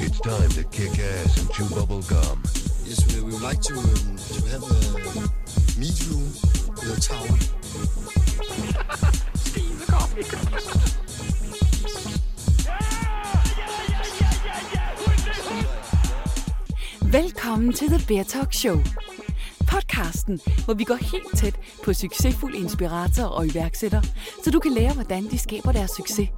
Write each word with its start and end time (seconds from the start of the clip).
It's 0.00 0.20
time 0.20 0.48
to 0.50 0.64
kick 0.70 0.98
ass 0.98 1.38
and 1.38 1.50
chew 1.52 1.68
bubble 1.74 2.00
gum. 2.02 2.42
Yes, 2.84 3.04
we, 3.14 3.20
we 3.20 3.32
would 3.32 3.42
like 3.42 3.60
to, 3.60 3.74
um, 3.74 4.16
to 4.16 4.40
have 4.48 4.62
a 4.62 4.74
meet 5.78 6.06
room 6.08 6.32
with 6.70 6.96
a 6.96 7.00
tower. 7.00 7.38
Velkommen 17.02 17.72
til 17.72 17.88
The 17.88 18.04
Beer 18.06 18.24
Talk 18.24 18.52
Show. 18.52 19.03
Podcasten, 19.94 20.40
hvor 20.64 20.74
vi 20.74 20.84
går 20.84 20.94
helt 20.94 21.36
tæt 21.36 21.60
på 21.84 21.92
succesfulde 21.92 22.58
inspiratorer 22.58 23.28
og 23.28 23.46
iværksættere, 23.46 24.02
så 24.44 24.50
du 24.50 24.58
kan 24.58 24.72
lære, 24.72 24.92
hvordan 24.92 25.24
de 25.24 25.38
skaber 25.38 25.72
deres 25.72 25.90
succes. 25.90 26.28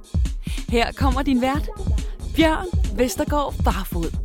Her 0.69 0.91
kommer 0.91 1.21
din 1.21 1.41
vært, 1.41 1.69
Bjørn 2.35 2.65
Vestergaard 2.97 3.53
Barfod. 3.65 4.17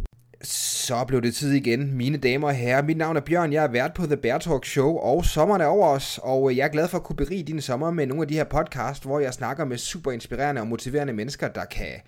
Så 0.43 1.05
blev 1.09 1.23
det 1.23 1.35
tid 1.35 1.53
igen, 1.53 1.97
mine 1.97 2.17
damer 2.17 2.49
og 2.49 2.55
herrer. 2.55 2.83
Mit 2.83 2.97
navn 2.97 3.17
er 3.17 3.21
Bjørn, 3.21 3.53
jeg 3.53 3.65
er 3.65 3.69
vært 3.69 3.95
på 3.95 4.07
The 4.07 4.17
Bear 4.17 4.39
Talk 4.39 4.65
Show, 4.65 4.97
og 4.97 5.25
sommeren 5.25 5.61
er 5.61 5.67
over 5.67 5.89
os, 5.89 6.21
og 6.23 6.51
øh, 6.51 6.57
jeg 6.57 6.65
er 6.65 6.73
glad 6.73 6.89
for 6.89 6.99
at 6.99 7.05
kunne 7.05 7.17
berige 7.17 7.43
din 7.43 7.61
sommer 7.61 7.91
med 7.91 8.07
nogle 8.07 8.23
af 8.23 8.29
de 8.29 8.35
her 8.35 8.45
podcast, 8.45 9.05
hvor 9.05 9.21
jeg 9.21 9.35
snakker 9.35 9.65
med 9.65 9.79
super 9.79 10.13
inspirerende 10.13 10.61
og 10.61 10.67
motiverende 10.67 11.13
mennesker, 11.13 11.49
der 11.49 11.65
kan 11.65 12.01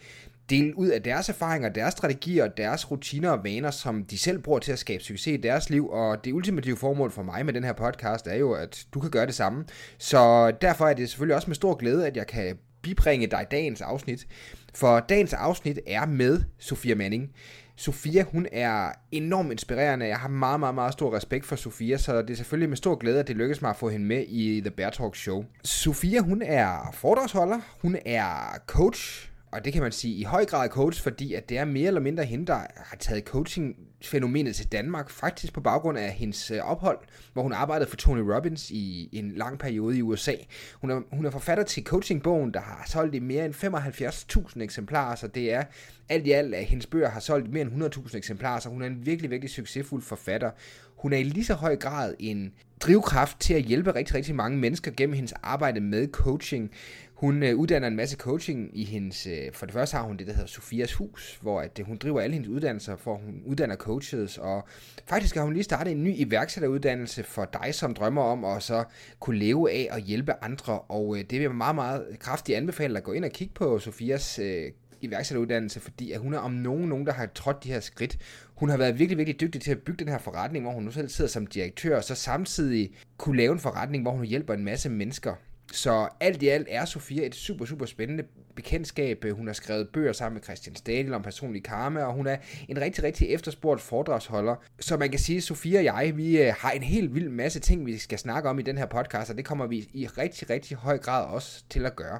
dele 0.50 0.78
ud 0.78 0.88
af 0.88 1.02
deres 1.02 1.28
erfaringer, 1.28 1.68
deres 1.68 1.92
strategier, 1.92 2.48
deres 2.48 2.90
rutiner 2.90 3.30
og 3.30 3.44
vaner, 3.44 3.70
som 3.70 4.04
de 4.04 4.18
selv 4.18 4.38
bruger 4.38 4.58
til 4.58 4.72
at 4.72 4.78
skabe 4.78 5.02
succes 5.02 5.26
i 5.26 5.36
deres 5.36 5.70
liv, 5.70 5.88
og 5.88 6.24
det 6.24 6.32
ultimative 6.32 6.76
formål 6.76 7.10
for 7.10 7.22
mig 7.22 7.46
med 7.46 7.52
den 7.52 7.64
her 7.64 7.72
podcast 7.72 8.26
er 8.26 8.36
jo, 8.36 8.52
at 8.52 8.86
du 8.94 9.00
kan 9.00 9.10
gøre 9.10 9.26
det 9.26 9.34
samme. 9.34 9.64
Så 9.98 10.50
derfor 10.60 10.86
er 10.86 10.94
det 10.94 11.08
selvfølgelig 11.08 11.36
også 11.36 11.50
med 11.50 11.54
stor 11.54 11.74
glæde, 11.74 12.06
at 12.06 12.16
jeg 12.16 12.26
kan 12.26 12.58
bibringe 12.82 13.26
dig 13.26 13.46
dagens 13.50 13.80
afsnit. 13.80 14.26
For 14.74 15.00
dagens 15.00 15.32
afsnit 15.32 15.78
er 15.86 16.06
med 16.06 16.42
Sofia 16.58 16.94
Manning. 16.94 17.30
Sofia, 17.76 18.22
hun 18.22 18.46
er 18.52 18.92
enormt 19.12 19.52
inspirerende. 19.52 20.06
Jeg 20.06 20.16
har 20.18 20.28
meget, 20.28 20.60
meget, 20.60 20.74
meget 20.74 20.92
stor 20.92 21.16
respekt 21.16 21.46
for 21.46 21.56
Sofia, 21.56 21.96
så 21.96 22.22
det 22.22 22.30
er 22.30 22.34
selvfølgelig 22.34 22.68
med 22.68 22.76
stor 22.76 22.94
glæde, 22.94 23.20
at 23.20 23.28
det 23.28 23.36
lykkedes 23.36 23.62
mig 23.62 23.70
at 23.70 23.76
få 23.76 23.88
hende 23.88 24.06
med 24.06 24.24
i 24.28 24.60
The 24.60 24.70
Bear 24.70 24.90
Talk 24.90 25.16
Show. 25.16 25.44
Sofia, 25.64 26.20
hun 26.20 26.42
er 26.42 26.90
foredragsholder, 26.92 27.60
hun 27.82 27.96
er 28.06 28.58
coach, 28.66 29.30
og 29.54 29.64
det 29.64 29.72
kan 29.72 29.82
man 29.82 29.92
sige 29.92 30.14
i 30.14 30.22
høj 30.22 30.44
grad 30.44 30.68
coach, 30.68 31.02
fordi 31.02 31.34
at 31.34 31.48
det 31.48 31.58
er 31.58 31.64
mere 31.64 31.86
eller 31.86 32.00
mindre 32.00 32.24
hende, 32.24 32.46
der 32.46 32.58
har 32.76 32.96
taget 33.00 33.24
coaching-fænomenet 33.24 34.56
til 34.56 34.72
Danmark, 34.72 35.10
faktisk 35.10 35.52
på 35.52 35.60
baggrund 35.60 35.98
af 35.98 36.10
hendes 36.10 36.50
øh, 36.50 36.60
ophold, 36.60 36.98
hvor 37.32 37.42
hun 37.42 37.52
arbejdede 37.52 37.90
for 37.90 37.96
Tony 37.96 38.20
Robbins 38.20 38.70
i 38.70 39.08
en 39.12 39.32
lang 39.32 39.58
periode 39.58 39.98
i 39.98 40.02
USA. 40.02 40.34
Hun 40.74 40.90
er, 40.90 41.00
hun 41.12 41.26
er 41.26 41.30
forfatter 41.30 41.64
til 41.64 41.84
coachingbogen, 41.84 42.54
der 42.54 42.60
har 42.60 42.84
solgt 42.86 43.14
i 43.14 43.18
mere 43.18 43.44
end 43.44 43.54
75.000 43.54 44.62
eksemplarer, 44.62 45.14
så 45.14 45.26
det 45.26 45.52
er 45.52 45.64
alt 46.08 46.26
i 46.26 46.30
alt, 46.30 46.54
at 46.54 46.64
hendes 46.64 46.86
bøger 46.86 47.08
har 47.08 47.20
solgt 47.20 47.52
mere 47.52 47.62
end 47.62 47.84
100.000 47.84 48.16
eksemplarer, 48.16 48.60
så 48.60 48.68
hun 48.68 48.82
er 48.82 48.86
en 48.86 49.06
virkelig, 49.06 49.30
virkelig 49.30 49.50
succesfuld 49.50 50.02
forfatter. 50.02 50.50
Hun 50.96 51.12
er 51.12 51.16
i 51.16 51.22
lige 51.22 51.44
så 51.44 51.54
høj 51.54 51.76
grad 51.76 52.14
en 52.18 52.52
drivkraft 52.80 53.40
til 53.40 53.54
at 53.54 53.62
hjælpe 53.62 53.94
rigtig, 53.94 54.14
rigtig 54.14 54.34
mange 54.34 54.58
mennesker 54.58 54.90
gennem 54.96 55.14
hendes 55.14 55.32
arbejde 55.42 55.80
med 55.80 56.08
coaching. 56.08 56.70
Hun 57.14 57.42
øh, 57.42 57.56
uddanner 57.56 57.88
en 57.88 57.96
masse 57.96 58.16
coaching 58.16 58.70
i 58.72 58.84
hendes, 58.84 59.26
øh, 59.26 59.52
for 59.52 59.66
det 59.66 59.72
første 59.72 59.96
har 59.96 60.04
hun 60.04 60.16
det, 60.16 60.26
der 60.26 60.32
hedder 60.32 60.46
Sofias 60.46 60.92
Hus, 60.92 61.38
hvor 61.42 61.60
at, 61.60 61.78
øh, 61.78 61.86
hun 61.86 61.96
driver 61.96 62.20
alle 62.20 62.34
hendes 62.34 62.48
uddannelser, 62.48 62.96
for 62.96 63.14
hun 63.16 63.42
uddanner 63.46 63.76
coaches, 63.76 64.38
og 64.38 64.64
faktisk 65.06 65.34
har 65.36 65.42
hun 65.42 65.52
lige 65.52 65.62
startet 65.64 65.90
en 65.90 66.04
ny 66.04 66.14
iværksætteruddannelse 66.16 67.22
for 67.22 67.44
dig, 67.44 67.74
som 67.74 67.94
drømmer 67.94 68.22
om 68.22 68.44
at 68.44 68.62
så 68.62 68.84
kunne 69.20 69.38
leve 69.38 69.70
af 69.70 69.88
og 69.92 69.98
hjælpe 69.98 70.32
andre, 70.42 70.78
og 70.78 71.16
øh, 71.16 71.20
det 71.20 71.32
vil 71.32 71.40
jeg 71.40 71.54
meget, 71.54 71.74
meget 71.74 72.06
kraftigt 72.18 72.58
anbefale 72.58 72.98
at 72.98 73.04
gå 73.04 73.12
ind 73.12 73.24
og 73.24 73.30
kigge 73.30 73.54
på 73.54 73.78
Sofias 73.78 74.38
øh, 74.38 74.72
iværksætteruddannelse, 75.00 75.80
fordi 75.80 76.12
at 76.12 76.20
hun 76.20 76.34
er 76.34 76.38
om 76.38 76.52
nogen, 76.52 76.88
nogen, 76.88 77.06
der 77.06 77.12
har 77.12 77.26
trådt 77.26 77.64
de 77.64 77.72
her 77.72 77.80
skridt. 77.80 78.18
Hun 78.54 78.68
har 78.68 78.76
været 78.76 78.98
virkelig, 78.98 79.18
virkelig 79.18 79.40
dygtig 79.40 79.60
til 79.60 79.70
at 79.70 79.78
bygge 79.78 80.04
den 80.04 80.12
her 80.12 80.18
forretning, 80.18 80.64
hvor 80.64 80.72
hun 80.72 80.82
nu 80.82 80.90
selv 80.90 81.08
sidder 81.08 81.30
som 81.30 81.46
direktør, 81.46 81.96
og 81.96 82.04
så 82.04 82.14
samtidig 82.14 82.90
kunne 83.16 83.36
lave 83.36 83.52
en 83.52 83.58
forretning, 83.58 84.02
hvor 84.02 84.12
hun 84.12 84.24
hjælper 84.24 84.54
en 84.54 84.64
masse 84.64 84.90
mennesker. 84.90 85.34
Så 85.72 86.08
alt 86.20 86.42
i 86.42 86.48
alt 86.48 86.66
er 86.70 86.84
Sofia 86.84 87.26
et 87.26 87.34
super, 87.34 87.64
super 87.64 87.86
spændende 87.86 88.24
bekendtskab. 88.54 89.24
Hun 89.32 89.46
har 89.46 89.54
skrevet 89.54 89.88
bøger 89.88 90.12
sammen 90.12 90.34
med 90.34 90.42
Christian 90.42 90.76
Stadil 90.76 91.14
om 91.14 91.22
personlig 91.22 91.64
karma, 91.64 92.02
og 92.02 92.12
hun 92.12 92.26
er 92.26 92.36
en 92.68 92.80
rigtig, 92.80 93.04
rigtig 93.04 93.28
efterspurgt 93.28 93.80
foredragsholder. 93.80 94.56
Så 94.80 94.96
man 94.96 95.10
kan 95.10 95.18
sige, 95.20 95.36
at 95.36 95.42
Sofia 95.42 95.78
og 95.78 95.84
jeg, 95.84 96.16
vi 96.16 96.42
øh, 96.42 96.54
har 96.58 96.70
en 96.70 96.82
helt 96.82 97.14
vild 97.14 97.28
masse 97.28 97.60
ting, 97.60 97.86
vi 97.86 97.98
skal 97.98 98.18
snakke 98.18 98.48
om 98.48 98.58
i 98.58 98.62
den 98.62 98.78
her 98.78 98.86
podcast, 98.86 99.30
og 99.30 99.36
det 99.36 99.44
kommer 99.44 99.66
vi 99.66 99.88
i 99.92 100.06
rigtig, 100.06 100.50
rigtig 100.50 100.76
høj 100.76 100.98
grad 100.98 101.26
også 101.26 101.64
til 101.70 101.86
at 101.86 101.96
gøre. 101.96 102.18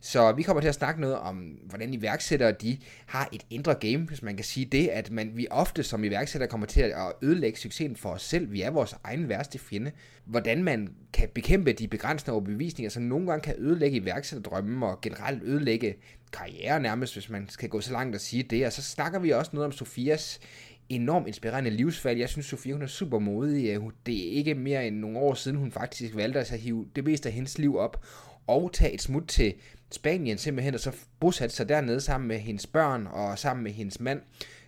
Så 0.00 0.32
vi 0.32 0.42
kommer 0.42 0.60
til 0.60 0.68
at 0.68 0.74
snakke 0.74 1.00
noget 1.00 1.16
om, 1.16 1.36
hvordan 1.36 1.94
iværksættere 1.94 2.52
de 2.52 2.78
har 3.06 3.28
et 3.32 3.46
indre 3.50 3.74
game, 3.74 4.06
hvis 4.06 4.22
man 4.22 4.36
kan 4.36 4.44
sige 4.44 4.66
det, 4.66 4.88
at 4.88 5.10
man, 5.10 5.30
vi 5.34 5.46
ofte 5.50 5.82
som 5.82 6.04
iværksættere 6.04 6.50
kommer 6.50 6.66
til 6.66 6.80
at 6.80 7.12
ødelægge 7.22 7.58
succesen 7.58 7.96
for 7.96 8.08
os 8.10 8.22
selv. 8.22 8.52
Vi 8.52 8.62
er 8.62 8.70
vores 8.70 8.94
egen 9.04 9.28
værste 9.28 9.58
fjende. 9.58 9.92
Hvordan 10.24 10.64
man 10.64 10.88
kan 11.12 11.28
bekæmpe 11.34 11.72
de 11.72 11.88
begrænsende 11.88 12.32
overbevisninger, 12.32 12.90
som 12.90 13.02
nogle 13.02 13.26
gange 13.26 13.42
kan 13.42 13.54
ødelægge 13.58 13.96
iværksætterdrømme 13.96 14.86
og 14.86 15.00
generelt 15.00 15.42
ødelægge 15.42 15.94
karriere 16.32 16.80
nærmest, 16.80 17.12
hvis 17.12 17.30
man 17.30 17.48
skal 17.48 17.68
gå 17.68 17.80
så 17.80 17.92
langt 17.92 18.14
og 18.14 18.20
sige 18.20 18.42
det. 18.42 18.66
Og 18.66 18.72
så 18.72 18.82
snakker 18.82 19.18
vi 19.18 19.30
også 19.30 19.50
noget 19.54 19.66
om 19.66 19.72
Sofias 19.72 20.40
enormt 20.88 21.26
inspirerende 21.26 21.70
livsvalg. 21.70 22.20
Jeg 22.20 22.28
synes, 22.28 22.46
Sofia 22.46 22.72
hun 22.72 22.82
er 22.82 22.86
super 22.86 23.18
modig. 23.18 23.74
Øh, 23.74 23.82
det 24.06 24.28
er 24.28 24.32
ikke 24.32 24.54
mere 24.54 24.86
end 24.86 24.96
nogle 24.96 25.18
år 25.18 25.34
siden, 25.34 25.56
hun 25.58 25.72
faktisk 25.72 26.16
valgte 26.16 26.40
at 26.40 26.50
hive 26.50 26.86
det 26.96 27.04
meste 27.04 27.28
af 27.28 27.34
hendes 27.34 27.58
liv 27.58 27.76
op 27.76 28.04
og 28.46 28.72
tage 28.72 28.92
et 28.92 29.02
smut 29.02 29.28
til 29.28 29.54
Spanien 29.90 30.38
simpelthen, 30.38 30.74
og 30.74 30.80
så 30.80 30.92
bosatte 31.20 31.56
sig 31.56 31.68
dernede 31.68 32.00
sammen 32.00 32.28
med 32.28 32.38
hendes 32.38 32.66
børn 32.66 33.06
og 33.06 33.38
sammen 33.38 33.64
med 33.64 33.72
hendes 33.72 34.00
mand. 34.00 34.20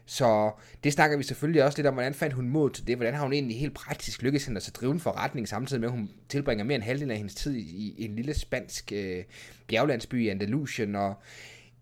Så 0.06 0.53
det 0.84 0.93
snakker 0.93 1.16
vi 1.16 1.22
selvfølgelig 1.22 1.65
også 1.65 1.78
lidt 1.78 1.87
om, 1.87 1.94
hvordan 1.94 2.15
fandt 2.15 2.34
hun 2.34 2.49
mod 2.49 2.71
til 2.71 2.87
det, 2.87 2.97
hvordan 2.97 3.15
har 3.15 3.22
hun 3.22 3.32
egentlig 3.32 3.61
helt 3.61 3.75
praktisk 3.75 4.22
lykkes 4.22 4.44
hende 4.47 4.59
at 4.66 4.71
drive 4.75 4.93
en 4.93 5.00
forretning, 5.00 5.49
samtidig 5.49 5.81
med 5.81 5.88
at 5.88 5.94
hun 5.94 6.11
tilbringer 6.28 6.65
mere 6.65 6.75
end 6.75 6.84
halvdelen 6.84 7.11
af 7.11 7.16
hendes 7.16 7.34
tid 7.34 7.55
i, 7.56 8.05
en 8.05 8.16
lille 8.16 8.34
spansk 8.34 8.93
øh, 8.93 9.25
bjerglandsby 9.69 10.25
i 10.25 10.28
Andalusien, 10.28 10.97
og 10.97 11.15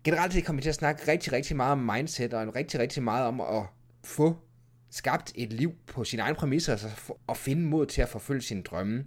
generelt 0.03 0.33
set 0.33 0.45
kommer 0.45 0.57
vi 0.57 0.63
til 0.63 0.69
at 0.69 0.75
snakke 0.75 1.11
rigtig, 1.11 1.33
rigtig 1.33 1.55
meget 1.55 1.71
om 1.71 1.89
mindset, 1.95 2.33
og 2.33 2.55
rigtig, 2.55 2.79
rigtig 2.79 3.03
meget 3.03 3.25
om 3.25 3.41
at 3.41 3.63
få 4.03 4.37
skabt 4.91 5.31
et 5.35 5.53
liv 5.53 5.73
på 5.87 6.03
sine 6.03 6.21
egne 6.21 6.35
præmisser, 6.35 6.71
altså 6.71 7.13
at 7.29 7.37
finde 7.37 7.61
mod 7.61 7.85
til 7.85 8.01
at 8.01 8.09
forfølge 8.09 8.41
sine 8.41 8.61
drømme. 8.61 9.05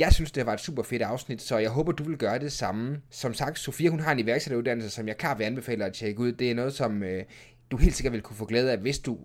Jeg 0.00 0.12
synes, 0.12 0.32
det 0.32 0.46
var 0.46 0.52
et 0.52 0.60
super 0.60 0.82
fedt 0.82 1.02
afsnit, 1.02 1.42
så 1.42 1.58
jeg 1.58 1.70
håber, 1.70 1.92
du 1.92 2.04
vil 2.04 2.16
gøre 2.16 2.38
det 2.38 2.52
samme. 2.52 3.00
Som 3.10 3.34
sagt, 3.34 3.58
Sofia 3.58 3.90
hun 3.90 4.00
har 4.00 4.12
en 4.12 4.18
iværksætteruddannelse, 4.18 4.90
som 4.90 5.08
jeg 5.08 5.16
klart 5.16 5.38
vil 5.38 5.44
anbefale 5.44 5.84
at 5.84 5.92
tjekke 5.92 6.20
ud. 6.20 6.32
Det 6.32 6.50
er 6.50 6.54
noget, 6.54 6.74
som 6.74 7.02
øh, 7.02 7.24
du 7.70 7.76
helt 7.76 7.94
sikkert 7.94 8.12
vil 8.12 8.22
kunne 8.22 8.36
få 8.36 8.44
glæde 8.44 8.72
af, 8.72 8.78
hvis 8.78 8.98
du 8.98 9.18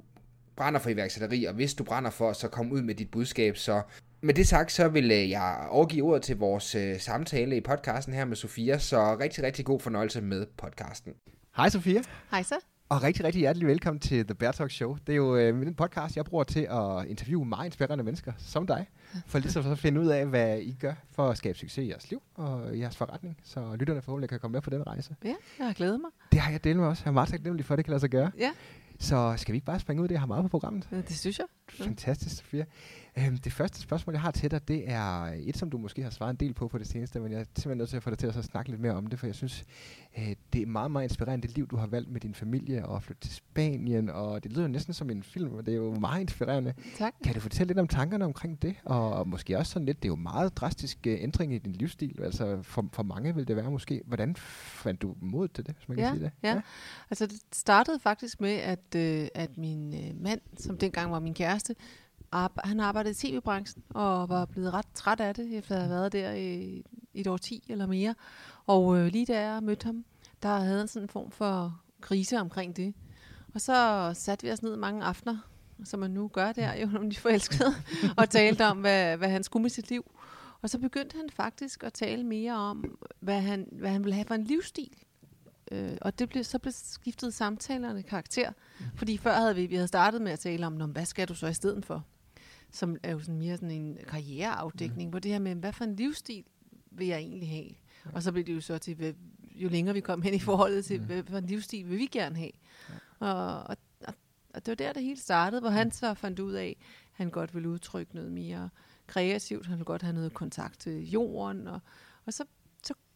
brænder 0.56 0.80
for 0.80 0.90
iværksætteri, 0.90 1.46
og 1.46 1.54
hvis 1.54 1.74
du 1.74 1.84
brænder 1.84 2.10
for 2.10 2.30
at 2.30 2.36
så 2.36 2.48
komme 2.48 2.74
ud 2.74 2.82
med 2.82 2.96
dit 2.96 3.12
budskab. 3.12 3.58
Så 3.58 3.82
med 4.22 4.34
det 4.34 4.48
sagt, 4.48 4.72
så 4.72 4.88
vil 4.88 5.12
øh, 5.12 5.30
jeg 5.30 5.68
overgive 5.70 6.04
ordet 6.06 6.22
til 6.22 6.38
vores 6.38 6.76
øh, 6.76 7.00
samtale 7.00 7.58
i 7.58 7.62
podcasten 7.62 8.14
her 8.14 8.26
med 8.26 8.36
Sofia, 8.36 8.78
så 8.78 9.18
rigtig, 9.20 9.44
rigtig 9.44 9.66
god 9.66 9.80
fornøjelse 9.80 10.22
med 10.22 10.46
podcasten. 10.58 11.14
Hej 11.56 11.70
Sofia. 11.70 12.02
Hej 12.32 12.44
så. 12.44 12.56
Og 12.90 13.04
rigtig, 13.04 13.26
rigtig 13.26 13.40
hjertelig 13.40 13.68
velkommen 13.68 14.00
til 14.00 14.26
The 14.26 14.36
Bear 14.36 14.52
Talk 14.52 14.72
Show. 14.72 14.98
Det 15.08 15.14
er 15.14 15.18
jo 15.18 15.36
øh, 15.36 15.68
en 15.68 15.76
podcast, 15.76 16.16
jeg 16.16 16.26
bruger 16.26 16.44
til 16.44 16.60
at 16.60 17.06
interviewe 17.08 17.46
meget 17.46 17.66
inspirerende 17.66 18.04
mennesker 18.04 18.32
som 18.38 18.68
dig. 18.68 18.86
For 19.26 19.40
ligesom 19.40 19.72
at 19.72 19.80
finde 19.80 20.02
ud 20.02 20.08
af, 20.08 20.26
hvad 20.26 20.60
I 20.60 20.76
gør 20.80 20.94
for 21.12 21.30
at 21.30 21.38
skabe 21.38 21.58
succes 21.58 21.86
i 21.86 21.90
jeres 21.90 22.10
liv 22.10 22.22
og 22.36 22.76
i 22.76 22.80
jeres 22.80 22.98
forretning. 22.98 23.38
Så 23.44 23.76
lytterne 23.76 24.02
forhåbentlig 24.02 24.30
kan 24.30 24.40
komme 24.40 24.54
med 24.54 24.62
på 24.62 24.70
den 24.70 24.88
rejse. 24.88 25.16
Ja, 25.24 25.36
jeg 25.60 25.68
har 25.68 25.74
glædet 25.74 26.02
mig. 26.02 26.10
Det 26.32 26.40
har 26.40 26.52
jeg 26.52 26.64
delt 26.64 26.78
med 26.78 26.86
også. 26.88 27.02
Jeg 27.06 27.10
er 27.10 27.14
meget 27.14 27.30
taknemmelig 27.30 27.66
for, 27.66 27.74
at 27.74 27.78
det 27.78 27.86
kan 27.86 27.92
lade 27.92 28.00
sig 28.00 28.10
gøre. 28.10 28.32
Ja. 28.38 28.52
Så 29.00 29.34
skal 29.38 29.52
vi 29.54 29.58
ikke 29.58 29.66
bare 29.66 29.80
springe 29.80 30.04
ud 30.04 30.08
det, 30.08 30.12
jeg 30.14 30.22
har 30.22 30.28
meget 30.28 30.44
på 30.44 30.48
programmet? 30.48 30.88
Det 30.92 31.18
synes 31.18 31.40
jeg. 31.40 31.46
Fantastisk, 31.72 32.36
Sofia. 32.36 32.66
Øhm, 33.18 33.38
det 33.38 33.54
første 33.54 33.82
spørgsmål, 33.82 34.14
jeg 34.14 34.22
har 34.22 34.32
til 34.32 34.52
dig, 34.52 34.68
det 34.68 34.84
er 34.92 35.34
et, 35.38 35.58
som 35.58 35.70
du 35.70 35.78
måske 35.78 36.04
har 36.04 36.10
svaret 36.10 36.30
en 36.30 36.36
del 36.36 36.54
på 36.54 36.68
på 36.68 36.78
det 36.78 36.88
seneste, 36.88 37.20
men 37.20 37.32
jeg 37.32 37.40
er 37.40 37.44
simpelthen 37.44 37.78
nødt 37.78 37.90
til 37.90 37.98
at 37.98 38.04
få 38.04 38.10
dig 38.10 38.18
til 38.18 38.28
at 38.28 38.34
så 38.34 38.42
snakke 38.42 38.72
lidt 38.72 38.82
mere 38.82 38.94
om 38.94 39.08
det, 39.08 39.20
for 39.20 39.28
jeg 39.28 39.36
synes, 39.36 39.66
øh, 40.18 40.36
det 40.54 40.62
er 40.62 40.66
meget, 40.66 40.92
meget 40.92 41.04
inspirerende, 41.04 41.48
det 41.48 41.56
liv, 41.56 41.68
du 41.68 41.76
har 41.76 41.88
valgt 41.88 42.10
med 42.10 42.22
din 42.22 42.34
familie 42.34 42.86
og 42.86 43.04
flytte 43.04 43.22
til 43.22 43.32
Spanien, 43.32 44.10
og 44.10 44.44
det 44.44 44.52
lyder 44.52 44.62
jo 44.62 44.68
næsten 44.68 44.94
som 44.94 45.10
en 45.10 45.24
film, 45.24 45.54
og 45.54 45.66
det 45.66 45.72
er 45.72 45.76
jo 45.76 45.96
meget 46.00 46.22
inspirerende. 46.22 46.74
Tak. 46.98 47.14
Kan 47.24 47.34
du 47.34 47.40
fortælle 47.40 47.68
lidt 47.68 47.80
om 47.80 47.88
tankerne 47.88 48.26
omkring 48.26 48.62
det? 48.62 48.76
Og 48.86 49.28
måske 49.28 49.58
også 49.58 49.72
sådan 49.72 49.86
lidt, 49.86 50.04
det 50.04 50.08
er 50.08 50.12
jo 50.12 50.16
meget 50.16 50.58
drastisk 50.58 50.98
uh, 51.08 51.14
ændring 51.14 51.54
i 51.54 51.58
din 51.58 51.74
livsstil, 51.74 52.20
altså 52.24 52.60
for, 52.62 52.86
for 52.94 53.04
mange 53.04 53.36
vil 53.36 53.48
det 53.48 53.56
være 53.56 53.72
måske. 53.72 54.02
Hvordan 54.06 54.36
fandt 54.36 55.02
du 55.02 55.16
mod 55.22 55.48
til 55.48 55.66
det, 55.66 55.76
hvis 55.76 55.90
man 55.90 55.98
ja, 55.98 56.04
kan 56.04 56.16
sige 56.16 56.26
det? 56.26 56.32
Ja. 56.44 56.54
ja, 56.54 56.62
altså 57.10 57.26
det 57.26 57.40
startede 57.52 58.00
faktisk 58.00 58.42
med, 58.42 58.54
at, 58.54 58.96
øh, 58.96 59.28
at 59.36 59.58
min 59.58 59.94
øh, 59.94 60.24
mand, 60.24 60.42
som 60.58 60.78
dengang 60.78 61.12
var 61.12 61.20
min 61.20 61.34
kæreste, 61.34 61.59
Arbe- 62.36 62.68
han 62.68 62.80
arbejdede 62.80 63.12
i 63.12 63.16
tv-branchen 63.16 63.84
og 63.90 64.30
var 64.30 64.46
blevet 64.46 64.74
ret 64.74 64.86
træt 64.94 65.20
af 65.20 65.36
det, 65.36 65.58
efter 65.58 65.76
at 65.76 65.82
have 65.82 65.90
været 65.90 66.12
der 66.12 66.32
i, 66.32 66.84
et 67.14 67.28
år 67.28 67.38
10 67.38 67.64
eller 67.70 67.86
mere. 67.86 68.16
Og 68.68 68.98
øh, 68.98 69.08
lige 69.08 69.26
da 69.26 69.52
jeg 69.52 69.64
mødte 69.64 69.86
ham, 69.86 70.06
der 70.44 70.58
havde 70.58 70.78
han 70.78 70.88
sådan 70.88 71.04
en 71.04 71.10
form 71.10 71.32
for 71.32 71.82
krise 72.02 72.40
omkring 72.40 72.78
det. 72.78 72.94
Og 73.54 73.62
så 73.62 74.12
satte 74.16 74.46
vi 74.46 74.52
os 74.52 74.64
ned 74.64 74.76
mange 74.76 75.04
aftener, 75.04 75.38
som 75.84 76.00
man 76.00 76.12
nu 76.12 76.28
gør 76.28 76.52
der, 76.52 76.76
jo, 76.76 76.88
når 76.88 77.10
de 77.10 77.16
forelskede, 77.16 77.74
og 78.18 78.30
talte 78.30 78.66
om, 78.66 78.78
hvad, 78.78 79.18
hvad 79.18 79.30
han 79.30 79.44
skulle 79.44 79.62
med 79.62 79.70
sit 79.70 79.90
liv. 79.90 80.12
Og 80.62 80.70
så 80.70 80.80
begyndte 80.80 81.18
han 81.18 81.30
faktisk 81.30 81.84
at 81.84 81.94
tale 81.94 82.24
mere 82.24 82.54
om, 82.54 82.98
hvad 83.20 83.42
han, 83.42 83.68
hvad 83.72 83.90
han 83.90 84.04
ville 84.04 84.16
have 84.16 84.26
for 84.26 84.36
en 84.36 84.44
livsstil. 84.44 84.98
Øh, 85.72 85.98
og 86.02 86.20
det 86.20 86.30
blev, 86.30 86.44
så 86.44 86.60
blev 86.60 86.74
skiftet 86.76 87.34
samtalerne 87.34 88.04
karakter. 88.04 88.52
Mm. 88.80 88.86
Fordi 88.96 89.18
før 89.18 89.34
havde 89.34 89.56
vi, 89.56 89.66
vi 89.66 89.76
havde 89.76 89.88
startet 89.88 90.22
med 90.22 90.32
at 90.32 90.40
tale 90.40 90.66
om, 90.66 90.74
"Nå, 90.74 90.86
men 90.86 90.94
hvad 90.94 91.06
skal 91.06 91.28
du 91.28 91.36
så 91.36 91.48
i 91.48 91.54
stedet 91.54 91.86
for? 91.86 92.06
Som 92.72 92.98
er 93.04 93.12
jo 93.12 93.20
sådan 93.20 93.38
mere 93.38 93.58
sådan 93.58 93.72
en 93.72 93.98
karriereafdækning, 94.08 95.08
mm. 95.08 95.10
hvor 95.10 95.20
det 95.20 95.32
her 95.32 95.40
med, 95.40 95.56
hvad 95.56 95.74
for 95.74 95.84
en 95.84 95.96
livsstil 95.96 96.44
vil 96.92 97.08
jeg 97.08 97.18
egentlig 97.18 97.50
have? 97.50 97.70
Ja. 98.06 98.12
Og 98.14 98.24
så 98.24 98.32
blev 98.32 98.46
det 98.46 98.56
jo 98.56 98.62
så 98.62 98.78
til, 98.78 98.96
hvad, 98.96 99.14
jo 99.56 99.70
længere 99.70 99.94
vi 99.94 100.02
kom 100.02 100.22
hen 100.22 100.34
i 100.34 100.40
forholdet 100.40 100.86
til, 100.86 101.00
mm. 101.00 101.06
hvad 101.06 101.24
for 101.24 101.38
en 101.38 101.46
livsstil 101.46 101.90
vil 101.90 101.98
vi 102.00 102.06
gerne 102.06 102.36
have? 102.36 102.52
Ja. 102.90 103.28
Og, 103.28 103.64
og, 103.64 103.78
og, 104.08 104.14
og 104.54 104.66
det 104.66 104.72
var 104.72 104.76
der, 104.76 104.94
det 104.94 105.04
hele 105.04 105.20
startede, 105.20 105.62
hvor 105.62 105.70
han 105.70 105.92
så 105.92 106.14
fandt 106.14 106.40
ud 106.40 106.54
af, 106.54 106.78
at 106.80 106.86
han 107.12 107.30
godt 107.30 107.56
ville 107.56 107.70
udtrykke 107.70 108.16
noget 108.16 108.32
mere 108.32 108.70
kreativt, 109.08 109.66
han 109.66 109.78
ville 109.78 109.86
godt 109.86 110.02
have 110.02 110.14
noget 110.14 110.34
kontakt 110.34 110.80
til 110.80 111.10
jorden, 111.10 111.68
og, 111.68 111.80
og 112.26 112.34
så 112.34 112.46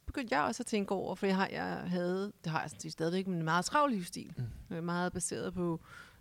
begyndte 0.06 0.34
jeg 0.34 0.44
også 0.44 0.62
at 0.62 0.66
tænke 0.66 0.94
over, 0.94 1.14
for 1.14 1.26
jeg, 1.26 1.36
har, 1.36 1.48
jeg 1.48 1.64
havde, 1.86 2.32
det 2.44 2.52
har 2.52 2.60
jeg 2.60 2.70
sådan 2.70 2.80
set 2.80 2.92
stadigvæk, 2.92 3.26
men 3.26 3.38
en 3.38 3.44
meget 3.44 3.64
travl 3.64 3.90
livsstil, 3.90 4.34
mm. 4.68 4.84
meget 4.84 5.12
baseret 5.12 5.54
på, 5.54 5.80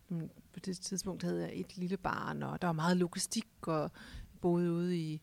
mm, 0.09 0.29
på 0.53 0.59
det 0.59 0.79
tidspunkt 0.79 1.23
havde 1.23 1.41
jeg 1.41 1.51
et 1.53 1.77
lille 1.77 1.97
barn, 1.97 2.43
og 2.43 2.61
der 2.61 2.67
var 2.67 2.73
meget 2.73 2.97
logistik, 2.97 3.47
og 3.61 3.91
boede 4.41 4.71
ude 4.71 4.97
i, 4.97 5.21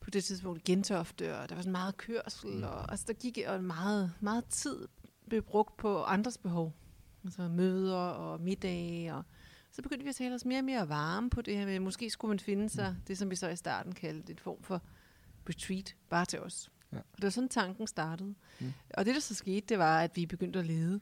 på 0.00 0.10
det 0.10 0.24
tidspunkt 0.24 0.64
Gentofte, 0.64 1.38
og 1.38 1.48
der 1.48 1.54
var 1.54 1.62
sådan 1.62 1.72
meget 1.72 1.96
kørsel, 1.96 2.50
mm. 2.50 2.62
og 2.62 2.90
altså, 2.90 3.04
der 3.08 3.12
gik 3.12 3.38
og 3.46 3.64
meget, 3.64 4.12
meget 4.20 4.44
tid 4.44 4.88
blev 5.28 5.42
brugt 5.42 5.76
på 5.76 6.02
andres 6.02 6.38
behov. 6.38 6.72
Altså 7.24 7.48
møder 7.48 7.96
og 7.96 8.40
middage, 8.40 9.14
og 9.14 9.22
så 9.70 9.82
begyndte 9.82 10.04
vi 10.04 10.08
at 10.08 10.16
tale 10.16 10.34
os 10.34 10.44
mere 10.44 10.58
og 10.58 10.64
mere 10.64 10.88
varme 10.88 11.30
på 11.30 11.42
det 11.42 11.56
her 11.56 11.66
med, 11.66 11.80
måske 11.80 12.10
skulle 12.10 12.28
man 12.28 12.38
finde 12.38 12.68
sig 12.68 12.94
mm. 12.98 13.02
det, 13.08 13.18
som 13.18 13.30
vi 13.30 13.36
så 13.36 13.48
i 13.48 13.56
starten 13.56 13.92
kaldte 13.92 14.32
et 14.32 14.40
form 14.40 14.62
for 14.62 14.82
retreat, 15.48 15.96
bare 16.10 16.24
til 16.24 16.40
os. 16.40 16.70
Ja. 16.94 16.98
Og 16.98 17.16
det 17.16 17.24
var 17.24 17.30
sådan 17.30 17.48
tanken 17.48 17.86
startede. 17.86 18.34
Mm. 18.60 18.72
Og 18.94 19.04
det, 19.04 19.14
der 19.14 19.20
så 19.20 19.34
skete, 19.34 19.66
det 19.66 19.78
var, 19.78 20.00
at 20.00 20.16
vi 20.16 20.26
begyndte 20.26 20.58
at 20.58 20.66
lede, 20.66 21.00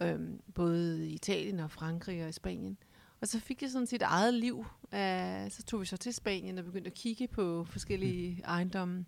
øhm, 0.00 0.40
både 0.54 1.08
i 1.08 1.12
Italien 1.14 1.60
og 1.60 1.70
Frankrig 1.70 2.22
og 2.22 2.28
i 2.28 2.32
Spanien. 2.32 2.78
Og 3.20 3.28
så 3.28 3.40
fik 3.40 3.62
jeg 3.62 3.70
sådan 3.70 3.86
sit 3.86 4.02
eget 4.02 4.34
liv. 4.34 4.58
Uh, 4.58 5.50
så 5.50 5.62
tog 5.66 5.80
vi 5.80 5.86
så 5.86 5.96
til 5.96 6.14
Spanien 6.14 6.58
og 6.58 6.64
begyndte 6.64 6.90
at 6.90 6.94
kigge 6.94 7.28
på 7.28 7.64
forskellige 7.64 8.34
mm. 8.34 8.42
ejendomme. 8.44 9.06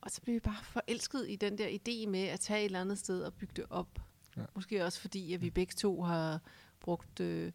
Og 0.00 0.10
så 0.10 0.22
blev 0.22 0.34
vi 0.34 0.40
bare 0.40 0.64
forelsket 0.64 1.26
i 1.28 1.36
den 1.36 1.58
der 1.58 1.68
idé 1.68 2.08
med 2.08 2.20
at 2.20 2.40
tage 2.40 2.60
et 2.60 2.64
eller 2.64 2.80
andet 2.80 2.98
sted 2.98 3.22
og 3.22 3.34
bygge 3.34 3.52
det 3.56 3.64
op. 3.70 4.00
Ja. 4.36 4.42
Måske 4.54 4.84
også 4.84 5.00
fordi, 5.00 5.34
at 5.34 5.42
vi 5.42 5.50
begge 5.50 5.74
to 5.76 6.02
har 6.02 6.40
brugt 6.80 7.20
øh, 7.20 7.52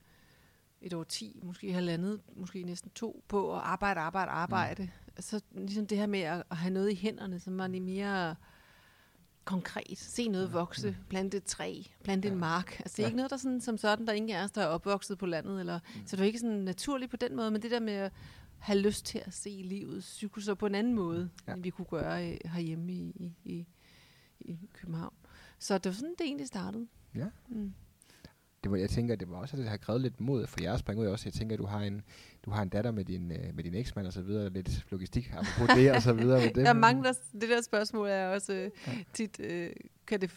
et 0.82 0.94
år 0.94 1.04
ti, 1.04 1.40
måske 1.44 1.74
halvandet, 1.74 2.22
måske 2.36 2.64
næsten 2.64 2.92
to, 2.92 3.24
på 3.28 3.56
at 3.56 3.62
arbejde, 3.62 4.00
arbejde, 4.00 4.32
arbejde. 4.32 4.92
Mm. 5.16 5.22
Så 5.22 5.42
ligesom 5.54 5.88
det 5.88 5.98
her 5.98 6.08
med 6.08 6.20
at, 6.20 6.44
at 6.52 6.58
have 6.58 6.74
noget 6.74 6.92
i 6.92 6.96
hænderne, 6.96 7.40
som 7.40 7.58
var 7.58 7.68
lidt 7.68 7.84
mere 7.84 8.36
konkret. 9.46 9.98
Se 9.98 10.28
noget 10.28 10.54
vokse, 10.54 10.98
plante 11.10 11.38
et 11.38 11.44
træ, 11.44 11.84
plante 12.04 12.28
ja. 12.28 12.34
en 12.34 12.40
mark. 12.40 12.80
Altså 12.80 12.96
det 12.98 13.00
er 13.00 13.04
ja. 13.04 13.08
ikke 13.08 13.16
noget, 13.16 13.32
der 13.32 13.38
sådan, 13.38 13.62
som 13.62 13.78
sådan, 13.78 14.06
der 14.06 14.12
er 14.12 14.16
ingen 14.16 14.36
af 14.36 14.44
os, 14.44 14.52
der 14.52 14.62
er 14.62 14.68
opvokset 14.68 15.18
på 15.18 15.26
landet. 15.26 15.60
Eller, 15.60 15.80
mm. 15.96 16.08
Så 16.08 16.16
det 16.16 16.22
er 16.22 16.28
ikke 16.28 16.40
sådan 16.40 16.56
naturligt 16.56 17.12
på 17.12 17.18
den 17.18 17.36
måde, 17.36 17.52
men 17.52 17.62
det 17.62 17.72
der 17.72 17.80
med 17.80 17.94
at 17.94 18.12
have 18.60 18.80
lyst 18.80 19.06
til 19.06 19.22
at 19.26 19.34
se 19.34 19.50
livets 19.50 20.08
cykluser 20.08 20.54
på 20.54 20.66
en 20.66 20.76
anden 20.76 20.94
måde, 20.94 21.30
ja. 21.48 21.54
end 21.54 21.64
vi 21.64 21.70
kunne 21.70 21.86
gøre 21.86 22.32
øh, 22.32 22.38
herhjemme 22.46 22.92
i, 22.94 23.14
i, 23.18 23.34
i, 23.46 23.68
i 24.40 24.60
København. 24.74 25.14
Så 25.60 25.78
det 25.78 25.86
var 25.86 25.94
sådan, 25.94 26.16
det 26.18 26.26
egentlig 26.26 26.48
startede. 26.48 26.88
Ja. 27.16 27.28
Mm. 27.48 27.74
Det 28.64 28.72
var, 28.72 28.78
jeg 28.78 28.90
tænker, 28.90 29.16
det 29.16 29.30
var 29.30 29.38
også, 29.38 29.58
at 29.58 29.62
det 29.62 29.70
har 29.70 29.78
krævet 29.78 30.02
lidt 30.02 30.22
mod 30.22 30.48
for 30.48 30.62
jer 30.62 30.74
at 30.74 30.80
springe 30.80 31.02
ud 31.04 31.08
også. 31.08 31.26
Jeg 31.26 31.34
tænker, 31.34 31.56
at 31.56 31.60
du 31.60 31.66
har 31.66 31.80
en, 31.80 32.02
du 32.46 32.52
har 32.52 32.62
en 32.62 32.70
datter 32.70 32.92
med 32.92 33.06
din, 33.06 33.32
øh, 33.32 33.56
med 33.56 33.64
din 33.64 33.76
eksmand 33.76 34.08
og 34.08 34.14
så 34.14 34.22
videre, 34.22 34.50
lidt 34.50 34.86
logistik, 34.92 35.32
apropos 35.34 35.76
det 35.76 35.92
og 35.92 36.02
så 36.02 36.14
videre. 36.14 36.40
Med 36.40 36.54
dem. 36.56 36.64
Der 36.64 36.70
er 36.70 36.74
mange, 36.74 37.04
der, 37.04 37.14
det 37.34 37.50
der 37.50 37.62
spørgsmål 37.62 38.08
er 38.08 38.28
også 38.28 38.54
øh, 38.54 38.72
tit, 39.14 39.40
øh, 39.40 39.70
kan 40.08 40.22
det 40.22 40.32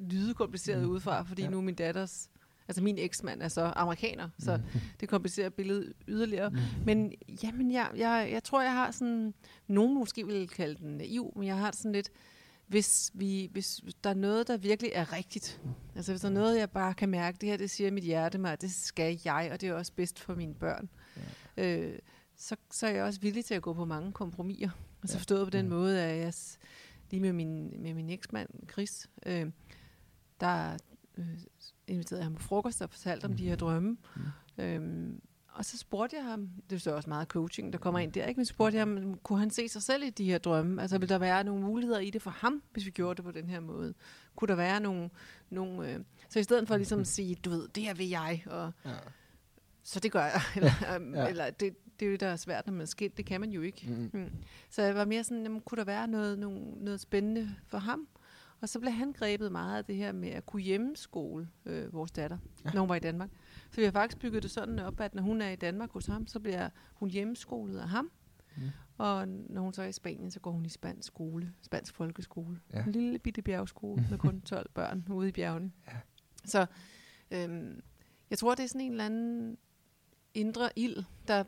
lyde 0.00 0.34
kompliceret 0.34 0.82
mm. 0.84 0.90
udefra, 0.90 1.22
fordi 1.22 1.42
Ja. 1.42 1.48
nu 1.50 1.60
min 1.60 1.74
datters, 1.74 2.30
altså 2.68 2.82
min 2.82 2.98
eksmand 2.98 3.42
er 3.42 3.48
så 3.48 3.72
amerikaner, 3.76 4.28
så 4.38 4.60
det 5.00 5.08
komplicerer 5.08 5.48
billedet 5.50 5.92
yderligere. 6.08 6.50
Mm. 6.50 6.56
Men 6.86 7.12
jamen, 7.42 7.72
jeg, 7.72 7.90
jeg, 7.96 8.28
jeg 8.32 8.44
tror, 8.44 8.62
jeg 8.62 8.72
har 8.72 8.90
sådan, 8.90 9.34
nogen 9.66 9.94
måske 9.98 10.26
vil 10.26 10.48
kalde 10.48 10.74
den 10.74 10.96
naiv, 10.96 11.32
men 11.36 11.46
jeg 11.46 11.56
har 11.56 11.70
sådan 11.74 11.92
lidt, 11.92 12.10
hvis, 12.70 13.10
vi, 13.14 13.48
hvis 13.52 13.80
der 14.04 14.10
er 14.10 14.14
noget, 14.14 14.48
der 14.48 14.56
virkelig 14.56 14.90
er 14.94 15.12
rigtigt, 15.12 15.60
altså 15.96 16.12
hvis 16.12 16.20
der 16.20 16.28
er 16.28 16.32
noget, 16.32 16.58
jeg 16.58 16.70
bare 16.70 16.94
kan 16.94 17.08
mærke, 17.08 17.38
det 17.40 17.48
her, 17.48 17.56
det 17.56 17.70
siger 17.70 17.90
mit 17.90 18.04
hjerte 18.04 18.38
mig, 18.38 18.60
det 18.60 18.70
skal 18.72 19.20
jeg, 19.24 19.48
og 19.52 19.60
det 19.60 19.68
er 19.68 19.74
også 19.74 19.92
bedst 19.92 20.18
for 20.18 20.34
mine 20.34 20.54
børn, 20.54 20.88
ja. 21.56 21.78
øh, 21.78 21.98
så, 22.36 22.56
så 22.70 22.86
er 22.86 22.90
jeg 22.90 23.04
også 23.04 23.20
villig 23.20 23.44
til 23.44 23.54
at 23.54 23.62
gå 23.62 23.72
på 23.72 23.84
mange 23.84 24.12
kompromiser. 24.12 24.70
Altså 25.02 25.16
Ja. 25.16 25.18
forstået 25.18 25.46
på 25.46 25.50
den 25.50 25.64
Mm. 25.64 25.70
måde, 25.70 26.02
at 26.02 26.18
jeg 26.18 26.34
lige 27.10 27.20
med 27.20 27.32
min, 27.32 27.82
med 27.82 27.94
min 27.94 28.10
eksmand, 28.10 28.48
Chris, 28.72 29.10
øh, 29.26 29.46
der 30.40 30.76
øh, 31.18 31.26
inviterede 31.86 32.22
ham 32.24 32.34
på 32.34 32.42
frokost 32.42 32.82
og 32.82 32.90
fortalte 32.90 33.24
om 33.24 33.36
de 33.36 33.44
her 33.44 33.56
drømme. 33.56 33.96
Mm. 34.16 34.62
Øhm, 34.64 35.20
og 35.52 35.64
så 35.64 35.78
spurgte 35.78 36.16
jeg 36.16 36.24
ham, 36.24 36.48
det 36.70 36.76
er 36.76 36.80
så 36.80 36.94
også 36.94 37.08
meget 37.08 37.28
coaching, 37.28 37.72
der 37.72 37.78
kommer 37.78 38.00
ind 38.00 38.12
der, 38.12 38.26
ikke? 38.26 38.38
men 38.38 38.44
spurgte 38.44 38.76
jeg 38.78 38.86
ham, 38.86 39.18
kunne 39.22 39.38
han 39.38 39.50
se 39.50 39.68
sig 39.68 39.82
selv 39.82 40.02
i 40.02 40.10
de 40.10 40.24
her 40.24 40.38
drømme? 40.38 40.82
Altså, 40.82 40.98
vil 40.98 41.08
der 41.08 41.18
være 41.18 41.44
nogle 41.44 41.62
muligheder 41.62 42.00
i 42.00 42.10
det 42.10 42.22
for 42.22 42.30
ham, 42.30 42.62
hvis 42.72 42.86
vi 42.86 42.90
gjorde 42.90 43.16
det 43.16 43.24
på 43.24 43.30
den 43.30 43.48
her 43.50 43.60
måde? 43.60 43.94
Kunne 44.36 44.48
der 44.48 44.54
være 44.54 44.80
nogle... 44.80 45.10
nogle 45.50 45.92
øh... 45.92 46.00
Så 46.28 46.38
i 46.38 46.42
stedet 46.42 46.68
for 46.68 46.76
ligesom 46.76 47.00
at 47.00 47.06
sige, 47.06 47.34
du 47.34 47.50
ved, 47.50 47.68
det 47.68 47.82
her 47.82 47.94
vil 47.94 48.08
jeg, 48.08 48.42
og 48.46 48.72
Ja. 48.84 48.90
så 49.82 50.00
det 50.00 50.12
gør 50.12 50.24
jeg. 50.24 50.40
Eller, 50.56 50.94
øhm, 50.94 51.14
Ja. 51.14 51.28
eller 51.28 51.50
det, 51.50 51.76
det 52.00 52.06
er 52.06 52.10
jo 52.10 52.16
der 52.16 52.26
er 52.26 52.36
svært, 52.36 52.66
når 52.66 52.72
man 52.72 52.80
er 52.82 52.86
skilt. 52.86 53.16
Det 53.16 53.26
kan 53.26 53.40
man 53.40 53.50
jo 53.50 53.62
ikke. 53.62 53.86
Mm. 53.88 54.10
Mm. 54.20 54.30
Så 54.70 54.82
jeg 54.82 54.94
var 54.94 55.04
mere 55.04 55.24
sådan, 55.24 55.42
jamen, 55.42 55.60
kunne 55.60 55.78
der 55.78 55.84
være 55.84 56.08
noget, 56.08 56.38
noget, 56.38 56.74
noget 56.76 57.00
spændende 57.00 57.54
for 57.66 57.78
ham? 57.78 58.08
Og 58.60 58.68
så 58.68 58.80
blev 58.80 58.92
han 58.92 59.12
grebet 59.12 59.52
meget 59.52 59.78
af 59.78 59.84
det 59.84 59.96
her 59.96 60.12
med 60.12 60.28
at 60.28 60.46
kunne 60.46 60.62
hjemmeskole 60.62 61.48
øh, 61.66 61.92
vores 61.92 62.10
datter, 62.10 62.38
ja. 62.64 62.70
når 62.74 62.80
hun 62.80 62.88
var 62.88 62.94
i 62.94 62.98
Danmark. 63.00 63.30
Så 63.70 63.76
vi 63.76 63.84
har 63.84 63.90
faktisk 63.90 64.18
bygget 64.18 64.42
det 64.42 64.50
sådan 64.50 64.78
op, 64.78 65.00
at 65.00 65.14
når 65.14 65.22
hun 65.22 65.42
er 65.42 65.48
i 65.48 65.56
Danmark 65.56 65.92
hos 65.92 66.06
ham, 66.06 66.26
så 66.26 66.40
bliver 66.40 66.68
hun 66.94 67.08
hjemmeskolet 67.10 67.78
af 67.78 67.88
ham. 67.88 68.10
Mm. 68.56 68.62
Og 68.98 69.28
når 69.28 69.60
hun 69.62 69.72
så 69.72 69.82
er 69.82 69.86
i 69.86 69.92
Spanien, 69.92 70.30
så 70.30 70.40
går 70.40 70.50
hun 70.50 70.66
i 70.66 70.68
spansk 70.68 71.06
skole, 71.06 71.52
spansk 71.62 71.94
folkeskole. 71.94 72.60
Ja. 72.74 72.84
En 72.84 72.92
lille 72.92 73.18
bitte 73.18 73.42
bjergskole 73.42 74.06
med 74.10 74.18
kun 74.18 74.40
12 74.40 74.70
børn 74.74 75.04
ude 75.10 75.28
i 75.28 75.32
bjergene. 75.32 75.72
Ja. 75.86 75.96
Så 76.44 76.66
øhm, 77.30 77.80
jeg 78.30 78.38
tror, 78.38 78.54
det 78.54 78.62
er 78.64 78.68
sådan 78.68 78.80
en 78.80 78.90
eller 78.90 79.04
anden 79.04 79.58
indre 80.34 80.68
ild, 80.76 80.96
der 81.28 81.44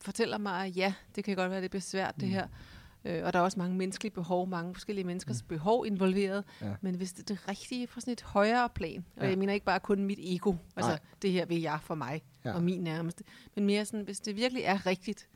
fortæller 0.00 0.38
mig, 0.38 0.66
at 0.66 0.76
ja, 0.76 0.94
det 1.14 1.24
kan 1.24 1.36
godt 1.36 1.50
være, 1.50 1.62
det 1.62 1.70
bliver 1.70 1.80
svært, 1.80 2.14
det 2.14 2.24
Mm. 2.28 2.32
her. 2.34 2.48
Øh, 3.04 3.24
og 3.24 3.32
der 3.32 3.38
er 3.38 3.42
også 3.42 3.58
mange 3.58 3.76
menneskelige 3.76 4.12
behov, 4.12 4.48
mange 4.48 4.74
forskellige 4.74 5.04
menneskers 5.04 5.42
mm. 5.42 5.48
behov 5.48 5.86
involveret. 5.86 6.44
Ja. 6.60 6.74
Men 6.80 6.94
hvis 6.94 7.12
det 7.12 7.30
er 7.30 7.34
det 7.34 7.48
rigtige 7.48 7.86
fra 7.86 8.00
sådan 8.00 8.12
et 8.12 8.22
højere 8.22 8.68
plan, 8.68 9.04
og 9.16 9.22
Ja. 9.22 9.28
jeg 9.28 9.38
mener 9.38 9.52
ikke 9.54 9.66
bare 9.66 9.80
kun 9.80 10.04
mit 10.04 10.18
ego, 10.22 10.54
altså 10.76 10.90
Nej. 10.90 10.98
det 11.22 11.32
her 11.32 11.46
vil 11.46 11.60
jeg 11.60 11.78
for 11.82 11.94
mig 11.94 12.22
Ja. 12.44 12.52
og 12.54 12.62
min 12.62 12.80
nærmeste, 12.80 13.24
men 13.54 13.66
mere 13.66 13.84
sådan, 13.84 14.04
hvis 14.04 14.20
det 14.20 14.36
virkelig 14.36 14.62
er 14.62 14.86
rigtigt, 14.86 15.28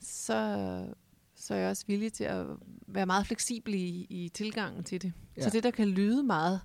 så, 0.00 0.86
så 1.34 1.54
er 1.54 1.58
jeg 1.58 1.70
også 1.70 1.84
villig 1.86 2.12
til 2.12 2.24
at 2.24 2.46
være 2.86 3.06
meget 3.06 3.26
fleksibel 3.26 3.74
i, 3.74 4.06
i 4.10 4.28
tilgangen 4.28 4.84
til 4.84 5.02
det. 5.02 5.12
Ja. 5.36 5.42
Så 5.42 5.50
det, 5.50 5.62
der 5.62 5.70
kan 5.70 5.88
lyde 5.88 6.22
meget 6.22 6.60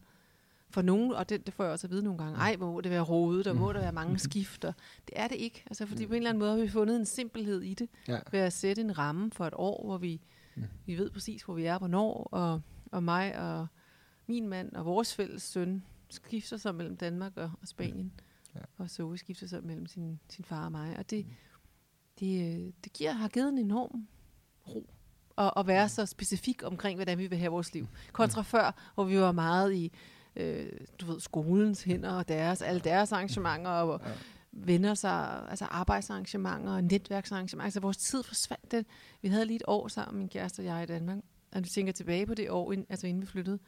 for 0.69 0.81
nogen, 0.81 1.11
og 1.11 1.29
det, 1.29 1.45
det 1.45 1.53
får 1.53 1.63
jeg 1.63 1.73
også 1.73 1.87
at 1.87 1.91
vide 1.91 2.03
nogle 2.03 2.17
gange, 2.23 2.37
ej, 2.37 2.55
hvor 2.55 2.71
må 2.71 2.81
det 2.81 2.91
være 2.91 3.01
rodet, 3.01 3.47
og 3.47 3.55
må 3.55 3.73
der 3.73 3.79
være 3.79 3.91
mange 3.91 4.19
skifter. 4.19 4.73
Det 5.07 5.13
er 5.19 5.27
det 5.27 5.35
ikke, 5.35 5.63
altså 5.65 5.85
fordi 5.85 6.05
på 6.07 6.13
en 6.13 6.17
eller 6.17 6.29
anden 6.29 6.39
måde 6.39 6.51
har 6.51 6.57
vi 6.59 6.67
fundet 6.69 6.95
en 6.95 7.05
simpelhed 7.05 7.61
i 7.61 7.73
det, 7.73 7.89
Ja. 8.07 8.19
ved 8.31 8.39
at 8.39 8.53
sætte 8.53 8.81
en 8.81 8.97
ramme 8.97 9.31
for 9.31 9.45
et 9.47 9.53
år, 9.57 9.85
hvor 9.85 9.97
vi, 9.97 10.21
Mm. 10.55 10.63
vi 10.85 10.97
ved 10.97 11.09
præcis, 11.09 11.41
hvor 11.43 11.53
vi 11.53 11.65
er, 11.65 11.77
hvornår, 11.77 12.23
og, 12.31 12.61
og 12.91 13.03
mig 13.03 13.37
og 13.39 13.67
min 14.27 14.47
mand 14.47 14.75
og 14.75 14.85
vores 14.85 15.15
fælles 15.15 15.43
søn 15.43 15.83
skifter 16.09 16.57
sig 16.57 16.75
mellem 16.75 16.97
Danmark 16.97 17.37
og, 17.37 17.51
og 17.61 17.67
Spanien. 17.67 18.11
Ja. 18.55 18.59
Og 18.77 18.89
Zoe 18.89 19.17
skifter 19.17 19.47
sig 19.47 19.63
mellem 19.63 19.87
sin, 19.87 20.19
sin 20.29 20.43
far 20.45 20.65
og 20.65 20.71
mig. 20.71 20.95
Og 20.97 21.09
det, 21.09 21.25
det, 22.19 22.55
øh, 22.59 22.73
det 22.83 22.93
giver, 22.93 23.11
har 23.11 23.27
givet 23.27 23.49
en 23.49 23.57
enorm 23.57 24.07
ro 24.67 24.89
at, 25.37 25.51
at 25.57 25.67
være 25.67 25.89
så 25.89 26.05
specifik 26.05 26.63
omkring, 26.63 26.97
hvordan 26.97 27.17
vi 27.17 27.27
vil 27.27 27.37
have 27.37 27.51
vores 27.51 27.73
liv. 27.73 27.87
Kontra 28.11 28.41
før, 28.41 28.91
hvor 28.95 29.03
vi 29.03 29.19
var 29.19 29.31
meget 29.31 29.73
i 29.73 29.91
øh, 30.35 30.71
du 31.01 31.05
ved, 31.05 31.19
skolens 31.19 31.83
hænder 31.83 32.09
og 32.11 32.27
deres, 32.27 32.61
alle 32.61 32.81
deres 32.81 33.11
arrangementer 33.11 33.71
og 33.71 34.01
Ja. 34.05 34.11
venner 34.51 34.93
sig, 34.93 35.45
altså 35.49 35.65
arbejdsarrangementer 35.65 36.71
og 36.73 36.83
netværksarrangementer. 36.83 37.65
Altså 37.65 37.79
vores 37.79 37.97
tid 37.97 38.23
forsvandt. 38.23 38.71
Den. 38.71 38.85
Vi 39.21 39.27
havde 39.27 39.45
lige 39.45 39.55
et 39.55 39.63
år 39.67 39.87
sammen, 39.87 40.19
min 40.19 40.29
kæreste 40.29 40.59
og 40.59 40.65
jeg 40.65 40.83
i 40.83 40.85
Danmark. 40.85 41.17
Og 41.51 41.63
vi 41.63 41.69
tænker 41.69 41.93
tilbage 41.93 42.25
på 42.25 42.33
det 42.33 42.49
år, 42.49 42.71
ind, 42.71 42.85
altså 42.89 43.07
inden 43.07 43.21
vi 43.21 43.27
flyttede. 43.27 43.59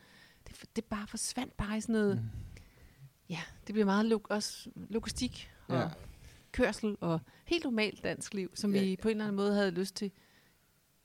Det, 0.47 0.63
det 0.75 0.85
bare 0.85 1.07
forsvandt 1.07 1.57
bare 1.57 1.77
i 1.77 1.81
sådan 1.81 1.93
noget, 1.93 2.15
Mm. 2.15 2.29
ja, 3.29 3.39
det 3.67 3.73
blev 3.73 3.85
meget 3.85 4.05
log, 4.05 4.21
også 4.29 4.69
logistik 4.89 5.51
og 5.67 5.75
ja. 5.75 5.89
kørsel 6.51 6.97
og 7.01 7.19
helt 7.45 7.63
normalt 7.63 8.03
dansk 8.03 8.33
liv, 8.33 8.51
som 8.55 8.75
Ja, 8.75 8.81
vi 8.81 8.97
på 9.01 9.07
en 9.07 9.11
eller 9.11 9.23
anden 9.25 9.35
måde 9.35 9.53
havde 9.53 9.71
lyst 9.71 9.95
til 9.95 10.11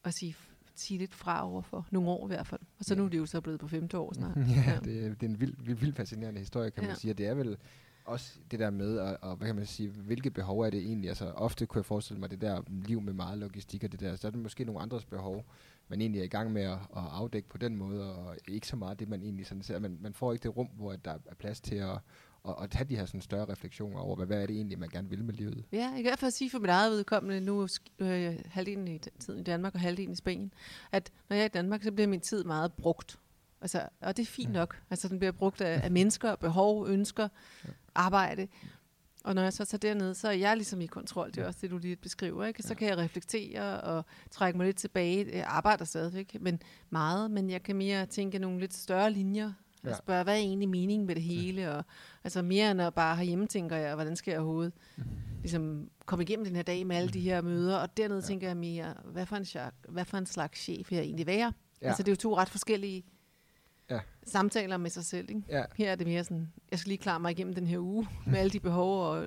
at 0.05 0.15
sige, 0.15 0.37
sige 0.81 0.99
lidt 0.99 1.15
fra 1.15 1.47
over 1.51 1.63
for 1.63 1.87
nogle 1.91 2.09
år 2.09 2.27
i 2.27 2.29
hvert 2.29 2.47
fald. 2.47 2.61
Og 2.79 2.85
så 2.85 2.95
Ja. 2.95 2.99
nu 2.99 3.05
er 3.05 3.09
det 3.09 3.19
jo 3.19 3.27
så 3.27 3.41
blevet 3.41 3.61
på 3.61 3.69
femte 3.69 3.99
år 3.99 4.13
snart. 4.15 4.37
Ja, 4.67 4.79
det, 4.85 5.21
det 5.21 5.27
er 5.27 5.31
en 5.31 5.41
vild, 5.41 5.55
vild, 5.59 5.77
vild 5.77 5.93
fascinerende 5.95 6.39
historie, 6.41 6.71
kan 6.71 6.83
man 6.83 6.91
Ja. 6.91 6.97
sige. 6.97 7.13
Og 7.13 7.19
det 7.19 7.27
er 7.27 7.35
vel 7.35 7.57
også 8.05 8.39
det 8.51 8.59
der 8.59 8.71
med, 8.71 8.99
og, 8.99 9.19
og 9.23 9.37
hvad 9.37 9.47
kan 9.49 9.57
man 9.57 9.67
sige, 9.67 9.89
hvilke 9.89 10.31
behov 10.31 10.61
er 10.61 10.71
det 10.71 10.81
egentlig? 10.81 11.09
Altså 11.09 11.31
ofte 11.31 11.67
kunne 11.67 11.79
jeg 11.79 11.85
forestille 11.85 12.21
mig 12.21 12.31
det 12.31 12.41
der 12.41 12.63
liv 12.69 13.01
med 13.01 13.13
meget 13.13 13.39
logistik 13.39 13.85
og 13.85 13.93
det 13.93 14.01
der, 14.01 14.17
så 14.17 14.27
er 14.27 14.31
det 14.31 14.41
måske 14.41 14.65
nogle 14.65 14.81
andres 14.81 15.05
behov, 15.05 15.45
man 15.89 16.01
egentlig 16.01 16.21
er 16.21 16.25
i 16.25 16.29
gang 16.29 16.53
med 16.53 16.63
at, 16.63 16.73
at 16.73 16.79
afdække 17.11 17.49
på 17.49 17.59
den 17.59 17.77
måde, 17.77 18.15
og 18.17 18.37
ikke 18.49 18.67
så 18.69 18.77
meget 18.77 19.01
det, 19.01 19.09
man 19.09 19.23
egentlig 19.23 19.47
sådan 19.47 19.63
ser. 19.63 19.79
Man, 19.79 19.99
man 20.01 20.15
får 20.15 20.33
ikke 20.33 20.43
det 20.43 20.57
rum, 20.57 20.67
hvor 20.67 20.93
der 20.97 21.11
er 21.27 21.35
plads 21.39 21.61
til 21.61 21.75
at, 21.75 21.99
at, 22.49 22.55
at 22.63 22.71
tage 22.71 22.85
de 22.85 22.97
her 22.97 23.07
sådan 23.07 23.21
større 23.21 23.45
refleksioner 23.49 24.01
over, 24.01 24.17
hvad, 24.17 24.27
hvad 24.27 24.43
er 24.43 24.47
det 24.47 24.57
egentlig, 24.57 24.79
man 24.79 24.89
gerne 24.89 25.09
vil 25.09 25.25
med 25.25 25.35
livet? 25.35 25.65
Ja, 25.73 25.79
jeg 25.79 25.91
kan 25.91 25.99
i 25.99 26.03
hvert 26.03 26.19
fald 26.19 26.31
sige 26.31 26.51
for 26.51 26.59
mit 26.59 26.71
eget 26.71 26.93
vedkommende, 26.93 27.41
nu 27.41 27.69
øh, 27.99 28.35
halvdelen 28.47 28.89
i 28.89 28.99
tiden 28.99 29.41
i 29.41 29.43
Danmark 29.43 29.75
og 29.75 29.81
halvdelen 29.81 30.13
i 30.13 30.17
Spanien, 30.17 30.53
at 30.93 31.13
når 31.29 31.37
jeg 31.37 31.43
er 31.43 31.47
i 31.47 31.49
Danmark, 31.49 31.83
så 31.83 31.93
bliver 31.93 32.09
min 32.09 32.21
tid 32.21 32.45
meget 32.45 32.73
brugt. 32.73 33.19
Altså, 33.61 33.89
og 34.01 34.17
det 34.17 34.23
er 34.23 34.27
fint 34.27 34.53
nok. 34.53 34.83
Altså, 34.91 35.09
den 35.09 35.19
bliver 35.19 35.33
brugt 35.33 35.61
af, 35.61 35.81
af 35.85 35.91
mennesker, 35.91 36.37
behov, 36.37 36.89
ønsker, 36.89 37.29
arbejde. 37.95 38.49
Og 39.25 39.35
når 39.35 39.43
jeg 39.43 39.53
så 39.53 39.65
tager 39.65 39.79
derned, 39.79 40.15
så 40.15 40.29
er 40.29 40.33
jeg 40.33 40.57
ligesom 40.57 40.81
i 40.81 40.87
kontrol. 40.87 41.31
Det 41.31 41.39
er 41.39 41.47
også 41.47 41.59
det, 41.63 41.71
du 41.71 41.79
lige 41.79 41.97
beskriver. 41.97 42.45
Ikke? 42.45 42.63
Så 42.63 42.75
kan 42.75 42.89
jeg 42.89 42.99
reflektere 42.99 43.81
og 43.81 44.05
trække 44.31 44.57
mig 44.57 44.67
lidt 44.67 44.77
tilbage. 44.77 45.37
Jeg 45.37 45.45
arbejder 45.49 45.85
stadigvæk, 45.85 46.37
men 46.41 46.63
meget. 46.91 47.31
Men 47.31 47.51
jeg 47.51 47.63
kan 47.63 47.77
mere 47.77 48.07
tænke 48.07 48.39
nogle 48.39 48.61
lidt 48.61 48.75
større 48.75 49.11
linjer. 49.11 49.53
Ja. 49.87 49.91
Jeg 49.91 49.99
spørger, 49.99 50.25
hvad 50.25 50.35
er 50.35 50.39
egentlig 50.39 50.69
meningen 50.69 51.07
med 51.07 51.15
det 51.15 51.23
hele? 51.23 51.73
Og, 51.73 51.85
altså 52.25 52.43
mere 52.43 52.71
end 52.71 52.83
at 52.83 52.95
bare 52.95 53.25
hjemme 53.25 53.47
tænker 53.47 53.77
jeg, 53.77 53.95
hvordan 53.95 54.17
skal 54.17 54.31
jeg 54.31 54.41
overhovedet 54.41 54.73
ligesom, 55.41 55.91
komme 56.07 56.23
igennem 56.23 56.45
den 56.45 56.57
her 56.57 56.63
dag 56.63 56.87
med 56.87 56.97
alle 56.97 57.09
de 57.09 57.21
her 57.21 57.41
møder? 57.43 57.77
Og 57.77 57.97
dernede 57.97 58.21
ja. 58.21 58.27
tænker 58.27 58.47
jeg 58.47 58.57
mere, 58.57 58.95
hvad 59.05 59.27
for, 59.27 59.37
en, 59.37 59.47
hvad 59.89 60.05
for 60.05 60.19
en 60.19 60.27
slags 60.27 60.61
chef 60.61 60.93
jeg 60.93 61.01
egentlig 61.01 61.27
være? 61.27 61.53
Ja. 61.83 61.89
Altså 61.89 62.03
det 62.03 62.09
er 62.09 62.13
jo 62.13 62.17
to 62.17 62.37
ret 62.37 62.49
forskellige 62.49 63.05
ja. 63.91 64.01
samtaler 64.27 64.77
med 64.77 64.91
sig 64.91 65.05
selv. 65.05 65.31
Ikke? 65.31 65.43
Ja. 65.49 65.65
Her 65.77 65.91
er 65.91 65.95
det 65.95 66.07
mere 66.07 66.25
sådan, 66.25 66.53
jeg 66.71 66.79
skal 66.79 66.89
lige 66.89 66.99
klare 66.99 67.21
mig 67.21 67.31
igennem 67.31 67.55
den 67.55 67.67
her 67.67 67.79
uge 67.79 68.09
med 68.27 68.39
alle 68.39 68.51
de 68.51 68.61
behov, 68.61 69.05
og, 69.05 69.27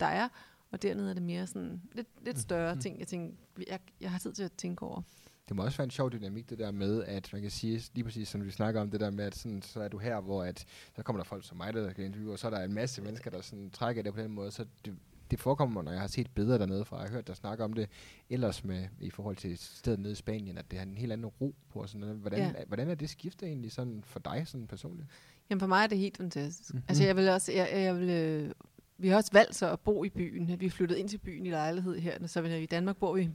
der 0.00 0.06
er. 0.06 0.28
Og 0.70 0.82
dernede 0.82 1.10
er 1.10 1.14
det 1.14 1.22
mere 1.22 1.46
sådan 1.46 1.82
lidt, 1.92 2.08
lidt 2.24 2.38
større 2.38 2.74
mm. 2.74 2.80
ting, 2.80 2.98
jeg 2.98 3.06
tænker, 3.06 3.36
jeg, 3.68 3.80
jeg 4.00 4.10
har 4.10 4.18
tid 4.18 4.32
til 4.32 4.42
at 4.42 4.52
tænke 4.52 4.82
over. 4.82 5.02
Det 5.52 5.56
må 5.56 5.64
også 5.64 5.78
være 5.78 5.84
en 5.84 5.90
sjov 5.90 6.12
dynamik, 6.12 6.50
det 6.50 6.58
der 6.58 6.70
med, 6.70 7.04
at 7.04 7.32
man 7.32 7.42
kan 7.42 7.50
sige, 7.50 7.82
lige 7.94 8.04
præcis 8.04 8.28
som 8.28 8.44
vi 8.44 8.50
snakker 8.50 8.80
om, 8.80 8.90
det 8.90 9.00
der 9.00 9.10
med, 9.10 9.24
at 9.24 9.34
sådan, 9.34 9.62
så 9.62 9.80
er 9.80 9.88
du 9.88 9.98
her, 9.98 10.20
hvor 10.20 10.44
at, 10.44 10.64
så 10.96 11.02
kommer 11.02 11.22
der 11.22 11.24
folk 11.24 11.46
som 11.46 11.56
mig, 11.56 11.74
der 11.74 11.92
kan 11.92 12.04
interviewe, 12.04 12.32
og 12.32 12.38
så 12.38 12.46
er 12.46 12.50
der 12.50 12.60
en 12.64 12.72
masse 12.72 13.02
mennesker, 13.02 13.30
der 13.30 13.40
sådan, 13.40 13.70
trækker 13.70 14.02
det 14.02 14.14
på 14.14 14.20
den 14.20 14.30
måde, 14.30 14.50
så 14.50 14.66
det, 14.84 14.96
det 15.30 15.40
forekommer 15.40 15.82
når 15.82 15.92
jeg 15.92 16.00
har 16.00 16.08
set 16.08 16.30
billeder 16.34 16.58
dernede 16.58 16.84
fra, 16.84 16.98
jeg 16.98 17.08
har 17.08 17.14
hørt 17.14 17.26
dig 17.26 17.36
snakke 17.36 17.64
om 17.64 17.72
det 17.72 17.88
ellers 18.30 18.64
med, 18.64 18.88
i 19.00 19.10
forhold 19.10 19.36
til 19.36 19.58
stedet 19.58 20.00
nede 20.00 20.12
i 20.12 20.14
Spanien, 20.14 20.58
at 20.58 20.70
det 20.70 20.78
har 20.78 20.86
en 20.86 20.98
helt 20.98 21.12
anden 21.12 21.26
ro 21.26 21.54
på. 21.70 21.80
Og 21.80 21.88
sådan 21.88 22.00
noget. 22.00 22.16
Hvordan, 22.16 22.38
ja. 22.38 22.52
hvordan 22.66 22.88
er 22.88 22.94
det 22.94 23.10
skiftet 23.10 23.48
egentlig 23.48 23.72
sådan 23.72 24.02
for 24.06 24.18
dig 24.18 24.42
sådan 24.46 24.66
personligt? 24.66 25.08
Jamen 25.50 25.60
for 25.60 25.66
mig 25.66 25.82
er 25.82 25.86
det 25.86 25.98
helt 25.98 26.16
fantastisk. 26.16 26.74
Mm-hmm. 26.74 26.84
Altså 26.88 27.04
jeg 27.04 27.16
vil 27.16 27.28
også, 27.28 27.52
jeg, 27.52 27.68
jeg 27.72 27.96
vil, 27.96 28.10
øh, 28.10 28.52
vi 28.98 29.08
har 29.08 29.16
også 29.16 29.30
valgt 29.32 29.54
så 29.54 29.70
at 29.72 29.80
bo 29.80 30.04
i 30.04 30.08
byen. 30.08 30.60
Vi 30.60 30.66
er 30.66 30.70
flyttet 30.70 30.96
ind 30.96 31.08
til 31.08 31.18
byen 31.18 31.46
i 31.46 31.50
lejlighed 31.50 31.98
her, 31.98 32.26
så 32.26 32.40
vi 32.40 32.62
i 32.62 32.66
Danmark 32.66 32.96
bor 32.96 33.14
vi 33.14 33.30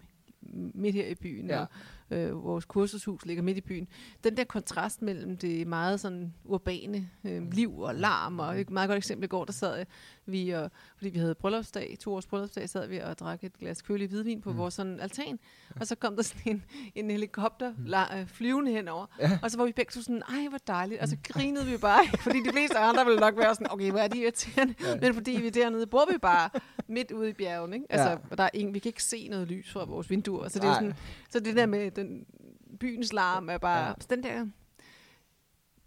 midt 0.73 0.95
her 0.95 1.07
i 1.07 1.15
byen, 1.15 1.47
ja. 1.47 1.59
og 1.59 1.67
øh, 2.11 2.43
vores 2.43 2.65
kursushus 2.65 3.25
ligger 3.25 3.43
midt 3.43 3.57
i 3.57 3.61
byen. 3.61 3.87
Den 4.23 4.37
der 4.37 4.43
kontrast 4.43 5.01
mellem 5.01 5.37
det 5.37 5.67
meget 5.67 5.99
sådan 5.99 6.33
urbane 6.45 7.09
øh, 7.23 7.51
liv 7.51 7.79
og 7.79 7.95
larm, 7.95 8.39
og 8.39 8.61
et 8.61 8.69
meget 8.69 8.87
godt 8.87 8.97
eksempel 8.97 9.23
i 9.23 9.27
går, 9.27 9.45
der 9.45 9.53
sad 9.53 9.85
vi, 10.25 10.49
og, 10.49 10.71
fordi 10.97 11.09
vi 11.09 11.19
havde 11.19 11.35
bryllupsdag, 11.35 11.97
to 11.99 12.13
års 12.13 12.25
bryllupsdag, 12.25 12.69
sad 12.69 12.87
vi 12.87 12.97
og 12.97 13.19
drak 13.19 13.43
et 13.43 13.57
glas 13.57 13.81
kølig 13.81 14.07
hvidvin 14.07 14.41
på 14.41 14.51
mm. 14.51 14.57
vores 14.57 14.73
sådan 14.73 14.99
altan, 14.99 15.39
og 15.79 15.87
så 15.87 15.95
kom 15.95 16.15
der 16.15 16.23
sådan 16.23 16.41
en, 16.45 16.63
en 16.95 17.11
helikopter 17.11 17.73
mm. 17.77 17.85
la, 17.85 18.19
øh, 18.19 18.27
flyvende 18.27 18.71
henover, 18.71 19.05
ja. 19.19 19.39
og 19.43 19.51
så 19.51 19.57
var 19.57 19.65
vi 19.65 19.71
begge 19.71 19.93
sådan, 19.93 20.21
ej 20.29 20.47
hvor 20.49 20.59
dejligt, 20.67 21.01
og 21.01 21.07
så 21.07 21.17
grinede 21.23 21.65
vi 21.65 21.77
bare, 21.77 22.05
fordi 22.25 22.39
de 22.43 22.51
fleste 22.51 22.77
andre 22.77 23.05
ville 23.05 23.19
nok 23.19 23.37
være 23.37 23.55
sådan, 23.55 23.71
okay, 23.71 23.91
hvor 23.91 23.99
er 23.99 24.07
de 24.07 24.19
irriterende, 24.19 24.75
ja. 24.81 24.95
men 25.01 25.13
fordi 25.13 25.31
vi 25.31 25.49
dernede 25.49 25.87
bor 25.87 26.05
vi 26.11 26.17
bare 26.17 26.49
midt 26.87 27.11
ude 27.11 27.29
i 27.29 27.33
bjergen, 27.33 27.73
ikke? 27.73 27.85
Altså, 27.89 28.09
ja. 28.09 28.35
der 28.35 28.43
er 28.43 28.49
ingen, 28.53 28.73
vi 28.73 28.79
kan 28.79 28.89
ikke 28.89 29.03
se 29.03 29.27
noget 29.27 29.47
lys 29.47 29.71
fra 29.71 29.85
vores 29.85 30.09
vinduer, 30.09 30.47
så 30.47 30.59
det 30.59 30.67
er 30.69 30.73
sådan, 30.73 30.93
så 31.29 31.39
det 31.39 31.55
der 31.55 31.65
med 31.65 31.91
den 31.97 32.25
byens 32.79 33.13
larm 33.13 33.49
er 33.49 33.57
bare, 33.57 33.87
ja. 33.87 33.93
den 34.09 34.23
der 34.23 34.45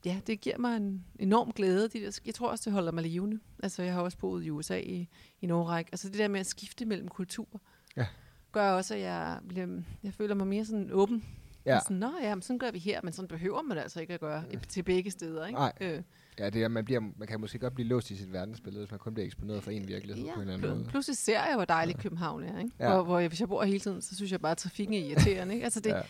ja, 0.05 0.21
det 0.26 0.40
giver 0.40 0.59
mig 0.59 0.76
en 0.76 1.05
enorm 1.19 1.52
glæde. 1.52 1.88
De 1.88 2.00
der, 2.00 2.21
jeg 2.26 2.35
tror 2.35 2.49
også, 2.49 2.62
det 2.64 2.73
holder 2.73 2.93
mig 2.93 3.05
levende. 3.05 3.40
Altså, 3.62 3.83
jeg 3.83 3.93
har 3.93 4.02
også 4.02 4.19
boet 4.19 4.45
i 4.45 4.50
USA 4.50 4.79
i, 4.79 5.09
i 5.40 5.47
Norge. 5.47 5.79
Altså, 5.79 6.09
det 6.09 6.19
der 6.19 6.29
med 6.29 6.40
at 6.40 6.47
skifte 6.47 6.85
mellem 6.85 7.09
kulturer, 7.09 7.59
ja. 7.97 8.07
gør 8.52 8.71
også, 8.71 8.95
at 8.95 9.00
jeg, 9.00 9.38
bliver, 9.49 9.83
jeg 10.02 10.14
føler 10.14 10.35
mig 10.35 10.47
mere 10.47 10.64
sådan 10.64 10.90
åben. 10.93 11.25
Ja. 11.67 11.81
Sådan, 11.81 11.97
Nå 11.97 12.12
ja, 12.23 12.35
men 12.35 12.43
sådan 12.43 12.59
gør 12.59 12.71
vi 12.71 12.79
her, 12.79 13.00
men 13.02 13.12
sådan 13.12 13.29
behøver 13.29 13.62
man 13.62 13.79
altså 13.79 14.00
ikke 14.00 14.14
at 14.14 14.21
gøre 14.21 14.45
ja. 14.52 14.59
til 14.69 14.83
begge 14.83 15.11
steder. 15.11 15.47
Ikke? 15.47 15.59
Nej. 15.59 15.73
Øh. 15.81 16.02
Ja, 16.38 16.50
det 16.50 16.62
er, 16.62 16.68
man, 16.68 16.84
bliver, 16.84 17.00
man 17.16 17.28
kan 17.28 17.40
måske 17.40 17.58
godt 17.58 17.75
blive 17.75 17.88
låst 17.88 18.10
i 18.10 18.16
sit 18.16 18.32
verdensbillede, 18.32 18.84
hvis 18.84 18.90
man 18.90 18.99
kun 18.99 19.14
bliver 19.14 19.26
eksponeret 19.26 19.62
for 19.62 19.70
en 19.70 19.88
virkelighed 19.88 20.25
ja, 20.25 20.34
på 20.34 20.40
en 20.40 20.49
eller 20.49 20.68
anden 20.68 20.78
måde. 20.78 20.88
Pludselig 20.90 21.16
ser 21.16 21.44
jeg, 21.44 21.56
hvor 21.56 21.64
dejligt 21.64 21.99
ja. 21.99 22.02
København 22.02 22.42
er. 22.42 22.58
Ikke? 22.58 22.70
Ja. 22.78 22.94
Hvor, 22.94 23.02
hvor 23.02 23.18
jeg, 23.18 23.28
hvis 23.28 23.40
jeg 23.40 23.49
bor 23.49 23.64
hele 23.64 23.80
tiden, 23.80 24.02
så 24.02 24.16
synes 24.16 24.32
jeg 24.32 24.40
bare, 24.40 24.52
at 24.52 24.58
trafikken 24.58 24.94
er 24.94 24.99
irriterende. 24.99 25.54
Ikke? 25.54 25.64
Altså 25.64 25.80
det, 25.80 25.90
ja. 25.90 26.02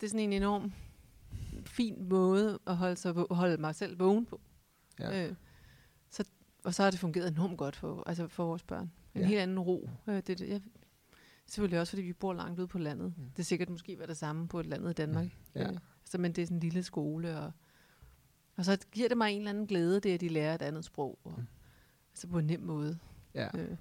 det 0.00 0.06
er 0.06 0.10
sådan 0.10 0.20
en 0.20 0.32
enorm 0.32 0.72
fin 1.66 2.08
måde 2.08 2.58
at 2.66 2.76
holde, 2.76 2.96
sig, 2.96 3.14
holde 3.30 3.56
mig 3.56 3.74
selv 3.74 4.00
vågen 4.00 4.26
på. 4.26 4.40
Ja. 5.00 5.26
Øh, 5.26 5.34
så, 6.10 6.24
og 6.64 6.74
så 6.74 6.82
har 6.82 6.90
det 6.90 7.00
fungeret 7.00 7.28
enormt 7.28 7.58
godt 7.58 7.76
for, 7.76 8.02
altså 8.06 8.28
for 8.28 8.46
vores 8.46 8.62
børn. 8.62 8.92
En 9.14 9.20
ja. 9.20 9.26
helt 9.26 9.40
anden 9.40 9.58
ro. 9.58 9.90
Øh, 10.06 10.14
det, 10.14 10.26
det, 10.26 10.48
jeg, 10.48 10.60
selvfølgelig 11.46 11.80
også, 11.80 11.90
fordi 11.90 12.02
vi 12.02 12.12
bor 12.12 12.32
langt 12.32 12.58
ude 12.58 12.68
på 12.68 12.78
landet. 12.78 13.14
Mm. 13.16 13.24
Det 13.30 13.38
er 13.38 13.44
sikkert 13.44 13.70
måske 13.70 13.98
været 13.98 14.08
det 14.08 14.16
samme 14.16 14.48
på 14.48 14.60
et 14.60 14.66
landet 14.66 14.90
i 14.90 14.94
Danmark. 14.94 15.24
Mm. 15.24 15.60
Ja. 15.60 15.70
Øh, 15.70 15.76
så, 16.04 16.18
men 16.18 16.32
det 16.32 16.42
er 16.42 16.46
sådan 16.46 16.56
en 16.56 16.60
lille 16.60 16.82
skole. 16.82 17.38
Og, 17.38 17.52
og 18.56 18.64
så 18.64 18.78
giver 18.92 19.08
det 19.08 19.16
mig 19.16 19.32
en 19.32 19.38
eller 19.38 19.50
anden 19.50 19.66
glæde, 19.66 20.00
det 20.00 20.14
at 20.14 20.20
de 20.20 20.28
lærer 20.28 20.54
et 20.54 20.62
andet 20.62 20.84
sprog. 20.84 21.18
Og, 21.24 21.34
mm. 21.36 21.46
Altså 22.10 22.28
på 22.28 22.38
en 22.38 22.46
nem 22.46 22.60
måde. 22.60 22.98
Ja. 23.34 23.48
Øh, 23.58 23.76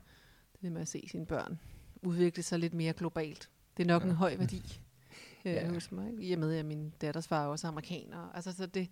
det 0.61 0.71
med 0.71 0.81
at 0.81 0.87
se 0.87 1.07
sine 1.11 1.25
børn 1.25 1.59
udvikle 2.05 2.43
sig 2.43 2.59
lidt 2.59 2.73
mere 2.73 2.93
globalt. 2.93 3.49
Det 3.77 3.83
er 3.83 3.87
nok 3.87 4.03
ja. 4.03 4.07
en 4.07 4.15
høj 4.15 4.35
værdi 4.37 4.81
øh, 5.45 5.53
ja. 5.53 5.73
hos 5.73 5.91
mig. 5.91 6.13
I 6.19 6.33
og 6.33 6.39
med, 6.39 6.55
at 6.55 6.65
min 6.65 6.93
datters 7.01 7.27
far 7.27 7.43
er 7.43 7.47
også 7.47 7.67
amerikaner. 7.67 8.31
Altså, 8.33 8.51
så 8.51 8.65
det 8.65 8.89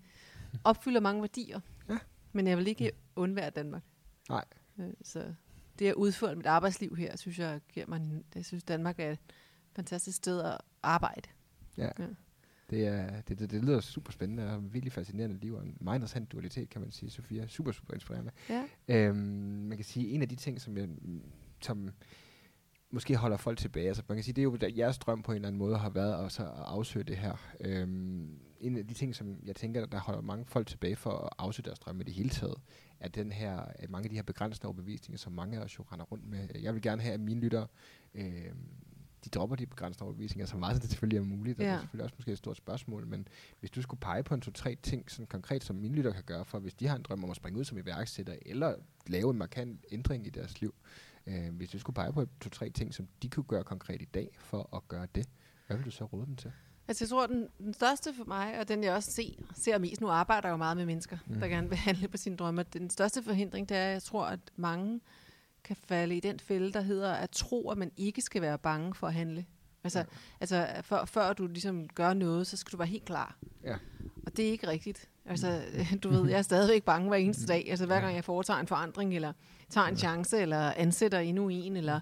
opfylder 0.64 1.00
mange 1.00 1.22
værdier. 1.22 1.60
Ja. 1.90 1.98
Men 2.32 2.48
jeg 2.48 2.58
vil 2.58 2.68
ikke 2.68 2.92
undvære 3.16 3.50
Danmark. 3.50 3.84
Nej. 4.30 4.46
Øh, 4.80 4.94
så 5.04 5.34
det 5.80 5.88
at 5.88 5.94
udføre 5.94 6.36
mit 6.36 6.46
arbejdsliv 6.46 6.96
her, 6.96 7.16
synes 7.16 7.40
jeg 7.40 7.62
giver 7.74 7.86
mig... 7.88 8.24
Jeg 8.36 8.46
synes, 8.46 8.64
Danmark 8.64 9.00
er 9.00 9.12
et 9.12 9.20
fantastisk 9.76 10.18
sted 10.18 10.42
at 10.42 10.58
arbejde. 10.84 11.30
Ja. 11.78 11.90
ja. 12.00 12.08
Det, 12.74 12.88
er, 12.88 13.22
det, 13.22 13.40
det, 13.40 13.52
det 13.52 13.64
lyder 13.64 13.80
super 13.80 14.12
spændende 14.12 14.56
og 14.56 14.74
virkelig 14.74 14.92
fascinerende 14.94 15.38
liv, 15.38 15.54
og 15.54 15.64
en 15.64 15.78
meget 15.82 15.98
interessant 15.98 16.32
dualitet, 16.32 16.70
kan 16.70 16.82
man 16.82 16.92
sige, 16.92 17.10
Sofia. 17.10 17.48
Super, 17.48 17.72
super 17.72 17.94
inspirerende. 17.94 18.32
Ja. 18.50 18.64
Øhm, 18.88 19.16
man 19.70 19.78
kan 19.78 19.86
sige, 19.86 20.10
en 20.10 20.22
af 20.22 20.30
de 20.30 20.36
ting, 20.36 20.62
som 20.62 20.78
jeg 20.78 20.90
som 21.62 21.90
måske 22.92 23.16
holder 23.16 23.38
folk 23.38 23.58
tilbage. 23.58 23.88
Altså 23.88 24.04
man 24.08 24.18
kan 24.18 24.24
sige, 24.24 24.34
det 24.34 24.42
er 24.42 24.44
jo 24.44 24.56
der, 24.56 24.70
jeres 24.78 24.98
drøm 24.98 25.22
på 25.22 25.32
en 25.32 25.36
eller 25.36 25.48
anden 25.48 25.60
måde 25.60 25.78
har 25.78 25.90
været 25.90 26.16
også 26.16 26.44
at 26.44 26.50
afsøge 26.50 27.04
det 27.04 27.18
her. 27.18 27.36
Øhm, 27.60 28.40
en 28.60 28.78
af 28.78 28.88
de 28.88 28.94
ting, 28.94 29.16
som 29.16 29.38
jeg 29.44 29.56
tænker, 29.56 29.86
der 29.86 30.00
holder 30.00 30.22
mange 30.22 30.46
folk 30.46 30.68
tilbage 30.68 30.96
for 30.96 31.12
at 31.12 31.30
afsøge 31.38 31.66
deres 31.66 31.80
drømme 31.80 32.02
i 32.02 32.06
det 32.06 32.14
hele 32.14 32.30
taget, 32.30 32.56
er 33.00 33.08
den 33.08 33.32
her, 33.32 33.60
at 33.60 33.90
mange 33.90 34.06
af 34.06 34.10
de 34.10 34.16
her 34.16 34.24
begrænsende 34.24 34.68
overbevisninger, 34.68 35.18
som 35.18 35.34
mange 35.34 35.58
af 35.58 35.64
os 35.64 35.78
jo 35.78 35.84
render 35.92 36.06
rundt 36.06 36.30
med. 36.30 36.48
Jeg 36.62 36.74
vil 36.74 36.82
gerne 36.82 37.02
have, 37.02 37.14
at 37.14 37.20
mine 37.20 37.40
lyttere, 37.40 37.68
øhm, 38.16 38.58
de 39.26 39.30
dropper 39.30 39.56
de 39.56 39.66
begrænsende 39.66 40.04
overbevisninger, 40.04 40.46
så 40.46 40.58
meget 40.58 40.76
som 40.76 40.82
det 40.82 40.90
selvfølgelig 40.90 41.18
er 41.18 41.24
muligt, 41.24 41.60
og 41.60 41.66
ja. 41.66 41.70
det 41.70 41.76
er 41.76 41.80
selvfølgelig 41.80 42.04
også 42.04 42.16
måske 42.18 42.32
et 42.32 42.38
stort 42.38 42.58
spørgsmål, 42.58 43.08
men 43.08 43.28
hvis 43.60 43.72
du 43.72 43.82
skulle 43.82 44.00
pege 44.00 44.24
på 44.24 44.34
en 44.34 44.42
to-tre 44.42 44.76
ting, 44.84 45.12
sådan 45.12 45.28
konkret, 45.28 45.64
som 45.64 45.76
mine 45.76 45.96
lyttere 45.96 46.14
kan 46.14 46.24
gøre 46.24 46.46
for, 46.46 46.60
hvis 46.60 46.74
de 46.74 46.88
har 46.88 46.96
en 46.96 47.04
drøm 47.04 47.24
om 47.24 47.30
at 47.30 47.36
springe 47.36 47.60
ud 47.60 47.64
som 47.64 47.78
iværksætter, 47.78 48.36
eller 48.46 48.76
lave 49.08 49.32
en 49.32 49.38
markant 49.38 49.86
ændring 49.92 50.28
i 50.28 50.30
deres 50.30 50.62
liv, 50.62 50.74
Øh, 51.28 51.56
hvis 51.56 51.70
du 51.70 51.80
skulle 51.80 51.94
pege 51.94 52.14
på 52.14 52.26
to-tre 52.42 52.70
ting, 52.70 52.94
som 52.94 53.08
de 53.22 53.30
kunne 53.30 53.44
gøre 53.44 53.64
konkret 53.64 54.02
i 54.02 54.06
dag 54.06 54.30
for 54.40 54.76
at 54.76 54.88
gøre 54.88 55.08
det, 55.16 55.30
hvad 55.68 55.78
vil 55.78 55.86
du 55.86 55.92
så 55.92 56.06
råde 56.06 56.26
dem 56.26 56.36
til? 56.36 56.52
Altså 56.88 57.04
jeg 57.04 57.10
tror, 57.10 57.28
den, 57.28 57.48
den 57.60 57.74
største 57.74 58.14
for 58.14 58.24
mig, 58.24 58.60
og 58.60 58.68
den 58.68 58.84
jeg 58.84 58.94
også 58.94 59.12
ser, 59.12 59.30
ser 59.56 59.78
mest, 59.78 60.02
nu 60.02 60.08
arbejder 60.08 60.48
jeg 60.48 60.52
jo 60.52 60.58
meget 60.58 60.78
med 60.78 60.86
mennesker, 60.86 61.18
mm. 61.28 61.40
der 61.40 61.48
gerne 61.48 61.70
vil 61.70 61.78
handle 61.78 62.08
på 62.08 62.18
sine 62.18 62.38
drømme. 62.38 62.64
Den 62.64 62.90
største 62.90 63.24
forhindring, 63.24 63.70
det 63.70 63.78
er, 63.78 63.86
at 63.86 63.94
jeg 63.94 64.04
tror, 64.04 64.26
at 64.26 64.40
mange 64.56 65.02
kan 65.64 65.76
falde 65.76 66.18
i 66.18 66.20
den 66.20 66.40
fælde, 66.40 66.74
der 66.74 66.82
hedder 66.82 67.14
at 67.14 67.30
tro, 67.30 67.70
at 67.70 67.78
man 67.78 67.92
ikke 67.98 68.22
skal 68.22 68.42
være 68.42 68.58
bange 68.58 68.96
for 68.96 69.08
at 69.08 69.14
handle. 69.14 69.46
Altså, 69.84 70.00
ja. 70.00 70.06
altså 70.40 70.68
for, 70.82 71.06
før 71.06 71.34
du 71.34 71.48
ligesom 71.48 71.88
gør 71.88 72.14
noget, 72.14 72.48
så 72.48 72.58
skal 72.58 72.72
du 72.72 72.78
være 72.78 72.88
helt 72.88 73.06
klar. 73.06 73.38
Ja. 73.64 73.76
Og 74.26 74.38
det 74.38 74.48
er 74.48 74.52
ikke 74.52 74.68
rigtigt. 74.68 75.10
Altså, 75.26 75.62
du 76.04 76.10
ved, 76.10 76.30
jeg 76.30 76.38
er 76.38 76.42
stadigvæk 76.42 76.84
bange 76.84 77.08
hver 77.08 77.18
eneste 77.18 77.46
dag. 77.46 77.66
Altså, 77.70 77.86
hver 77.86 78.02
gang 78.02 78.16
jeg 78.16 78.24
foretager 78.24 78.60
en 78.60 78.68
forandring, 78.68 79.16
eller 79.16 79.34
tager 79.70 79.88
en 79.88 79.98
chance, 79.98 80.42
eller 80.42 80.74
ansætter 80.78 81.20
endnu 81.20 81.50
en, 81.50 81.78
eller 81.78 82.00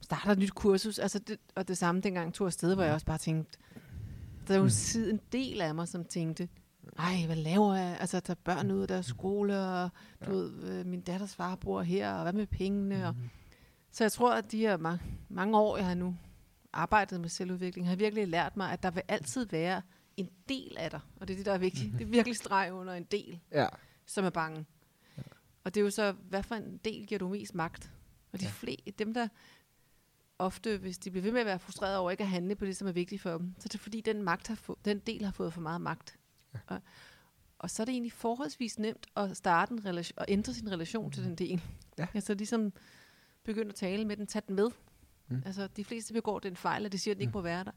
starter 0.00 0.32
et 0.32 0.38
nyt 0.38 0.52
kursus. 0.52 0.98
Altså, 0.98 1.18
det, 1.18 1.38
og 1.54 1.68
det 1.68 1.78
samme 1.78 2.00
dengang 2.00 2.34
tog 2.34 2.46
afsted, 2.46 2.74
hvor 2.74 2.84
jeg 2.84 2.94
også 2.94 3.06
bare 3.06 3.18
tænkte, 3.18 3.58
der 4.48 4.54
er 4.54 4.58
jo 4.58 4.64
mm. 4.64 5.10
en 5.10 5.20
del 5.32 5.60
af 5.60 5.74
mig, 5.74 5.88
som 5.88 6.04
tænkte, 6.04 6.48
ej, 6.98 7.26
hvad 7.26 7.36
laver 7.36 7.74
jeg? 7.74 7.96
Altså, 8.00 8.20
tager 8.20 8.38
børn 8.44 8.70
ud 8.70 8.82
af 8.82 8.88
deres 8.88 9.06
skole, 9.06 9.58
og 9.58 9.90
du 10.26 10.30
ved, 10.30 10.62
øh, 10.62 10.86
min 10.86 11.00
datters 11.00 11.34
far 11.34 11.54
bor 11.56 11.82
her, 11.82 12.12
og 12.12 12.22
hvad 12.22 12.32
med 12.32 12.46
pengene? 12.46 13.08
Og, 13.08 13.14
mm-hmm. 13.14 13.30
så 13.90 14.04
jeg 14.04 14.12
tror, 14.12 14.34
at 14.34 14.52
de 14.52 14.58
her 14.58 14.76
mange, 14.76 15.02
mange 15.28 15.58
år, 15.58 15.76
jeg 15.76 15.86
har 15.86 15.94
nu 15.94 16.16
arbejdet 16.72 17.20
med 17.20 17.28
selvudvikling, 17.28 17.88
har 17.88 17.96
virkelig 17.96 18.28
lært 18.28 18.56
mig, 18.56 18.72
at 18.72 18.82
der 18.82 18.90
vil 18.90 19.02
altid 19.08 19.46
være 19.46 19.82
en 20.16 20.30
del 20.48 20.76
af 20.78 20.90
dig, 20.90 21.00
og 21.20 21.28
det 21.28 21.34
er 21.34 21.36
det, 21.36 21.46
der 21.46 21.52
er 21.52 21.58
vigtigt. 21.58 21.84
Mm-hmm. 21.84 21.98
Det 21.98 22.06
er 22.06 22.10
virkelig 22.10 22.36
streg 22.36 22.72
under 22.72 22.94
en 22.94 23.04
del, 23.04 23.40
ja. 23.52 23.66
som 24.06 24.24
er 24.24 24.30
bange. 24.30 24.66
Ja. 25.16 25.22
og 25.64 25.74
det 25.74 25.80
er 25.80 25.84
jo 25.84 25.90
så, 25.90 26.12
hvad 26.12 26.42
for 26.42 26.54
en 26.54 26.80
del 26.84 27.06
giver 27.06 27.18
du 27.18 27.28
mest 27.28 27.54
magt? 27.54 27.90
Og 28.32 28.40
de 28.40 28.44
Ja. 28.44 28.48
ja. 28.48 28.52
flere, 28.52 28.92
dem 28.98 29.14
der 29.14 29.28
ofte, 30.38 30.78
hvis 30.78 30.98
de 30.98 31.10
bliver 31.10 31.22
ved 31.22 31.32
med 31.32 31.40
at 31.40 31.46
være 31.46 31.58
frustrerede 31.58 31.98
over 31.98 32.10
ikke 32.10 32.22
at 32.22 32.30
handle 32.30 32.54
på 32.54 32.64
det, 32.64 32.76
som 32.76 32.88
er 32.88 32.92
vigtigt 32.92 33.22
for 33.22 33.38
dem, 33.38 33.54
så 33.58 33.66
er 33.66 33.68
det 33.68 33.80
fordi, 33.80 34.00
den, 34.00 34.22
magt 34.22 34.48
har 34.48 34.54
få, 34.54 34.78
den 34.84 34.98
del 34.98 35.24
har 35.24 35.32
fået 35.32 35.52
for 35.52 35.60
meget 35.60 35.80
magt. 35.80 36.18
Ja. 36.70 36.74
Og, 36.74 36.80
og 37.58 37.70
så 37.70 37.82
er 37.82 37.84
det 37.84 37.92
egentlig 37.92 38.12
forholdsvis 38.12 38.78
nemt 38.78 39.06
at 39.16 39.36
starte 39.36 39.72
en 39.72 39.84
relation, 39.84 40.18
og 40.18 40.24
ændre 40.28 40.54
sin 40.54 40.72
relation 40.72 41.04
mm. 41.04 41.10
til 41.10 41.24
den 41.24 41.34
del. 41.34 41.62
Ja. 41.98 42.06
Altså 42.14 42.34
ligesom 42.34 42.72
begynde 43.44 43.68
at 43.68 43.74
tale 43.74 44.04
med 44.04 44.16
den, 44.16 44.26
tage 44.26 44.42
den 44.48 44.56
med. 44.56 44.68
Mm. 45.28 45.36
Mm. 45.36 45.42
Altså 45.46 45.66
de 45.66 45.84
fleste 45.84 46.12
begår 46.12 46.38
den 46.38 46.56
fejl, 46.56 46.86
at 46.86 46.92
de 46.92 46.98
siger, 46.98 47.14
at 47.14 47.16
den 47.16 47.22
ikke 47.22 47.32
må 47.32 47.40
være 47.40 47.64
der. 47.64 47.70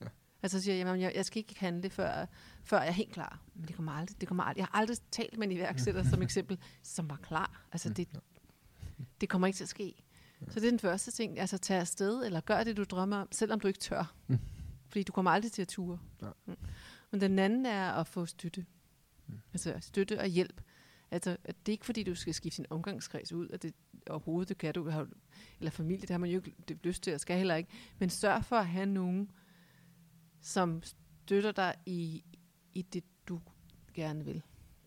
Ja. 0.00 0.06
Altså 0.42 0.60
siger, 0.60 0.76
jamen, 0.76 1.00
jeg, 1.00 1.12
jeg 1.14 1.24
skal 1.24 1.38
ikke 1.38 1.60
handle, 1.60 1.90
før, 1.90 2.26
før 2.64 2.78
jeg 2.78 2.88
er 2.88 2.92
helt 2.92 3.12
klar. 3.12 3.40
Men 3.54 3.68
det 3.68 3.76
kommer 3.76 3.92
aldrig, 3.92 4.20
det 4.20 4.28
kommer 4.28 4.44
aldrig. 4.44 4.58
Jeg 4.58 4.68
har 4.70 4.78
aldrig 4.78 4.96
talt 5.10 5.38
med 5.38 5.46
en 5.46 5.52
iværksætter 5.52 6.02
som 6.02 6.22
eksempel, 6.22 6.58
som 6.82 7.10
var 7.10 7.16
klar. 7.16 7.66
Altså 7.72 7.88
det, 7.88 8.08
det 9.20 9.28
kommer 9.28 9.46
ikke 9.46 9.56
til 9.56 9.64
at 9.64 9.68
ske. 9.68 9.94
Så 10.48 10.60
det 10.60 10.66
er 10.66 10.70
den 10.70 10.78
første 10.78 11.10
ting. 11.10 11.38
Altså 11.38 11.58
tage 11.58 11.80
afsted, 11.80 12.26
eller 12.26 12.40
gør 12.40 12.64
det, 12.64 12.76
du 12.76 12.84
drømmer 12.84 13.16
om, 13.16 13.28
selvom 13.32 13.60
du 13.60 13.68
ikke 13.68 13.80
tør. 13.80 14.14
Mm. 14.26 14.38
Fordi 14.88 15.02
du 15.02 15.12
kommer 15.12 15.30
aldrig 15.30 15.52
til 15.52 15.62
at 15.62 15.68
ture. 15.68 15.98
Nej. 16.22 16.32
Mm. 16.46 16.56
Men 17.14 17.20
den 17.20 17.38
anden 17.38 17.66
er 17.66 17.92
at 17.92 18.06
få 18.06 18.26
støtte. 18.26 18.66
Mm. 19.26 19.40
Altså 19.52 19.76
støtte 19.80 20.20
og 20.20 20.26
hjælp. 20.26 20.60
Altså, 21.10 21.36
at 21.44 21.56
det 21.66 21.72
er 21.72 21.74
ikke 21.74 21.86
fordi, 21.86 22.02
du 22.02 22.14
skal 22.14 22.34
skifte 22.34 22.56
din 22.56 22.66
omgangskreds 22.70 23.32
ud, 23.32 23.48
at 23.48 23.62
det 23.62 23.74
overhovedet, 24.10 24.48
det 24.48 24.58
kan 24.58 24.74
du, 24.74 24.90
har, 24.90 25.08
eller 25.58 25.70
familie, 25.70 26.00
det 26.00 26.10
har 26.10 26.18
man 26.18 26.30
jo 26.30 26.36
ikke 26.36 26.54
det 26.68 26.78
lyst 26.84 27.02
til, 27.02 27.14
og 27.14 27.20
skal 27.20 27.36
heller 27.36 27.54
ikke. 27.54 27.70
Men 27.98 28.10
sørg 28.10 28.44
for 28.44 28.56
at 28.56 28.66
have 28.66 28.86
nogen, 28.86 29.30
som 30.40 30.82
støtter 30.82 31.52
dig 31.52 31.74
i, 31.86 32.24
i 32.72 32.82
det, 32.82 33.04
du 33.28 33.40
gerne 33.94 34.24
vil. 34.24 34.42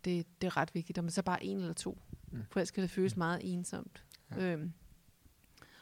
Det, 0.05 0.41
det 0.41 0.47
er 0.47 0.57
ret 0.57 0.75
vigtigt. 0.75 0.97
Om 0.97 1.09
så 1.09 1.23
bare 1.23 1.43
en 1.43 1.57
eller 1.57 1.73
to. 1.73 2.01
Mm. 2.31 2.37
Mm. 2.37 2.43
For 2.49 2.59
ellers 2.59 2.71
kan 2.71 2.81
det 2.81 2.91
føles 2.91 3.17
meget 3.17 3.39
ensomt. 3.43 4.03
Ja. 4.31 4.41
Øhm. 4.41 4.73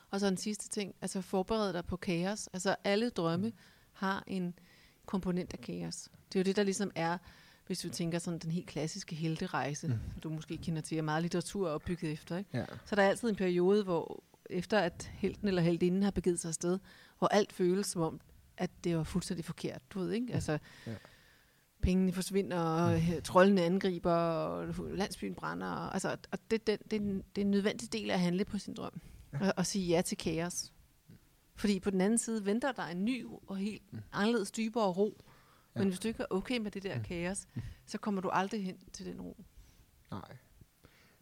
Og 0.10 0.20
så 0.20 0.28
en 0.28 0.38
sidste 0.38 0.70
ting, 0.70 0.96
altså 1.02 1.22
forbered 1.22 1.74
dig 1.74 1.86
på 1.86 1.98
kaos. 1.98 2.48
Altså 2.48 2.76
alle 2.84 3.10
drømme 3.10 3.52
har 3.92 4.24
en 4.28 4.60
komponent 5.06 5.54
af 5.54 5.60
kaos. 5.62 6.10
Det 6.34 6.36
er 6.36 6.40
jo 6.40 6.44
det, 6.44 6.56
der 6.56 6.64
ligesom 6.64 6.92
er, 6.96 7.18
hvis 7.68 7.80
du 7.80 7.90
tænker 7.90 8.20
sådan 8.20 8.40
den 8.40 8.52
helt 8.52 8.68
klassiske 8.68 9.16
helterejse, 9.16 9.88
mm. 9.88 9.94
du 10.24 10.30
måske 10.30 10.58
kender 10.58 10.82
til, 10.82 10.96
at 10.96 11.04
meget 11.04 11.22
litteratur 11.22 11.68
er 11.68 11.72
opbygget 11.72 12.12
efter. 12.12 12.38
Ikke? 12.38 12.50
Ja. 12.54 12.66
Så 12.86 12.96
der 12.96 13.02
er 13.04 13.10
altid 13.10 13.30
en 13.30 13.36
periode, 13.36 13.84
hvor 13.84 14.24
efter 14.50 14.80
at 14.80 15.12
helten 15.14 15.48
eller 15.48 15.62
heldinden 15.62 16.04
har 16.04 16.12
begivet 16.12 16.40
sig 16.40 16.50
afsted, 16.50 16.80
hvor 17.20 17.28
alt 17.28 17.54
føles 17.54 17.88
som 17.88 18.02
om, 18.02 18.22
at 18.58 18.72
det 18.84 18.98
var 18.98 19.04
fuldstændig 19.04 19.46
forkert. 19.46 19.82
Du 19.94 20.00
ved, 20.00 20.12
ikke? 20.12 20.34
Altså, 20.34 20.58
Ja. 20.88 20.94
pengene 21.82 22.14
forsvinder, 22.14 22.60
og 22.60 22.96
øh, 22.96 23.22
troldene 23.24 23.62
angriber, 23.62 24.14
og 24.14 24.74
landsbyen 24.96 25.36
brænder. 25.36 25.68
Og, 25.68 25.94
altså, 25.94 26.18
og 26.32 26.40
det, 26.52 26.68
det, 26.68 26.80
det, 26.92 26.98
er 26.98 27.00
det 27.36 27.42
er 27.42 27.46
en 27.46 27.52
nødvendig 27.52 27.94
del 27.94 28.10
af 28.10 28.14
at 28.14 28.20
handle 28.20 28.46
på 28.46 28.58
sin 28.58 28.74
drøm. 28.74 29.02
Og, 29.42 29.54
og 29.58 29.66
sige 29.66 29.88
ja 29.88 30.02
til 30.02 30.18
kaos. 30.18 30.72
Fordi 31.56 31.80
på 31.80 31.90
den 31.90 32.02
anden 32.02 32.18
side 32.18 32.46
venter 32.46 32.72
der 32.72 32.84
en 32.84 33.06
ny 33.06 33.26
og 33.48 33.58
helt 33.58 33.84
anderledes 34.12 34.52
dybere 34.52 34.88
ro. 34.92 35.24
Men 35.74 35.84
Ja. 35.84 35.90
hvis 35.90 36.00
du 36.00 36.08
ikke 36.08 36.24
er 36.24 36.28
okay 36.30 36.58
med 36.58 36.72
det 36.72 36.84
der 36.84 37.04
kaos, 37.04 37.48
så 37.86 37.98
kommer 37.98 38.22
du 38.22 38.30
aldrig 38.30 38.66
hen 38.66 38.78
til 38.94 39.06
den 39.06 39.22
ro. 39.22 39.44
Nej. 40.12 40.38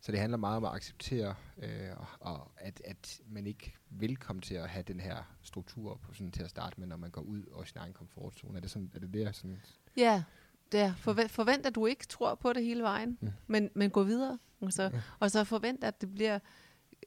Så 0.01 0.11
det 0.11 0.19
handler 0.19 0.37
meget 0.37 0.57
om 0.57 0.65
at 0.65 0.71
acceptere, 0.75 1.35
øh, 1.57 1.89
og, 1.97 2.07
og 2.19 2.51
at, 2.57 2.81
at 2.85 3.21
man 3.27 3.47
ikke 3.47 3.75
vil 3.89 4.17
komme 4.17 4.41
til 4.41 4.55
at 4.55 4.69
have 4.69 4.83
den 4.83 4.99
her 4.99 5.35
struktur 5.41 5.95
på 5.95 6.13
sådan 6.13 6.31
til 6.31 6.43
at 6.43 6.49
starte 6.49 6.79
med, 6.79 6.87
når 6.87 6.97
man 6.97 7.11
går 7.11 7.21
ud 7.21 7.43
af 7.59 7.67
sin 7.67 7.77
egen 7.77 7.93
komfortzone. 7.93 8.57
Er 8.57 8.61
det 8.61 8.71
sådan, 8.71 8.91
er 8.95 8.99
det 8.99 9.13
der 9.13 9.31
sådan? 9.31 9.61
Ja, 9.97 10.23
det 10.71 10.79
er 10.79 10.95
forvent, 10.95 11.31
forvent, 11.31 11.65
at 11.65 11.75
du 11.75 11.85
ikke 11.85 12.05
tror 12.07 12.35
på 12.35 12.53
det 12.53 12.63
hele 12.63 12.83
vejen, 12.83 13.17
Mm. 13.21 13.27
mm. 13.27 13.33
men, 13.47 13.69
men 13.75 13.89
gå 13.89 14.03
videre. 14.03 14.39
Og 14.61 14.73
så, 14.73 14.99
og 15.19 15.31
så 15.31 15.43
forvent, 15.43 15.83
at 15.83 16.01
det 16.01 16.13
bliver 16.13 16.39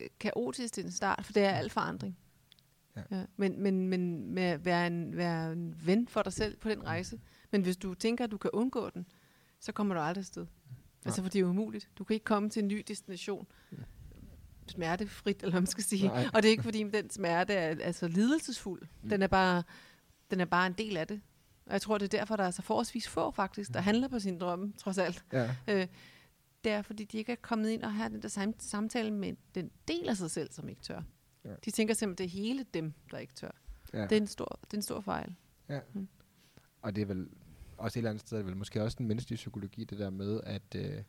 øh, 0.01 0.09
kaotisk 0.21 0.79
i 0.79 0.83
den 0.83 0.93
start, 0.93 1.25
for 1.27 1.33
det 1.33 1.45
er 1.45 1.51
al 1.51 1.71
forandring. 1.71 2.19
Ja. 2.97 3.03
Ja, 3.17 3.25
men, 3.37 3.63
men, 3.63 3.89
men 3.89 4.31
med 4.35 4.43
at 4.43 4.65
være 4.65 4.87
en, 4.87 5.17
være 5.17 5.53
en 5.53 5.75
ven 5.85 6.09
for 6.09 6.23
dig 6.23 6.33
selv 6.33 6.57
på 6.57 6.69
den 6.69 6.85
rejse. 6.85 7.19
Men 7.51 7.63
hvis 7.63 7.77
du 7.77 7.95
tænker, 7.95 8.25
at 8.25 8.31
du 8.31 8.37
kan 8.39 8.51
undgå 8.53 8.91
den, 8.91 9.07
så 9.61 9.73
kommer 9.73 9.95
du 9.95 10.01
aldrig 10.01 10.21
afsted. 10.23 10.47
Altså, 11.05 11.23
for 11.23 11.29
det 11.31 11.41
er 11.41 11.45
umuligt. 11.45 11.89
Du 11.99 12.05
kan 12.05 12.15
ikke 12.15 12.25
komme 12.25 12.51
til 12.51 12.63
en 12.63 12.69
ny 12.69 12.85
destination 12.89 13.47
smertefrit, 14.69 15.37
eller 15.43 15.51
hvad 15.51 15.61
man 15.61 15.67
skal 15.67 15.85
sige. 15.85 16.07
Nej. 16.09 16.27
Og 16.35 16.43
det 16.43 16.49
er 16.49 16.51
ikke 16.51 16.63
fordi, 16.63 16.83
den 16.83 17.11
smerte 17.11 17.53
er 17.55 17.77
altså 17.85 18.09
lidelsesfuld. 18.09 18.83
Mm. 19.03 19.09
Den, 19.09 19.23
er 19.23 19.27
bare, 19.27 19.63
den 20.31 20.41
er 20.41 20.45
bare 20.45 20.67
en 20.67 20.73
del 20.73 20.97
af 20.97 21.07
det. 21.07 21.21
Og 21.67 21.73
jeg 21.73 21.83
tror, 21.83 21.99
det 21.99 22.15
er 22.15 22.19
derfor, 22.19 22.37
der 22.37 22.45
er 22.45 22.51
så 22.51 22.63
forholdsvis 22.63 23.09
få 23.09 23.31
faktisk, 23.31 23.75
der 23.75 23.81
handler 23.81 24.09
på 24.09 24.19
sin 24.19 24.39
drømme, 24.39 24.73
trods 24.79 24.99
alt. 24.99 25.25
Ja. 25.33 25.51
Øh, 25.69 25.87
det 26.65 26.73
er, 26.73 26.83
fordi 26.83 27.05
de 27.05 27.19
ikke 27.19 27.33
er 27.33 27.37
kommet 27.37 27.71
ind 27.71 27.83
og 27.83 27.95
har 27.95 28.09
den 28.09 28.23
der 28.23 28.29
sam- 28.29 28.57
samtale 28.59 29.11
med 29.11 29.33
den 29.55 29.71
del 29.89 30.09
af 30.09 30.17
sig 30.17 30.31
selv, 30.31 30.53
som 30.53 30.69
ikke 30.69 30.81
tør. 30.83 31.03
Ja. 31.47 31.55
De 31.65 31.71
tænker 31.71 31.95
simpelthen, 31.95 32.29
det 32.29 32.35
er 32.35 32.43
hele 32.43 32.67
dem, 32.75 32.93
der 33.11 33.19
ikke 33.19 33.35
tør. 33.35 33.51
ja. 33.93 34.03
Det, 34.03 34.13
er 34.13 34.21
en 34.21 34.27
stor, 34.27 34.59
det 34.65 34.73
er 34.73 34.79
en 34.79 34.83
stor 34.83 35.01
fejl. 35.01 35.35
Ja. 35.69 35.81
Mm. 35.93 36.09
Og 36.83 36.97
det 36.97 37.03
er 37.03 37.07
vel 37.07 37.29
også 37.77 37.99
et 37.99 38.01
eller 38.01 38.11
andet 38.11 38.21
sted, 38.21 38.43
vel 38.43 38.57
måske 38.57 38.83
også 38.83 38.97
den 38.99 39.09
menneskelige 39.09 39.37
psykologi, 39.37 39.85
det 39.85 39.99
der 39.99 40.11
med, 40.11 40.41
at, 40.45 40.75
øh, 40.77 41.03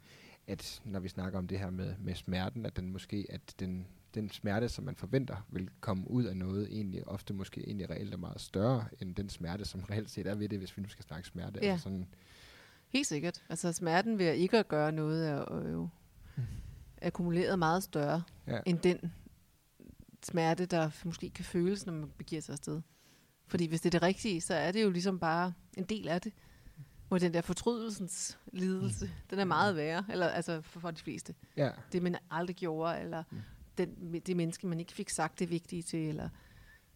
at 0.47 0.82
når 0.86 1.00
vi 1.00 1.08
snakker 1.08 1.39
om 1.39 1.47
det 1.47 1.60
her 1.60 1.69
med, 1.69 1.95
med 2.00 2.15
smerten, 2.15 2.65
at 2.65 2.76
den 2.76 2.91
måske, 2.91 3.26
at 3.30 3.56
den, 3.60 3.88
den 4.15 4.30
smerte, 4.30 4.69
som 4.69 4.86
man 4.86 4.95
forventer, 4.95 5.47
vil 5.50 5.69
komme 5.80 6.12
ud 6.12 6.23
af 6.23 6.38
noget, 6.38 6.67
egentlig 6.71 7.08
ofte 7.08 7.34
måske 7.34 7.62
egentlig 7.67 7.89
reelt 7.89 8.13
er 8.13 8.17
meget 8.17 8.41
større, 8.41 8.86
end 9.00 9.15
den 9.15 9.30
smerte, 9.30 9.65
som 9.65 9.82
reelt 9.91 10.10
set 10.10 10.28
er 10.28 10.36
ved 10.36 10.50
det, 10.50 10.60
hvis 10.60 10.78
vi 10.78 10.82
nu 10.82 10.89
skal 10.89 11.06
snakke 11.06 11.28
smerte. 11.28 11.60
Ja. 11.63 11.71
Altså 11.71 11.84
sådan, 11.84 12.08
Helt 12.88 13.08
sikkert. 13.08 13.43
Altså 13.50 13.71
smerten 13.71 14.19
ved 14.19 14.26
at 14.26 14.36
ikke 14.36 14.58
at 14.58 14.67
gøre 14.67 14.91
noget 14.91 15.30
er 15.30 15.69
jo 15.69 15.89
akkumuleret 17.02 17.60
meget 17.60 17.84
større 17.84 18.23
ja. 18.47 18.60
end 18.65 18.80
den 18.80 19.13
smerte, 20.28 20.66
der 20.66 20.90
måske 21.06 21.30
kan 21.30 21.46
føles, 21.46 21.86
når 21.86 21.94
man 21.94 22.10
begiver 22.18 22.42
sig 22.42 22.54
afsted. 22.54 22.82
Fordi 23.48 23.66
hvis 23.66 23.82
det 23.82 23.90
er 23.96 24.00
det 24.00 24.08
rigtige, 24.08 24.42
så 24.42 24.54
er 24.54 24.72
det 24.72 24.84
jo 24.84 24.90
ligesom 24.90 25.20
bare 25.20 25.54
en 25.78 25.84
del 25.84 26.08
af 26.08 26.22
det. 26.22 26.34
Hvor 27.08 27.18
den 27.18 27.34
der 27.34 27.42
fortrydelsens 27.42 28.38
lidelse, 28.54 29.12
den 29.30 29.40
er 29.40 29.46
meget 29.46 29.76
værre, 29.76 30.06
eller 30.10 30.28
altså 30.28 30.62
for, 30.62 30.80
for 30.80 30.92
de 30.92 31.02
fleste. 31.02 31.36
ja. 31.58 31.70
Det 31.92 32.02
man 32.04 32.16
aldrig 32.32 32.56
gjorde, 32.56 33.00
eller 33.00 33.24
Mm. 33.32 33.38
den, 33.78 34.22
det 34.26 34.38
menneske, 34.38 34.68
man 34.68 34.80
ikke 34.80 34.92
fik 34.94 35.10
sagt 35.10 35.40
det 35.40 35.50
vigtige 35.50 35.84
til, 35.84 36.10
eller 36.10 36.30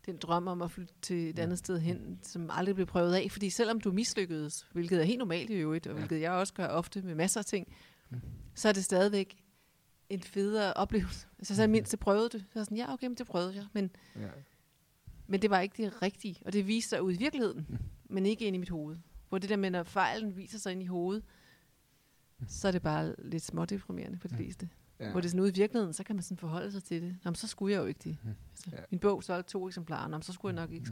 den 0.05 0.17
drøm 0.17 0.47
om 0.47 0.61
at 0.61 0.71
flytte 0.71 0.93
til 1.01 1.29
et 1.29 1.37
Ja. 1.37 1.43
andet 1.43 1.57
sted 1.57 1.79
hen, 1.79 2.19
som 2.23 2.49
aldrig 2.53 2.75
blev 2.75 2.87
prøvet 2.87 3.13
af. 3.13 3.27
Fordi 3.31 3.49
selvom 3.49 3.81
du 3.81 3.91
mislykkedes, 3.91 4.67
hvilket 4.73 4.99
er 4.99 5.03
helt 5.03 5.17
normalt 5.19 5.49
i 5.49 5.53
øvrigt, 5.53 5.87
og 5.87 5.93
Ja. 5.93 5.97
hvilket 5.97 6.21
jeg 6.21 6.31
også 6.31 6.53
gør 6.53 6.67
ofte 6.67 7.01
med 7.01 7.15
masser 7.15 7.39
af 7.39 7.45
ting, 7.45 7.67
Mm. 8.09 8.21
så 8.55 8.69
er 8.69 8.73
det 8.73 8.83
stadigvæk 8.83 9.37
en 10.13 10.21
federe 10.21 10.73
oplevelse. 10.73 11.27
Altså 11.39 11.55
så 11.55 11.67
mindst, 11.67 11.99
prøvede 11.99 12.29
det. 12.29 12.41
Så 12.53 12.59
jeg 12.59 12.65
sådan, 12.65 12.77
ja 12.77 12.93
okay, 12.93 13.07
men 13.07 13.15
det 13.15 13.27
prøvede 13.27 13.55
jeg. 13.55 13.65
Men, 13.73 13.91
ja. 14.15 14.27
men 15.27 15.41
det 15.41 15.49
var 15.49 15.59
ikke 15.59 15.83
det 15.83 16.01
rigtige, 16.01 16.37
og 16.45 16.53
det 16.53 16.67
viste 16.67 16.89
sig 16.89 17.01
ud 17.01 17.13
i 17.13 17.17
virkeligheden, 17.17 17.65
Mm. 17.69 17.77
men 18.09 18.25
ikke 18.25 18.45
ind 18.45 18.55
i 18.55 18.59
mit 18.59 18.69
hoved. 18.69 18.97
Hvor 19.29 19.37
det 19.37 19.49
der 19.49 19.55
med, 19.57 19.69
når 19.69 19.83
fejlen 19.83 20.37
viser 20.37 20.59
sig 20.59 20.71
ind 20.71 20.83
i 20.83 20.85
hovedet, 20.85 21.23
så 22.47 22.67
er 22.67 22.71
det 22.71 22.81
bare 22.81 23.15
lidt 23.17 23.43
smådeprimerende 23.43 24.19
for 24.19 24.27
de 24.27 24.33
Mm. 24.33 24.37
fleste. 24.37 24.69
ja. 24.99 25.11
Hvor 25.11 25.19
det 25.21 25.25
er 25.25 25.29
sådan 25.29 25.39
ude 25.39 25.49
i 25.49 25.53
virkeligheden, 25.55 25.93
så 25.93 26.03
kan 26.03 26.15
man 26.15 26.23
sådan 26.23 26.37
forholde 26.37 26.71
sig 26.71 26.83
til 26.83 27.01
det. 27.01 27.17
Nå, 27.23 27.31
men 27.31 27.35
så 27.35 27.47
skulle 27.47 27.73
jeg 27.73 27.81
jo 27.81 27.85
ikke 27.85 27.99
det. 28.03 28.17
Mhm. 28.23 28.33
Altså, 28.51 28.69
Ja. 28.71 28.77
Min 28.91 28.99
bog 28.99 29.23
solgte 29.23 29.51
to 29.51 29.67
eksemplarer, 29.67 30.07
Nå, 30.07 30.17
men 30.17 30.21
så 30.23 30.33
skulle 30.33 30.55
jeg 30.55 30.61
nok 30.67 30.71
ikke, 30.75 30.87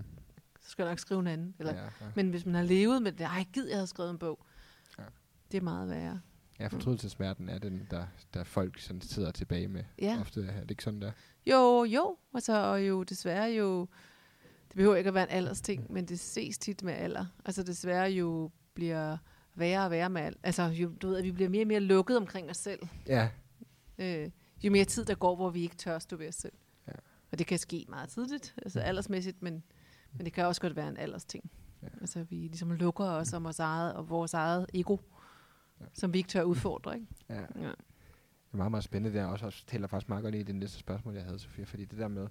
så 0.62 0.70
skulle 0.70 0.86
jeg 0.88 0.92
nok 0.92 1.00
skrive 1.00 1.20
en 1.20 1.28
anden. 1.28 1.56
Eller, 1.60 1.74
ja, 1.76 1.84
ja. 1.84 1.90
Men 2.16 2.30
hvis 2.30 2.46
man 2.46 2.56
har 2.56 2.64
levet 2.64 3.02
med 3.02 3.12
det, 3.12 3.22
ej 3.22 3.46
gid, 3.54 3.68
jeg 3.68 3.78
havde 3.78 3.88
skrevet 3.88 4.12
en 4.12 4.18
bog. 4.18 4.46
Ja. 5.00 5.04
Det 5.52 5.58
er 5.58 5.62
meget 5.62 5.90
værre. 5.90 6.22
Ja, 6.60 6.68
fortrydelsesmerten 6.68 7.50
er 7.50 7.58
den, 7.58 7.88
der, 7.92 8.06
der 8.34 8.44
folk 8.44 8.80
sådan 8.80 9.02
sidder 9.02 9.32
tilbage 9.32 9.68
med. 9.68 9.84
Ja. 10.02 10.18
Ofte 10.22 10.46
er 10.46 10.62
det 10.62 10.72
ikke 10.72 10.84
sådan 10.84 11.02
der. 11.02 11.12
Jo, 11.46 11.84
jo, 11.84 12.18
altså, 12.34 12.58
og 12.58 12.88
jo 12.88 13.04
desværre 13.04 13.52
jo, 13.52 13.80
det 14.68 14.76
behøver 14.76 14.96
ikke 14.96 15.08
at 15.08 15.14
være 15.14 15.24
en 15.30 15.36
aldersting, 15.36 15.94
men 15.94 16.06
det 16.06 16.20
ses 16.20 16.58
tit 16.58 16.84
med 16.84 16.94
alder. 16.94 17.26
Altså 17.46 17.64
desværre 17.64 18.12
jo 18.12 18.52
bliver 18.74 19.18
værre 19.56 19.86
og 19.86 19.92
værre 19.92 20.10
med 20.10 20.22
alder. 20.22 20.40
Altså 20.44 20.64
jo, 20.64 20.92
du 21.02 21.08
ved, 21.08 21.18
at 21.18 21.24
vi 21.24 21.32
bliver 21.32 21.50
mere 21.50 21.64
og 21.64 21.68
mere 21.68 21.80
lukket 21.80 22.18
omkring 22.18 22.50
os 22.50 22.58
selv. 22.58 22.80
Ja, 23.08 23.30
Øh, 24.00 24.30
jo 24.64 24.72
mere 24.72 24.86
tid 24.86 25.06
der 25.06 25.16
går, 25.16 25.36
hvor 25.36 25.50
vi 25.50 25.62
ikke 25.62 25.76
tør 25.76 26.00
stå 26.00 26.16
ved 26.16 26.28
os 26.28 26.36
selv. 26.36 26.54
Ja. 26.88 26.94
Og 27.32 27.40
det 27.40 27.48
kan 27.48 27.58
ske 27.58 27.86
meget 27.90 28.10
tidligt, 28.10 28.56
altså 28.62 28.80
aldersmæssigt, 28.80 29.42
men, 29.42 29.64
men 30.14 30.26
det 30.26 30.34
kan 30.34 30.46
også 30.46 30.62
godt 30.62 30.76
være 30.76 30.88
en 30.88 30.98
aldersting. 30.98 31.52
Ja. 31.82 31.88
Altså 32.02 32.24
vi 32.24 32.36
ligesom 32.36 32.72
lukker 32.72 33.06
os 33.06 33.34
om 33.34 33.46
os 33.46 33.60
eget 33.60 33.94
og 33.94 34.10
vores 34.10 34.34
eget 34.34 34.66
ego, 34.74 34.98
Ja. 35.82 35.86
som 35.94 36.14
vi 36.14 36.18
ikke 36.18 36.30
tør 36.30 36.44
udfordre. 36.44 36.96
Ikke? 36.96 37.08
ja. 37.30 37.42
Ja. 37.56 37.72
Det 38.52 38.54
er 38.54 38.58
meget, 38.58 38.72
meget 38.72 38.84
spændende. 38.84 39.18
Det 39.18 39.22
er 39.24 39.26
også, 39.26 39.46
også 39.46 39.66
taler 39.68 39.88
faktisk 39.88 40.10
meget 40.10 40.24
godt 40.24 40.36
ind 40.36 40.42
i 40.42 40.52
det 40.52 40.56
næste 40.56 40.78
spørgsmål, 40.78 41.16
jeg 41.16 41.24
havde, 41.24 41.40
Sofia, 41.40 41.64
fordi 41.64 41.86
det 41.86 42.00
der 42.00 42.08
med, 42.08 42.28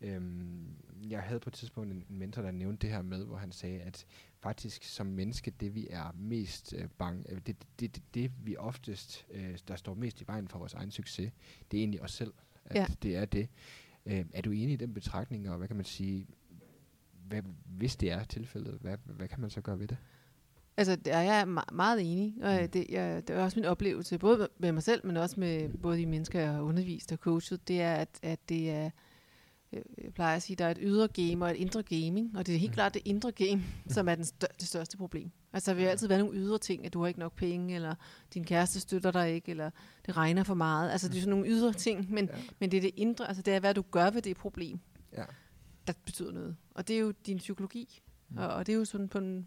øhm, 0.00 0.66
jeg 1.08 1.22
havde 1.22 1.40
på 1.40 1.50
et 1.50 1.54
tidspunkt 1.54 1.92
en, 1.92 2.04
en 2.10 2.18
mentor, 2.18 2.42
der 2.42 2.50
nævnte 2.50 2.86
det 2.86 2.90
her 2.94 3.02
med, 3.02 3.24
hvor 3.24 3.36
han 3.36 3.52
sagde, 3.52 3.80
at 3.80 4.06
faktisk 4.40 4.84
som 4.84 5.06
menneske, 5.06 5.50
det 5.50 5.74
vi 5.74 5.86
er 5.90 6.12
mest 6.14 6.74
øh, 6.78 6.88
bange, 6.98 7.30
øh, 7.30 7.40
det, 7.46 7.56
det, 7.80 7.94
det, 7.94 8.02
det 8.14 8.32
vi 8.44 8.56
oftest, 8.56 9.26
øh, 9.30 9.58
der 9.68 9.76
står 9.76 9.94
mest 9.94 10.20
i 10.20 10.24
vejen 10.26 10.48
for 10.48 10.58
vores 10.58 10.74
egen 10.74 10.90
succes, 10.90 11.32
det 11.70 11.76
er 11.76 11.80
egentlig 11.80 12.02
os 12.02 12.12
selv, 12.12 12.34
at 12.64 12.76
Ja. 12.76 12.86
det 13.02 13.16
er 13.16 13.24
det. 13.24 13.48
Øh, 14.06 14.24
er 14.34 14.42
du 14.42 14.50
enig 14.50 14.72
i 14.72 14.76
den 14.76 14.94
betragtning, 14.94 15.50
og 15.50 15.58
hvad 15.58 15.66
kan 15.68 15.76
man 15.76 15.84
sige, 15.84 16.26
hvad, 17.28 17.42
hvis 17.66 17.96
det 17.96 18.10
er 18.10 18.24
tilfældet, 18.24 18.78
hvad, 18.80 18.96
hvad 19.04 19.28
kan 19.28 19.40
man 19.40 19.50
så 19.50 19.60
gøre 19.60 19.78
ved 19.78 19.88
det? 19.88 19.96
Altså, 20.76 20.96
der 20.96 21.12
er 21.16 21.22
jeg 21.22 21.42
me- 21.42 21.74
meget 21.74 22.00
enig, 22.12 22.34
og 22.42 22.58
Mm. 22.62 22.68
det, 22.68 22.86
jeg, 22.88 23.28
det 23.28 23.36
er 23.36 23.42
også 23.44 23.58
min 23.60 23.64
oplevelse, 23.64 24.18
både 24.18 24.48
med 24.58 24.72
mig 24.72 24.82
selv, 24.82 25.06
men 25.06 25.16
også 25.16 25.40
med 25.40 25.68
både 25.82 25.98
de 25.98 26.06
mennesker, 26.06 26.40
jeg 26.40 26.52
har 26.52 26.60
undervist 26.60 27.12
og 27.12 27.18
coachet, 27.18 27.68
det 27.68 27.80
er, 27.80 27.94
at, 27.94 28.08
at 28.22 28.48
det 28.48 28.70
er, 28.70 28.90
jeg 29.72 29.82
jeg 30.04 30.14
plejer 30.14 30.36
at 30.36 30.42
sige, 30.42 30.56
der 30.56 30.64
er 30.64 30.70
et 30.70 30.78
ydre 30.80 31.08
game 31.08 31.44
og 31.44 31.50
et 31.50 31.56
indre 31.56 31.82
gaming, 31.82 32.36
og 32.38 32.46
det 32.46 32.54
er 32.54 32.58
helt 32.58 32.70
Mm. 32.70 32.74
klart 32.74 32.94
det 32.94 33.02
indre 33.04 33.32
game, 33.32 33.62
som 33.88 34.08
er 34.08 34.14
den 34.14 34.24
stør- 34.24 34.54
det 34.60 34.68
største 34.68 34.96
problem. 34.96 35.30
Altså, 35.52 35.70
der 35.70 35.76
vil 35.76 35.84
altid 35.84 36.08
være 36.08 36.18
nogle 36.18 36.34
ydre 36.38 36.58
ting, 36.58 36.86
at 36.86 36.92
du 36.92 37.00
har 37.00 37.06
ikke 37.06 37.20
nok 37.20 37.34
penge, 37.36 37.74
eller 37.74 37.94
din 38.34 38.44
kæreste 38.44 38.80
støtter 38.80 39.10
dig 39.10 39.32
ikke, 39.34 39.50
eller 39.50 39.70
det 40.06 40.16
regner 40.16 40.42
for 40.44 40.54
meget. 40.54 40.90
Altså, 40.90 41.08
det 41.08 41.16
er 41.16 41.20
sådan 41.20 41.30
nogle 41.30 41.48
ydre 41.48 41.72
ting, 41.72 42.10
men, 42.12 42.24
Ja. 42.32 42.38
men 42.58 42.70
det 42.70 42.76
er 42.76 42.80
det 42.80 42.90
indre, 42.96 43.28
altså 43.28 43.42
det 43.42 43.54
er, 43.54 43.60
hvad 43.60 43.74
du 43.74 43.82
gør 43.90 44.10
ved 44.10 44.22
det 44.22 44.36
problem 44.36 44.78
Ja. 45.12 45.24
der 45.86 45.92
betyder 46.04 46.32
noget. 46.32 46.56
Og 46.74 46.88
det 46.88 46.96
er 46.96 47.00
jo 47.00 47.10
din 47.26 47.36
psykologi. 47.38 48.02
Mm. 48.28 48.38
Og, 48.38 48.48
og 48.48 48.66
det 48.66 48.72
er 48.72 48.76
jo 48.76 48.84
sådan 48.84 49.08
på 49.08 49.18
en, 49.18 49.46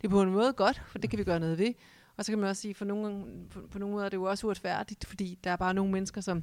det 0.00 0.04
er 0.04 0.08
på 0.08 0.22
en 0.22 0.32
måde 0.32 0.52
godt, 0.52 0.82
for 0.86 0.98
det 0.98 1.10
kan 1.10 1.18
vi 1.18 1.24
gøre 1.24 1.40
noget 1.40 1.58
ved. 1.58 1.74
Og 2.16 2.24
så 2.24 2.32
kan 2.32 2.38
man 2.38 2.48
også 2.48 2.62
sige, 2.62 2.74
for 2.74 2.84
nogle, 2.84 3.26
på, 3.50 3.60
på 3.70 3.78
nogle 3.78 3.94
måder 3.94 4.04
er 4.04 4.08
det 4.08 4.16
jo 4.16 4.24
også 4.24 4.46
uretfærdigt, 4.46 5.06
fordi 5.06 5.38
der 5.44 5.50
er 5.50 5.56
bare 5.56 5.74
nogle 5.74 5.92
mennesker, 5.92 6.20
som, 6.20 6.42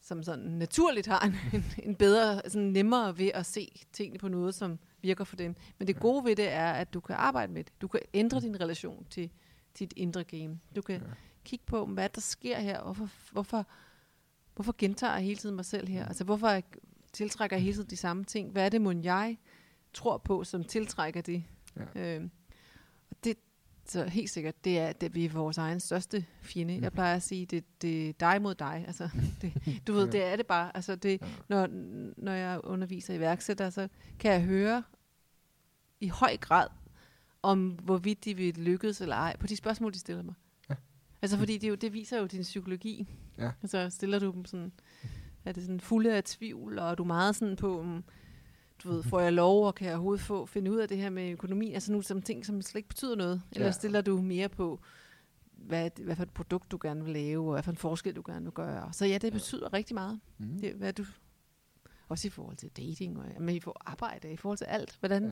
som 0.00 0.22
sådan 0.22 0.44
naturligt 0.44 1.06
har 1.06 1.20
en, 1.20 1.34
en, 1.52 1.64
en 1.82 1.94
bedre, 1.94 2.42
sådan 2.48 2.68
nemmere 2.68 3.18
ved 3.18 3.30
at 3.34 3.46
se 3.46 3.82
tingene 3.92 4.18
på 4.18 4.28
noget, 4.28 4.54
som 4.54 4.78
virker 5.02 5.24
for 5.24 5.36
dem. 5.36 5.56
Men 5.78 5.88
det 5.88 6.00
gode 6.00 6.24
ved 6.24 6.36
det 6.36 6.52
er, 6.52 6.72
at 6.72 6.94
du 6.94 7.00
kan 7.00 7.16
arbejde 7.16 7.52
med 7.52 7.64
det. 7.64 7.72
Du 7.80 7.88
kan 7.88 8.00
ændre 8.14 8.40
din 8.40 8.60
relation 8.60 9.06
til, 9.10 9.30
til 9.74 9.90
dit 9.90 9.98
indre 9.98 10.24
game. 10.24 10.60
Du 10.76 10.82
kan 10.82 10.96
ja. 11.00 11.06
kigge 11.44 11.64
på, 11.66 11.86
hvad 11.86 12.08
der 12.08 12.20
sker 12.20 12.58
her. 12.58 12.82
Hvorfor, 12.82 13.08
hvorfor, 13.32 13.66
hvorfor 14.54 14.74
gentager 14.78 15.14
jeg 15.14 15.22
hele 15.22 15.36
tiden 15.36 15.56
mig 15.56 15.64
selv 15.64 15.88
her? 15.88 16.06
Altså, 16.06 16.24
hvorfor 16.24 16.48
jeg 16.48 16.62
tiltrækker 17.12 17.56
jeg 17.56 17.64
hele 17.64 17.76
tiden 17.76 17.90
de 17.90 17.96
samme 17.96 18.24
ting? 18.24 18.52
Hvad 18.52 18.64
er 18.64 18.68
det, 18.68 18.80
mon 18.80 19.04
jeg 19.04 19.38
tror 19.94 20.18
på, 20.18 20.44
som 20.44 20.64
tiltrækker 20.64 21.20
det? 21.20 21.44
Ja. 21.94 22.18
Og 23.10 23.16
det, 23.24 23.36
så 23.86 24.04
helt 24.04 24.30
sikkert, 24.30 24.64
det 24.64 24.78
er, 24.78 24.92
det 24.92 25.14
vi 25.14 25.24
er 25.24 25.30
vores 25.30 25.58
egen 25.58 25.80
største 25.80 26.24
fjende. 26.42 26.76
Mm. 26.76 26.82
Jeg 26.82 26.92
plejer 26.92 27.16
at 27.16 27.22
sige, 27.22 27.46
det, 27.46 27.64
det 27.82 28.08
er 28.08 28.12
dig 28.12 28.42
mod 28.42 28.54
dig. 28.54 28.84
Altså, 28.86 29.08
det, 29.42 29.52
du 29.86 29.92
ved, 29.92 30.10
det 30.12 30.24
er 30.24 30.36
det 30.36 30.46
bare. 30.46 30.76
Altså, 30.76 30.94
det, 30.96 31.20
Ja. 31.22 31.26
når, 31.48 31.68
når 32.16 32.32
jeg 32.32 32.60
underviser 32.64 33.14
iværksættere, 33.14 33.70
så 33.70 33.88
kan 34.18 34.32
jeg 34.32 34.42
høre 34.42 34.82
i 36.00 36.08
høj 36.08 36.36
grad 36.36 36.66
om, 37.42 37.68
hvorvidt 37.68 38.24
de 38.24 38.34
vil 38.36 38.54
lykkes 38.54 39.00
eller 39.00 39.16
ej, 39.16 39.36
på 39.36 39.46
de 39.46 39.56
spørgsmål, 39.56 39.92
de 39.94 39.98
stiller 39.98 40.22
mig. 40.22 40.34
Ja. 40.70 40.74
Altså, 41.22 41.38
fordi 41.38 41.58
det, 41.58 41.68
jo, 41.68 41.74
det 41.74 41.92
viser 41.92 42.18
jo 42.20 42.26
din 42.26 42.42
psykologi. 42.42 43.08
Ja. 43.38 43.50
Altså, 43.62 43.90
stiller 43.90 44.18
du 44.18 44.32
dem 44.32 44.44
sådan, 44.44 44.72
er 45.44 45.52
det 45.52 45.62
sådan 45.62 45.80
fulde 45.80 46.16
af 46.16 46.24
tvivl, 46.24 46.78
og 46.78 46.90
er 46.90 46.94
du 46.94 47.04
meget 47.04 47.36
sådan 47.36 47.56
på, 47.56 47.80
um, 47.80 48.04
du 48.84 48.90
ved, 48.92 49.02
får 49.02 49.20
jeg 49.20 49.32
lov, 49.32 49.66
og 49.66 49.74
kan 49.74 49.86
jeg 49.86 49.94
overhovedet 49.94 50.20
få, 50.24 50.46
finde 50.46 50.70
ud 50.70 50.76
af 50.76 50.88
det 50.88 50.96
her 50.96 51.10
med 51.10 51.30
økonomi? 51.30 51.72
Altså 51.72 51.92
nogle 51.92 52.04
som 52.04 52.22
ting, 52.22 52.46
som 52.46 52.62
slet 52.62 52.78
ikke 52.78 52.88
betyder 52.88 53.16
noget. 53.16 53.42
Eller 53.52 53.66
Ja. 53.66 53.72
stiller 53.72 54.00
du 54.00 54.22
mere 54.22 54.48
på, 54.48 54.80
hvad, 55.52 55.90
hvad 56.04 56.16
for 56.16 56.22
et 56.22 56.30
produkt 56.30 56.70
du 56.70 56.78
gerne 56.82 57.04
vil 57.04 57.12
lave, 57.12 57.46
og 57.46 57.52
hvad 57.52 57.62
for 57.62 57.70
en 57.70 57.76
forskel 57.76 58.16
du 58.16 58.22
gerne 58.26 58.44
vil 58.44 58.52
gøre. 58.52 58.92
Så 58.92 59.06
ja, 59.06 59.18
det 59.18 59.32
betyder 59.32 59.72
rigtig 59.72 59.94
meget. 59.94 60.20
Mm. 60.38 60.58
Det, 60.60 60.74
hvad 60.74 60.92
du, 60.92 61.04
også 62.08 62.26
i 62.28 62.30
forhold 62.30 62.56
til 62.56 62.70
dating, 62.70 63.18
og, 63.18 63.24
men 63.42 63.56
i 63.56 63.60
forhold 63.60 63.82
arbejde, 63.86 64.32
i 64.32 64.36
forhold 64.36 64.58
til 64.58 64.64
alt. 64.64 64.96
Hvordan, 65.00 65.24
Ja. 65.24 65.30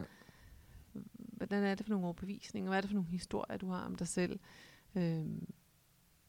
ja. 0.95 1.01
hvordan 1.17 1.65
er 1.65 1.75
det 1.75 1.87
for 1.87 1.91
nogle 1.91 2.07
overbevisninger? 2.07 2.71
Hvad 2.71 2.77
er 2.79 2.81
det 2.81 2.91
for 2.91 2.95
nogle 2.95 3.09
historier, 3.11 3.57
du 3.59 3.69
har 3.71 3.81
om 3.87 3.95
dig 3.95 4.09
selv? 4.09 4.39
Øhm, 4.95 5.49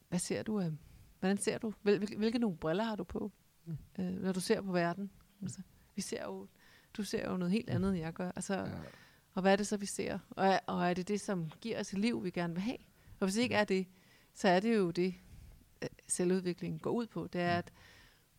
hvad 0.09 0.19
ser 0.19 0.43
du 0.43 0.59
af, 0.59 0.71
hvordan 1.19 1.37
ser 1.37 1.57
du? 1.57 1.73
Hvil, 1.81 1.97
hvilke, 1.97 2.17
hvilke 2.17 2.39
nogle 2.39 2.57
briller 2.57 2.83
har 2.83 2.95
du 2.95 3.03
på, 3.03 3.31
Mm. 3.65 3.77
øh, 3.99 4.21
når 4.21 4.31
du 4.31 4.39
ser 4.39 4.61
på 4.61 4.71
verden? 4.71 5.11
Altså, 5.41 5.61
vi 5.95 6.01
ser 6.01 6.23
jo, 6.25 6.47
du 6.97 7.03
ser 7.03 7.29
jo 7.31 7.37
noget 7.37 7.51
helt 7.51 7.69
andet, 7.69 7.89
end 7.89 7.99
jeg 7.99 8.13
gør. 8.13 8.31
Altså, 8.35 8.53
Ja. 8.53 8.71
og 9.33 9.41
hvad 9.41 9.51
er 9.51 9.55
det 9.55 9.67
så, 9.67 9.77
vi 9.77 9.85
ser? 9.95 10.19
Og 10.29 10.47
er, 10.47 10.59
og 10.67 10.89
er 10.89 10.93
det 10.93 11.07
det, 11.07 11.21
som 11.21 11.49
giver 11.61 11.79
os 11.79 11.93
et 11.93 11.99
liv, 11.99 12.23
vi 12.23 12.29
gerne 12.31 12.53
vil 12.53 12.61
have? 12.63 12.77
Og 13.19 13.25
hvis 13.27 13.35
det 13.35 13.41
ikke 13.41 13.55
er 13.55 13.63
det, 13.63 13.87
så 14.33 14.47
er 14.47 14.59
det 14.59 14.75
jo 14.77 14.91
det, 14.91 15.15
øh, 15.81 15.89
selvudviklingen 16.07 16.79
går 16.79 16.91
ud 16.91 17.07
på. 17.07 17.27
Det 17.33 17.41
er, 17.41 17.57
at 17.57 17.71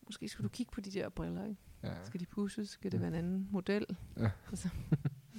måske 0.06 0.28
skulle 0.28 0.44
du 0.48 0.52
kigge 0.52 0.72
på 0.72 0.80
de 0.80 0.90
der 0.90 1.08
briller, 1.08 1.44
ikke? 1.44 1.60
Ja. 1.82 2.04
Skal 2.04 2.20
de 2.20 2.26
pusses? 2.26 2.68
Skal 2.70 2.92
det 2.92 3.00
være 3.00 3.08
en 3.08 3.14
anden 3.14 3.48
model? 3.50 3.86
Ja. 4.16 4.30
Altså, 4.50 4.68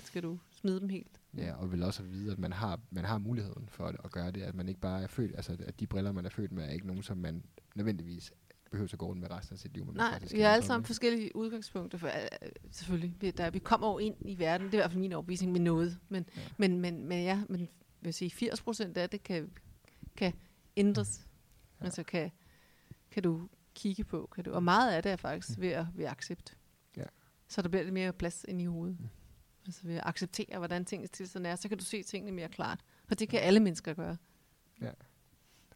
skal 0.04 0.24
du 0.24 0.40
smide 0.52 0.80
dem 0.80 0.90
helt? 0.90 1.20
Ja, 1.38 1.54
og 1.56 1.72
vel 1.72 1.84
også 1.84 2.04
vide, 2.04 2.32
at 2.32 2.40
man 2.40 2.54
har, 2.54 2.80
man 2.92 3.06
har 3.06 3.18
muligheden 3.18 3.70
for 3.70 3.86
at, 3.86 3.96
at 4.04 4.12
gøre 4.12 4.32
det, 4.32 4.42
at 4.42 4.56
man 4.56 4.70
ikke 4.70 4.82
bare 4.82 5.04
er 5.04 5.08
født, 5.08 5.36
altså 5.36 5.58
at 5.60 5.80
de 5.80 5.88
briller, 5.88 6.12
man 6.12 6.26
er 6.26 6.30
født 6.30 6.52
med, 6.52 6.64
er 6.64 6.70
ikke 6.70 6.88
nogen, 6.88 7.04
som 7.04 7.18
man 7.18 7.44
nødvendigvis 7.76 8.34
behøver 8.72 8.90
at 8.94 9.00
gå 9.00 9.06
rundt 9.06 9.22
med 9.22 9.32
resten 9.32 9.54
af 9.54 9.60
sit 9.60 9.74
liv. 9.74 9.86
men 9.86 9.96
Nej, 9.96 10.20
vi 10.32 10.42
har 10.42 10.50
alle 10.50 10.66
sammen 10.66 10.86
forskellige 10.86 11.36
udgangspunkter. 11.36 11.98
For, 11.98 12.08
øh, 12.08 12.50
selvfølgelig, 12.72 13.16
vi, 13.20 13.32
der, 13.32 13.50
vi 13.50 13.60
kommer 13.60 13.92
jo 13.92 13.98
ind 13.98 14.16
i 14.20 14.40
verden, 14.40 14.68
det 14.68 14.74
er 14.74 14.78
i 14.78 14.82
hvert 14.82 14.92
fald 14.92 15.00
min 15.02 15.14
overbevisning, 15.14 15.52
med 15.52 15.60
noget. 15.62 16.00
Men, 16.10 16.26
Ja. 16.36 16.42
ja. 16.42 16.48
men, 16.58 16.80
men, 16.80 17.06
men 17.06 17.24
ja, 17.24 17.44
men 17.50 17.70
vil 18.02 18.14
sige, 18.14 18.32
80 18.32 18.62
procent 18.62 18.98
af 18.98 19.10
det 19.10 19.24
kan, 19.24 19.52
kan 20.16 20.34
ændres. 20.78 21.20
Ja. 21.20 21.26
Ja. 21.80 21.86
Altså 21.86 22.04
kan, 22.04 22.32
kan 23.12 23.24
du 23.24 23.50
kigge 23.76 24.04
på. 24.04 24.30
Kan 24.36 24.44
du, 24.44 24.52
og 24.52 24.64
meget 24.64 24.92
af 24.94 25.04
det 25.04 25.12
er 25.12 25.16
faktisk 25.16 25.60
ved 25.60 25.70
at, 25.70 25.86
ved 25.96 26.06
at 26.06 26.12
accept. 26.12 26.58
Ja. 26.98 27.04
Så 27.48 27.62
der 27.62 27.70
bliver 27.70 27.84
lidt 27.84 27.94
mere 27.94 28.14
plads 28.14 28.46
ind 28.48 28.62
i 28.62 28.66
hovedet. 28.66 29.00
Mm. 29.00 29.04
Mm. 29.06 29.10
Altså 29.66 29.82
ved 29.88 29.96
at 29.96 30.04
acceptere, 30.06 30.58
hvordan 30.58 30.86
tingens 30.86 31.10
tilstand 31.12 31.48
er, 31.48 31.56
så 31.56 31.70
kan 31.70 31.78
du 31.78 31.84
se 31.84 32.04
tingene 32.04 32.32
mere 32.32 32.50
klart. 32.50 32.80
Og 33.10 33.20
det 33.20 33.30
kan 33.30 33.40
alle 33.40 33.60
mennesker 33.60 33.94
gøre. 33.94 34.18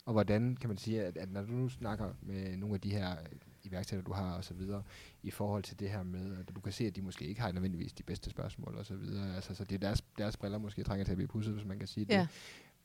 Og 0.06 0.14
hvordan 0.14 0.58
kan 0.62 0.68
man 0.68 0.78
sige, 0.78 1.04
at, 1.04 1.18
at 1.18 1.32
når 1.32 1.42
du 1.42 1.52
nu 1.52 1.70
snakker 1.70 2.14
med 2.22 2.58
nogle 2.58 2.76
af 2.76 2.82
de 2.82 2.92
her 2.92 3.12
øh, 3.12 3.40
iværksættere, 3.64 4.06
du 4.06 4.14
har 4.14 4.34
og 4.38 4.44
så 4.44 4.54
videre, 4.54 4.84
i 5.24 5.32
forhold 5.32 5.64
til 5.64 5.80
det 5.80 5.90
her 5.90 6.04
med, 6.04 6.38
at 6.40 6.56
du 6.56 6.62
kan 6.62 6.74
se, 6.74 6.86
at 6.86 6.96
de 6.96 7.02
måske 7.02 7.26
ikke 7.26 7.42
har 7.42 7.52
nødvendigvis 7.52 7.94
de 7.94 8.04
bedste 8.04 8.30
spørgsmål 8.30 8.76
og 8.76 8.86
så 8.86 8.96
videre, 8.96 9.36
altså 9.36 9.56
så 9.56 9.64
det 9.64 9.76
er 9.76 9.80
deres, 9.80 10.02
deres 10.18 10.38
briller 10.38 10.58
måske 10.58 10.84
trænger 10.84 11.06
til 11.06 11.12
at 11.12 11.18
blive 11.18 11.28
pudset, 11.28 11.54
hvis 11.54 11.66
man 11.66 11.80
kan 11.80 11.88
sige 11.88 12.06
det. 12.06 12.14
Ja. 12.14 12.28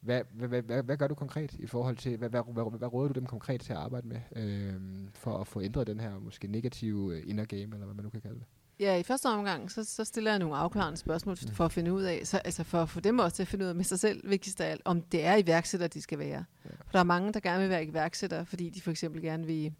Hvad, 0.00 0.22
hvad, 0.32 0.48
hvad, 0.48 0.62
hvad, 0.62 0.82
hvad 0.82 0.96
gør 0.96 1.08
du 1.08 1.14
konkret 1.14 1.54
i 1.54 1.66
forhold 1.66 1.96
til, 1.96 2.16
hvad, 2.16 2.30
hvad, 2.30 2.42
hvad, 2.52 2.78
hvad 2.78 2.92
råder 2.92 3.08
du 3.08 3.20
dem 3.20 3.26
konkret 3.26 3.60
til 3.60 3.72
at 3.72 3.78
arbejde 3.78 4.08
med, 4.08 4.20
øhm, 4.36 5.08
for 5.12 5.38
at 5.38 5.46
få 5.46 5.60
ændret 5.62 5.86
den 5.86 6.00
her 6.00 6.18
måske 6.18 6.48
negative 6.48 7.16
øh, 7.16 7.22
inner 7.26 7.44
game, 7.44 7.62
eller 7.62 7.84
hvad 7.84 7.94
man 7.94 8.04
nu 8.04 8.10
kan 8.10 8.20
kalde 8.20 8.38
det? 8.38 8.46
Ja, 8.80 8.96
i 8.96 9.02
første 9.02 9.26
omgang, 9.26 9.70
så, 9.70 9.84
så 9.84 10.04
stiller 10.04 10.30
jeg 10.30 10.38
nogle 10.38 10.56
afklarende 10.56 10.96
spørgsmål 10.98 11.36
mm. 11.42 11.54
for 11.54 11.64
at 11.64 11.72
finde 11.72 11.92
ud 11.92 12.02
af, 12.02 12.26
så, 12.26 12.38
altså 12.38 12.64
for 12.64 12.82
at 12.82 12.88
få 12.88 13.00
dem 13.00 13.18
også 13.18 13.36
til 13.36 13.42
at 13.42 13.48
finde 13.48 13.64
ud 13.64 13.68
af 13.68 13.74
med 13.74 13.84
sig 13.84 14.00
selv, 14.00 14.30
vigtigst 14.30 14.60
af 14.60 14.70
alt, 14.70 14.82
om 14.84 15.02
det 15.02 15.24
er 15.24 15.36
iværksætter, 15.36 15.86
de 15.86 16.02
skal 16.02 16.18
være. 16.18 16.28
Ja. 16.28 16.44
Ja. 16.64 16.70
For 16.70 16.92
der 16.92 16.98
er 16.98 17.04
mange, 17.04 17.32
der 17.32 17.40
gerne 17.40 17.60
vil 17.60 17.70
være 17.70 17.84
iværksættere, 17.84 18.46
fordi 18.46 18.70
de 18.70 18.80
for 18.80 18.90
eksempel 18.90 19.22
gerne 19.22 19.46
vil, 19.46 19.72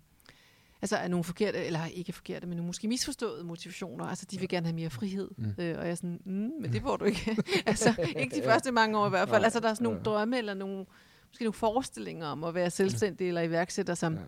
altså 0.83 0.97
er 0.97 1.09
nogle 1.09 1.25
forkerte, 1.25 1.65
eller 1.65 1.87
ikke 1.87 2.13
forkerte, 2.13 2.47
men 2.47 2.57
nogle 2.57 2.67
måske 2.67 2.89
misforståede 2.89 3.45
motivationer, 3.45 4.05
altså 4.05 4.27
de 4.31 4.39
vil 4.39 4.49
gerne 4.49 4.67
have 4.67 4.77
mere 4.77 4.91
frihed. 4.91 5.31
Mm. 5.37 5.45
Mm. 5.45 5.55
Øh, 5.59 5.79
og 5.79 5.85
jeg 5.85 5.91
er 5.91 5.95
sådan, 5.95 6.21
mm, 6.25 6.51
men 6.61 6.73
det 6.73 6.83
får 6.83 6.97
du 6.97 7.05
ikke. 7.05 7.37
altså 7.67 8.13
ikke 8.17 8.37
de 8.37 8.43
første 8.45 8.73
mange 8.73 8.99
år 8.99 9.07
i 9.07 9.11
hvert 9.11 9.29
fald. 9.29 9.41
Nej, 9.41 9.45
Altså 9.45 9.61
der 9.61 9.69
er 9.69 9.75
sådan 9.75 9.85
nogle 9.85 9.99
ja. 9.99 10.03
drømme, 10.03 10.39
eller 10.39 10.55
nogle, 10.55 10.87
måske 11.29 11.45
nogle 11.45 11.55
forestillinger 11.55 12.27
om 12.27 12.45
at 12.45 12.55
være 12.55 12.71
selvstændig 12.71 13.29
eller 13.29 13.43
iværksætter, 13.43 13.95
som, 13.95 14.15
Ja. 14.15 14.21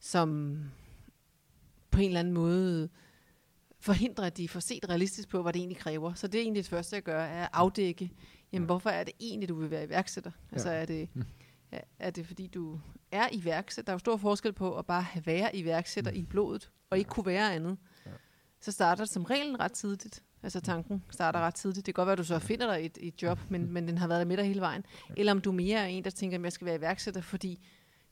som 0.00 0.58
på 1.90 2.00
en 2.00 2.06
eller 2.06 2.20
anden 2.20 2.34
måde 2.34 2.88
forhindrer, 3.84 4.24
at 4.26 4.36
de 4.36 4.48
får 4.48 4.60
set 4.60 4.88
realistisk 4.88 5.28
på, 5.28 5.42
hvad 5.42 5.52
det 5.52 5.58
egentlig 5.60 5.78
kræver. 5.78 6.14
Så 6.14 6.26
det 6.26 6.38
er 6.38 6.42
egentlig 6.42 6.62
det 6.64 6.70
første, 6.70 6.96
jeg 6.96 7.02
gør, 7.02 7.20
er 7.22 7.42
at 7.44 7.50
afdække, 7.52 8.10
jamen 8.52 8.62
Ja. 8.64 8.66
hvorfor 8.66 8.90
er 8.90 9.04
det 9.04 9.12
egentlig, 9.20 9.48
du 9.48 9.54
vil 9.54 9.70
være 9.70 9.84
iværksætter? 9.84 10.30
Altså 10.52 10.70
Ja. 10.70 10.76
er 10.80 10.84
det, 10.84 11.08
Mm. 11.14 11.24
er, 11.98 12.10
det 12.10 12.26
fordi, 12.26 12.46
du 12.46 12.80
er 13.12 13.28
iværksætter? 13.32 13.82
Der 13.86 13.92
er 13.92 13.94
jo 13.94 13.98
stor 13.98 14.16
forskel 14.16 14.52
på 14.52 14.78
at 14.78 14.86
bare 14.86 15.02
have 15.02 15.26
være 15.26 15.56
iværksætter 15.56 16.10
Mm. 16.10 16.16
i 16.18 16.22
blodet, 16.22 16.70
og 16.90 16.98
ikke 16.98 17.10
kunne 17.10 17.26
være 17.26 17.54
andet. 17.54 17.76
Ja. 18.06 18.10
Så 18.60 18.72
starter 18.72 19.04
det 19.04 19.12
som 19.12 19.24
regel 19.24 19.56
ret 19.56 19.72
tidligt. 19.72 20.22
Altså 20.42 20.60
tanken 20.60 21.04
starter 21.10 21.40
ret 21.40 21.54
tidligt. 21.54 21.86
Det 21.86 21.94
kan 21.94 22.02
godt 22.02 22.06
være, 22.06 22.12
at 22.12 22.18
du 22.18 22.24
så 22.24 22.38
finder 22.38 22.76
dig 22.76 22.86
et, 22.86 22.98
et 23.00 23.22
job, 23.22 23.38
men, 23.48 23.72
men 23.72 23.88
den 23.88 23.98
har 23.98 24.08
været 24.08 24.18
der 24.20 24.24
med 24.26 24.36
dig 24.36 24.44
hele 24.46 24.60
vejen. 24.60 24.84
Eller 25.16 25.32
om 25.32 25.40
du 25.40 25.52
mere 25.52 25.78
er 25.80 25.86
en, 25.86 26.04
der 26.04 26.10
tænker, 26.10 26.38
at 26.38 26.44
jeg 26.44 26.52
skal 26.52 26.64
være 26.64 26.76
iværksætter, 26.76 27.20
fordi 27.20 27.66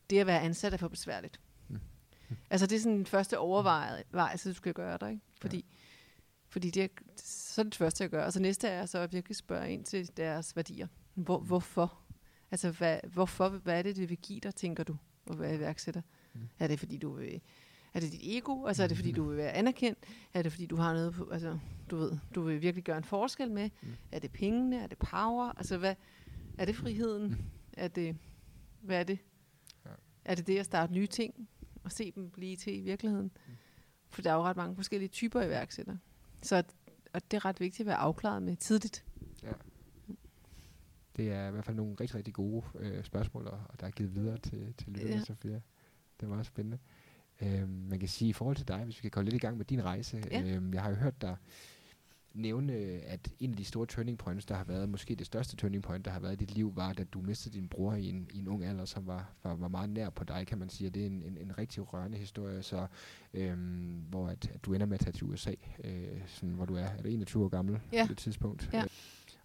det 0.09 0.19
at 0.19 0.27
være 0.27 0.41
ansat 0.41 0.73
er 0.73 0.77
for 0.77 0.87
besværligt. 0.87 1.39
Mm. 1.69 1.79
Altså 2.49 2.67
det 2.67 2.75
er 2.75 2.79
sådan 2.79 2.97
den 2.97 3.05
første 3.05 3.39
overvejelse, 3.39 4.49
du 4.49 4.53
skal 4.55 4.73
gøre 4.73 4.97
dig. 5.01 5.09
Ikke? 5.11 5.21
Fordi, 5.43 5.65
fordi 6.49 6.69
det 6.69 6.83
er, 6.83 6.87
så 7.17 7.61
er 7.61 7.63
det 7.63 7.73
det 7.73 7.77
første, 7.77 8.03
jeg 8.03 8.09
gør. 8.11 8.25
Og 8.25 8.33
så 8.33 8.39
næste 8.39 8.67
er 8.67 8.85
så 8.85 8.99
at 8.99 9.13
virkelig 9.13 9.35
spørge 9.35 9.73
ind 9.73 9.85
til 9.85 10.17
deres 10.17 10.55
værdier. 10.55 10.87
Hvor, 11.13 11.39
hvorfor? 11.39 11.99
Altså 12.51 12.71
hvad, 12.71 12.99
hvorfor, 13.13 13.49
hvad 13.49 13.77
er 13.77 13.81
det, 13.81 13.95
det 13.95 14.09
vil 14.09 14.17
give 14.17 14.39
dig, 14.39 14.55
tænker 14.55 14.83
du, 14.83 14.97
at 15.31 15.39
være 15.39 15.55
iværksætter? 15.55 16.01
Mm. 16.33 16.41
Er 16.59 16.67
det 16.67 16.79
fordi, 16.79 16.97
du 16.97 17.13
vil, 17.13 17.41
er 17.93 17.99
det 17.99 18.11
dit 18.11 18.19
ego? 18.23 18.65
Altså 18.65 18.83
er 18.83 18.87
det 18.87 18.97
fordi, 18.97 19.11
du 19.11 19.23
vil 19.23 19.37
være 19.37 19.51
anerkendt? 19.51 19.99
Er 20.33 20.41
det 20.41 20.51
fordi, 20.51 20.65
du 20.65 20.75
har 20.75 20.93
noget 20.93 21.13
på, 21.13 21.29
altså 21.29 21.59
du 21.89 21.97
ved, 21.97 22.17
du 22.35 22.41
vil 22.41 22.61
virkelig 22.61 22.83
gøre 22.83 22.97
en 22.97 23.03
forskel 23.03 23.51
med? 23.51 23.69
Mm. 23.81 23.93
Er 24.11 24.19
det 24.19 24.31
pengene? 24.31 24.77
Er 24.77 24.87
det 24.87 24.97
power? 24.97 25.57
Altså 25.57 25.77
hvad, 25.77 25.95
er 26.57 26.65
det 26.65 26.75
friheden? 26.75 27.27
Mm. 27.27 27.37
Er 27.73 27.87
det, 27.87 28.17
hvad 28.81 28.99
er 28.99 29.03
det? 29.03 29.19
Ja. 29.85 29.89
Er 30.25 30.35
det 30.35 30.47
det 30.47 30.59
at 30.59 30.65
starte 30.65 30.93
nye 30.93 31.07
ting 31.07 31.49
og 31.83 31.91
se 31.91 32.11
dem 32.11 32.29
blive 32.29 32.55
til 32.55 32.77
i 32.77 32.81
virkeligheden? 32.81 33.31
Mm. 33.47 33.53
For 34.13 34.21
der 34.21 34.31
er 34.31 34.35
jo 34.35 34.43
ret 34.43 34.57
mange 34.57 34.75
forskellige 34.75 35.09
typer 35.09 35.41
iværksætter. 35.41 35.97
Så 36.41 36.63
og 37.13 37.21
det 37.31 37.37
er 37.37 37.45
ret 37.45 37.59
vigtigt 37.59 37.79
at 37.79 37.85
være 37.85 37.95
afklaret 37.95 38.43
med 38.43 38.55
tidligt. 38.55 39.05
Det 41.17 41.31
er 41.31 41.47
i 41.47 41.51
hvert 41.51 41.65
fald 41.65 41.77
nogle 41.77 41.95
rigtig, 41.99 42.15
rigtig 42.15 42.33
gode 42.33 42.63
øh, 42.79 43.03
spørgsmål, 43.03 43.47
og, 43.47 43.59
der 43.79 43.87
er 43.87 43.91
givet 43.91 44.15
videre 44.15 44.37
til, 44.37 44.73
til 44.77 44.87
lytterne, 44.87 45.09
Ja. 45.11 45.17
ja. 45.17 45.23
Sofia. 45.23 45.61
Det 46.19 46.21
var 46.21 46.27
meget 46.27 46.45
spændende. 46.45 46.77
Øhm, 47.41 47.69
man 47.69 47.99
kan 47.99 48.09
sige, 48.09 48.29
i 48.29 48.33
forhold 48.33 48.55
til 48.55 48.67
dig, 48.67 48.83
hvis 48.83 48.97
vi 48.97 49.01
kan 49.01 49.11
komme 49.11 49.25
lidt 49.25 49.35
i 49.35 49.45
gang 49.45 49.57
med 49.57 49.65
din 49.65 49.83
rejse. 49.83 50.23
Ja. 50.31 50.41
Øhm, 50.41 50.73
jeg 50.73 50.81
har 50.81 50.89
jo 50.89 50.95
hørt 50.95 51.21
dig 51.21 51.37
nævne, 52.33 52.73
at 53.05 53.29
en 53.39 53.51
af 53.51 53.57
de 53.57 53.65
store 53.65 53.85
turning 53.85 54.17
points, 54.17 54.45
der 54.45 54.55
har 54.55 54.63
været, 54.63 54.89
måske 54.89 55.15
det 55.15 55.25
største 55.25 55.55
turning 55.55 55.83
point, 55.83 56.05
der 56.05 56.11
har 56.11 56.19
været 56.19 56.33
i 56.33 56.35
dit 56.35 56.51
liv, 56.55 56.75
var, 56.75 56.89
at 56.89 57.13
du 57.13 57.21
mistede 57.21 57.53
din 57.57 57.67
bror 57.69 57.93
i 57.93 58.09
en, 58.09 58.29
i 58.33 58.37
en 58.39 58.47
ung 58.47 58.63
alder, 58.63 58.85
som 58.85 59.07
var, 59.07 59.33
var, 59.43 59.55
var 59.55 59.67
meget 59.67 59.89
nær 59.89 60.09
på 60.09 60.23
dig, 60.23 60.47
kan 60.47 60.57
man 60.57 60.69
sige. 60.69 60.87
Og 60.89 60.93
det 60.93 61.01
er 61.01 61.07
en, 61.07 61.23
en, 61.23 61.37
en 61.37 61.57
rigtig 61.57 61.93
rørende 61.93 62.17
historie, 62.17 62.63
så, 62.63 62.87
øhm, 63.33 64.03
hvor 64.09 64.27
at, 64.27 64.51
at 64.53 64.65
du 64.65 64.73
ender 64.73 64.85
med 64.85 64.93
at 64.93 64.99
tage 64.99 65.11
til 65.13 65.23
USA, 65.23 65.53
øh, 65.83 66.21
sådan, 66.27 66.49
hvor 66.55 66.65
du 66.65 66.75
er, 66.75 66.79
er 66.83 67.01
du 67.01 67.07
21 67.09 67.43
år 67.43 67.49
gammel 67.49 67.79
Ja. 67.93 68.03
på 68.05 68.09
det 68.09 68.17
tidspunkt. 68.17 68.69
Ja. 68.73 68.79
Øh, 68.83 68.87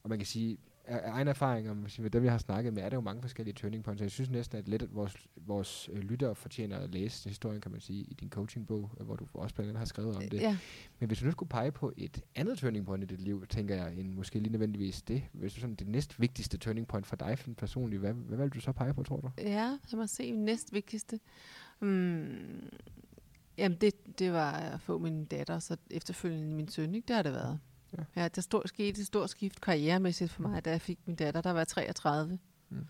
og 0.03 0.09
man 0.11 0.19
kan 0.19 0.27
sige, 0.27 0.59
af 0.89 1.11
egen 1.11 1.29
erfaring, 1.29 1.71
og 1.71 1.77
med 1.77 2.11
dem 2.11 2.25
jeg 2.25 2.33
har 2.33 2.39
snakket 2.39 2.75
med, 2.75 2.83
er 2.83 2.89
der 2.89 2.97
jo 2.97 3.01
mange 3.01 3.23
forskellige 3.23 3.55
turning 3.55 3.85
points. 3.85 4.03
Jeg 4.03 4.11
synes 4.11 4.31
næsten, 4.31 4.59
at 4.59 4.69
lidt 4.69 4.83
at 4.83 4.95
vores, 4.95 5.17
vores 5.37 5.91
øh, 5.93 5.99
lyttere 5.99 6.35
fortjener 6.35 6.79
at 6.79 6.91
læse 6.91 7.29
historien, 7.29 7.61
kan 7.61 7.73
man 7.73 7.81
sige, 7.81 8.03
i 8.03 8.15
din 8.15 8.31
coachingbog, 8.31 8.91
øh, 9.01 9.07
hvor 9.07 9.17
du 9.17 9.27
også 9.35 9.55
blandt 9.55 9.69
andet 9.69 9.79
har 9.79 9.87
skrevet 9.87 10.17
om 10.17 10.23
det. 10.23 10.41
Ja. 10.41 10.57
Men 10.99 11.07
hvis 11.07 11.19
du 11.19 11.25
nu 11.25 11.31
skulle 11.31 11.49
pege 11.49 11.73
på 11.73 11.93
et 11.97 12.23
andet 12.35 12.59
turning 12.59 12.87
point 12.87 13.05
i 13.05 13.07
dit 13.07 13.21
liv, 13.21 13.47
tænker 13.47 13.75
jeg, 13.75 13.95
end 13.95 14.15
måske 14.15 14.39
lige 14.39 14.53
nødvendigvis 14.53 15.03
det, 15.03 15.23
hvis 15.33 15.55
du 15.55 15.61
sådan 15.61 15.75
det 15.75 15.89
næst 15.89 16.21
vigtigste 16.21 16.59
turning 16.59 16.87
point 16.87 17.07
for 17.07 17.17
dig 17.17 17.39
personligt, 17.57 18.01
hvad, 18.01 18.13
hvad 18.13 18.39
vil 18.39 18.49
du 18.49 18.61
så 18.61 18.73
pege 18.73 18.95
på, 18.95 19.03
tror 19.03 19.21
du? 19.21 19.31
Ja, 19.39 19.79
lad 19.93 19.97
mig 19.97 20.09
se 20.09 20.31
næst 20.31 20.73
vigtigste. 20.73 21.21
Mm, 21.81 22.71
jamen, 23.59 23.79
det, 23.81 24.19
det 24.19 24.33
var 24.33 24.51
at 24.53 24.81
få 24.81 24.99
min 24.99 25.25
datter, 25.25 25.59
så 25.59 25.77
efterfølgende 25.91 26.55
min 26.55 26.69
søn, 26.69 26.95
ikke? 26.95 27.07
Det 27.09 27.17
har 27.17 27.23
det 27.23 27.33
været. 27.33 27.59
Ja. 27.99 28.23
Ja, 28.23 28.29
der 28.29 28.41
stod, 28.41 28.63
skete 28.67 29.01
et 29.01 29.07
stort 29.07 29.31
skift 29.31 29.61
karrieremæssigt 29.61 30.33
for 30.33 30.43
mig, 30.43 30.65
da 30.65 30.71
jeg 30.71 30.81
fik 30.81 30.99
min 31.07 31.17
datter, 31.17 31.41
der 31.41 31.51
var 31.51 31.61
jeg 31.61 31.69
33. 31.69 32.39
Mm. 32.69 32.77
Mm. 32.77 32.87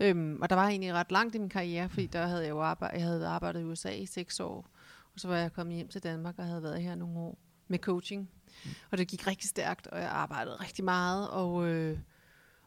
Øhm, 0.00 0.38
og 0.42 0.50
der 0.50 0.56
var 0.56 0.68
egentlig 0.68 0.92
ret 0.92 1.12
langt 1.12 1.34
i 1.34 1.38
min 1.38 1.48
karriere, 1.48 1.88
fordi 1.88 2.06
der 2.06 2.26
havde 2.26 2.42
jeg 2.42 2.50
jo 2.50 2.60
arbejdet, 2.60 2.98
jeg 2.98 3.06
havde 3.06 3.26
arbejdet 3.26 3.60
i 3.60 3.64
USA 3.64 3.90
i 3.90 4.06
seks 4.06 4.40
år, 4.40 4.70
og 5.14 5.20
så 5.20 5.28
var 5.28 5.36
jeg 5.36 5.52
kommet 5.52 5.76
hjem 5.76 5.88
til 5.88 6.02
Danmark 6.02 6.34
og 6.38 6.44
havde 6.44 6.62
været 6.62 6.82
her 6.82 6.94
nogle 6.94 7.18
år 7.18 7.38
med 7.68 7.78
coaching. 7.78 8.30
Mm. 8.64 8.70
Og 8.90 8.98
det 8.98 9.08
gik 9.08 9.26
rigtig 9.26 9.48
stærkt, 9.48 9.86
og 9.86 10.00
jeg 10.00 10.10
arbejdede 10.10 10.56
rigtig 10.56 10.84
meget, 10.84 11.30
og, 11.30 11.66
øh, 11.66 11.98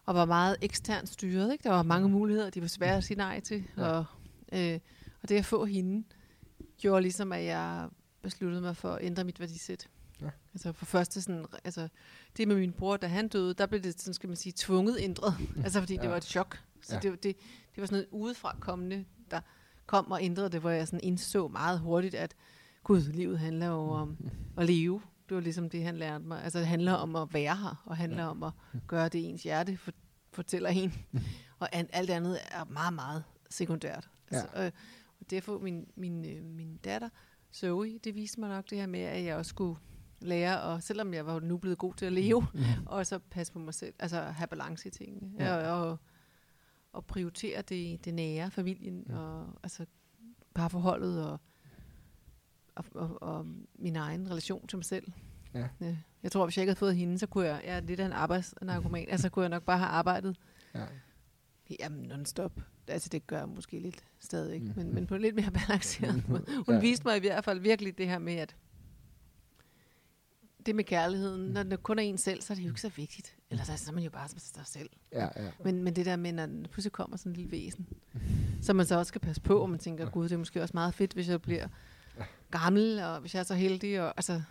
og 0.06 0.14
var 0.14 0.24
meget 0.24 0.56
eksternt 0.62 1.08
styret. 1.08 1.52
Ikke? 1.52 1.64
Der 1.64 1.70
var 1.70 1.82
mange 1.82 2.08
muligheder, 2.08 2.50
de 2.50 2.60
var 2.60 2.68
svære 2.68 2.96
at 2.96 3.04
sige 3.04 3.18
nej 3.18 3.40
til. 3.40 3.64
Ja. 3.76 3.82
Og, 3.82 4.04
øh, 4.52 4.78
og 5.22 5.28
det 5.28 5.36
at 5.36 5.44
få 5.44 5.64
hende, 5.64 6.04
gjorde 6.78 7.02
ligesom, 7.02 7.32
at 7.32 7.44
jeg 7.44 7.88
besluttede 8.22 8.62
mig 8.62 8.76
for 8.76 8.92
at 8.92 9.04
ændre 9.04 9.24
mit 9.24 9.40
værdisæt. 9.40 9.88
Ja. 10.22 10.30
Altså 10.54 10.72
for 10.72 10.84
første 10.84 11.22
sådan, 11.22 11.46
altså 11.64 11.88
det 12.36 12.48
med 12.48 12.56
min 12.56 12.72
bror, 12.72 12.96
da 12.96 13.06
han 13.06 13.28
døde, 13.28 13.54
der 13.54 13.66
blev 13.66 13.80
det 13.82 14.00
sådan, 14.00 14.14
skal 14.14 14.28
man 14.28 14.36
sige, 14.36 14.52
tvunget 14.56 14.96
ændret. 15.00 15.34
altså 15.64 15.80
fordi 15.80 15.92
ja. 15.94 15.98
det 15.98 16.04
Ja. 16.04 16.10
var 16.10 16.16
et 16.16 16.24
chok. 16.24 16.60
Så 16.82 16.94
Ja. 16.94 17.00
ja. 17.04 17.10
det, 17.10 17.22
det, 17.22 17.36
det 17.74 17.80
var 17.80 17.86
sådan 17.86 17.96
noget 17.96 18.08
udefra 18.24 18.56
kommende, 18.60 19.04
der 19.30 19.40
kom 19.86 20.10
og 20.10 20.22
ændrede 20.22 20.48
det, 20.50 20.60
hvor 20.60 20.70
jeg 20.70 20.86
sådan 20.88 21.00
indså 21.02 21.48
meget 21.48 21.80
hurtigt, 21.80 22.14
at 22.14 22.34
gud, 22.84 23.00
livet 23.00 23.38
handler 23.38 23.66
jo 23.66 23.90
om 23.90 24.16
at 24.58 24.66
leve. 24.66 25.02
Det 25.28 25.34
var 25.34 25.40
ligesom 25.40 25.70
det, 25.70 25.84
han 25.84 25.96
lærte 25.96 26.24
mig. 26.24 26.44
Altså 26.44 26.58
det 26.58 26.66
handler 26.66 26.92
om 26.92 27.16
at 27.16 27.34
være 27.34 27.56
her, 27.56 27.82
og 27.86 27.96
handler 27.96 28.22
ja. 28.22 28.28
om 28.30 28.42
at 28.42 28.52
gøre 28.86 29.08
det, 29.08 29.28
ens 29.28 29.42
hjerte 29.42 29.76
for, 29.76 29.92
fortæller 30.32 30.70
en. 30.70 30.94
og 31.60 31.68
an, 31.72 31.88
alt 31.92 32.10
andet 32.10 32.38
er 32.50 32.64
meget, 32.64 32.94
meget 32.94 33.24
sekundært. 33.50 34.08
Altså, 34.30 34.48
øh, 34.62 34.70
og 35.36 35.42
få 35.42 35.58
min, 35.58 35.86
min, 35.96 36.24
øh, 36.24 36.44
min 36.44 36.76
datter, 36.76 37.08
Zoe, 37.54 37.98
det 37.98 38.14
viste 38.14 38.40
mig 38.40 38.48
nok 38.48 38.70
det 38.70 38.78
her 38.78 38.86
med, 38.86 39.00
at 39.00 39.24
jeg 39.24 39.36
også 39.36 39.48
skulle 39.48 39.78
lære, 40.22 40.60
og 40.62 40.82
selvom 40.82 41.14
jeg 41.14 41.26
var 41.26 41.40
nu 41.40 41.56
blevet 41.56 41.78
god 41.78 41.94
til 41.94 42.06
at 42.06 42.12
leve, 42.12 42.46
og 42.86 43.06
så 43.06 43.18
passe 43.18 43.52
på 43.52 43.58
mig 43.58 43.74
selv, 43.74 43.94
altså 43.98 44.20
have 44.20 44.46
balance 44.46 44.88
i 44.88 44.90
tingene, 44.90 45.30
Ja. 45.38 45.56
og, 45.72 45.88
og, 45.90 45.98
og 46.92 47.04
prioritere 47.04 47.62
det, 47.62 48.04
det 48.04 48.14
nære, 48.14 48.50
familien, 48.50 49.06
ja. 49.08 49.16
og 49.18 49.46
altså 49.62 49.86
parforholdet, 50.54 51.26
og, 51.26 51.40
og, 52.74 52.84
og, 52.94 53.22
og 53.22 53.46
min 53.74 53.96
egen 53.96 54.30
relation 54.30 54.66
til 54.66 54.78
mig 54.78 54.84
selv. 54.84 55.12
Ja. 55.54 55.68
Ja. 55.80 55.96
Jeg 56.22 56.32
tror, 56.32 56.46
hvis 56.46 56.56
jeg 56.56 56.62
ikke 56.62 56.70
havde 56.70 56.78
fået 56.78 56.96
hende, 56.96 57.18
så 57.18 57.26
kunne 57.26 57.46
jeg, 57.46 57.60
jeg 57.64 57.76
er 57.76 57.80
lidt 57.80 58.00
af 58.00 58.06
en 58.06 58.12
arbejdsnarkoman, 58.12 59.06
altså 59.08 59.28
kunne 59.28 59.42
jeg 59.42 59.50
nok 59.50 59.62
bare 59.62 59.78
have 59.78 59.88
arbejdet 59.88 60.36
Ja. 60.74 60.84
Jamen, 61.80 62.12
non-stop. 62.12 62.60
Altså, 62.88 63.08
det 63.08 63.26
gør 63.26 63.38
jeg 63.38 63.48
måske 63.48 63.78
lidt 63.78 64.04
stadig, 64.20 64.62
Mm. 64.62 64.66
mm. 64.68 64.72
men, 64.76 64.94
men 64.94 65.06
på 65.06 65.14
en 65.14 65.20
lidt 65.20 65.34
mere 65.34 65.50
balanceret 65.50 66.24
måde. 66.28 66.44
Hun 66.66 66.74
ja. 66.74 66.80
viste 66.80 67.04
mig 67.06 67.16
i 67.16 67.20
hvert 67.20 67.44
fald 67.44 67.60
virkelig 67.60 67.98
det 67.98 68.08
her 68.08 68.18
med, 68.18 68.34
at 68.34 68.56
det 70.66 70.76
med 70.76 70.84
kærligheden, 70.84 71.52
når 71.52 71.62
det 71.62 71.82
kun 71.82 71.98
er 71.98 72.02
en 72.02 72.18
selv, 72.18 72.42
så 72.42 72.52
er 72.52 72.54
det 72.54 72.64
jo 72.64 72.68
ikke 72.68 72.80
så 72.80 72.88
vigtigt. 72.96 73.36
Ellers 73.50 73.66
så 73.66 73.90
er 73.90 73.94
man 73.94 74.04
jo 74.04 74.10
bare 74.10 74.28
som 74.28 74.38
sig 74.38 74.66
selv. 74.66 74.90
Ja, 75.12 75.28
ja. 75.36 75.50
Men, 75.64 75.82
men 75.84 75.96
det 75.96 76.06
der 76.06 76.16
med, 76.16 76.32
når 76.32 76.46
der 76.46 76.68
pludselig 76.68 76.92
kommer 76.92 77.16
sådan 77.16 77.32
en 77.32 77.36
lille 77.36 77.50
væsen, 77.52 77.88
så 78.62 78.72
man 78.72 78.86
så 78.86 78.98
også 78.98 79.08
skal 79.08 79.20
passe 79.20 79.42
på, 79.42 79.58
og 79.58 79.70
man 79.70 79.78
tænker, 79.78 80.10
gud, 80.10 80.24
det 80.24 80.32
er 80.32 80.38
måske 80.38 80.62
også 80.62 80.72
meget 80.74 80.94
fedt, 80.94 81.12
hvis 81.12 81.28
jeg 81.28 81.42
bliver 81.42 81.68
gammel, 82.50 83.00
og 83.00 83.20
hvis 83.20 83.34
jeg 83.34 83.40
er 83.40 83.44
så 83.44 83.54
heldig. 83.54 84.02
Og, 84.02 84.12
altså, 84.16 84.42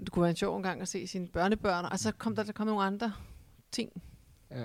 det 0.00 0.10
kunne 0.10 0.22
være 0.22 0.30
en 0.30 0.36
sjov 0.36 0.62
gang 0.62 0.80
at 0.80 0.88
se 0.88 1.06
sine 1.06 1.28
børnebørn, 1.28 1.84
og 1.84 1.98
så 1.98 2.12
kom 2.12 2.36
der, 2.36 2.42
der 2.42 2.52
kom 2.52 2.66
nogle 2.66 2.82
andre 2.82 3.12
ting 3.72 4.02
ja. 4.50 4.64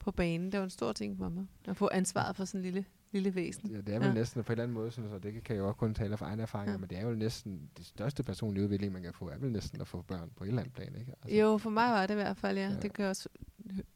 på 0.00 0.10
banen. 0.10 0.52
Det 0.52 0.58
var 0.58 0.64
en 0.64 0.70
stor 0.70 0.92
ting 0.92 1.18
for 1.18 1.28
mig. 1.28 1.46
At 1.68 1.76
få 1.76 1.88
ansvaret 1.92 2.36
for 2.36 2.44
sådan 2.44 2.60
en 2.60 2.64
lille, 2.64 2.84
lille 3.12 3.34
væsen. 3.34 3.70
Ja, 3.70 3.76
det 3.80 3.94
er 3.94 3.98
vel 3.98 4.06
ja. 4.08 4.14
Næsten 4.14 4.44
på 4.44 4.52
en 4.52 4.54
eller 4.54 4.62
anden 4.62 4.74
måde, 4.74 4.90
sådan, 4.90 5.10
så 5.10 5.18
det 5.18 5.32
kan 5.44 5.56
jeg 5.56 5.60
jo 5.62 5.66
også 5.68 5.76
kun 5.78 5.94
tale 5.94 6.16
fra 6.16 6.26
egne 6.26 6.42
erfaringer, 6.42 6.72
ja. 6.72 6.78
Men 6.78 6.90
det 6.90 6.98
er 6.98 7.02
jo 7.02 7.14
næsten 7.14 7.70
det 7.78 7.86
største 7.86 8.22
personlige 8.22 8.64
udvikling, 8.64 8.92
man 8.92 9.02
kan 9.02 9.12
få, 9.14 9.28
er 9.28 9.38
vel 9.38 9.52
næsten 9.52 9.80
at 9.80 9.86
få 9.88 10.02
børn 10.02 10.30
på 10.36 10.44
et 10.44 10.48
eller 10.48 10.60
andet 10.62 10.74
plan, 10.74 10.94
ikke? 11.00 11.12
Altså, 11.22 11.36
Jo, 11.38 11.58
for 11.58 11.70
mig 11.70 11.90
var 11.90 12.06
det 12.06 12.14
i 12.14 12.16
hvert 12.16 12.36
fald, 12.36 12.58
ja. 12.58 12.68
Ja. 12.68 12.74
Det 12.82 12.92
kan 12.92 13.02
jeg 13.02 13.10
også, 13.10 13.28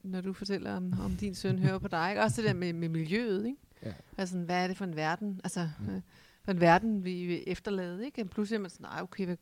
når 0.02 0.20
du 0.20 0.32
fortæller 0.32 0.76
om, 0.76 0.92
om 1.04 1.10
din 1.16 1.34
søn, 1.34 1.58
høre 1.58 1.80
på 1.80 1.88
dig. 1.88 2.10
Ikke? 2.10 2.22
Også 2.22 2.42
det 2.42 2.48
der 2.48 2.54
med, 2.54 2.72
med 2.72 2.88
miljøet, 2.88 3.46
ikke? 3.46 3.58
Ja. 3.82 3.92
Altså, 4.18 4.38
hvad 4.38 4.62
er 4.64 4.66
det 4.68 4.76
for 4.76 4.84
en 4.84 4.96
verden? 4.96 5.40
Altså, 5.44 5.68
Mm. 5.80 5.92
mm. 5.92 6.02
for 6.44 6.52
en 6.52 6.60
verden, 6.60 7.04
vi 7.04 7.42
efterlade, 7.46 8.04
ikke? 8.06 8.22
Og 8.22 8.30
pludselig 8.30 8.56
er 8.56 8.60
man 8.60 8.70
sådan, 8.70 8.84
nej, 8.84 9.02
okay, 9.02 9.24
hvad, 9.24 9.36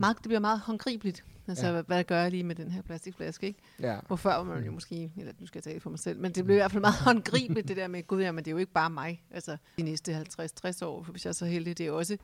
meget, 0.00 0.16
det 0.16 0.22
bliver 0.24 0.40
meget 0.40 0.60
håndgribeligt. 0.60 1.24
Altså, 1.48 1.66
Ja. 1.66 1.72
hvad, 1.72 1.82
hvad 1.84 2.04
gør 2.04 2.22
jeg 2.22 2.30
lige 2.30 2.42
med 2.44 2.54
den 2.54 2.70
her 2.70 2.82
plastikflaske, 2.82 3.46
ikke? 3.46 3.60
Ja, 3.80 4.00
Hvor 4.06 4.16
før 4.16 4.36
var 4.36 4.42
man 4.44 4.64
jo 4.64 4.72
måske, 4.72 5.12
eller 5.16 5.32
nu 5.38 5.46
skal 5.46 5.58
jeg 5.58 5.62
tale 5.64 5.80
for 5.80 5.90
mig 5.90 5.98
selv, 5.98 6.18
men 6.20 6.32
det 6.32 6.44
blev 6.44 6.56
i 6.56 6.58
hvert 6.58 6.70
fald 6.72 6.80
meget 6.80 6.94
håndgribeligt, 7.08 7.68
det 7.68 7.76
der 7.76 7.88
med, 7.88 8.06
gud, 8.06 8.20
ja, 8.22 8.32
men 8.32 8.44
det 8.44 8.50
er 8.50 8.52
jo 8.52 8.58
ikke 8.58 8.72
bare 8.72 8.90
mig. 8.90 9.22
Altså, 9.30 9.56
de 9.78 9.82
næste 9.82 10.16
50-60 10.20 10.84
år, 10.84 11.02
for 11.02 11.10
hvis 11.10 11.24
jeg 11.24 11.28
er 11.30 11.32
så 11.34 11.46
heldig, 11.46 11.78
det 11.78 11.86
er 11.86 11.90
også 11.92 12.16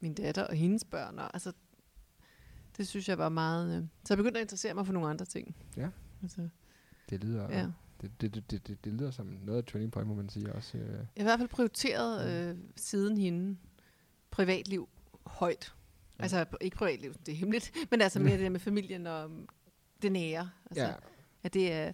min 0.00 0.14
datter 0.14 0.42
og 0.44 0.54
hendes 0.54 0.84
børn. 0.84 1.18
Og, 1.18 1.30
altså, 1.34 1.52
det 2.76 2.88
synes 2.88 3.08
jeg 3.08 3.18
var 3.18 3.28
meget... 3.28 3.76
Øh. 3.76 3.82
Så 4.04 4.14
jeg 4.14 4.16
begyndte 4.16 4.40
at 4.40 4.44
interessere 4.44 4.74
mig 4.74 4.86
for 4.86 4.92
nogle 4.92 5.08
andre 5.08 5.24
ting. 5.24 5.56
Ja. 5.76 5.88
Altså, 6.22 6.48
det 7.10 7.24
lyder, 7.24 7.42
ja. 7.50 7.58
ja. 7.58 7.66
det, 8.00 8.10
det, 8.20 8.34
det, 8.34 8.50
det, 8.50 8.66
det, 8.68 8.84
det 8.84 8.92
lyder 8.92 9.10
som 9.10 9.26
noget 9.26 9.58
af 9.58 9.64
turning 9.64 9.92
point, 9.92 10.08
må 10.08 10.14
man 10.14 10.28
sige 10.28 10.52
også. 10.52 10.78
Øh. 10.78 10.84
Jeg 10.84 10.96
har 10.96 11.20
i 11.20 11.22
hvert 11.22 11.38
fald 11.38 11.48
prioriteret 11.48 12.30
øh, 12.50 12.56
siden 12.76 13.16
hende 13.18 13.56
privatliv 14.30 14.88
højt. 15.26 15.74
Ja. 16.22 16.36
Altså 16.38 16.56
ikke 16.60 16.76
privatliv, 16.76 17.14
det 17.26 17.32
er 17.32 17.36
hemmeligt, 17.36 17.72
men 17.90 18.00
altså 18.00 18.20
mere 18.20 18.32
det 18.38 18.40
der 18.40 18.48
med 18.48 18.60
familien 18.60 19.06
og 19.06 19.30
det 20.02 20.12
nære. 20.12 20.50
Altså, 20.70 20.82
Ja, 20.84 20.88
ja. 20.88 20.94
at 21.42 21.54
det 21.54 21.72
er, 21.72 21.86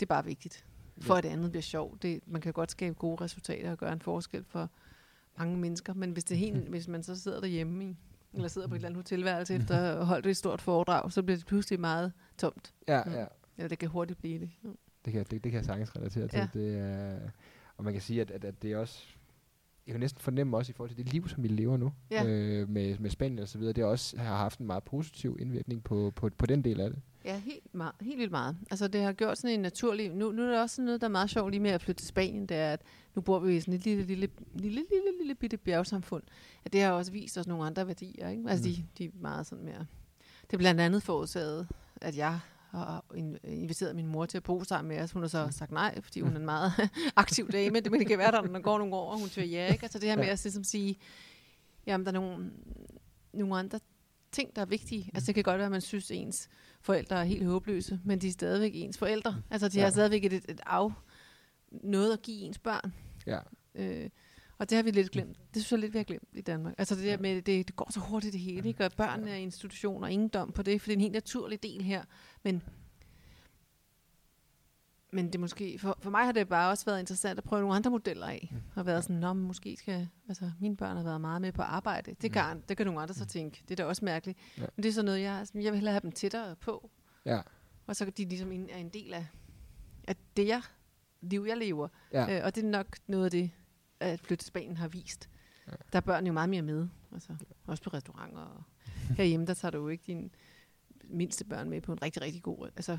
det 0.00 0.06
er 0.06 0.08
bare 0.08 0.24
vigtigt. 0.24 0.64
For 1.00 1.14
at 1.14 1.24
det 1.24 1.28
andet 1.30 1.50
bliver 1.50 1.62
sjovt. 1.62 2.02
Det, 2.02 2.20
man 2.26 2.40
kan 2.40 2.52
godt 2.52 2.70
skabe 2.70 2.94
gode 2.94 3.24
resultater 3.24 3.70
og 3.70 3.78
gøre 3.78 3.92
en 3.92 4.00
forskel 4.00 4.44
for 4.44 4.68
mange 5.38 5.56
mennesker. 5.56 5.94
Men 5.94 6.12
hvis, 6.12 6.24
det 6.24 6.38
helt, 6.38 6.68
hvis 6.68 6.88
man 6.88 7.02
så 7.02 7.20
sidder 7.20 7.40
derhjemme 7.40 7.84
i, 7.84 7.96
eller 8.34 8.48
sidder 8.48 8.68
på 8.68 8.74
et 8.74 8.76
eller 8.78 8.88
andet 8.88 8.96
hotelværelse 8.98 9.54
efter 9.54 9.74
at 9.76 9.80
have 9.94 10.04
holdt 10.04 10.26
et 10.26 10.36
stort 10.36 10.60
foredrag, 10.62 11.12
så 11.12 11.22
bliver 11.22 11.36
det 11.36 11.46
pludselig 11.46 11.80
meget 11.80 12.12
tomt. 12.38 12.74
ja, 12.88 13.02
Mm. 13.04 13.12
ja. 13.12 13.26
Eller 13.56 13.68
det 13.68 13.78
kan 13.78 13.88
hurtigt 13.88 14.18
blive 14.20 14.40
det. 14.40 14.50
Mm. 14.62 14.78
Det 15.04 15.12
kan, 15.12 15.24
det, 15.24 15.30
det 15.44 15.52
kan 15.52 15.58
jeg 15.58 15.64
sagtens 15.64 15.96
relatere 15.96 16.28
til. 16.28 16.38
Ja. 16.38 16.48
Det 16.54 16.78
er, 16.78 17.18
og 17.76 17.84
man 17.84 17.92
kan 17.92 18.02
sige, 18.02 18.20
at, 18.20 18.30
at, 18.30 18.44
at 18.44 18.62
det 18.62 18.72
er 18.72 18.76
også... 18.78 19.02
Jeg 19.90 19.94
kan 19.94 20.00
næsten 20.00 20.20
fornemme 20.22 20.56
også 20.56 20.70
i 20.70 20.74
forhold 20.74 20.90
til 20.96 21.04
det 21.04 21.12
liv, 21.12 21.28
som 21.28 21.42
vi 21.42 21.48
lever 21.48 21.76
nu, 21.76 21.92
Ja. 22.10 22.24
øh, 22.26 22.68
med, 22.68 22.98
med 22.98 23.10
Spanien 23.10 23.38
og 23.38 23.48
så 23.48 23.58
videre, 23.58 23.72
det 23.72 23.84
også 23.84 24.16
har 24.18 24.36
haft 24.36 24.58
en 24.58 24.66
meget 24.66 24.82
positiv 24.82 25.36
indvirkning 25.40 25.84
på, 25.84 26.12
på, 26.16 26.30
på 26.38 26.46
den 26.46 26.64
del 26.64 26.80
af 26.80 26.90
det. 26.90 26.98
Ja, 27.24 27.38
helt, 27.38 27.74
meget, 27.74 27.92
helt 28.00 28.18
vildt 28.18 28.30
meget. 28.30 28.56
Altså 28.70 28.88
det 28.88 29.02
har 29.02 29.12
gjort 29.12 29.38
sådan 29.38 29.54
en 29.54 29.60
naturlig... 29.60 30.10
Nu, 30.10 30.32
nu 30.32 30.42
er 30.42 30.46
der 30.50 30.60
også 30.62 30.76
sådan 30.76 30.84
noget, 30.84 31.00
der 31.00 31.06
er 31.06 31.10
meget 31.10 31.30
sjovt 31.30 31.50
lige 31.50 31.60
med 31.60 31.70
at 31.70 31.82
flytte 31.82 32.02
til 32.02 32.08
Spanien, 32.08 32.46
det 32.46 32.56
er, 32.56 32.72
at 32.72 32.80
nu 33.14 33.22
bor 33.22 33.38
vi 33.38 33.56
i 33.56 33.60
sådan 33.60 33.74
et 33.74 33.84
lille, 33.84 34.04
lille, 34.04 34.28
lille, 34.54 34.70
lille, 34.90 35.18
lille 35.20 35.34
bitte 35.34 35.56
bjergsamfund. 35.56 36.22
At 36.64 36.72
det 36.72 36.82
har 36.82 36.90
også 36.92 37.12
vist 37.12 37.38
os 37.38 37.46
nogle 37.46 37.64
andre 37.64 37.86
værdier, 37.86 38.28
ikke? 38.28 38.42
Altså 38.48 38.68
Mm. 38.68 38.74
de, 38.74 38.84
de 38.98 39.04
er 39.04 39.10
meget 39.20 39.46
sådan 39.46 39.64
mere... 39.64 39.86
Det 40.42 40.52
er 40.52 40.58
blandt 40.58 40.80
andet 40.80 41.02
forårsaget, 41.02 41.68
at 42.00 42.16
jeg 42.16 42.40
in- 43.14 43.38
inviteret 43.44 43.96
min 43.96 44.06
mor 44.06 44.26
til 44.26 44.36
at 44.36 44.42
bo 44.42 44.64
sammen 44.64 44.88
med 44.88 45.04
os. 45.04 45.12
Hun 45.12 45.22
har 45.22 45.28
så 45.28 45.48
sagt 45.50 45.70
nej, 45.70 46.00
fordi 46.00 46.20
hun 46.20 46.32
er 46.32 46.38
en 46.38 46.44
meget 46.44 46.72
aktiv 47.16 47.50
dame. 47.50 47.80
Det, 47.80 47.90
men 47.90 48.00
det 48.00 48.08
kan 48.08 48.18
være, 48.18 48.38
at 48.38 48.50
der 48.52 48.60
går 48.60 48.78
nogle 48.78 48.94
år, 48.94 49.12
og 49.12 49.18
hun 49.18 49.28
siger 49.28 49.44
ja. 49.46 49.72
Ikke? 49.72 49.82
Altså 49.82 49.98
det 49.98 50.08
her 50.08 50.16
med 50.16 50.26
at 50.26 50.44
ligesom 50.44 50.64
sige, 50.64 50.96
jamen 51.86 52.06
der 52.06 52.12
er 52.12 52.20
nogle, 52.20 52.50
nogle 53.32 53.58
andre 53.58 53.80
ting, 54.32 54.56
der 54.56 54.62
er 54.62 54.66
vigtige. 54.66 55.10
Altså 55.14 55.26
det 55.26 55.34
kan 55.34 55.44
godt 55.44 55.58
være, 55.58 55.66
at 55.66 55.72
man 55.72 55.80
synes, 55.80 56.10
ens 56.10 56.48
forældre 56.80 57.20
er 57.20 57.24
helt 57.24 57.46
håbløse, 57.46 58.00
men 58.04 58.18
de 58.18 58.28
er 58.28 58.32
stadigvæk 58.32 58.70
ens 58.74 58.98
forældre. 58.98 59.42
Altså 59.50 59.68
de 59.68 59.78
ja. 59.78 59.84
har 59.84 59.90
stadigvæk 59.90 60.24
et, 60.24 60.32
et 60.32 60.60
af 60.66 60.90
noget 61.70 62.12
at 62.12 62.22
give 62.22 62.38
ens 62.40 62.58
børn. 62.58 62.94
Ja, 63.26 63.38
Øh, 63.74 64.10
og 64.60 64.70
det 64.70 64.76
har 64.76 64.82
vi 64.82 64.90
lidt 64.90 65.10
glemt. 65.10 65.36
Det 65.54 65.62
synes 65.62 65.72
jeg 65.72 65.78
lidt, 65.78 65.92
vi 65.92 65.98
har 65.98 66.04
glemt 66.04 66.28
i 66.32 66.40
Danmark. 66.40 66.74
Altså 66.78 66.94
det 66.94 67.04
der 67.04 67.18
med, 67.18 67.42
det, 67.42 67.68
det 67.68 67.76
går 67.76 67.92
så 67.92 68.00
hurtigt 68.00 68.32
det 68.32 68.40
hele, 68.40 68.68
ikke? 68.68 68.84
Og 68.84 68.92
børn 68.96 69.28
er 69.28 69.34
institutioner, 69.34 70.08
ingen 70.08 70.28
dom 70.28 70.52
på 70.52 70.62
det, 70.62 70.80
for 70.80 70.86
det 70.86 70.92
er 70.92 70.96
en 70.96 71.00
helt 71.00 71.12
naturlig 71.12 71.62
del 71.62 71.82
her. 71.82 72.04
Men 72.42 72.62
men 75.12 75.32
det 75.32 75.40
måske, 75.40 75.78
for, 75.78 75.98
for 76.00 76.10
mig 76.10 76.24
har 76.24 76.32
det 76.32 76.48
bare 76.48 76.70
også 76.70 76.84
været 76.84 77.00
interessant 77.00 77.38
at 77.38 77.44
prøve 77.44 77.60
nogle 77.60 77.76
andre 77.76 77.90
modeller 77.90 78.26
af. 78.26 78.48
Mm. 78.52 78.60
Og 78.74 78.86
været 78.86 79.04
sådan, 79.04 79.16
nå, 79.16 79.32
måske 79.32 79.76
skal, 79.76 80.08
altså 80.28 80.50
mine 80.60 80.76
børn 80.76 80.96
har 80.96 81.04
været 81.04 81.20
meget 81.20 81.40
med 81.40 81.52
på 81.52 81.62
arbejde. 81.62 82.14
Det 82.22 82.32
kan, 82.32 82.62
det 82.68 82.76
kan 82.76 82.86
nogle 82.86 83.00
andre 83.00 83.14
så 83.14 83.26
tænke, 83.26 83.62
det 83.68 83.80
er 83.80 83.84
da 83.84 83.88
også 83.88 84.04
mærkeligt. 84.04 84.38
Ja. 84.58 84.62
Men 84.76 84.82
det 84.82 84.88
er 84.88 84.92
sådan 84.92 85.04
noget, 85.04 85.20
jeg, 85.20 85.46
jeg 85.54 85.62
vil 85.62 85.74
hellere 85.74 85.92
have 85.92 86.00
dem 86.00 86.12
tættere 86.12 86.56
på. 86.56 86.90
Ja. 87.26 87.40
Og 87.86 87.96
så 87.96 88.04
kan 88.04 88.14
de 88.16 88.24
ligesom 88.24 88.52
en, 88.52 88.68
er 88.70 88.78
en 88.78 88.88
del 88.88 89.14
af, 89.14 89.26
af 90.08 90.16
det 90.36 90.46
jeg, 90.46 90.62
liv, 91.20 91.44
jeg 91.48 91.56
lever. 91.56 91.88
Ja. 92.12 92.38
Øh, 92.38 92.44
og 92.44 92.54
det 92.54 92.64
er 92.64 92.68
nok 92.68 92.96
noget 93.06 93.24
af 93.24 93.30
det, 93.30 93.50
at 94.00 94.20
flytte 94.20 94.42
til 94.44 94.48
Spanien 94.48 94.76
har 94.76 94.88
vist. 94.88 95.28
Ja. 95.66 95.72
Ja. 95.72 95.76
Der 95.92 95.96
er 95.96 96.00
børn 96.00 96.26
jo 96.26 96.32
meget 96.32 96.48
mere 96.48 96.62
med. 96.62 96.88
Altså, 97.12 97.32
også 97.66 97.82
på 97.82 97.90
restauranter. 97.90 98.40
Og 98.40 98.62
herhjemme, 99.16 99.46
der 99.46 99.54
tager 99.54 99.72
du 99.72 99.78
jo 99.78 99.88
ikke 99.88 100.04
din 100.06 100.30
mindste 101.04 101.44
børn 101.44 101.70
med 101.70 101.80
på 101.80 101.92
en 101.92 102.02
rigtig, 102.02 102.22
rigtig 102.22 102.42
god... 102.42 102.68
Altså, 102.76 102.98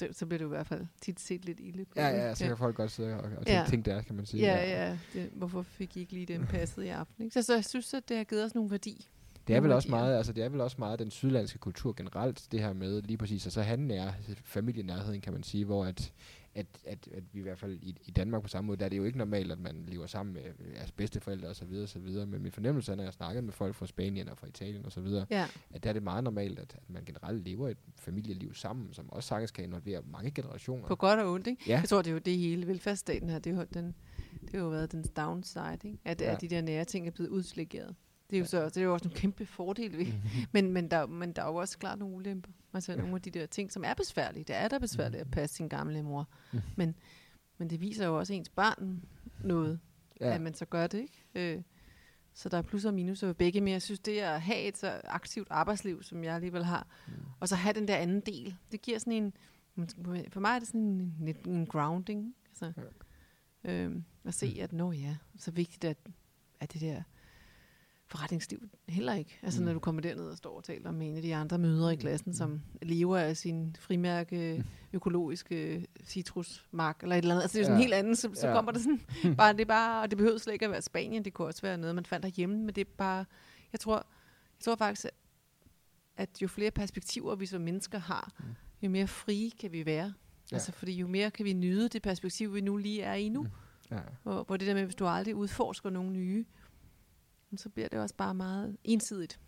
det, 0.00 0.16
så 0.16 0.26
bliver 0.26 0.38
du 0.38 0.44
i 0.44 0.48
hvert 0.48 0.66
fald 0.66 0.86
tit 1.00 1.20
set 1.20 1.44
lidt 1.44 1.60
ilde 1.60 1.84
på. 1.84 1.92
Ja, 1.96 2.12
det. 2.12 2.18
ja, 2.18 2.34
så 2.34 2.46
kan 2.46 2.56
folk 2.56 2.76
godt 2.76 2.90
sidde 2.90 3.14
og, 3.14 3.20
og 3.22 3.30
tænke, 3.30 3.52
Ja. 3.52 3.64
tænke 3.68 3.90
der, 3.90 4.02
kan 4.02 4.14
man 4.14 4.26
sige. 4.26 4.42
Ja, 4.42 4.86
ja. 4.86 4.98
Det, 5.12 5.30
hvorfor 5.34 5.62
fik 5.62 5.96
I 5.96 6.00
ikke 6.00 6.12
lige 6.12 6.26
den 6.26 6.46
passet 6.46 6.82
i 6.84 6.88
aften? 6.88 7.24
Ikke? 7.24 7.34
Så, 7.34 7.42
så 7.42 7.54
jeg 7.54 7.64
synes, 7.64 7.94
at 7.94 8.08
det 8.08 8.16
har 8.16 8.24
givet 8.24 8.44
os 8.44 8.54
nogle 8.54 8.70
værdi. 8.70 9.08
Det 9.48 9.56
er 9.56 9.60
vel 9.60 9.72
også 9.72 9.90
meget, 9.90 10.16
altså 10.16 10.32
det 10.32 10.44
er 10.44 10.48
vel 10.48 10.60
også 10.60 10.76
meget 10.78 10.98
den 10.98 11.10
sydlandske 11.10 11.58
kultur 11.58 11.92
generelt, 11.96 12.48
det 12.52 12.60
her 12.60 12.72
med 12.72 13.02
lige 13.02 13.16
præcis, 13.16 13.46
altså 13.46 13.62
han 13.62 13.78
nær, 13.78 14.12
familienærheden 14.44 15.20
kan 15.20 15.32
man 15.32 15.42
sige, 15.42 15.64
hvor 15.64 15.84
at, 15.84 16.12
at, 16.54 16.66
at, 16.84 17.08
at 17.14 17.22
vi 17.32 17.38
i 17.38 17.42
hvert 17.42 17.58
fald 17.58 17.78
i, 17.82 17.96
i 18.06 18.10
Danmark 18.10 18.42
på 18.42 18.48
samme 18.48 18.66
måde, 18.66 18.78
der 18.78 18.84
er 18.84 18.88
det 18.88 18.96
jo 18.96 19.04
ikke 19.04 19.18
normalt, 19.18 19.52
at 19.52 19.58
man 19.58 19.84
lever 19.88 20.06
sammen 20.06 20.32
med 20.34 20.42
jeres 20.76 20.92
bedsteforældre 20.92 21.48
og 21.48 21.56
så 21.56 21.64
videre, 21.64 21.82
og 21.84 21.88
så 21.88 21.98
videre. 21.98 22.26
Men 22.26 22.42
min 22.42 22.52
fornemmelse 22.52 22.92
er, 22.92 22.96
når 22.96 23.02
jeg 23.04 23.12
snakker 23.12 23.42
med 23.42 23.52
folk 23.52 23.74
fra 23.74 23.86
Spanien 23.86 24.28
og 24.28 24.38
fra 24.38 24.46
Italien 24.46 24.84
og 24.84 24.92
så 24.92 25.00
videre, 25.00 25.26
Ja, 25.30 25.46
at 25.70 25.82
der 25.82 25.88
er 25.88 25.92
det 25.92 26.02
meget 26.02 26.24
normalt, 26.24 26.58
at, 26.58 26.74
at 26.74 26.90
man 26.90 27.04
generelt 27.04 27.44
lever 27.44 27.68
et 27.68 27.78
familieliv 27.96 28.54
sammen, 28.54 28.92
som 28.92 29.12
også 29.12 29.26
sagtens 29.28 29.50
kan 29.50 29.64
involvere 29.64 30.02
mange 30.12 30.30
generationer. 30.30 30.86
på 30.86 30.96
godt 30.96 31.20
og 31.20 31.32
ondt. 31.32 31.46
Ikke? 31.46 31.62
Ja. 31.66 31.78
Jeg 31.80 31.88
tror, 31.88 32.02
det 32.02 32.10
er 32.10 32.14
jo 32.14 32.18
det 32.18 32.38
hele 32.38 32.66
velfærdsstaten 32.66 33.30
her. 33.30 33.38
Det 33.38 33.54
har, 33.54 33.62
jo 33.62 33.68
den, 33.74 33.94
det 34.40 34.50
har 34.52 34.58
jo 34.58 34.68
været 34.68 34.92
den 34.92 35.04
downside, 35.16 35.78
ikke? 35.84 35.98
At, 36.04 36.20
Ja. 36.20 36.34
at 36.34 36.40
de 36.40 36.48
der 36.48 36.60
nære 36.60 36.84
ting 36.84 37.06
er 37.06 37.10
blevet 37.10 37.30
udslikket. 37.30 37.94
Det 38.30 38.36
er 38.36 38.40
jo, 38.40 38.46
så, 38.46 38.64
det 38.64 38.76
er 38.76 38.82
jo 38.82 38.92
også 38.92 39.08
nogle 39.08 39.20
kæmpe 39.20 39.46
fordele 39.46 39.98
ved. 39.98 40.06
men, 40.52 40.72
men, 40.72 40.90
der, 40.90 41.06
men 41.06 41.32
der 41.32 41.42
er 41.42 41.46
jo 41.46 41.54
også 41.54 41.78
klart 41.78 41.98
nogle 41.98 42.16
ulemper. 42.16 42.50
Altså 42.74 42.92
ja. 42.92 42.98
nogle 42.98 43.14
af 43.14 43.22
de 43.22 43.30
der 43.30 43.46
ting, 43.46 43.72
som 43.72 43.84
er 43.84 43.94
besværlige. 43.94 44.44
Det 44.44 44.56
er 44.56 44.68
da 44.68 44.78
besværligt 44.78 45.20
at 45.20 45.30
passe 45.30 45.56
sin 45.56 45.68
gamle 45.68 46.02
mor. 46.02 46.28
Mm. 46.52 46.60
Men, 46.76 46.94
men 47.58 47.70
det 47.70 47.80
viser 47.80 48.06
jo 48.06 48.18
også 48.18 48.34
ens 48.34 48.48
børn 48.48 49.02
noget, 49.44 49.80
ja. 50.20 50.28
ja. 50.28 50.34
at 50.34 50.40
man 50.40 50.54
så 50.54 50.64
gør 50.64 50.86
det. 50.86 50.98
Ikke? 50.98 51.56
Øh, 51.56 51.62
så 52.34 52.48
der 52.48 52.58
er 52.58 52.62
plus 52.62 52.84
og 52.84 52.94
minus 52.94 53.22
ved 53.22 53.34
begge, 53.34 53.60
men 53.60 53.72
jeg 53.72 53.82
synes, 53.82 54.00
det 54.00 54.18
at 54.18 54.40
have 54.42 54.62
et 54.62 54.76
så 54.76 55.00
aktivt 55.04 55.48
arbejdsliv, 55.50 56.02
som 56.02 56.24
jeg 56.24 56.34
alligevel 56.34 56.64
har, 56.64 56.86
mm. 57.06 57.12
og 57.40 57.48
så 57.48 57.56
have 57.56 57.72
den 57.72 57.88
der 57.88 57.96
anden 57.96 58.20
del, 58.20 58.56
det 58.72 58.82
giver 58.82 58.98
sådan 58.98 59.12
en, 59.12 59.32
for 60.30 60.40
mig 60.40 60.54
er 60.54 60.58
det 60.58 60.68
sådan 60.68 60.80
en, 60.80 61.14
en, 61.20 61.52
en 61.54 61.66
grounding, 61.66 62.34
altså, 62.48 62.72
ja. 63.64 63.72
øhm, 63.72 64.04
at 64.24 64.34
se, 64.34 64.58
at 64.60 64.72
nå 64.72 64.92
ja, 64.92 65.16
så 65.38 65.50
vigtigt, 65.50 65.84
at, 65.84 65.96
at 66.60 66.72
det 66.72 66.80
der 66.80 67.02
forretningsliv 68.10 68.68
heller 68.88 69.14
ikke. 69.14 69.38
Altså 69.42 69.60
Mm. 69.60 69.66
når 69.66 69.72
du 69.72 69.78
kommer 69.78 70.02
derned 70.02 70.24
og 70.24 70.36
står 70.36 70.56
og 70.56 70.64
taler 70.64 70.90
med 70.92 71.06
en 71.08 71.16
af 71.16 71.22
de 71.22 71.34
andre 71.36 71.58
mødre 71.58 71.92
i 71.92 71.96
klassen, 71.96 72.34
som 72.34 72.60
lever 72.82 73.18
af 73.18 73.36
sin 73.36 73.76
frimærke 73.80 74.64
økologiske 74.92 75.86
citrusmark, 76.04 77.02
eller 77.02 77.16
et 77.16 77.22
eller 77.22 77.34
andet. 77.34 77.42
Altså 77.42 77.58
det 77.58 77.64
er 77.64 77.64
jo 77.64 77.66
sådan 77.66 77.78
Ja. 77.80 77.82
helt 77.82 77.94
andet, 77.94 78.18
så, 78.18 78.30
så 78.34 78.46
Ja. 78.48 78.54
kommer 78.54 78.72
der 78.72 78.78
sådan, 78.78 79.00
bare, 79.36 79.52
det 79.52 79.66
bare, 79.68 80.02
og 80.02 80.10
det 80.10 80.18
behøver 80.18 80.38
slet 80.38 80.52
ikke 80.52 80.64
at 80.64 80.70
være 80.70 80.82
Spanien, 80.82 81.24
det 81.24 81.32
kunne 81.34 81.48
også 81.48 81.62
være 81.62 81.78
noget, 81.78 81.94
man 81.94 82.04
fandt 82.06 82.22
derhjemme, 82.22 82.56
men 82.58 82.74
det 82.74 82.80
er 82.80 82.90
bare, 82.96 83.24
jeg 83.72 83.80
tror, 83.80 83.96
jeg 83.96 84.64
tror 84.64 84.76
faktisk, 84.76 85.06
at- 86.16 86.42
jo 86.42 86.48
flere 86.48 86.70
perspektiver 86.70 87.34
vi 87.34 87.46
som 87.46 87.60
mennesker 87.60 87.98
har, 87.98 88.32
Mm. 88.38 88.44
jo 88.82 88.90
mere 88.90 89.06
frie 89.06 89.50
kan 89.50 89.72
vi 89.72 89.86
være. 89.86 90.12
Ja. 90.50 90.56
Altså 90.56 90.72
fordi 90.72 90.92
jo 90.92 91.06
mere 91.06 91.30
kan 91.30 91.44
vi 91.44 91.52
nyde 91.52 91.88
det 91.88 92.02
perspektiv, 92.02 92.54
vi 92.54 92.60
nu 92.60 92.76
lige 92.76 93.02
er 93.02 93.14
i 93.14 93.28
nu. 93.28 93.42
Mm. 93.42 93.48
Ja. 93.90 93.98
Hvor, 94.22 94.42
hvor 94.44 94.56
det 94.56 94.68
der 94.68 94.74
med, 94.74 94.84
hvis 94.84 94.94
du 94.94 95.06
aldrig 95.06 95.34
udforsker 95.34 95.90
nogle 95.90 96.10
nye, 96.10 96.44
så 97.56 97.68
bliver 97.68 97.88
det 97.88 97.98
også 97.98 98.14
bare 98.14 98.34
meget 98.34 98.76
ensidigt. 98.84 99.40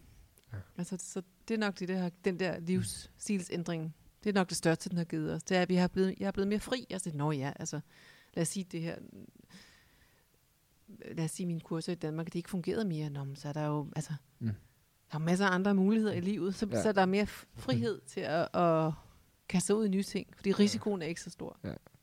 Ja. 0.53 0.57
Ja. 0.57 0.63
Altså, 0.79 0.97
så 1.01 1.23
det 1.49 1.55
er 1.55 1.59
nok 1.59 1.79
det 1.79 1.89
der, 1.89 2.11
den 2.25 2.41
der 2.41 2.59
livsstilsændring, 2.61 3.95
det 4.25 4.29
er 4.31 4.35
nok 4.35 4.49
det 4.49 4.57
største, 4.57 4.89
den 4.89 4.99
har 4.99 5.05
givet 5.05 5.33
os. 5.35 5.43
Det 5.43 5.57
er, 5.57 5.63
at 5.63 5.69
vi 5.69 5.75
har 5.75 5.89
blevet, 5.89 6.15
jeg 6.21 6.27
er 6.27 6.31
blevet 6.31 6.49
mere 6.49 6.61
fri. 6.61 6.87
Altså, 6.91 7.11
nå 7.15 7.33
ja, 7.33 7.53
altså, 7.57 7.81
lad 8.35 8.43
os 8.43 8.49
sige 8.49 8.65
det 8.65 8.81
her, 8.83 8.97
lad 10.89 11.25
os 11.25 11.31
sige 11.31 11.47
mine 11.47 11.61
kurser 11.61 11.93
i 11.93 11.97
Danmark, 11.97 12.27
det 12.27 12.35
ikke 12.35 12.51
fungerede 12.51 12.85
mere. 12.85 13.11
Nå, 13.11 13.25
men 13.25 13.37
så 13.37 13.49
er 13.49 13.53
der 13.53 13.67
jo, 13.67 13.89
altså, 13.97 14.13
Mm. 14.39 14.47
mm. 14.47 14.53
der 15.11 15.15
er 15.15 15.19
masser 15.19 15.47
af 15.47 15.55
andre 15.55 15.75
muligheder 15.75 16.13
i 16.13 16.21
livet, 16.21 16.55
så, 16.55 16.67
Ja. 16.67 16.77
ja. 16.77 16.83
så 16.83 16.89
er 16.89 16.93
der 16.93 17.07
mere 17.07 17.27
frihed 17.27 18.01
til 18.07 18.21
at, 18.21 18.49
at 18.57 18.93
kaste 19.49 19.67
sig 19.67 19.77
ud 19.77 19.87
i 19.87 19.89
nye 19.89 20.03
ting, 20.03 20.27
fordi 20.37 20.53
risikoen 20.53 21.03
er 21.03 21.07
ikke 21.07 21.21
så 21.21 21.31
stor. 21.31 21.59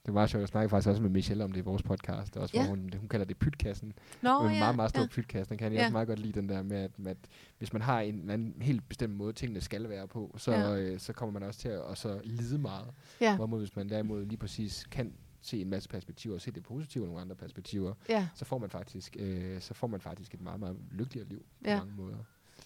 Det 0.07 0.13
var 0.15 0.27
sjovt, 0.27 0.41
jeg 0.41 0.47
snakkede 0.47 0.69
faktisk 0.69 0.89
også 0.89 1.01
med 1.01 1.09
Michelle 1.09 1.43
om 1.43 1.51
det 1.51 1.59
i 1.59 1.63
vores 1.63 1.83
podcast, 1.83 2.37
også, 2.37 2.53
hvor 2.55 2.63
Ja. 2.63 2.69
hun, 2.69 2.93
hun 2.99 3.09
kalder 3.09 3.25
det 3.25 3.37
pytkassen. 3.37 3.93
Nå, 4.21 4.43
en 4.45 4.51
ja, 4.53 4.59
meget, 4.59 4.75
meget 4.75 4.89
stor 4.89 5.01
ja. 5.01 5.07
pytkasse. 5.07 5.49
Den 5.49 5.57
kan 5.57 5.71
jeg 5.71 5.77
Ja. 5.79 5.83
også 5.83 5.91
meget 5.91 6.07
godt 6.07 6.19
lide, 6.19 6.33
den 6.33 6.49
der 6.49 6.63
med, 6.63 6.77
at, 6.77 6.99
med, 6.99 7.11
at 7.11 7.17
hvis 7.57 7.73
man 7.73 7.81
har 7.81 7.99
en 8.01 8.29
anden 8.29 8.61
helt 8.61 8.89
bestemt 8.89 9.13
måde, 9.15 9.33
tingene 9.33 9.61
skal 9.61 9.89
være 9.89 10.07
på, 10.07 10.35
så, 10.37 10.51
Ja. 10.51 10.69
ja. 10.73 10.77
øh, 10.77 10.99
så 10.99 11.13
kommer 11.13 11.39
man 11.39 11.43
også 11.47 11.59
til 11.59 11.69
at 11.69 11.79
og 11.81 11.97
så 11.97 12.21
lide 12.23 12.57
meget. 12.57 12.87
Ja, 13.21 13.35
Hvorimod 13.35 13.59
hvis 13.59 13.75
man 13.75 13.89
derimod 13.89 14.25
lige 14.25 14.37
præcis 14.37 14.85
kan 14.91 15.13
se 15.41 15.61
en 15.61 15.69
masse 15.69 15.89
perspektiver, 15.89 16.35
og 16.35 16.41
se 16.41 16.51
det 16.51 16.63
positive 16.63 17.03
og 17.03 17.07
nogle 17.07 17.21
andre 17.21 17.35
perspektiver, 17.35 17.93
ja. 18.09 18.27
så 18.35 18.45
får 18.45 18.57
man 18.57 18.69
faktisk, 18.69 19.15
øh, 19.19 19.61
så 19.61 19.73
får 19.73 19.87
man 19.87 20.01
faktisk 20.01 20.33
et 20.33 20.41
meget, 20.41 20.59
meget 20.59 20.77
lykkeligere 20.91 21.27
liv 21.29 21.39
på 21.39 21.69
Ja. 21.69 21.77
mange 21.77 21.93
måder. 21.97 22.17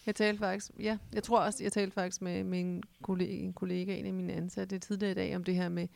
Jeg 0.05 0.15
talte 0.15 0.39
faktisk, 0.39 0.71
ja, 0.79 0.97
jeg 1.13 1.23
tror 1.23 1.39
også, 1.39 1.63
jeg 1.63 1.71
talte 1.71 1.93
faktisk 1.93 2.21
med, 2.21 2.43
med 2.43 2.59
en, 2.59 2.83
kollega, 3.01 3.33
en 3.33 3.53
kollega, 3.53 3.95
en 3.95 4.05
af 4.05 4.13
mine 4.13 4.33
ansatte 4.33 4.79
tidligere 4.79 5.11
i 5.11 5.15
dag, 5.15 5.35
om 5.35 5.43
det 5.43 5.55
her 5.55 5.69
med, 5.69 5.87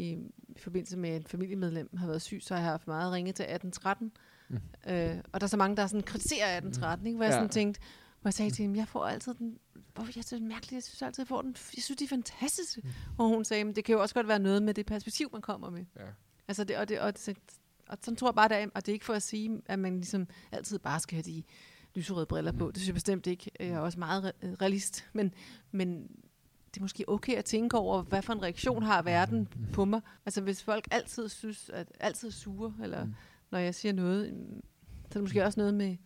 i, 0.00 0.18
forbindelse 0.56 0.96
med, 0.98 1.16
et 1.16 1.28
familiemedlem 1.28 1.96
har 1.96 2.06
været 2.06 2.22
syg, 2.22 2.38
så 2.42 2.54
har 2.54 2.60
jeg 2.62 2.70
haft 2.70 2.86
meget 2.86 3.12
ringe 3.12 3.32
til 3.32 3.42
1813. 3.42 4.12
Mm. 4.48 4.54
Mm. 4.86 4.92
Øh, 4.92 5.16
og 5.32 5.40
der 5.40 5.44
er 5.44 5.48
så 5.48 5.56
mange, 5.56 5.76
der 5.76 5.86
sådan 5.86 6.02
kritiserer 6.02 6.56
1813, 6.56 7.06
ikke? 7.06 7.16
hvor 7.16 7.24
jeg 7.24 7.30
Ja. 7.32 7.36
sådan 7.36 7.48
tænkte, 7.48 7.80
hvor 8.20 8.28
jeg 8.28 8.34
sagde 8.34 8.50
til 8.50 8.64
dem, 8.64 8.76
jeg 8.76 8.88
får 8.88 9.04
altid 9.04 9.34
den, 9.34 9.58
hvorfor 9.94 10.08
jeg 10.08 10.12
synes 10.12 10.26
det 10.26 10.36
er 10.36 10.40
mærkeligt, 10.40 10.72
jeg 10.72 10.82
synes 10.82 11.02
altid, 11.02 11.22
jeg 11.22 11.28
får 11.28 11.42
den, 11.42 11.50
jeg 11.76 11.82
synes, 11.82 11.98
de 11.98 12.04
er 12.04 12.08
fantastiske. 12.08 12.80
Mm. 12.84 12.90
Og 13.18 13.28
hun 13.28 13.44
sagde, 13.44 13.64
men 13.64 13.76
det 13.76 13.84
kan 13.84 13.92
jo 13.92 14.00
også 14.02 14.14
godt 14.14 14.28
være 14.28 14.38
noget 14.38 14.62
med 14.62 14.74
det 14.74 14.86
perspektiv, 14.86 15.28
man 15.32 15.42
kommer 15.42 15.70
med. 15.70 15.84
Ja. 15.96 16.02
Altså 16.48 16.64
det, 16.64 16.76
og, 16.76 16.88
det, 16.88 17.00
og, 17.00 17.16
det, 17.26 17.36
og 17.88 17.98
sådan 18.02 18.16
tror 18.16 18.28
jeg 18.28 18.34
bare, 18.34 18.48
det 18.48 18.56
er, 18.56 18.66
og 18.74 18.86
det 18.86 18.92
er 18.92 18.94
ikke 18.94 19.04
for 19.04 19.14
at 19.14 19.22
sige, 19.22 19.62
at 19.66 19.78
man 19.78 19.94
ligesom 19.94 20.26
altid 20.52 20.78
bare 20.78 21.00
skal 21.00 21.14
have 21.16 21.22
de 21.22 21.42
lyserøde 21.94 22.26
briller 22.26 22.52
på. 22.52 22.68
Det 22.70 22.76
synes 22.76 22.86
jeg 22.88 22.94
bestemt 22.94 23.26
ikke. 23.26 23.50
Jeg 23.60 23.68
er 23.68 23.78
også 23.78 23.98
meget 23.98 24.24
re- 24.24 24.46
realist. 24.62 25.04
Men, 25.12 25.34
men 25.72 26.10
det 26.74 26.80
er 26.80 26.84
måske 26.84 27.08
okay 27.08 27.36
at 27.36 27.44
tænke 27.44 27.78
over, 27.78 28.02
hvad 28.02 28.22
for 28.22 28.32
en 28.32 28.42
reaktion 28.42 28.82
har 28.82 29.02
verden 29.02 29.48
på 29.72 29.84
mig. 29.84 30.00
Altså 30.26 30.40
hvis 30.40 30.62
folk 30.62 30.88
altid 30.90 31.28
synes, 31.28 31.70
at 31.70 31.92
altid 32.00 32.28
er 32.28 32.32
sure, 32.32 32.74
eller 32.82 33.04
Mm. 33.04 33.14
når 33.50 33.58
jeg 33.58 33.74
siger 33.74 33.92
noget, 33.92 34.34
mm, 34.34 34.62
så 35.02 35.06
er 35.08 35.12
det 35.12 35.22
måske 35.22 35.44
også 35.44 35.60
noget 35.60 35.74
med, 35.74 35.96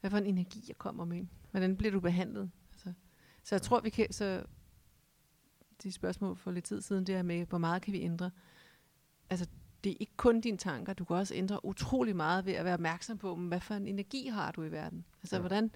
hvad 0.00 0.10
for 0.10 0.18
en 0.18 0.26
energi 0.26 0.64
jeg 0.68 0.78
kommer 0.78 1.04
med. 1.04 1.26
Hvordan 1.50 1.76
bliver 1.76 1.92
du 1.92 2.00
behandlet? 2.00 2.50
Altså, 2.72 2.92
så 3.44 3.54
jeg 3.54 3.62
tror, 3.62 3.80
vi 3.80 3.90
kan... 3.90 4.12
Så 4.12 4.44
de 5.82 5.92
spørgsmål 5.92 6.36
for 6.36 6.50
lidt 6.50 6.64
tid 6.64 6.80
siden, 6.82 7.04
det 7.06 7.14
er 7.14 7.22
med, 7.22 7.46
hvor 7.46 7.58
meget 7.58 7.82
kan 7.82 7.92
vi 7.92 8.00
ændre? 8.02 8.30
Altså, 9.30 9.46
det 9.84 9.92
er 9.92 9.96
ikke 10.00 10.16
kun 10.16 10.40
dine 10.40 10.58
tanker, 10.58 10.92
du 10.92 11.04
kan 11.04 11.16
også 11.16 11.34
ændre 11.34 11.64
utrolig 11.64 12.16
meget 12.16 12.46
ved 12.46 12.52
at 12.52 12.64
være 12.64 12.74
opmærksom 12.74 13.18
på, 13.18 13.36
hvad 13.36 13.60
for 13.60 13.74
en 13.74 13.86
energi 13.86 14.28
har 14.28 14.52
du 14.52 14.62
i 14.62 14.70
verden. 14.72 15.04
Altså, 15.22 15.36
ja. 15.36 15.40
hvordan... 15.40 15.70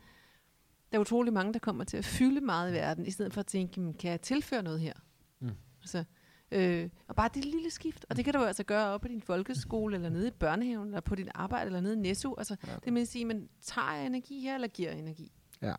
Der 0.93 0.97
er 0.97 1.01
utrolig 1.01 1.33
mange, 1.33 1.53
der 1.53 1.59
kommer 1.59 1.85
til 1.85 1.97
at 1.97 2.05
fylde 2.05 2.41
meget 2.41 2.71
i 2.71 2.75
verden, 2.75 3.07
i 3.07 3.11
stedet 3.11 3.33
for 3.33 3.41
at 3.41 3.47
tænke, 3.47 3.75
"Jamen, 3.77 3.95
kan 3.95 4.11
jeg 4.11 4.21
tilføre 4.21 4.63
noget 4.63 4.81
her? 4.81 4.93
Mm. 5.41 5.51
Altså, 5.81 6.05
øh, 6.53 6.89
og 7.09 7.17
bare 7.17 7.31
det 7.35 7.45
lille 7.45 7.71
skift, 7.71 8.07
og 8.11 8.17
det 8.17 8.25
kan 8.25 8.35
du 8.35 8.41
altså 8.41 8.63
gøre 8.65 8.87
op 8.87 9.01
på 9.01 9.09
din 9.09 9.23
folkeskole, 9.23 9.97
eller 9.97 10.09
nede 10.11 10.29
i 10.29 10.31
børnehaven, 10.31 10.87
eller 10.89 11.01
på 11.01 11.15
din 11.15 11.29
arbejde, 11.35 11.67
eller 11.67 11.81
nede 11.81 11.95
i 11.95 11.99
Netto. 11.99 12.35
Altså, 12.39 12.57
Ja. 12.67 12.73
det 12.85 12.93
med 12.93 13.03
at 13.03 13.09
sige, 13.09 13.25
men 13.25 13.49
tager 13.63 13.93
jeg 13.95 14.07
energi 14.07 14.41
her, 14.41 14.55
eller 14.55 14.69
giver 14.69 14.91
jeg 14.91 14.99
energi? 14.99 15.33
Ja. 15.63 15.75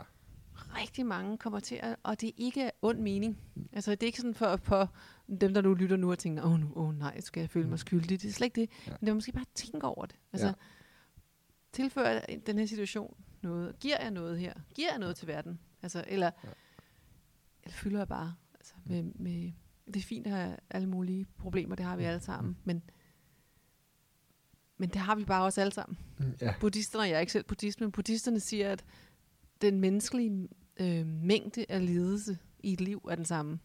rigtig 0.78 1.06
mange 1.06 1.38
kommer 1.38 1.60
til 1.60 1.76
at, 1.84 1.96
og 2.04 2.22
det 2.22 2.28
er 2.30 2.34
ikke 2.38 2.72
ond 2.82 3.00
mening. 3.00 3.38
Altså 3.74 3.92
det 3.92 4.04
er 4.04 4.08
ikke 4.08 4.18
sådan 4.18 4.34
for, 4.34 4.56
for 4.58 4.94
dem, 5.42 5.54
der 5.54 5.62
nu 5.62 5.74
lytter 5.74 5.98
nu 5.98 6.12
og 6.12 6.20
tænker, 6.20 6.44
åh, 6.44 6.52
oh, 6.54 6.60
nu, 6.60 6.72
oh, 6.76 7.00
nej, 7.00 7.22
skal 7.22 7.42
jeg 7.42 7.50
føle 7.50 7.68
mig 7.70 7.80
skyldig. 7.80 8.22
Det 8.22 8.30
er 8.30 8.34
slet 8.34 8.46
ikke 8.46 8.62
det. 8.62 8.70
Ja. 8.88 8.92
Men 8.92 9.00
det 9.06 9.10
er 9.10 9.14
måske 9.14 9.32
bare 9.32 9.42
at 9.42 9.48
tænke 9.56 9.88
over 9.88 10.06
det. 10.06 10.16
Altså, 10.34 10.48
Ja. 10.48 10.54
jeg 12.02 12.28
den 12.48 12.60
her 12.60 12.66
situation 12.66 13.16
noget? 13.44 13.80
Giver 13.80 13.98
jeg 14.02 14.12
noget 14.12 14.40
her? 14.40 14.54
Giver 14.76 14.90
jeg 14.92 15.00
noget 15.00 15.16
til 15.16 15.28
verden? 15.28 15.60
Altså, 15.84 16.04
eller, 16.08 16.32
Ja. 16.44 16.50
eller 17.64 17.76
fylder 17.76 18.00
jeg 18.00 18.08
bare? 18.08 18.34
Altså, 18.60 18.74
med, 18.86 19.04
med, 19.04 19.52
det 19.88 19.96
er 19.96 20.02
fint 20.02 20.28
at 20.28 20.34
have 20.34 20.58
alle 20.70 20.88
mulige 20.90 21.26
problemer, 21.38 21.76
det 21.76 21.86
har 21.86 21.96
vi 21.96 22.04
alle 22.04 22.22
sammen, 22.22 22.58
men, 22.64 22.84
men 24.78 24.90
det 24.90 25.02
har 25.02 25.16
vi 25.16 25.26
bare 25.26 25.44
også 25.44 25.62
alle 25.62 25.74
sammen 25.74 25.98
ja. 26.42 26.54
buddhisterne, 26.60 27.04
jeg 27.04 27.16
er 27.16 27.20
ikke 27.20 27.32
selv 27.32 27.44
buddhist, 27.44 27.82
men 27.82 27.92
buddhisterne 27.92 28.40
siger, 28.40 28.72
at 28.72 28.86
den 29.62 29.80
menneskelige 29.80 30.50
øh, 30.80 31.08
mængde 31.08 31.66
af 31.70 31.86
lidelse 31.86 32.38
i 32.60 32.74
et 32.74 32.82
liv 32.82 33.08
er 33.12 33.16
den 33.16 33.26
samme. 33.26 33.60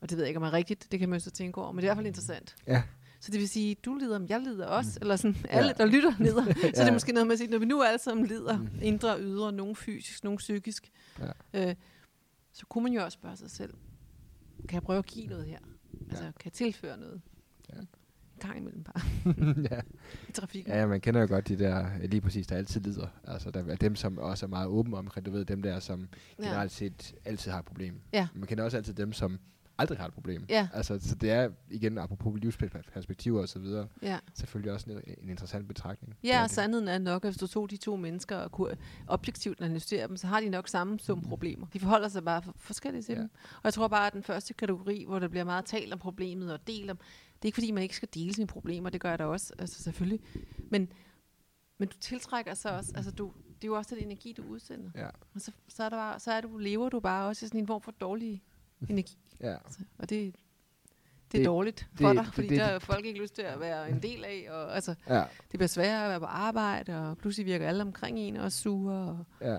Og 0.00 0.10
det 0.10 0.16
ved 0.16 0.24
jeg 0.24 0.28
ikke, 0.28 0.38
om 0.38 0.44
er 0.44 0.52
rigtigt, 0.52 0.88
det 0.92 1.00
kan 1.00 1.08
man 1.08 1.20
så 1.20 1.30
tænke 1.30 1.60
over, 1.60 1.72
men 1.72 1.76
det 1.76 1.82
er 1.82 1.86
i 1.86 1.88
hvert 1.88 1.96
fald 1.96 2.06
interessant. 2.06 2.56
Ja. 2.66 2.82
Så 3.20 3.32
det 3.32 3.40
vil 3.40 3.48
sige, 3.48 3.74
du 3.74 3.94
lider, 3.94 4.18
men 4.18 4.28
jeg 4.28 4.40
lider 4.40 4.66
også, 4.66 4.90
mm. 4.94 5.02
eller 5.02 5.16
sådan, 5.16 5.36
alle, 5.48 5.74
der 5.78 5.86
lytter, 5.86 6.12
lider. 6.26 6.44
Så 6.44 6.52
det 6.62 6.76
Ja. 6.76 6.88
er 6.88 6.92
måske 6.92 7.12
noget 7.12 7.26
med 7.26 7.32
at 7.32 7.38
sige, 7.38 7.50
når 7.50 7.58
vi 7.58 7.64
nu 7.64 7.82
alle 7.82 7.98
sammen 7.98 8.26
lider, 8.26 8.58
Mm. 8.58 8.68
indre 8.82 9.14
og 9.14 9.20
ydre, 9.20 9.52
nogen 9.52 9.76
fysisk, 9.76 10.24
nogen 10.24 10.36
psykisk, 10.38 10.90
Ja. 11.54 11.68
øh, 11.70 11.74
så 12.52 12.66
kunne 12.66 12.84
man 12.84 12.92
jo 12.92 13.04
også 13.04 13.16
spørge 13.16 13.36
sig 13.36 13.50
selv, 13.50 13.74
kan 14.68 14.74
jeg 14.74 14.82
prøve 14.82 14.98
at 14.98 15.06
give 15.06 15.26
noget 15.26 15.46
her? 15.46 15.58
Altså, 16.10 16.24
Ja. 16.24 16.30
kan 16.30 16.44
jeg 16.44 16.52
tilføre 16.52 16.98
noget? 16.98 17.20
Ja. 17.72 17.78
En 17.80 18.40
gang 18.40 18.58
imellem 18.58 18.82
bare. 18.84 19.02
ja. 19.70 19.80
I 20.28 20.32
trafikken. 20.32 20.72
ja, 20.72 20.86
man 20.86 21.00
kender 21.00 21.20
jo 21.20 21.26
godt 21.26 21.48
de 21.48 21.58
der, 21.58 21.86
lige 22.06 22.20
præcis, 22.20 22.46
der 22.46 22.56
altid 22.56 22.80
lider. 22.80 23.06
Altså, 23.24 23.50
der 23.50 23.64
er 23.64 23.76
dem, 23.76 23.96
som 23.96 24.18
også 24.18 24.46
er 24.46 24.50
meget 24.50 24.66
åbne 24.68 24.96
omkring, 24.96 25.26
du 25.26 25.30
ved, 25.30 25.44
dem 25.44 25.62
der, 25.62 25.80
som 25.80 26.08
generelt 26.36 26.72
set 26.72 27.14
altid 27.24 27.50
har 27.50 27.58
et 27.58 27.64
problem. 27.64 28.00
Ja. 28.12 28.28
Man 28.34 28.46
kender 28.46 28.64
også 28.64 28.76
altid 28.76 28.94
dem, 28.94 29.12
som 29.12 29.38
aldrig 29.78 29.98
har 29.98 30.06
et 30.06 30.14
problem. 30.14 30.44
Ja. 30.48 30.68
Altså, 30.74 30.98
så 31.00 31.14
det 31.14 31.30
er, 31.30 31.50
igen, 31.70 31.98
apropos 31.98 32.40
livsperspektiver 32.40 33.40
og 33.40 33.48
så 33.48 33.58
videre, 33.58 33.88
ja. 34.02 34.18
selvfølgelig 34.34 34.72
også 34.72 34.90
en, 34.90 35.00
en 35.22 35.28
interessant 35.28 35.68
betragtning. 35.68 36.14
Ja, 36.24 36.42
og 36.42 36.50
sandheden 36.50 36.88
er 36.88 36.98
nok, 36.98 37.24
at 37.24 37.30
hvis 37.30 37.38
du 37.38 37.46
tog 37.46 37.70
de 37.70 37.76
to 37.76 37.96
mennesker 37.96 38.36
og 38.36 38.52
kunne 38.52 38.76
objektivt 39.06 39.60
analysere 39.60 40.08
dem, 40.08 40.16
så 40.16 40.26
har 40.26 40.40
de 40.40 40.48
nok 40.48 40.68
samme 40.68 40.98
sum 40.98 41.22
problemer. 41.22 41.66
De 41.72 41.80
forholder 41.80 42.08
sig 42.08 42.24
bare 42.24 42.42
for 42.42 42.54
forskelligt 42.56 43.06
til 43.06 43.12
Ja. 43.14 43.20
dem. 43.20 43.30
Og 43.56 43.60
jeg 43.64 43.74
tror 43.74 43.88
bare, 43.88 44.06
at 44.06 44.12
den 44.12 44.22
første 44.22 44.54
kategori, 44.54 45.04
hvor 45.06 45.18
der 45.18 45.28
bliver 45.28 45.44
meget 45.44 45.64
talt 45.64 45.92
om 45.92 45.98
problemet 45.98 46.52
og 46.52 46.66
del 46.66 46.90
om, 46.90 46.96
det 46.96 47.42
er 47.42 47.46
ikke 47.46 47.56
fordi, 47.56 47.70
man 47.70 47.82
ikke 47.82 47.96
skal 47.96 48.08
dele 48.14 48.34
sine 48.34 48.46
problemer, 48.46 48.90
det 48.90 49.00
gør 49.00 49.08
jeg 49.10 49.18
da 49.18 49.24
også, 49.24 49.52
altså 49.58 49.82
selvfølgelig. 49.82 50.20
Men, 50.70 50.88
men 51.78 51.88
du 51.88 51.96
tiltrækker 52.00 52.54
så 52.54 52.68
også, 52.68 52.92
altså 52.94 53.10
du, 53.10 53.32
det 53.48 53.64
er 53.64 53.68
jo 53.68 53.76
også 53.76 53.94
den 53.94 54.04
energi, 54.04 54.32
du 54.32 54.42
udsender. 54.42 54.90
Ja, 54.94 55.08
Og 55.34 55.40
så, 55.40 55.52
så, 55.68 55.82
er 55.84 55.88
der 55.88 55.96
bare, 55.96 56.20
så 56.20 56.32
er 56.32 56.40
du, 56.40 56.56
lever 56.58 56.88
du 56.88 57.00
bare 57.00 57.26
også 57.28 57.46
i 57.46 57.48
sådan 57.48 57.60
en 57.60 57.66
form 57.66 57.82
for 57.82 57.90
dårlig 57.90 58.42
energi. 58.90 59.16
Ja. 59.40 59.54
Altså, 59.64 59.78
og 59.98 60.10
det, 60.10 60.34
det 61.32 61.38
er 61.38 61.42
Det- 61.42 61.46
dårligt 61.46 61.88
for 61.94 62.06
det- 62.08 62.16
dig, 62.16 62.24
det- 62.24 62.34
fordi 62.34 62.48
det- 62.48 62.58
der 62.58 62.64
har 62.64 62.78
folk 62.78 63.04
ikke 63.06 63.20
lyst 63.20 63.34
til 63.34 63.42
at 63.42 63.60
være 63.60 63.90
en 63.90 64.02
del 64.02 64.24
af. 64.24 64.46
Og, 64.50 64.74
altså, 64.74 64.94
Ja, 65.08 65.14
det 65.52 65.58
bliver 65.58 65.66
sværere 65.66 66.04
at 66.04 66.10
være 66.10 66.20
på 66.20 66.26
arbejde, 66.26 66.96
og 67.10 67.18
pludselig 67.18 67.46
virker 67.46 67.68
alle 67.68 67.82
omkring 67.82 68.18
en 68.18 68.36
også 68.36 68.58
sure. 68.58 68.94
Og, 68.94 69.24
ja. 69.40 69.52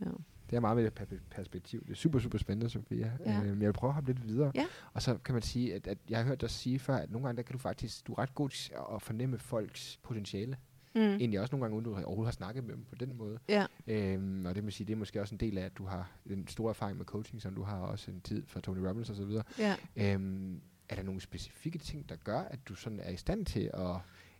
ja. 0.00 0.10
Det 0.50 0.56
er 0.56 0.60
meget 0.60 0.76
med 0.76 0.84
det 0.84 0.94
per- 0.94 1.06
perspektiv. 1.30 1.84
Det 1.84 1.90
er 1.90 1.94
super, 1.94 2.18
super 2.18 2.38
spændende, 2.38 2.70
Sofia. 2.70 3.12
Ja. 3.26 3.36
Øhm, 3.36 3.46
jeg 3.62 3.66
vil 3.66 3.72
prøve 3.72 3.88
at 3.90 3.94
hoppe 3.94 4.12
lidt 4.12 4.26
videre. 4.28 4.52
Ja. 4.54 4.66
Og 4.92 5.02
så 5.02 5.18
kan 5.24 5.32
man 5.32 5.42
sige, 5.42 5.74
at, 5.74 5.86
at 5.86 5.98
jeg 6.08 6.18
har 6.18 6.24
hørt 6.24 6.40
dig 6.40 6.50
sige 6.50 6.78
før, 6.78 6.96
at 6.96 7.10
nogle 7.10 7.26
gange 7.26 7.36
der 7.36 7.42
kan 7.42 7.52
du 7.52 7.58
faktisk, 7.58 8.06
du 8.06 8.12
er 8.12 8.18
ret 8.18 8.34
god 8.34 8.48
til 8.48 8.72
at 8.94 9.02
fornemme 9.02 9.38
folks 9.38 9.98
potentiale. 10.02 10.56
Mm. 10.94 11.00
Egentlig 11.00 11.40
også 11.40 11.56
nogle 11.56 11.64
gange, 11.64 11.74
uden 11.76 11.84
du 11.84 11.90
overhovedet 11.94 12.26
har 12.26 12.32
snakket 12.32 12.64
med 12.64 12.74
dem 12.74 12.84
på 12.84 12.94
den 12.94 13.16
måde. 13.16 13.38
Ja. 13.48 13.66
Øhm, 13.86 14.46
og 14.46 14.54
det 14.54 14.64
må 14.64 14.70
sige, 14.70 14.86
det 14.86 14.92
er 14.92 14.96
måske 14.96 15.20
også 15.20 15.34
en 15.34 15.40
del 15.40 15.58
af, 15.58 15.64
at 15.64 15.78
du 15.78 15.84
har 15.84 16.10
en 16.30 16.48
stor 16.48 16.68
erfaring 16.68 16.98
med 16.98 17.06
coaching, 17.06 17.42
som 17.42 17.54
du 17.54 17.62
har 17.62 17.78
også 17.78 18.10
en 18.10 18.20
tid 18.20 18.42
fra 18.46 18.60
Tony 18.60 18.78
Robbins 18.78 19.10
og 19.10 19.16
så 19.16 19.24
videre. 19.24 19.44
Ja. 19.58 19.76
Øhm, 19.96 20.60
er 20.88 20.94
der 20.94 21.02
nogle 21.02 21.20
specifikke 21.20 21.78
ting, 21.78 22.08
der 22.08 22.16
gør, 22.16 22.40
at 22.40 22.58
du 22.68 22.74
sådan 22.74 23.00
er 23.00 23.10
i 23.10 23.16
stand 23.16 23.46
til 23.46 23.70
at, 23.74 23.96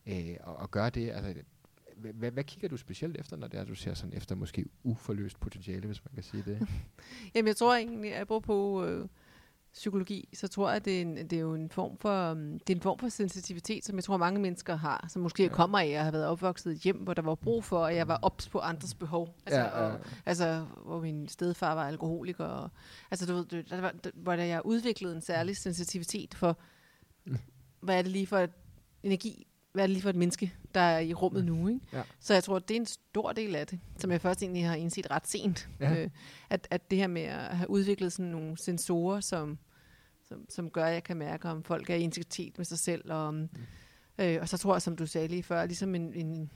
øh, 0.07 0.31
at, 0.31 0.63
at 0.63 0.71
gøre 0.71 0.91
det? 0.91 1.11
Altså, 1.11 1.35
hvad, 1.97 2.31
hvad, 2.31 2.45
kigger 2.45 2.69
du 2.69 2.77
specielt 2.77 3.17
efter, 3.17 3.37
når 3.37 3.49
det 3.49 3.61
er, 3.61 3.65
du 3.65 3.75
ser 3.75 3.95
sådan 3.95 4.17
efter 4.17 4.35
måske 4.35 4.65
uforløst 4.83 5.41
potentiale, 5.41 5.87
hvis 5.87 6.05
man 6.05 6.15
kan 6.15 6.23
sige 6.23 6.43
det? 6.47 6.69
Jamen, 7.35 7.47
jeg 7.47 7.57
tror 7.57 7.75
egentlig, 7.75 8.15
at 8.15 8.27
på 8.29 8.85
øh, 8.85 9.09
psykologi, 9.73 10.29
så 10.35 10.49
tror 10.49 10.69
jeg, 10.69 10.77
at 10.77 10.85
det 10.85 10.97
er, 10.97 11.03
en, 11.03 11.17
det 11.17 11.33
er 11.33 11.41
jo 11.41 11.55
en 11.55 11.71
form 11.71 11.99
for, 11.99 12.31
um, 12.31 12.59
det 12.59 12.71
er 12.71 12.75
en 12.77 12.83
form 12.83 12.99
for 12.99 13.09
sensitivitet, 13.09 13.85
som 13.85 13.97
jeg 13.97 14.05
tror, 14.05 14.17
mange 14.17 14.41
mennesker 14.41 14.77
har, 14.77 15.07
som 15.09 15.23
måske 15.23 15.43
ja. 15.43 15.49
kommer 15.49 15.79
af 15.79 15.87
at 15.87 16.03
have 16.03 16.13
været 16.13 16.27
opvokset 16.27 16.79
hjem, 16.79 16.97
hvor 16.97 17.15
der 17.15 17.23
var 17.23 17.35
brug 17.35 17.65
for, 17.65 17.85
at 17.87 17.97
jeg 17.97 18.09
var 18.09 18.19
ops 18.23 18.49
på 18.49 18.59
andres 18.59 18.95
behov. 18.95 19.37
Altså, 19.47 19.61
Ja, 19.61 19.85
ja. 19.85 19.93
Og, 19.93 20.01
altså 20.27 20.65
hvor 20.85 21.01
min 21.01 21.29
stedfar 21.29 21.75
var 21.75 21.87
alkoholiker. 21.89 22.45
Og, 22.45 22.71
altså, 23.11 23.27
du 23.27 23.35
ved, 23.35 23.63
der 23.63 23.81
var, 23.81 23.95
der, 24.05 24.11
hvor 24.15 24.37
der 24.37 24.45
jeg 24.45 24.63
udviklede 24.65 25.15
en 25.15 25.23
særlig 25.23 25.57
sensitivitet 25.57 26.35
for, 26.35 26.59
hvad 27.81 27.99
er 27.99 28.03
det 28.03 28.13
lige 28.13 28.27
for 28.27 28.47
energi, 29.03 29.48
hvad 29.73 29.85
er 29.85 29.87
det 29.87 29.93
lige 29.93 30.03
for 30.03 30.11
et 30.11 30.17
menneske, 30.17 30.55
der 30.75 30.81
er 30.81 30.99
i 30.99 31.15
rummet 31.15 31.45
nu, 31.45 31.69
ikke? 31.69 31.81
Ja. 31.93 32.03
Så 32.21 32.35
jeg 32.35 32.45
tror, 32.45 32.59
det 32.59 32.75
er 32.75 32.81
en 32.81 32.87
stor 32.87 33.33
del 33.33 33.55
af 33.55 33.67
det, 33.67 33.81
som 33.97 34.11
jeg 34.11 34.21
først 34.21 34.43
egentlig 34.43 34.67
har 34.67 34.75
indset 34.75 35.11
ret 35.11 35.27
sent. 35.27 35.69
Ja. 35.81 35.95
Øh, 35.95 36.11
at, 36.51 36.69
at 36.71 36.91
det 36.91 36.99
her 36.99 37.07
med 37.07 37.23
at 37.23 37.57
have 37.57 37.71
udviklet 37.71 38.13
sådan 38.13 38.31
nogle 38.31 38.59
sensorer, 38.59 39.21
som, 39.21 39.59
som, 40.29 40.45
som 40.49 40.71
gør, 40.71 40.85
at 40.85 40.95
jeg 40.95 41.05
kan 41.05 41.17
mærke, 41.17 41.49
om 41.49 41.63
folk 41.63 41.91
er 41.91 41.95
i 41.95 42.01
integritet 42.01 42.59
med 42.59 42.65
sig 42.65 42.79
selv. 42.79 43.13
Og, 43.13 43.35
mm. 43.35 43.49
øh, 44.19 44.39
og 44.41 44.49
så 44.49 44.59
tror 44.59 44.75
jeg, 44.75 44.83
som 44.83 44.97
du 44.97 45.07
sagde 45.07 45.29
lige 45.29 45.43
før, 45.43 45.67
ligesom 45.67 45.95
en, 45.95 46.15
en 46.15 46.51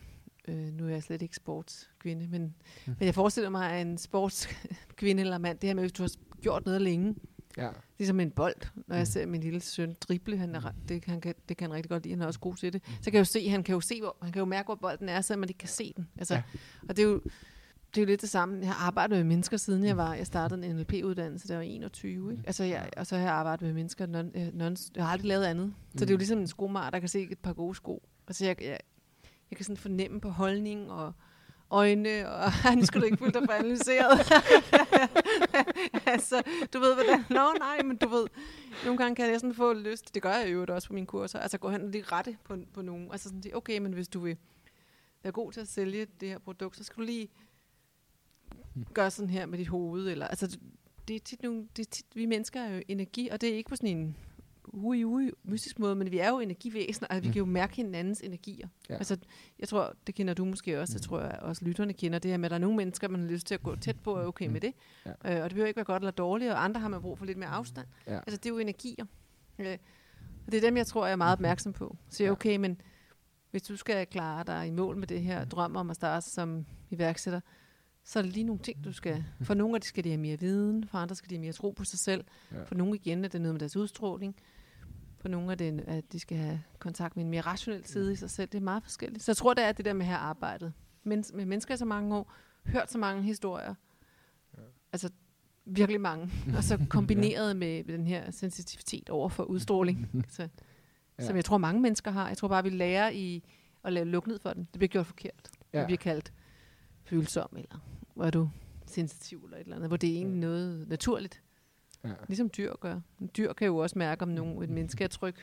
øh, 0.48 0.72
nu 0.74 0.86
er 0.86 0.90
jeg 0.90 1.02
slet 1.02 1.22
ikke 1.22 1.36
sportskvinde, 1.36 2.28
men, 2.28 2.42
mm. 2.42 2.94
men 2.98 3.06
jeg 3.06 3.14
forestiller 3.14 3.50
mig, 3.50 3.72
at 3.72 3.86
en 3.86 3.98
sportskvinde 3.98 5.20
eller 5.20 5.38
mand, 5.38 5.58
det 5.58 5.68
her 5.68 5.74
med, 5.74 5.82
hvis 5.82 5.92
du 5.92 6.02
har 6.02 6.10
gjort 6.40 6.64
noget 6.66 6.82
længe, 6.82 7.14
Ja. 7.56 7.68
ligesom 7.98 8.20
en 8.20 8.30
bold, 8.30 8.54
når 8.86 8.96
jeg 8.96 9.06
ser 9.06 9.26
min 9.26 9.40
lille 9.40 9.60
søn 9.60 9.96
drible, 10.00 10.36
han 10.36 10.54
er, 10.54 10.64
ret- 10.64 10.74
det, 10.88 11.04
han 11.04 11.20
kan, 11.20 11.34
det 11.48 11.56
kan 11.56 11.68
han 11.70 11.74
rigtig 11.76 11.90
godt 11.90 12.02
lide, 12.02 12.14
han 12.14 12.22
er 12.22 12.26
også 12.26 12.40
god 12.40 12.56
til 12.56 12.72
det. 12.72 12.82
Så 12.86 13.04
kan 13.04 13.12
jeg 13.14 13.18
jo 13.20 13.24
se, 13.24 13.48
han 13.48 13.62
kan 13.62 13.72
jo 13.74 13.80
se, 13.80 14.00
hvor, 14.00 14.16
han 14.22 14.32
kan 14.32 14.40
jo 14.40 14.46
mærke, 14.46 14.66
hvor 14.66 14.74
bolden 14.74 15.08
er, 15.08 15.20
selvom 15.20 15.40
man 15.40 15.48
ikke 15.48 15.58
kan 15.58 15.68
se 15.68 15.92
den. 15.96 16.08
Altså, 16.18 16.34
Ja. 16.34 16.42
Og 16.88 16.96
det 16.96 17.02
er 17.04 17.08
jo 17.08 17.20
det 17.94 18.00
er 18.00 18.02
jo 18.02 18.06
lidt 18.06 18.20
det 18.20 18.28
samme. 18.30 18.58
Jeg 18.60 18.68
har 18.72 18.86
arbejdet 18.86 19.16
med 19.16 19.24
mennesker, 19.24 19.56
siden 19.56 19.84
jeg 19.84 19.96
var, 19.96 20.14
jeg 20.14 20.26
startede 20.26 20.66
en 20.66 20.76
NLP-uddannelse, 20.76 21.48
da 21.48 21.52
jeg 21.52 21.58
var 21.58 21.64
21, 21.66 22.32
ikke? 22.32 22.42
Altså, 22.46 22.64
jeg, 22.64 22.88
og 22.96 23.06
så 23.06 23.16
har 23.16 23.22
jeg 23.22 23.32
arbejdet 23.32 23.66
med 23.66 23.72
mennesker, 23.74 24.06
non, 24.06 24.30
øh, 24.34 24.54
non, 24.54 24.76
jeg 24.96 25.04
har 25.04 25.12
aldrig 25.12 25.28
lavet 25.28 25.44
andet. 25.44 25.74
Så 25.92 25.98
det 26.04 26.10
er 26.10 26.14
jo 26.14 26.18
ligesom 26.18 26.38
en 26.38 26.46
skomar, 26.46 26.90
der 26.90 26.98
kan 26.98 27.08
se 27.08 27.28
et 27.30 27.38
par 27.38 27.52
gode 27.52 27.74
sko. 27.74 28.08
Altså, 28.28 28.44
jeg, 28.44 28.56
jeg, 28.62 28.78
jeg 29.50 29.56
kan 29.56 29.64
sådan 29.64 29.76
fornemme 29.76 30.20
på 30.20 30.28
holdning 30.30 30.90
og 30.90 31.12
øjne, 31.72 32.28
og 32.28 32.52
han 32.68 32.86
skulle 32.86 33.06
ikke 33.06 33.16
føle 33.16 33.32
dig 33.32 33.42
for 33.46 33.52
analyseret. 33.52 34.32
altså, 36.12 36.42
du 36.72 36.78
ved, 36.78 36.94
hvordan, 36.94 37.24
nå 37.30 37.52
nej, 37.58 37.82
men 37.84 37.96
du 37.96 38.08
ved, 38.08 38.26
nogle 38.84 38.98
gange 38.98 39.16
kan 39.16 39.30
jeg 39.30 39.40
sådan 39.40 39.54
få 39.54 39.72
lyst, 39.72 40.14
det 40.14 40.22
gør 40.22 40.32
jeg 40.32 40.52
jo 40.52 40.66
også 40.68 40.88
på 40.88 40.94
mine 40.94 41.06
kurser, 41.06 41.38
altså 41.38 41.58
gå 41.58 41.70
hen 41.70 41.82
og 41.82 41.88
lige 41.88 42.04
rette 42.04 42.36
på, 42.44 42.56
på 42.74 42.82
nogen, 42.82 43.08
altså 43.12 43.28
sådan 43.28 43.42
sige, 43.42 43.56
okay, 43.56 43.78
men 43.78 43.92
hvis 43.92 44.08
du 44.08 44.20
vil 44.20 44.36
være 45.22 45.32
god 45.32 45.52
til 45.52 45.60
at 45.60 45.68
sælge 45.68 46.06
det 46.20 46.28
her 46.28 46.38
produkt, 46.38 46.76
så 46.76 46.84
skal 46.84 46.96
du 46.96 47.06
lige 47.06 47.28
gøre 48.94 49.10
sådan 49.10 49.30
her 49.30 49.46
med 49.46 49.58
dit 49.58 49.68
hoved, 49.68 50.08
eller, 50.08 50.26
altså, 50.26 50.58
det 51.08 51.16
er 51.16 51.20
tit 51.20 51.42
nogle, 51.42 51.68
det 51.76 51.86
er 51.86 51.90
tit, 51.90 52.06
vi 52.14 52.26
mennesker 52.26 52.60
er 52.60 52.74
jo 52.74 52.82
energi, 52.88 53.28
og 53.28 53.40
det 53.40 53.48
er 53.48 53.54
ikke 53.54 53.70
på 53.70 53.76
sådan 53.76 53.96
en 53.96 54.16
ui, 54.68 55.04
ui, 55.04 55.30
mystisk 55.44 55.78
måde, 55.78 55.94
men 55.94 56.10
vi 56.10 56.18
er 56.18 56.28
jo 56.28 56.40
energivæsener, 56.40 57.08
altså 57.08 57.28
vi 57.28 57.32
kan 57.32 57.38
jo 57.38 57.44
mærke 57.44 57.76
hinandens 57.76 58.20
energier. 58.20 58.68
Ja. 58.90 58.94
Altså, 58.94 59.16
jeg 59.58 59.68
tror, 59.68 59.94
det 60.06 60.14
kender 60.14 60.34
du 60.34 60.44
måske 60.44 60.80
også, 60.80 60.94
det 60.94 61.02
tror 61.02 61.20
jeg 61.20 61.38
også 61.40 61.64
lytterne 61.64 61.92
kender, 61.92 62.18
det 62.18 62.30
her 62.30 62.38
med, 62.38 62.44
at 62.44 62.50
der 62.50 62.54
er 62.54 62.60
nogle 62.60 62.76
mennesker, 62.76 63.08
man 63.08 63.20
har 63.20 63.28
lyst 63.28 63.46
til 63.46 63.54
at 63.54 63.62
gå 63.62 63.76
tæt 63.76 64.00
på, 64.00 64.14
og 64.14 64.22
er 64.22 64.26
okay 64.26 64.46
med 64.46 64.60
det. 64.60 64.72
Ja. 65.06 65.10
Øh, 65.10 65.42
og 65.42 65.50
det 65.50 65.50
behøver 65.50 65.66
ikke 65.66 65.76
være 65.76 65.84
godt 65.84 66.02
eller 66.02 66.10
dårligt, 66.10 66.52
og 66.52 66.64
andre 66.64 66.80
har 66.80 66.88
man 66.88 67.00
brug 67.00 67.18
for 67.18 67.24
lidt 67.24 67.38
mere 67.38 67.48
afstand. 67.48 67.86
Ja. 68.06 68.16
Altså, 68.16 68.36
det 68.36 68.46
er 68.46 68.50
jo 68.50 68.58
energier. 68.58 69.04
Øh, 69.58 69.78
og 70.46 70.52
det 70.52 70.56
er 70.58 70.60
dem, 70.68 70.76
jeg 70.76 70.86
tror, 70.86 71.06
jeg 71.06 71.12
er 71.12 71.16
meget 71.16 71.32
opmærksom 71.32 71.72
på. 71.72 71.96
Så 72.08 72.22
jeg, 72.22 72.32
okay, 72.32 72.56
men 72.56 72.80
hvis 73.50 73.62
du 73.62 73.76
skal 73.76 74.06
klare 74.06 74.44
dig 74.46 74.66
i 74.66 74.70
mål 74.70 74.96
med 74.96 75.06
det 75.06 75.22
her 75.22 75.44
drøm 75.44 75.76
om 75.76 75.90
at 75.90 75.96
starte 75.96 76.30
som 76.30 76.66
iværksætter, 76.90 77.40
så 78.04 78.18
er 78.18 78.22
der 78.22 78.30
lige 78.30 78.44
nogle 78.44 78.62
ting, 78.62 78.84
du 78.84 78.92
skal... 78.92 79.24
For 79.42 79.54
nogle 79.54 79.74
af 79.74 79.80
de 79.80 79.86
skal 79.86 80.04
de 80.04 80.08
have 80.08 80.20
mere 80.20 80.40
viden, 80.40 80.88
for 80.88 80.98
andre 80.98 81.14
skal 81.14 81.30
de 81.30 81.34
have 81.34 81.40
mere 81.40 81.52
tro 81.52 81.70
på 81.70 81.84
sig 81.84 81.98
selv. 81.98 82.24
Ja. 82.52 82.62
For 82.62 82.74
nogle 82.74 82.96
igen 82.96 83.24
er 83.24 83.28
det 83.28 83.40
noget 83.40 83.54
med 83.54 83.60
deres 83.60 83.76
udstråling. 83.76 84.36
For 85.22 85.28
nogle 85.28 85.50
er 85.50 85.54
det, 85.54 85.84
at 85.86 86.12
de 86.12 86.20
skal 86.20 86.38
have 86.38 86.62
kontakt 86.78 87.16
med 87.16 87.24
en 87.24 87.30
mere 87.30 87.40
rationel 87.40 87.84
side 87.84 88.12
i 88.12 88.16
sig 88.16 88.30
selv. 88.30 88.48
Det 88.48 88.58
er 88.58 88.62
meget 88.62 88.82
forskelligt. 88.82 89.22
Så 89.24 89.32
jeg 89.32 89.36
tror, 89.36 89.54
det 89.54 89.64
er 89.64 89.72
det 89.72 89.84
der 89.84 89.92
med 89.92 90.00
at 90.00 90.06
have 90.06 90.18
arbejdet 90.18 90.72
men, 91.04 91.24
med 91.34 91.44
mennesker 91.44 91.74
i 91.74 91.76
så 91.76 91.84
mange 91.84 92.16
år, 92.16 92.32
hørt 92.66 92.90
så 92.90 92.98
mange 92.98 93.22
historier. 93.22 93.74
Ja. 94.56 94.62
Altså 94.92 95.10
virkelig 95.64 96.00
mange. 96.00 96.30
Og 96.56 96.64
så 96.64 96.86
kombineret 96.88 97.56
med, 97.56 97.84
med 97.84 97.94
den 97.94 98.06
her 98.06 98.30
sensitivitet 98.30 99.08
over 99.08 99.28
for 99.28 99.44
udstråling. 99.44 100.10
så, 100.28 100.48
Ja. 101.18 101.26
Som 101.26 101.36
jeg 101.36 101.44
tror, 101.44 101.58
mange 101.58 101.80
mennesker 101.80 102.10
har. 102.10 102.28
Jeg 102.28 102.36
tror 102.36 102.48
bare, 102.48 102.62
vi 102.62 102.70
lærer 102.70 103.10
i 103.10 103.44
at 103.84 103.92
lave 103.92 104.06
lukket 104.06 104.40
for 104.40 104.52
den. 104.52 104.68
Det 104.72 104.78
bliver 104.78 104.88
gjort 104.88 105.06
forkert. 105.06 105.50
Ja. 105.72 105.78
Ja. 105.78 105.78
Det 105.78 105.86
bliver 105.86 105.98
kaldt 105.98 106.32
følsom, 107.04 107.48
eller 107.56 107.84
hvor 108.14 108.24
er 108.24 108.30
du 108.30 108.50
sensitiv, 108.86 109.44
eller 109.44 109.56
et 109.56 109.60
eller 109.60 109.76
andet, 109.76 109.90
hvor 109.90 109.96
det 109.96 110.10
er 110.10 110.14
egentlig 110.16 110.40
noget 110.40 110.88
naturligt. 110.88 111.42
Ja. 112.04 112.12
Ligesom 112.28 112.50
dyr 112.56 112.72
gør. 112.80 113.00
Dyr 113.36 113.52
kan 113.52 113.66
jo 113.66 113.76
også 113.76 113.98
mærke, 113.98 114.22
om 114.22 114.28
nogen, 114.28 114.62
et 114.62 114.70
menneske 114.70 115.04
er 115.04 115.08
tryg. 115.08 115.34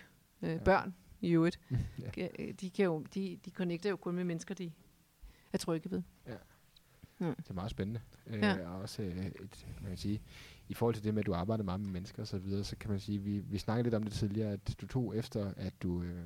Øh, 0.42 0.60
børn 0.60 0.96
i 1.22 1.32
øvrigt. 1.32 1.60
Ja. 2.00 2.10
Ja. 2.18 2.28
De, 2.62 2.70
kan 2.70 2.86
jo, 2.86 3.04
de, 3.14 3.40
de 3.46 3.52
connecter 3.52 3.90
jo 3.90 3.96
kun 3.96 4.16
med 4.16 4.24
mennesker, 4.24 4.56
de 4.56 4.72
er 5.54 5.58
trygge 5.58 5.92
ved. 5.92 6.02
Det 7.20 7.50
er 7.50 7.54
meget 7.54 7.72
spændende. 7.72 8.02
Øh, 8.28 8.40
Ja. 8.42 8.68
og 8.70 8.76
også 8.82 9.02
øh, 9.04 9.26
et, 9.26 9.68
man 9.82 9.90
kan 9.92 9.98
sige, 9.98 10.22
i 10.70 10.74
forhold 10.74 10.96
til 10.96 11.04
det 11.04 11.14
med, 11.14 11.20
at 11.22 11.26
du 11.26 11.34
arbejder 11.34 11.64
meget 11.64 11.80
med 11.82 11.90
mennesker 11.90 12.22
og 12.24 12.28
så 12.28 12.38
videre, 12.38 12.64
så 12.64 12.76
kan 12.78 12.90
man 12.90 13.00
sige, 13.00 13.20
vi, 13.20 13.40
vi 13.40 13.58
snakkede 13.58 13.84
lidt 13.84 13.94
om 13.96 14.04
det 14.04 14.14
tidligere, 14.14 14.52
at 14.52 14.76
du 14.82 14.88
tog 14.88 15.18
efter, 15.18 15.54
at 15.58 15.74
du, 15.84 16.02
øh, 16.04 16.24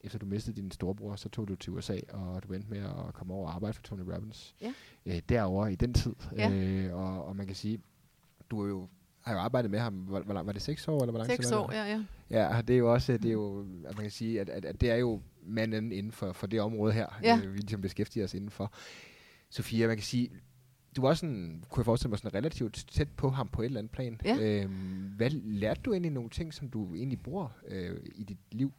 efter 0.00 0.18
du 0.18 0.26
mistede 0.26 0.56
din 0.62 0.70
storebror, 0.70 1.16
så 1.16 1.28
tog 1.28 1.48
du 1.48 1.54
til 1.56 1.72
USA, 1.72 1.98
og 2.08 2.42
du 2.42 2.52
endte 2.52 2.70
med 2.70 2.78
at 2.78 3.14
komme 3.14 3.34
over 3.34 3.48
og 3.48 3.54
arbejde 3.54 3.74
for 3.74 3.82
Tony 3.82 4.00
Robbins. 4.12 4.54
Ja. 4.60 4.72
Øh, 5.06 5.20
derovre 5.28 5.72
i 5.72 5.76
den 5.76 5.94
tid. 5.94 6.14
Ja. 6.36 6.50
Øh, 6.52 6.94
og, 6.94 7.24
og 7.24 7.36
man 7.36 7.46
kan 7.46 7.56
sige, 7.56 7.80
du 8.50 8.62
er 8.64 8.68
jo 8.68 8.88
har 9.26 9.34
jo 9.34 9.40
arbejdet 9.40 9.70
med 9.70 9.78
ham, 9.78 9.94
hvor, 9.94 10.20
hvor 10.20 10.34
lang, 10.34 10.46
var 10.46 10.52
det 10.52 10.62
seks 10.62 10.88
år, 10.88 11.00
eller 11.00 11.10
hvor 11.10 11.18
lang 11.18 11.30
Seks 11.30 11.46
tid 11.46 11.54
var 11.54 11.62
år, 11.62 11.72
ja, 11.72 11.84
ja. 11.84 12.04
Ja, 12.30 12.62
det 12.62 12.74
er 12.74 12.78
jo 12.78 12.92
også, 12.92 13.12
det 13.12 13.24
er 13.28 13.32
jo, 13.32 13.60
at 13.60 13.96
man 13.96 14.02
kan 14.04 14.10
sige, 14.10 14.40
at, 14.40 14.48
at, 14.48 14.64
at 14.64 14.80
det 14.80 14.90
er 14.90 14.96
jo 14.96 15.20
manden 15.42 15.92
inden 15.92 16.12
for, 16.12 16.32
for 16.32 16.46
det 16.46 16.60
område 16.60 16.92
her, 16.92 17.06
Ja. 17.22 17.40
øh, 17.44 17.52
vi 17.52 17.58
ligesom 17.58 17.80
beskæftiger 17.80 18.24
os 18.24 18.34
indenfor. 18.34 18.72
Sofia, 19.50 19.86
man 19.86 19.96
kan 19.96 20.04
sige, 20.04 20.30
du 20.96 21.00
var 21.00 21.14
sådan, 21.14 21.64
kunne 21.70 21.80
jeg 21.80 21.84
forestille 21.84 22.10
mig, 22.10 22.18
sådan 22.18 22.34
relativt 22.34 22.84
tæt 22.90 23.08
på 23.16 23.30
ham 23.30 23.48
på 23.48 23.62
et 23.62 23.66
eller 23.66 23.78
andet 23.78 23.92
plan. 23.92 24.20
Ja. 24.24 24.62
Øhm, 24.62 25.12
hvad 25.16 25.30
lærte 25.30 25.80
du 25.84 25.92
egentlig 25.92 26.12
nogle 26.12 26.30
ting, 26.30 26.54
som 26.54 26.68
du 26.70 26.94
egentlig 26.94 27.20
bruger 27.22 27.48
øh, 27.68 27.96
i 28.14 28.24
dit 28.24 28.38
liv 28.52 28.72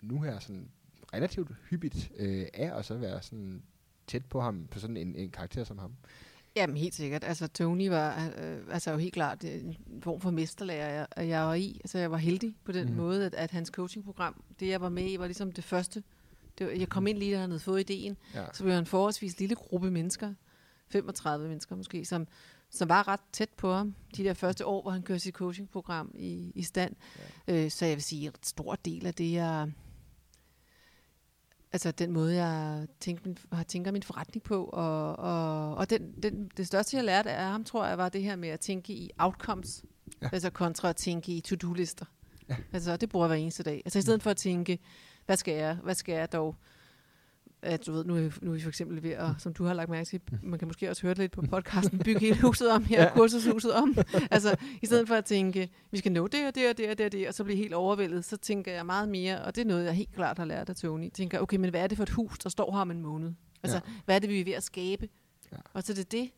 nu 0.00 0.20
her, 0.20 0.38
sådan 0.38 0.68
relativt 1.14 1.50
hyppigt 1.70 2.12
øh, 2.16 2.46
af, 2.54 2.72
og 2.72 2.84
så 2.84 2.96
være 2.96 3.22
sådan 3.22 3.62
tæt 4.06 4.24
på 4.24 4.40
ham, 4.40 4.66
på 4.70 4.78
sådan 4.78 4.96
en, 4.96 5.16
en 5.16 5.30
karakter 5.30 5.64
som 5.64 5.78
ham? 5.78 5.92
Jamen 6.56 6.76
helt 6.76 6.94
sikkert. 6.94 7.24
Altså 7.24 7.46
Tony 7.46 7.88
var 7.88 8.32
øh, 8.38 8.58
altså 8.70 8.90
jo 8.90 8.96
helt 8.96 9.14
klart 9.14 9.44
en 9.44 9.76
form 10.02 10.20
for 10.20 10.30
mesterlærer, 10.30 11.06
jeg, 11.16 11.28
jeg 11.28 11.42
var 11.42 11.54
i. 11.54 11.80
Altså 11.84 11.98
jeg 11.98 12.10
var 12.10 12.16
heldig 12.16 12.56
på 12.64 12.72
den 12.72 12.88
mm. 12.88 12.94
måde, 12.94 13.26
at, 13.26 13.34
at 13.34 13.50
hans 13.50 13.68
coachingprogram, 13.68 14.42
det 14.60 14.68
jeg 14.68 14.80
var 14.80 14.88
med 14.88 15.10
i, 15.10 15.18
var 15.18 15.26
ligesom 15.26 15.52
det 15.52 15.64
første. 15.64 16.02
Det 16.58 16.66
var, 16.66 16.72
jeg 16.72 16.88
kom 16.88 17.06
ind 17.06 17.18
lige, 17.18 17.34
da 17.34 17.40
han 17.40 17.50
havde 17.50 17.60
fået 17.60 17.80
ideen. 17.80 18.16
Ja. 18.34 18.44
Så 18.52 18.64
var 18.64 18.78
en 18.78 18.86
forholdsvis 18.86 19.38
lille 19.40 19.54
gruppe 19.54 19.90
mennesker, 19.90 20.34
35 20.88 21.48
mennesker 21.48 21.76
måske, 21.76 22.04
som, 22.04 22.26
som 22.70 22.88
var 22.88 23.08
ret 23.08 23.20
tæt 23.32 23.50
på 23.56 23.72
ham 23.72 23.94
de 24.16 24.24
der 24.24 24.34
første 24.34 24.66
år, 24.66 24.82
hvor 24.82 24.90
han 24.90 25.02
kørte 25.02 25.20
sit 25.20 25.34
coachingprogram 25.34 26.12
i, 26.14 26.52
i 26.54 26.62
stand. 26.62 26.96
Ja. 27.48 27.64
Øh, 27.64 27.70
så 27.70 27.86
jeg 27.86 27.96
vil 27.96 28.02
sige, 28.02 28.28
at 28.28 28.34
en 28.34 28.42
stor 28.42 28.74
del 28.74 29.06
af 29.06 29.14
det, 29.14 29.32
jeg... 29.32 29.72
Altså 31.72 31.90
den 31.90 32.12
måde, 32.12 32.34
jeg 32.36 32.86
tænker 33.00 33.22
min, 33.26 33.38
har 33.52 33.62
tænker 33.62 33.90
min 33.92 34.02
forretning 34.02 34.42
på, 34.42 34.64
og, 34.64 35.18
og, 35.18 35.74
og 35.74 35.90
den, 35.90 36.12
den, 36.22 36.50
det 36.56 36.66
største, 36.66 36.96
jeg 36.96 37.04
lærte 37.04 37.30
af 37.30 37.44
ham, 37.46 37.64
tror 37.64 37.86
jeg, 37.86 37.98
var 37.98 38.08
det 38.08 38.22
her 38.22 38.36
med 38.36 38.48
at 38.48 38.60
tænke 38.60 38.92
i 38.92 39.10
outcomes, 39.18 39.84
Ja. 40.22 40.28
altså 40.32 40.50
kontra 40.50 40.88
at 40.88 40.96
tænke 40.96 41.32
i 41.32 41.40
to-do-lister. 41.40 42.04
Ja. 42.48 42.56
Altså 42.72 42.96
det 42.96 43.08
bruger 43.08 43.26
jeg 43.26 43.28
hver 43.28 43.36
eneste 43.42 43.62
dag. 43.62 43.82
Altså 43.84 43.98
i 43.98 44.02
stedet 44.02 44.22
for 44.22 44.30
at 44.30 44.36
tænke, 44.36 44.78
hvad 45.26 45.36
skal 45.36 45.54
jeg, 45.54 45.74
hvad 45.82 45.94
skal 45.94 46.14
jeg 46.14 46.32
dog 46.32 46.56
at 47.62 47.86
du 47.86 47.92
ved, 47.92 48.04
nu 48.04 48.16
er, 48.16 48.30
nu 48.42 48.50
er 48.50 48.54
vi 48.54 48.60
for 48.60 48.68
eksempel 48.68 49.02
ved 49.02 49.10
at, 49.10 49.28
som 49.38 49.54
du 49.54 49.64
har 49.64 49.74
lagt 49.74 49.90
mærke 49.90 50.04
til, 50.08 50.20
man 50.42 50.58
kan 50.58 50.68
måske 50.68 50.90
også 50.90 51.02
høre 51.02 51.10
det 51.14 51.18
lidt 51.18 51.32
på 51.32 51.42
podcasten, 51.50 51.98
bygge 51.98 52.20
hele 52.20 52.40
huset 52.40 52.70
om 52.70 52.84
her, 52.84 53.02
ja. 53.02 53.10
kursushuset 53.14 53.72
om. 53.74 53.96
Altså, 54.30 54.56
i 54.82 54.86
stedet 54.86 55.08
for 55.08 55.14
at 55.14 55.24
tænke, 55.24 55.68
vi 55.90 55.98
skal 55.98 56.12
nå 56.12 56.26
det 56.26 56.46
og 56.46 56.54
det 56.54 56.70
og 56.70 56.76
det 56.78 56.90
og 56.90 56.98
det 56.98 57.06
og 57.06 57.12
det, 57.12 57.28
og 57.28 57.34
så 57.34 57.44
blive 57.44 57.56
helt 57.56 57.74
overvældet, 57.74 58.24
så 58.24 58.36
tænker 58.36 58.72
jeg 58.72 58.86
meget 58.86 59.08
mere, 59.08 59.42
og 59.44 59.54
det 59.54 59.60
er 59.60 59.64
noget, 59.66 59.84
jeg 59.84 59.94
helt 59.94 60.12
klart 60.14 60.38
har 60.38 60.44
lært 60.44 60.68
af 60.70 60.76
Tony, 60.76 61.10
tænker, 61.14 61.38
okay, 61.40 61.56
men 61.56 61.70
hvad 61.70 61.80
er 61.82 61.86
det 61.86 61.96
for 61.96 62.02
et 62.02 62.10
hus, 62.10 62.38
der 62.38 62.50
står 62.50 62.72
her 62.72 62.78
om 62.80 62.90
en 62.90 63.00
måned? 63.02 63.32
Altså, 63.62 63.76
Ja. 63.86 63.92
hvad 64.04 64.14
er 64.14 64.18
det, 64.18 64.28
vi 64.28 64.40
er 64.40 64.44
ved 64.44 64.52
at 64.52 64.62
skabe? 64.62 65.08
Ja. 65.52 65.56
Og 65.72 65.82
så 65.82 65.92
er 65.92 65.96
det 65.96 66.12
det, 66.12 66.30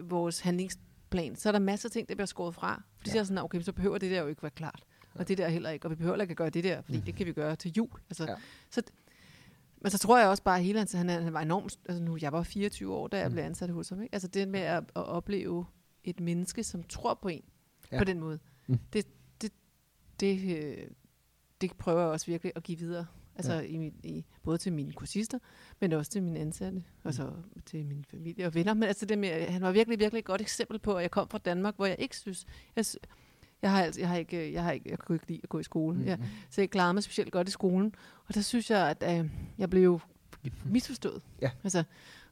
vores 0.00 0.40
handlingsplan, 0.40 1.36
så 1.36 1.48
er 1.48 1.52
der 1.52 1.58
masser 1.58 1.88
af 1.88 1.92
ting, 1.92 2.08
der 2.08 2.14
bliver 2.14 2.26
skåret 2.26 2.54
fra. 2.54 2.82
Fordi 2.98 3.10
Ja. 3.10 3.12
så 3.12 3.18
er 3.18 3.24
sådan, 3.24 3.38
okay, 3.44 3.60
så 3.60 3.72
behøver 3.72 3.98
det 3.98 4.10
der 4.10 4.20
jo 4.20 4.26
ikke 4.26 4.42
være 4.42 4.50
klart. 4.50 4.82
Og 5.14 5.28
det 5.28 5.38
der 5.38 5.48
heller 5.48 5.70
ikke, 5.70 5.86
og 5.86 5.90
vi 5.90 5.94
behøver 5.96 6.20
ikke 6.20 6.30
at 6.32 6.36
gøre 6.36 6.50
det 6.50 6.64
der, 6.64 6.82
fordi 6.82 7.00
det 7.06 7.14
kan 7.14 7.26
vi 7.26 7.32
gøre 7.32 7.56
til 7.56 7.72
jul. 7.76 7.88
Altså, 8.10 8.24
ja. 8.24 8.34
så, 8.70 8.82
men 9.80 9.90
så 9.90 9.98
tror 9.98 10.18
jeg 10.18 10.28
også 10.28 10.42
bare, 10.42 10.56
at 10.58 10.64
hele 10.64 10.78
hans, 10.78 10.92
han, 10.92 11.08
han 11.08 11.32
var 11.32 11.40
enormt, 11.40 11.78
altså 11.88 12.02
nu, 12.02 12.18
jeg 12.20 12.32
var 12.32 12.42
24 12.42 12.94
år, 12.94 13.08
da 13.08 13.18
jeg 13.18 13.30
blev 13.32 13.44
ansat 13.44 13.70
hos 13.70 13.88
ham, 13.88 14.02
ikke? 14.02 14.14
Altså 14.14 14.28
det 14.28 14.48
med 14.48 14.60
at, 14.60 14.82
at 14.96 15.04
opleve 15.06 15.66
et 16.04 16.20
menneske, 16.20 16.64
som 16.64 16.82
tror 16.82 17.14
på 17.22 17.28
en, 17.28 17.42
Ja. 17.92 17.98
på 17.98 18.04
den 18.04 18.20
måde, 18.20 18.38
Mm. 18.66 18.72
mm. 18.74 18.78
det, 18.92 19.06
det, 19.42 19.52
det, 20.20 20.56
øh, 20.58 20.86
det 21.60 21.72
prøver 21.78 22.00
jeg 22.00 22.08
også 22.08 22.26
virkelig 22.26 22.52
at 22.56 22.62
give 22.62 22.78
videre. 22.78 23.06
Altså 23.36 23.52
Ja. 23.54 23.60
i, 23.60 23.92
i, 24.02 24.24
både 24.42 24.58
til 24.58 24.72
mine 24.72 24.92
kursister, 24.92 25.38
men 25.80 25.92
også 25.92 26.10
til 26.10 26.22
mine 26.22 26.38
ansatte, 26.38 26.84
og 27.04 27.14
så 27.14 27.32
til 27.66 27.86
min 27.86 28.04
familie 28.04 28.46
og 28.46 28.54
venner. 28.54 28.74
Men 28.74 28.82
altså 28.82 29.06
det 29.06 29.18
med, 29.18 29.46
han 29.46 29.62
var 29.62 29.72
virkelig, 29.72 29.98
virkelig 29.98 30.18
et 30.18 30.24
godt 30.24 30.40
eksempel 30.40 30.78
på, 30.78 30.94
at 30.94 31.02
jeg 31.02 31.10
kom 31.10 31.28
fra 31.28 31.38
Danmark, 31.38 31.76
hvor 31.76 31.86
jeg 31.86 31.96
ikke 31.98 32.16
synes, 32.16 32.46
jeg, 32.76 32.84
jeg 33.62 33.70
har, 33.70 33.82
altså, 33.82 34.00
jeg 34.00 34.08
har 34.08 34.16
ikke, 34.16 34.52
jeg 34.52 34.62
har 34.62 34.72
ikke, 34.72 34.90
jeg 34.90 34.98
kunne 34.98 35.16
ikke 35.16 35.28
lide 35.28 35.40
at 35.42 35.48
gå 35.48 35.58
i 35.58 35.62
skole. 35.62 35.98
Mm. 35.98 36.04
Jeg, 36.06 36.18
så 36.50 36.60
jeg 36.60 36.70
klarede 36.70 36.94
mig 36.94 37.02
specielt 37.02 37.32
godt 37.32 37.48
i 37.48 37.50
skolen. 37.50 37.94
Og 38.28 38.34
der 38.34 38.40
synes 38.40 38.70
jeg, 38.70 38.90
at 39.00 39.18
øh, 39.20 39.30
jeg 39.58 39.70
blev 39.70 40.00
misforstået. 40.64 41.22
Ja. 41.42 41.50
Altså, 41.64 41.84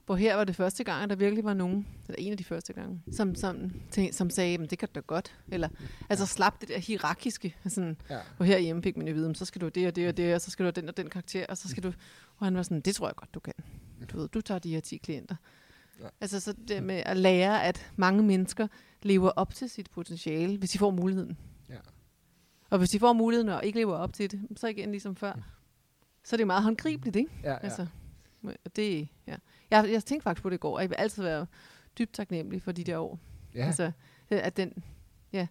hvor 0.05 0.15
her 0.15 0.35
var 0.35 0.43
det 0.43 0.55
første 0.55 0.83
gang, 0.83 1.03
at 1.03 1.09
der 1.09 1.15
virkelig 1.15 1.43
var 1.43 1.53
nogen, 1.53 1.87
eller 2.07 2.15
en 2.19 2.31
af 2.31 2.37
de 2.37 2.43
første 2.43 2.73
gange, 2.73 3.01
som, 3.11 3.35
som, 3.35 3.71
tæn- 3.91 4.13
som 4.13 4.29
sagde, 4.29 4.57
men 4.57 4.67
det 4.69 4.79
kan 4.79 4.87
du 4.87 4.91
da 4.95 4.99
godt. 4.99 5.35
Eller, 5.47 5.69
altså 6.09 6.25
slap 6.25 6.61
det 6.61 6.69
der 6.69 6.79
hierarkiske. 6.79 7.55
Sådan, 7.67 7.97
Ja. 8.09 8.17
hvor 8.37 8.45
herhjemme 8.45 8.83
fik 8.83 8.97
man 8.97 9.07
jo 9.07 9.11
at 9.13 9.15
vide, 9.15 9.35
så 9.35 9.45
skal 9.45 9.61
du 9.61 9.67
det 9.69 9.87
og 9.87 9.95
det 9.95 10.07
og 10.07 10.17
det, 10.17 10.35
og 10.35 10.41
så 10.41 10.51
skal 10.51 10.63
du 10.63 10.67
have 10.67 10.81
den 10.81 10.89
og 10.89 10.97
den 10.97 11.09
karakter, 11.09 11.45
og 11.49 11.57
så 11.57 11.69
skal 11.69 11.83
du... 11.83 11.93
Og 12.37 12.45
han 12.45 12.55
var 12.55 12.63
sådan, 12.63 12.81
det 12.81 12.95
tror 12.95 13.07
jeg 13.07 13.15
godt, 13.15 13.33
du 13.33 13.39
kan. 13.39 13.53
Du 14.11 14.17
ved, 14.17 14.27
du 14.27 14.41
tager 14.41 14.59
de 14.59 14.69
her 14.73 14.79
10 14.79 14.97
klienter. 14.97 15.35
Ja. 15.99 16.07
Altså 16.21 16.39
så 16.39 16.53
det 16.67 16.83
med 16.83 17.03
at 17.05 17.17
lære, 17.17 17.63
at 17.63 17.91
mange 17.95 18.23
mennesker 18.23 18.67
lever 19.01 19.29
op 19.29 19.53
til 19.53 19.69
sit 19.69 19.89
potentiale, 19.91 20.57
hvis 20.57 20.69
de 20.69 20.77
får 20.77 20.91
muligheden. 20.91 21.37
Ja. 21.69 21.77
Og 22.69 22.77
hvis 22.77 22.89
de 22.89 22.99
får 22.99 23.13
muligheden 23.13 23.49
og 23.49 23.65
ikke 23.65 23.79
lever 23.79 23.95
op 23.95 24.13
til 24.13 24.31
det, 24.31 24.47
så 24.55 24.67
igen 24.67 24.91
ligesom 24.91 25.15
før, 25.15 25.33
så 26.23 26.35
er 26.35 26.37
det 26.37 26.47
meget 26.47 26.63
håndgribeligt, 26.63 27.15
ikke? 27.15 27.31
Ja, 27.43 27.51
ja. 27.51 27.57
Altså, 27.57 27.87
det, 28.75 29.07
ja. 29.27 29.35
Jeg, 29.71 29.91
jeg 29.91 30.05
tænkte 30.05 30.23
faktisk 30.23 30.43
på 30.43 30.49
det 30.49 30.55
i 30.55 30.59
går, 30.59 30.75
og 30.75 30.81
jeg 30.81 30.89
vil 30.89 30.95
altid 30.95 31.23
være 31.23 31.45
dybt 31.97 32.13
taknemmelig 32.13 32.61
for 32.61 32.71
de 32.71 32.83
der 32.83 32.97
år. 32.97 33.19
ja. 33.55 33.65
Altså, 33.65 33.91
at 34.29 34.57
den, 34.57 34.73
ja, 35.33 35.47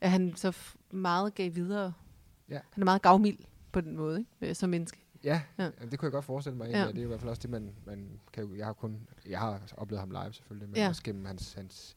at 0.00 0.10
han 0.10 0.36
så 0.36 0.56
meget 0.90 1.34
gav 1.34 1.54
videre. 1.54 1.92
Ja. 2.48 2.58
Han 2.72 2.82
er 2.82 2.84
meget 2.84 3.02
gavmild 3.02 3.38
på 3.72 3.80
den 3.80 3.96
måde, 3.96 4.18
ikke? 4.18 4.30
Øh, 4.40 4.54
som 4.54 4.70
menneske. 4.70 5.03
Ja, 5.24 5.42
ja. 5.58 5.70
Det 5.90 5.98
kunne 5.98 6.06
jeg 6.06 6.12
godt 6.12 6.24
forestille 6.24 6.56
mig. 6.58 6.70
Ja. 6.70 6.86
Det 6.86 6.98
er 6.98 7.02
jo 7.02 7.02
i 7.02 7.06
hvert 7.06 7.20
fald 7.20 7.30
også 7.30 7.42
det, 7.42 7.50
man, 7.50 7.74
man 7.86 8.20
kan 8.32 8.44
jo, 8.44 8.54
jeg 8.54 8.66
har 8.66 8.72
kun, 8.72 9.08
jeg 9.28 9.38
har 9.38 9.60
oplevet 9.76 10.00
ham 10.00 10.10
live 10.10 10.32
selvfølgelig, 10.32 10.68
men 10.68 10.76
Ja. 10.76 10.88
også 10.88 11.02
gennem 11.02 11.24
hans, 11.24 11.52
hans, 11.52 11.96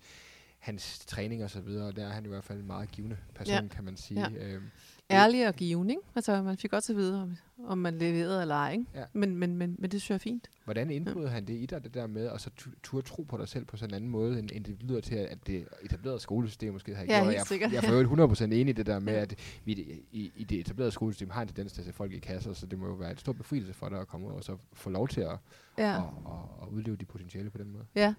hans 0.59 0.99
træning 1.05 1.43
og 1.43 1.49
så 1.49 1.61
videre, 1.61 1.87
og 1.87 1.95
der 1.95 2.05
er 2.07 2.11
han 2.11 2.25
i 2.25 2.27
hvert 2.27 2.43
fald 2.43 2.59
en 2.59 2.67
meget 2.67 2.91
givende 2.91 3.17
person, 3.35 3.53
Ja. 3.53 3.67
kan 3.67 3.83
man 3.83 3.97
sige. 3.97 4.19
Ja. 4.31 4.45
Øhm, 4.53 4.69
Ærlig 5.11 5.47
og 5.47 5.53
givende, 5.55 5.91
ikke? 5.91 6.01
Altså, 6.15 6.41
man 6.41 6.57
fik 6.57 6.71
godt 6.71 6.89
at 6.89 6.95
vide, 6.95 7.21
om, 7.21 7.37
om 7.67 7.77
man 7.77 7.97
leverede 7.97 8.41
eller 8.41 8.55
ej, 8.55 8.71
ikke? 8.71 8.85
Ja. 8.95 9.03
Men, 9.13 9.35
men, 9.35 9.57
men, 9.57 9.75
men 9.79 9.91
det 9.91 10.01
synes 10.01 10.09
jeg 10.09 10.15
er 10.15 10.19
fint. 10.19 10.47
hvordan 10.63 10.91
indbrød 10.91 11.27
han 11.27 11.45
det 11.45 11.53
i 11.53 11.65
dig, 11.65 11.83
det 11.83 11.93
der 11.93 12.07
med, 12.07 12.25
at 12.27 12.41
så 12.41 12.49
tu- 12.57 12.69
turde 12.83 13.07
tro 13.07 13.23
på 13.23 13.37
dig 13.37 13.47
selv 13.47 13.65
på 13.65 13.77
sådan 13.77 13.89
en 13.91 13.95
anden 13.95 14.09
måde, 14.09 14.39
end, 14.39 14.49
end 14.53 14.63
det 14.65 14.77
lyder 14.83 15.01
til, 15.01 15.15
at 15.15 15.37
det 15.47 15.67
etablerede 15.81 16.19
skolesystem 16.19 16.73
måske 16.73 16.95
har 16.95 17.03
Ja, 17.03 17.21
gjort. 17.23 17.33
jeg, 17.33 17.41
sikkert. 17.47 17.71
jeg 17.71 17.77
er 17.77 17.87
for 17.87 17.93
øvrigt 17.93 18.41
100% 18.41 18.43
enig 18.43 18.69
i 18.69 18.71
det 18.71 18.85
der 18.85 18.99
med, 18.99 19.13
Ja. 19.13 19.19
at 19.21 19.35
vi 19.65 19.71
i 19.71 19.75
det- 19.75 20.31
i, 20.35 20.43
det 20.43 20.59
etablerede 20.59 20.91
skolesystem 20.91 21.29
har 21.29 21.41
en 21.41 21.47
tendens 21.47 21.71
til 21.73 21.81
at 21.81 21.85
sætte 21.85 21.97
folk 21.97 22.13
i 22.13 22.19
kasser, 22.19 22.53
så 22.53 22.65
det 22.65 22.79
må 22.79 22.87
jo 22.87 22.93
være 22.93 23.11
et 23.11 23.19
stort 23.19 23.37
befrielse 23.37 23.73
for 23.73 23.89
dig 23.89 23.99
at 23.99 24.07
komme 24.07 24.27
ud 24.27 24.31
og 24.31 24.43
så 24.43 24.57
få 24.73 24.89
lov 24.89 25.07
til 25.07 25.21
at, 25.21 25.37
Ja. 25.77 25.91
at, 25.97 25.97
at, 25.97 26.33
at 26.61 26.67
udleve 26.71 26.95
dit 26.95 27.07
potentiale 27.07 27.49
på 27.49 27.57
den 27.57 27.71
måde. 27.71 27.83
Ja. 27.95 28.13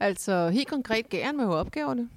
Altså, 0.00 0.48
helt 0.50 0.68
konkret 0.68 1.08
gav 1.08 1.24
han 1.24 1.36
mig 1.36 1.44
jo 1.44 1.50
opgaverne. 1.52 2.08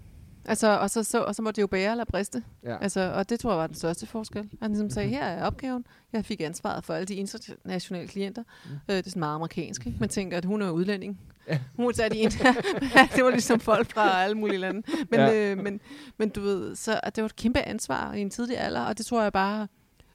Altså, 0.46 0.80
og 0.80 0.90
så, 0.90 1.04
så, 1.04 1.24
og 1.24 1.36
så 1.36 1.42
måtte 1.42 1.56
det 1.56 1.62
jo 1.62 1.68
bære 1.68 1.92
eller 1.92 2.06
briste. 2.06 2.44
Ja. 2.64 2.78
Altså, 2.78 3.12
og 3.16 3.30
det 3.30 3.40
tror 3.40 3.52
jeg 3.52 3.58
var 3.60 3.68
den 3.68 3.76
største 3.76 4.06
forskel. 4.08 4.50
Han 4.62 4.72
ligesom 4.72 4.90
sagde, 4.90 5.10
her 5.10 5.24
er 5.24 5.46
opgaven. 5.46 5.86
Jeg 6.14 6.26
fik 6.26 6.42
ansvaret 6.42 6.86
for 6.86 6.94
alle 6.94 7.06
de 7.06 7.16
internationale 7.16 8.08
klienter. 8.08 8.44
Mm. 8.66 8.72
Øh, 8.90 8.96
det 8.98 9.06
er 9.06 9.10
sådan 9.10 9.20
meget 9.20 9.36
amerikansk, 9.36 9.86
ikke? 9.88 9.98
Man 10.00 10.10
tænker, 10.10 10.38
at 10.38 10.46
hun 10.46 10.62
er 10.62 10.70
udlænding. 10.72 11.20
Ja. 11.48 11.60
Hun 11.76 11.94
tage 11.94 12.10
de 12.10 12.18
ind. 12.18 12.32
det 13.16 13.24
var 13.24 13.30
ligesom 13.30 13.60
folk 13.60 13.92
fra 13.94 14.24
alle 14.24 14.38
mulige 14.38 14.58
lande. 14.58 14.82
Men, 15.10 15.20
Ja. 15.20 15.52
øh, 15.52 15.58
men, 15.58 15.80
men 16.18 16.30
du 16.30 16.42
ved, 16.42 16.76
så 16.76 17.00
at 17.04 17.16
det 17.16 17.22
var 17.22 17.26
et 17.26 17.36
kæmpe 17.36 17.60
ansvar 17.60 18.14
i 18.14 18.22
en 18.22 18.30
tidlig 18.30 18.58
alder, 18.58 18.82
og 18.82 18.98
det 18.98 19.06
tror 19.06 19.22
jeg 19.22 19.34
bare, 19.34 19.68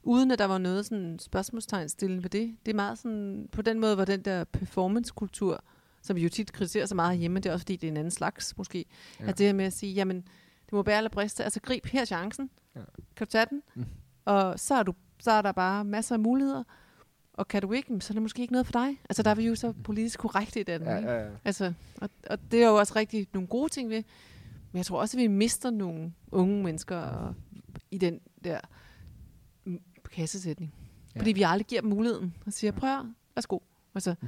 uden 0.02 0.30
at 0.30 0.38
der 0.38 0.44
var 0.44 0.58
noget 0.58 0.86
sådan 0.86 1.18
spørgsmålstegn 1.18 1.88
stillende 1.88 2.22
ved 2.22 2.30
det. 2.30 2.56
Det 2.66 2.72
er 2.72 2.76
meget 2.76 2.98
sådan, 2.98 3.48
på 3.52 3.62
den 3.62 3.80
måde 3.80 3.96
var 3.96 4.04
den 4.04 4.20
der 4.20 4.44
performance-kultur, 4.44 5.64
som 6.06 6.16
vi 6.16 6.22
jo 6.22 6.28
tit 6.28 6.52
kritiserer 6.52 6.86
så 6.86 6.94
meget 6.94 7.18
hjemme, 7.18 7.40
det 7.40 7.46
er 7.46 7.52
også 7.52 7.64
fordi, 7.64 7.76
det 7.76 7.86
er 7.86 7.90
en 7.90 7.96
anden 7.96 8.10
slags 8.10 8.56
måske. 8.56 8.84
Ja. 9.20 9.28
At 9.28 9.38
det 9.38 9.46
her 9.46 9.52
med 9.52 9.64
at 9.64 9.72
sige, 9.72 9.92
jamen, 9.92 10.16
det 10.64 10.72
må 10.72 10.82
bære 10.82 10.96
eller 10.96 11.10
briste, 11.10 11.44
altså 11.44 11.60
grib 11.60 11.86
her 11.86 12.00
er 12.00 12.04
chancen. 12.04 12.50
Ja. 12.76 12.80
Kan 13.16 13.26
du 13.26 13.30
tage 13.30 13.46
den? 13.50 13.62
Mm. 13.74 13.80
Mm. 13.80 13.86
Og 14.24 14.60
så 14.60 14.74
er, 14.74 14.82
du, 14.82 14.94
så 15.20 15.30
er 15.30 15.42
der 15.42 15.52
bare 15.52 15.84
masser 15.84 16.14
af 16.14 16.18
muligheder. 16.18 16.62
Og 17.32 17.48
kan 17.48 17.62
du 17.62 17.72
ikke, 17.72 18.00
så 18.00 18.12
er 18.12 18.14
det 18.14 18.22
måske 18.22 18.42
ikke 18.42 18.52
noget 18.52 18.66
for 18.66 18.72
dig. 18.72 19.00
Altså 19.08 19.22
der 19.22 19.30
er 19.30 19.34
vi 19.34 19.46
jo 19.46 19.54
så 19.54 19.72
politisk 19.72 20.18
korrekte 20.18 20.60
i 20.60 20.62
den. 20.62 20.82
Ja, 20.82 20.96
ja, 20.96 21.24
ja. 21.24 21.28
Altså, 21.44 21.72
og, 22.00 22.10
og 22.30 22.38
det 22.50 22.62
er 22.62 22.68
jo 22.68 22.74
også 22.74 22.92
rigtig 22.96 23.28
nogle 23.32 23.48
gode 23.48 23.68
ting 23.68 23.90
ved. 23.90 24.02
Men 24.72 24.78
jeg 24.78 24.86
tror 24.86 25.00
også, 25.00 25.16
at 25.16 25.22
vi 25.22 25.26
mister 25.26 25.70
nogle 25.70 26.12
unge 26.32 26.62
mennesker 26.62 26.96
og, 26.96 27.34
i 27.90 27.98
den 27.98 28.20
der 28.44 28.60
mm, 29.64 29.80
kassesætning. 30.12 30.74
Ja. 31.14 31.20
Fordi 31.20 31.32
vi 31.32 31.42
aldrig 31.42 31.66
giver 31.66 31.80
dem 31.80 31.90
muligheden 31.90 32.34
og 32.46 32.52
siger, 32.52 32.72
prøv 32.72 32.90
at, 32.90 33.04
værsgo. 33.34 33.58
Altså, 33.94 34.14
for 34.20 34.26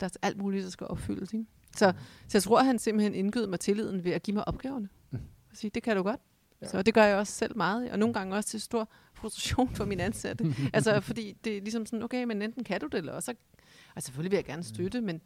der 0.00 0.06
er 0.06 0.10
alt 0.22 0.36
muligt, 0.38 0.64
der 0.64 0.70
skal 0.70 0.86
opfyldes. 0.86 1.32
Ikke? 1.32 1.46
Så, 1.76 1.92
så 2.28 2.38
jeg 2.38 2.42
tror, 2.42 2.58
at 2.58 2.66
han 2.66 2.78
simpelthen 2.78 3.14
indgød 3.14 3.46
mig 3.46 3.60
tilliden 3.60 4.04
ved 4.04 4.12
at 4.12 4.22
give 4.22 4.34
mig 4.34 4.48
opgaverne. 4.48 4.88
Mm. 5.10 5.18
Og 5.50 5.56
sige, 5.56 5.70
det 5.74 5.82
kan 5.82 5.96
du 5.96 6.02
godt. 6.02 6.20
Ja. 6.60 6.66
Ja. 6.66 6.70
Så 6.70 6.82
det 6.82 6.94
gør 6.94 7.04
jeg 7.04 7.16
også 7.16 7.32
selv 7.32 7.56
meget, 7.56 7.90
og 7.90 7.98
nogle 7.98 8.14
gange 8.14 8.36
også 8.36 8.48
til 8.48 8.60
stor 8.60 8.88
frustration 9.14 9.74
for 9.74 9.84
mine 9.84 10.02
ansatte. 10.02 10.54
altså, 10.74 11.00
fordi 11.00 11.36
det 11.44 11.56
er 11.56 11.60
ligesom 11.60 11.86
sådan, 11.86 12.02
okay, 12.02 12.24
men 12.24 12.42
enten 12.42 12.64
kan 12.64 12.80
du 12.80 12.86
det, 12.86 12.98
eller 12.98 13.12
også... 13.12 13.34
Altså, 13.96 14.06
selvfølgelig 14.06 14.30
vil 14.30 14.36
jeg 14.36 14.44
gerne 14.44 14.62
støtte, 14.62 15.00
men, 15.00 15.20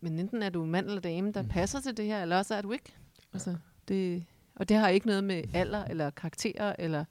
men 0.00 0.18
enten 0.18 0.42
er 0.42 0.50
du 0.50 0.64
mand 0.64 0.86
eller 0.86 1.00
dame, 1.00 1.32
der 1.32 1.42
passer 1.42 1.80
til 1.80 1.96
det 1.96 2.04
her, 2.04 2.22
eller 2.22 2.38
også 2.38 2.54
er 2.54 2.62
du 2.62 2.72
ikke. 2.72 2.92
Altså, 3.32 3.56
det, 3.88 4.24
og 4.54 4.68
det 4.68 4.76
har 4.76 4.88
ikke 4.88 5.06
noget 5.06 5.24
med 5.24 5.42
alder, 5.54 5.84
eller 5.84 6.10
karakterer, 6.10 6.76
eller 6.78 7.04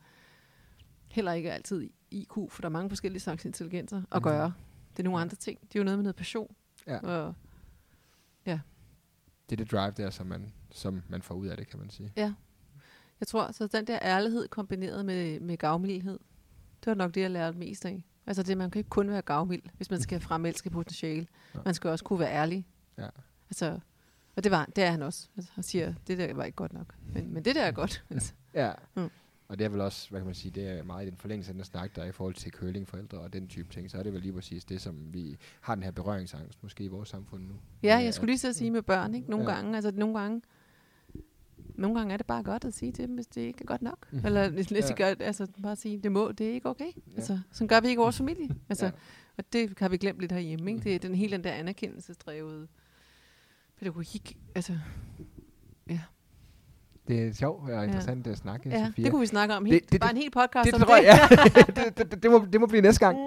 heller 1.08 1.32
ikke 1.32 1.52
altid 1.52 1.90
IQ, 2.10 2.32
for 2.48 2.60
der 2.62 2.68
er 2.68 2.72
mange 2.72 2.88
forskellige 2.88 3.20
slags 3.20 3.44
intelligenser 3.44 3.96
at 3.96 4.04
Mhm. 4.16 4.22
gøre. 4.22 4.52
Det 4.96 4.98
er 4.98 5.04
nogle 5.04 5.20
andre 5.20 5.36
ting. 5.36 5.60
Det 5.60 5.76
er 5.76 5.80
jo 5.80 5.84
noget 5.84 5.98
med 5.98 6.02
noget 6.02 6.16
passion. 6.16 6.56
Ja. 6.86 6.98
Og, 6.98 7.34
Det 9.50 9.60
er 9.60 9.64
det 9.64 9.72
drive 9.72 9.90
der, 9.96 10.10
som 10.10 10.26
man, 10.26 10.52
som 10.70 11.02
man 11.08 11.22
får 11.22 11.34
ud 11.34 11.46
af 11.46 11.56
det, 11.56 11.68
kan 11.68 11.78
man 11.78 11.90
sige. 11.90 12.12
Jeg 13.20 13.26
tror, 13.28 13.52
så 13.52 13.66
den 13.66 13.86
der 13.86 13.98
ærlighed 14.02 14.48
kombineret 14.48 15.04
med, 15.04 15.40
med 15.40 15.56
gavmildhed, 15.56 16.18
det 16.80 16.86
var 16.86 16.94
nok 16.94 17.14
det, 17.14 17.20
jeg 17.20 17.30
lærte 17.30 17.58
mest 17.58 17.84
af. 17.84 18.04
Altså 18.26 18.42
det, 18.42 18.58
man 18.58 18.70
kan 18.70 18.78
ikke 18.78 18.90
kun 18.90 19.10
være 19.10 19.22
gavmild, 19.22 19.62
hvis 19.76 19.90
man 19.90 20.00
skal 20.00 20.20
fremelske 20.30 20.70
potentiale. 20.70 21.26
Ja. 21.54 21.60
Man 21.64 21.74
skal 21.74 21.90
også 21.90 22.04
kunne 22.04 22.18
være 22.18 22.32
ærlig. 22.32 22.66
Ja. 22.98 23.08
Altså, 23.50 23.80
og 24.36 24.44
det 24.44 24.52
var 24.52 24.66
det 24.76 24.84
er 24.84 24.90
han 24.90 25.02
også. 25.02 25.28
Altså, 25.36 25.52
han 25.54 25.64
siger, 25.64 25.94
det 26.06 26.18
der 26.18 26.34
var 26.34 26.44
ikke 26.44 26.56
godt 26.56 26.72
nok. 26.72 26.94
Men, 27.14 27.34
men 27.34 27.44
det 27.44 27.54
der 27.54 27.62
er 27.62 27.72
godt. 27.72 28.04
Altså, 28.10 28.32
Ja. 28.54 28.72
Mm. 28.94 29.10
Og 29.52 29.58
det 29.58 29.64
er 29.64 29.68
vel 29.68 29.80
også, 29.80 30.10
hvad 30.10 30.20
kan 30.20 30.26
man 30.26 30.34
sige, 30.34 30.50
det 30.52 30.68
er 30.68 30.82
meget 30.82 31.06
i 31.06 31.10
den 31.10 31.16
forlængelse 31.16 31.50
af 31.50 31.54
den 31.54 31.64
snak, 31.64 31.96
der 31.96 32.02
er 32.02 32.06
i 32.06 32.12
forhold 32.12 32.34
til 32.34 32.52
curlingforældre 32.52 33.18
og 33.18 33.32
den 33.32 33.48
type 33.48 33.72
ting, 33.72 33.90
så 33.90 33.98
er 33.98 34.02
det 34.02 34.12
vel 34.12 34.20
lige 34.22 34.32
præcis 34.32 34.64
det, 34.64 34.80
som 34.80 35.14
vi 35.14 35.36
har 35.60 35.74
den 35.74 35.84
her 35.84 35.90
berøringsangst 35.90 36.62
måske 36.62 36.84
i 36.84 36.88
vores 36.88 37.08
samfund 37.08 37.42
nu. 37.42 37.54
Ja, 37.82 37.96
jeg 37.96 38.14
skulle 38.14 38.30
lige 38.30 38.38
så 38.38 38.52
sige 38.52 38.70
med 38.70 38.82
børn, 38.82 39.14
ikke? 39.14 39.30
Nogle 39.30 39.50
Ja. 39.50 39.54
gange, 39.56 39.74
altså 39.76 39.90
nogle 39.90 40.18
gange, 40.20 40.42
nogle 41.74 41.98
gange 41.98 42.12
er 42.12 42.16
det 42.16 42.26
bare 42.26 42.42
godt 42.42 42.64
at 42.64 42.74
sige 42.74 42.92
til 42.92 43.06
dem, 43.08 43.14
hvis 43.14 43.26
det 43.26 43.40
ikke 43.40 43.58
er 43.62 43.66
godt 43.66 43.82
nok. 43.82 44.12
Mhm. 44.12 44.26
Eller 44.26 44.48
hvis 44.48 44.72
Ja. 44.72 44.76
de 44.76 44.92
gør, 44.96 45.14
altså 45.20 45.46
bare 45.62 45.76
sige, 45.76 45.98
det 45.98 46.12
må, 46.12 46.32
det 46.32 46.48
er 46.48 46.52
ikke 46.54 46.68
okay. 46.68 46.84
Ja. 46.84 47.14
Altså, 47.16 47.38
sådan 47.50 47.68
gør 47.68 47.80
vi 47.80 47.88
ikke 47.88 48.00
i 48.00 48.02
vores 48.02 48.16
familie. 48.16 48.48
Altså, 48.68 48.84
Ja. 48.86 48.90
ja. 48.90 48.98
Og 49.38 49.44
det 49.52 49.78
har 49.78 49.88
vi 49.88 49.96
glemt 49.96 50.20
lidt 50.20 50.32
herhjemme, 50.32 50.70
ikke? 50.70 50.84
Det 50.84 50.94
er 50.94 50.98
den 50.98 51.14
hele 51.14 51.32
den 51.36 51.44
der 51.44 51.52
anerkendelsesdrevede 51.52 52.68
pædagogik. 53.78 54.38
Altså, 54.54 54.78
Det 57.08 57.22
er 57.28 57.32
sjovt 57.34 57.70
og 57.70 57.84
interessant 57.84 58.26
at 58.26 58.38
snakke, 58.38 58.68
ja, 58.68 58.86
Sofia. 58.86 59.04
det 59.04 59.10
kunne 59.12 59.20
vi 59.20 59.26
snakke 59.26 59.54
om. 59.54 59.64
Det- 59.64 59.72
Helt, 59.72 59.84
det, 59.84 59.92
det- 59.92 60.00
bare 60.00 60.10
en 60.10 60.16
hel 60.16 60.30
podcast 60.30 60.66
det 60.66 60.74
om 60.74 60.80
tror 60.80 60.96
det. 60.96 61.04
jeg, 61.04 61.28
ja. 61.30 61.82
det, 61.96 61.98
det, 62.12 62.22
det, 62.22 62.30
må, 62.30 62.38
det, 62.38 62.42
må, 62.42 62.46
det 62.52 62.60
må 62.60 62.66
blive 62.66 62.82
næste 62.82 63.06
gang. 63.06 63.18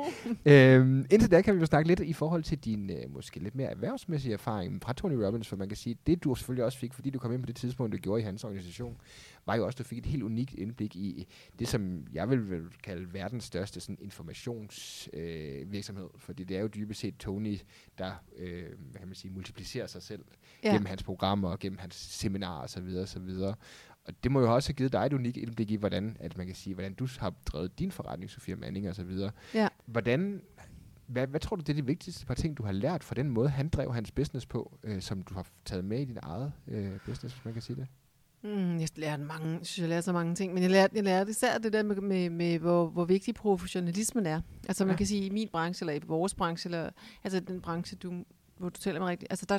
øhm, 0.45 1.05
indtil 1.11 1.31
da 1.31 1.41
kan 1.41 1.55
vi 1.55 1.59
jo 1.59 1.65
snakke 1.65 1.87
lidt 1.87 1.99
i 1.99 2.13
forhold 2.13 2.43
til 2.43 2.57
din 2.57 2.89
øh, 2.89 3.13
måske 3.13 3.39
lidt 3.39 3.55
mere 3.55 3.67
erhvervsmæssige 3.69 4.33
erfaring 4.33 4.81
fra 4.83 4.93
Tony 4.93 5.13
Robbins, 5.13 5.47
for 5.47 5.55
man 5.55 5.67
kan 5.67 5.77
sige, 5.77 5.97
det 6.07 6.23
du 6.23 6.35
selvfølgelig 6.35 6.65
også 6.65 6.77
fik, 6.77 6.93
fordi 6.93 7.09
du 7.09 7.19
kom 7.19 7.33
ind 7.33 7.41
på 7.41 7.45
det 7.47 7.55
tidspunkt, 7.55 7.93
du 7.93 7.97
gjorde 7.97 8.21
i 8.21 8.25
hans 8.25 8.43
organisation, 8.43 8.95
var 9.45 9.55
jo 9.55 9.65
også, 9.65 9.75
at 9.75 9.79
du 9.79 9.83
fik 9.83 9.97
et 9.97 10.05
helt 10.05 10.23
unikt 10.23 10.53
indblik 10.53 10.95
i 10.95 11.27
det, 11.59 11.67
som 11.67 12.07
jeg 12.13 12.29
vil, 12.29 12.49
vil 12.49 12.63
kalde 12.83 13.13
verdens 13.13 13.43
største 13.43 13.79
sådan, 13.79 13.97
informationsvirksomhed, 14.01 16.09
øh, 16.13 16.19
fordi 16.19 16.43
det 16.43 16.57
er 16.57 16.61
jo 16.61 16.67
dybest 16.67 16.99
set 16.99 17.17
Tony, 17.17 17.59
der 17.97 18.11
øh, 18.37 18.63
hvad 18.91 18.99
kan 18.99 19.07
man 19.07 19.15
sige, 19.15 19.31
multiplicerer 19.31 19.87
sig 19.87 20.01
selv. 20.01 20.25
Ja. 20.63 20.71
gennem 20.71 20.85
hans 20.85 21.03
programmer 21.03 21.49
og 21.49 21.59
gennem 21.59 21.77
hans 21.77 21.95
seminarer 21.95 22.63
osv. 22.63 22.97
osv. 23.01 23.29
Og 24.05 24.23
det 24.23 24.31
må 24.31 24.41
jo 24.41 24.55
også 24.55 24.69
have 24.69 24.75
givet 24.75 24.93
dig 24.93 25.05
et 25.05 25.13
unikt 25.13 25.37
indblik 25.37 25.71
i, 25.71 25.75
hvordan, 25.75 26.17
at 26.19 26.37
man 26.37 26.45
kan 26.45 26.55
sige, 26.55 26.73
hvordan 26.73 26.93
du 26.93 27.07
har 27.19 27.33
drevet 27.45 27.79
din 27.79 27.91
forretning, 27.91 28.31
Sofia 28.31 28.55
Manning 28.55 28.89
og 28.89 28.95
så 28.95 29.03
videre. 29.03 29.31
Ja. 29.53 29.67
Hvordan, 29.85 30.41
hvad, 31.05 31.27
hvad 31.27 31.39
tror 31.39 31.55
du, 31.55 31.61
det 31.61 31.69
er 31.69 31.73
de 31.73 31.85
vigtigste 31.85 32.25
par 32.25 32.33
ting, 32.33 32.57
du 32.57 32.63
har 32.63 32.71
lært 32.71 33.03
fra 33.03 33.15
den 33.15 33.29
måde, 33.29 33.49
han 33.49 33.69
drev 33.69 33.93
hans 33.93 34.11
business 34.11 34.45
på, 34.45 34.77
øh, 34.83 35.01
som 35.01 35.21
du 35.21 35.33
har 35.33 35.47
taget 35.65 35.85
med 35.85 35.99
i 35.99 36.05
din 36.05 36.17
eget 36.21 36.53
øh, 36.67 36.99
business, 37.05 37.35
hvis 37.35 37.45
man 37.45 37.53
kan 37.53 37.61
sige 37.61 37.75
det? 37.75 37.87
Mm, 38.45 38.79
jeg 38.79 38.89
lærte 38.95 39.23
mange, 39.23 39.53
synes, 39.65 39.79
jeg 39.79 39.89
lærte 39.89 40.01
så 40.05 40.13
mange 40.13 40.35
ting, 40.35 40.53
men 40.53 40.63
jeg 40.63 40.71
lærte, 40.71 40.95
jeg 40.95 41.03
lærte 41.03 41.29
især 41.31 41.57
det 41.57 41.73
der 41.73 41.83
med, 41.83 41.95
med, 41.95 42.29
med 42.29 42.59
hvor, 42.59 42.87
hvor 42.87 43.05
vigtig 43.05 43.35
professionalismen 43.35 44.25
er. 44.25 44.41
Altså 44.67 44.85
man 44.85 44.93
Ja. 44.93 44.97
kan 44.97 45.05
sige, 45.07 45.25
i 45.25 45.29
min 45.29 45.49
branche, 45.51 45.83
eller 45.83 45.93
i 45.93 45.99
vores 46.07 46.33
branche, 46.35 46.67
eller 46.67 46.89
altså 47.23 47.39
den 47.39 47.61
branche, 47.61 47.97
du, 47.97 48.13
hvor 48.57 48.69
du 48.69 48.79
taler 48.79 48.99
med 48.99 49.07
rigtigt, 49.07 49.31
altså 49.31 49.45
der, 49.49 49.57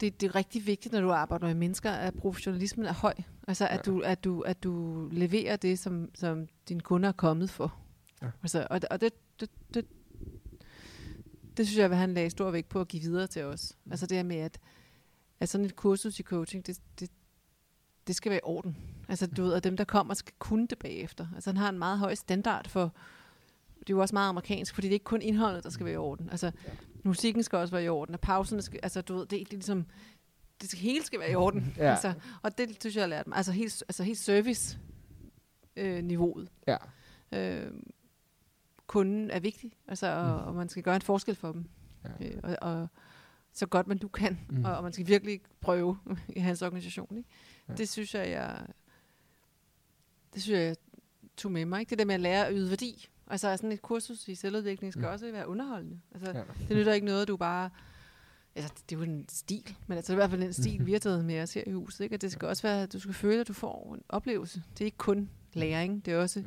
det, 0.00 0.20
det 0.20 0.26
er 0.28 0.34
rigtig 0.34 0.66
vigtigt, 0.66 0.92
når 0.94 1.00
du 1.00 1.10
arbejder 1.10 1.46
med 1.46 1.54
mennesker, 1.54 1.90
at 1.90 2.14
professionalismen 2.14 2.86
er 2.86 2.92
høj. 2.92 3.14
Altså 3.48 3.66
at, 3.66 3.76
Ja. 3.86 3.92
du, 3.92 4.00
at, 4.00 4.24
du, 4.24 4.40
at 4.40 4.62
du 4.62 5.08
leverer 5.12 5.56
det, 5.56 5.78
som, 5.78 6.10
som 6.14 6.46
dine 6.68 6.80
kunder 6.80 7.08
er 7.08 7.12
kommet 7.12 7.50
for. 7.50 7.74
Ja. 8.22 8.26
Altså, 8.42 8.66
og 8.70 8.80
og 8.90 9.00
det, 9.00 9.12
det, 9.40 9.50
det, 9.74 9.86
det 11.56 11.66
synes 11.66 11.78
jeg, 11.78 11.90
at 11.90 11.96
han 11.96 12.14
lagde 12.14 12.30
stor 12.30 12.50
vægt 12.50 12.68
på 12.68 12.80
at 12.80 12.88
give 12.88 13.02
videre 13.02 13.26
til 13.26 13.44
os. 13.44 13.76
Mm. 13.84 13.92
Altså 13.92 14.06
det 14.06 14.16
her 14.16 14.24
med, 14.24 14.36
at, 14.36 14.58
at 15.40 15.48
sådan 15.48 15.64
et 15.64 15.76
kursus 15.76 16.18
i 16.18 16.22
coaching, 16.22 16.66
det, 16.66 16.78
det, 17.00 17.10
det 18.06 18.16
skal 18.16 18.30
være 18.30 18.38
i 18.38 18.44
orden. 18.44 18.76
Altså 19.08 19.26
du 19.26 19.42
ved, 19.42 19.54
at 19.54 19.64
dem, 19.64 19.76
der 19.76 19.84
kommer, 19.84 20.14
skal 20.14 20.32
kunne 20.38 20.66
det 20.66 20.78
bagefter. 20.78 21.26
Altså 21.34 21.50
han 21.50 21.56
har 21.56 21.68
en 21.68 21.78
meget 21.78 21.98
høj 21.98 22.14
standard 22.14 22.68
for, 22.68 22.82
det 23.80 23.90
er 23.90 23.94
jo 23.94 24.00
også 24.00 24.14
meget 24.14 24.28
amerikansk, 24.28 24.74
fordi 24.74 24.86
det 24.86 24.92
er 24.92 24.94
ikke 24.96 25.04
kun 25.04 25.22
indholdet, 25.22 25.64
der 25.64 25.70
skal 25.70 25.86
være 25.86 25.94
i 25.94 25.96
orden. 25.96 26.30
Altså 26.30 26.52
musikken 27.02 27.42
skal 27.42 27.56
også 27.58 27.74
være 27.74 27.84
i 27.84 27.88
orden, 27.88 28.14
og 28.14 28.20
pauserne 28.20 28.62
skal, 28.62 28.80
altså 28.82 29.00
du 29.00 29.14
ved, 29.14 29.26
det 29.26 29.36
er 29.36 29.40
ikke 29.40 29.50
ligesom, 29.50 29.86
det 30.60 30.70
skal, 30.70 30.80
hele 30.82 31.04
skal 31.04 31.20
være 31.20 31.30
i 31.30 31.34
orden. 31.34 31.74
Ja. 31.76 31.90
Altså, 31.90 32.14
og 32.42 32.58
det 32.58 32.76
synes 32.80 32.94
jeg, 32.96 33.00
jeg 33.00 33.04
har 33.04 33.08
lært 33.08 33.26
mig. 33.26 33.36
Altså 33.36 33.52
helt, 33.52 33.82
altså 33.88 34.02
helt 34.02 34.18
service 34.18 34.78
øh, 35.76 36.04
niveauet. 36.04 36.48
Ja. 36.66 36.76
Øh, 37.32 37.72
kunden 38.86 39.30
er 39.30 39.40
vigtig, 39.40 39.72
altså, 39.88 40.06
og, 40.06 40.40
Mm. 40.40 40.46
og 40.46 40.54
man 40.54 40.68
skal 40.68 40.82
gøre 40.82 40.96
en 40.96 41.02
forskel 41.02 41.34
for 41.34 41.52
dem. 41.52 41.64
Ja. 42.20 42.26
Øh, 42.26 42.38
og, 42.42 42.56
og 42.60 42.88
så 43.52 43.66
godt 43.66 43.86
man 43.86 43.98
du 43.98 44.08
kan, 44.08 44.38
mm. 44.50 44.64
og, 44.64 44.76
og 44.76 44.82
man 44.82 44.92
skal 44.92 45.06
virkelig 45.06 45.40
prøve 45.60 45.98
i 46.36 46.40
hans 46.40 46.62
organisation. 46.62 47.16
Ikke? 47.16 47.28
Ja. 47.72 47.76
Ja. 47.76 47.76
Det 47.76 47.88
synes 47.88 48.14
jeg, 48.14 48.30
jeg 48.30 48.66
det 50.34 50.42
synes 50.42 50.58
jeg, 50.58 50.66
jeg 50.66 50.76
tog 51.36 51.52
med 51.52 51.64
mig. 51.64 51.80
Ikke? 51.80 51.90
Det 51.90 51.98
der 51.98 52.04
med 52.04 52.14
at 52.14 52.20
lære 52.20 52.46
at 52.46 52.52
yde 52.56 52.70
værdi. 52.70 53.08
Altså 53.26 53.56
sådan 53.56 53.72
et 53.72 53.82
kursus 53.82 54.28
i 54.28 54.34
selvudvikling 54.34 54.92
skal 54.92 55.00
Mm. 55.06 55.08
også 55.12 55.30
være 55.32 55.48
underholdende. 55.48 56.00
Altså, 56.14 56.30
Ja. 56.30 56.38
ja. 56.38 56.44
Det 56.68 56.76
nytter 56.76 56.92
ikke 56.92 57.06
noget, 57.06 57.28
du 57.28 57.36
bare... 57.36 57.70
Altså, 58.54 58.72
det 58.90 58.96
er 58.96 58.98
jo 59.00 59.04
en 59.04 59.28
stil, 59.28 59.76
men 59.86 59.96
altså 59.98 60.12
det 60.12 60.18
er 60.18 60.22
i 60.22 60.26
hvert 60.26 60.30
fald 60.30 60.42
en 60.42 60.52
stil, 60.52 60.86
vi 60.86 60.92
har 60.92 60.98
taget 60.98 61.24
med 61.24 61.42
os 61.42 61.54
her 61.54 61.62
i 61.66 61.72
huset. 61.72 62.04
Ikke? 62.04 62.16
Og 62.16 62.22
det 62.22 62.32
skal 62.32 62.48
også 62.48 62.62
være, 62.62 62.82
at 62.82 62.92
du 62.92 63.00
skal 63.00 63.14
føle, 63.14 63.40
at 63.40 63.48
du 63.48 63.52
får 63.52 63.94
en 63.94 64.02
oplevelse. 64.08 64.62
Det 64.72 64.80
er 64.80 64.84
ikke 64.84 64.96
kun 64.98 65.30
læring, 65.54 66.04
det 66.04 66.14
er 66.14 66.18
også 66.18 66.40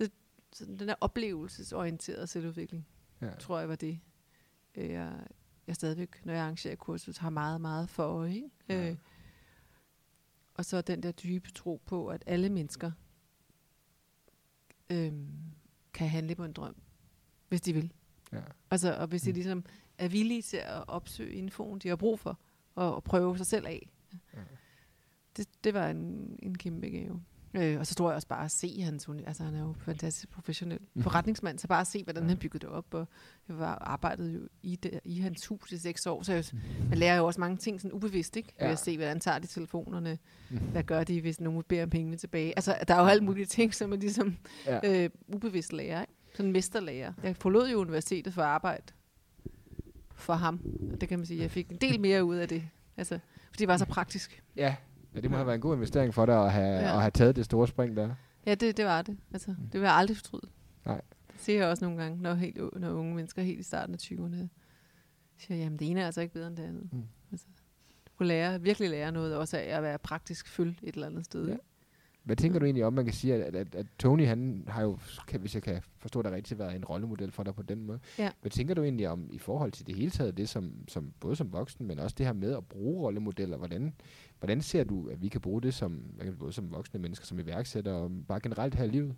Ja. 0.00 0.06
sådan 0.52 0.78
den 0.78 0.88
der 0.88 0.94
oplevelsesorienterede 1.00 2.26
selvudvikling, 2.26 2.86
Ja. 3.20 3.26
ja. 3.26 3.34
tror 3.34 3.58
jeg 3.58 3.68
var 3.68 3.76
det, 3.76 4.00
øh, 4.74 4.90
jeg, 4.90 5.12
jeg 5.66 5.74
stadigvæk, 5.74 6.24
når 6.24 6.32
jeg 6.32 6.42
arrangerer 6.42 6.74
kursus, 6.76 7.16
har 7.16 7.30
meget, 7.30 7.60
meget 7.60 7.88
for 7.90 8.02
øje. 8.02 8.34
Ikke? 8.34 8.48
Ja. 8.68 8.90
Øh, 8.90 8.96
og 10.54 10.64
så 10.64 10.80
den 10.82 11.02
der 11.02 11.12
dybe 11.12 11.50
tro 11.50 11.82
på, 11.86 12.08
at 12.08 12.22
alle 12.26 12.50
mennesker 12.50 12.90
øh, 14.90 15.12
kan 15.94 16.08
handle 16.08 16.34
på 16.34 16.44
en 16.44 16.52
drøm, 16.52 16.76
hvis 17.48 17.60
de 17.60 17.72
vil. 17.72 17.92
Ja. 18.32 18.40
Altså, 18.70 18.94
og 18.96 19.06
hvis 19.06 19.22
de 19.22 19.30
Mm. 19.30 19.34
ligesom 19.34 19.64
er 19.98 20.08
villige 20.08 20.42
til 20.42 20.56
at 20.56 20.88
opsøge 20.88 21.32
infoen, 21.34 21.78
de 21.78 21.88
har 21.88 21.96
brug 21.96 22.20
for, 22.20 22.38
og, 22.74 22.94
og 22.94 23.04
prøve 23.04 23.36
sig 23.36 23.46
selv 23.46 23.66
af. 23.66 23.90
Ja. 24.34 24.38
Det, 25.36 25.48
det 25.64 25.74
var 25.74 25.88
en, 25.90 26.38
en 26.42 26.58
kæmpe 26.58 26.88
gave. 26.90 27.22
Øh, 27.56 27.78
og 27.80 27.86
så 27.86 27.94
tror 27.94 28.08
jeg 28.10 28.14
også 28.16 28.28
bare 28.28 28.44
at 28.44 28.50
se 28.50 28.80
hans 28.82 29.08
altså 29.26 29.42
han 29.44 29.54
er 29.54 29.60
jo 29.60 29.74
fantastisk 29.78 30.30
professionel 30.30 30.78
Mhm. 30.94 31.02
forretningsmand, 31.02 31.58
så 31.58 31.68
bare 31.68 31.80
at 31.80 31.86
se, 31.86 32.04
hvordan 32.04 32.22
Ja. 32.22 32.28
han 32.28 32.38
byggede 32.38 32.66
det 32.66 32.68
op, 32.68 32.94
og 32.94 33.08
jeg 33.48 33.58
var 33.58 33.74
arbejdet 33.80 34.34
jo 34.34 34.40
i, 34.62 34.76
det, 34.76 35.00
i 35.04 35.20
hans 35.20 35.46
hus 35.46 35.72
i 35.72 35.78
seks 35.78 36.06
år, 36.06 36.22
så 36.22 36.32
jeg, 36.32 36.44
Mhm. 36.52 36.88
man 36.88 36.98
lærer 36.98 37.16
jo 37.16 37.26
også 37.26 37.40
mange 37.40 37.56
ting 37.56 37.80
sådan 37.80 37.92
ubevidst, 37.92 38.36
ikke? 38.36 38.52
Ved 38.58 38.66
Ja. 38.66 38.72
at 38.72 38.78
se, 38.78 38.96
hvordan 38.96 39.20
tager 39.20 39.38
de 39.38 39.46
telefonerne, 39.46 40.18
Mhm. 40.50 40.60
hvad 40.60 40.82
gør 40.82 41.04
de, 41.04 41.20
hvis 41.20 41.40
nogen 41.40 41.62
beder 41.68 41.82
om 41.82 41.90
pengene 41.90 42.16
tilbage. 42.16 42.52
Altså, 42.56 42.76
der 42.88 42.94
er 42.94 43.00
jo 43.00 43.06
alle 43.06 43.24
mulige 43.24 43.46
ting, 43.46 43.74
som 43.74 43.90
man 43.90 43.98
ligesom 44.00 44.36
Ja. 44.66 45.04
øh, 45.04 45.10
ubevidst 45.28 45.72
lærer, 45.72 46.00
ikke? 46.00 46.12
Sådan 46.34 46.52
mesterlærer. 46.52 47.12
Jeg 47.22 47.36
forlod 47.36 47.68
jo 47.70 47.78
universitetet 47.78 48.34
for 48.34 48.42
arbejde 48.42 48.92
for 50.14 50.32
ham. 50.34 50.60
Og 50.92 51.00
det 51.00 51.08
kan 51.08 51.18
man 51.18 51.26
sige, 51.26 51.40
jeg 51.42 51.50
fik 51.50 51.68
en 51.70 51.76
del 51.76 52.00
mere 52.00 52.24
ud 52.24 52.36
af 52.36 52.48
det. 52.48 52.62
Altså, 52.96 53.18
fordi 53.50 53.58
det 53.60 53.68
var 53.68 53.76
så 53.76 53.84
praktisk. 53.84 54.42
Ja. 54.56 54.74
Ja, 55.14 55.20
det 55.20 55.30
må 55.30 55.36
have 55.36 55.46
været 55.46 55.54
en 55.54 55.60
god 55.60 55.74
investering 55.74 56.14
for 56.14 56.26
dig 56.26 56.44
at 56.44 56.52
have, 56.52 56.78
ja. 56.78 56.94
At 56.94 57.00
have 57.00 57.10
taget 57.10 57.36
det 57.36 57.44
store 57.44 57.68
spring 57.68 57.96
der. 57.96 58.14
Ja, 58.46 58.54
det, 58.54 58.76
det 58.76 58.84
var 58.84 59.02
det. 59.02 59.16
Altså, 59.32 59.54
det 59.72 59.80
vil 59.80 59.86
jeg 59.86 59.94
aldrig 59.94 60.16
fortryde. 60.16 60.48
Nej. 60.86 61.00
Det 61.32 61.40
siger 61.40 61.58
jeg 61.58 61.68
også 61.68 61.84
nogle 61.84 62.02
gange, 62.02 62.22
når, 62.22 62.34
helt, 62.34 62.58
når 62.76 62.90
unge 62.90 63.14
mennesker 63.14 63.42
helt 63.42 63.60
i 63.60 63.62
starten 63.62 63.94
af 63.94 63.98
20'erne 63.98 64.48
siger, 65.38 65.58
jamen 65.58 65.78
det 65.78 65.90
ene 65.90 66.00
er 66.00 66.06
altså 66.06 66.20
ikke 66.20 66.34
bedre 66.34 66.46
end 66.46 66.56
det 66.56 66.62
andet. 66.62 66.88
Mm. 66.92 66.98
Mm. 66.98 67.04
Altså, 67.32 67.46
du 68.06 68.12
kunne 68.16 68.28
lære, 68.28 68.60
virkelig 68.60 68.90
lære 68.90 69.12
noget 69.12 69.36
også 69.36 69.56
af 69.56 69.76
at 69.76 69.82
være 69.82 69.98
praktisk 69.98 70.48
følge 70.48 70.76
et 70.82 70.94
eller 70.94 71.06
andet 71.06 71.24
sted. 71.24 71.48
Ja. 71.48 71.56
Hvad 72.24 72.36
tænker 72.36 72.58
du 72.58 72.64
egentlig 72.64 72.84
om, 72.84 72.92
man 72.92 73.04
kan 73.04 73.14
sige, 73.14 73.34
at, 73.34 73.56
at, 73.56 73.74
at 73.74 73.86
Tony, 73.98 74.26
han 74.26 74.64
har 74.68 74.82
jo, 74.82 74.98
kan, 75.28 75.40
hvis 75.40 75.54
jeg 75.54 75.62
kan 75.62 75.80
forstå 75.98 76.22
det 76.22 76.32
rigtigt, 76.32 76.58
været 76.60 76.76
en 76.76 76.84
rollemodel 76.84 77.30
for 77.32 77.42
dig 77.42 77.54
på 77.54 77.62
den 77.62 77.86
måde. 77.86 77.98
Ja. 78.18 78.30
Hvad 78.40 78.50
tænker 78.50 78.74
du 78.74 78.82
egentlig 78.82 79.08
om, 79.08 79.28
i 79.32 79.38
forhold 79.38 79.72
til 79.72 79.86
det 79.86 79.94
hele 79.96 80.10
taget, 80.10 80.36
det 80.36 80.48
som, 80.48 80.72
som 80.88 81.12
både 81.20 81.36
som 81.36 81.52
voksen, 81.52 81.86
men 81.86 81.98
også 81.98 82.14
det 82.18 82.26
her 82.26 82.32
med 82.32 82.56
at 82.56 82.66
bruge 82.66 83.02
rollemodeller, 83.02 83.56
hvordan, 83.56 83.94
hvordan 84.38 84.60
ser 84.62 84.84
du, 84.84 85.08
at 85.08 85.22
vi 85.22 85.28
kan 85.28 85.40
bruge 85.40 85.62
det 85.62 85.74
som, 85.74 86.02
både 86.38 86.52
som 86.52 86.72
voksne 86.72 87.00
mennesker, 87.00 87.26
som 87.26 87.38
iværksætter, 87.38 87.92
og 87.92 88.10
bare 88.28 88.40
generelt 88.40 88.74
her 88.74 88.84
i 88.84 88.88
livet? 88.88 89.14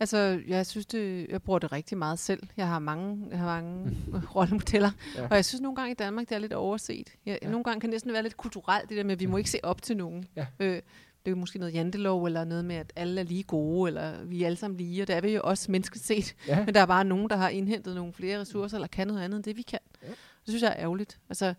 Altså, 0.00 0.40
jeg 0.48 0.66
synes, 0.66 0.86
det, 0.86 1.26
jeg 1.30 1.42
bruger 1.42 1.58
det 1.58 1.72
rigtig 1.72 1.98
meget 1.98 2.18
selv. 2.18 2.42
Jeg 2.56 2.68
har 2.68 2.78
mange, 2.78 3.26
jeg 3.30 3.38
har 3.38 3.46
mange 3.62 3.96
rollemodeller. 4.36 4.90
Ja. 5.16 5.26
Og 5.28 5.36
jeg 5.36 5.44
synes 5.44 5.60
nogle 5.60 5.76
gange 5.76 5.90
i 5.90 5.94
Danmark, 5.94 6.28
det 6.28 6.34
er 6.34 6.38
lidt 6.38 6.52
overset. 6.52 7.08
Jeg, 7.26 7.38
Ja. 7.42 7.46
ja. 7.46 7.50
Nogle 7.50 7.64
gange 7.64 7.80
kan 7.80 7.88
det 7.90 7.94
næsten 7.94 8.12
være 8.12 8.22
lidt 8.22 8.36
kulturelt, 8.36 8.88
det 8.88 8.96
der 8.96 9.04
med, 9.04 9.12
at 9.12 9.20
vi 9.20 9.26
må 9.26 9.36
ikke 9.36 9.50
se 9.50 9.58
op 9.64 9.82
til 9.82 9.96
nogen. 9.96 10.24
Ja. 10.36 10.46
Øh, 10.60 10.82
det 11.24 11.30
er 11.30 11.34
jo 11.36 11.40
måske 11.40 11.58
noget 11.58 11.74
jantelov, 11.74 12.24
eller 12.24 12.44
noget 12.44 12.64
med, 12.64 12.76
at 12.76 12.92
alle 12.96 13.20
er 13.20 13.24
lige 13.24 13.42
gode, 13.42 13.88
eller 13.88 14.24
vi 14.24 14.42
er 14.42 14.46
alle 14.46 14.56
sammen 14.56 14.76
lige, 14.76 15.02
og 15.02 15.08
det 15.08 15.16
er 15.16 15.20
vi 15.20 15.30
jo 15.34 15.40
også 15.44 15.70
menneskeligt 15.70 16.06
set. 16.06 16.34
Ja. 16.48 16.64
Men 16.64 16.74
der 16.74 16.80
er 16.80 16.86
bare 16.86 17.04
nogen, 17.04 17.30
der 17.30 17.36
har 17.36 17.48
indhentet 17.48 17.94
nogle 17.94 18.12
flere 18.12 18.40
ressourcer, 18.40 18.76
eller 18.76 18.88
kan 18.88 19.06
noget 19.06 19.20
andet 19.22 19.36
end 19.36 19.44
det, 19.44 19.56
vi 19.56 19.62
kan. 19.62 19.78
Ja. 20.02 20.06
Ja. 20.08 20.12
Det 20.12 20.48
synes 20.48 20.62
jeg 20.62 20.70
er 20.70 20.76
ærgerligt. 20.82 21.18
Altså, 21.28 21.54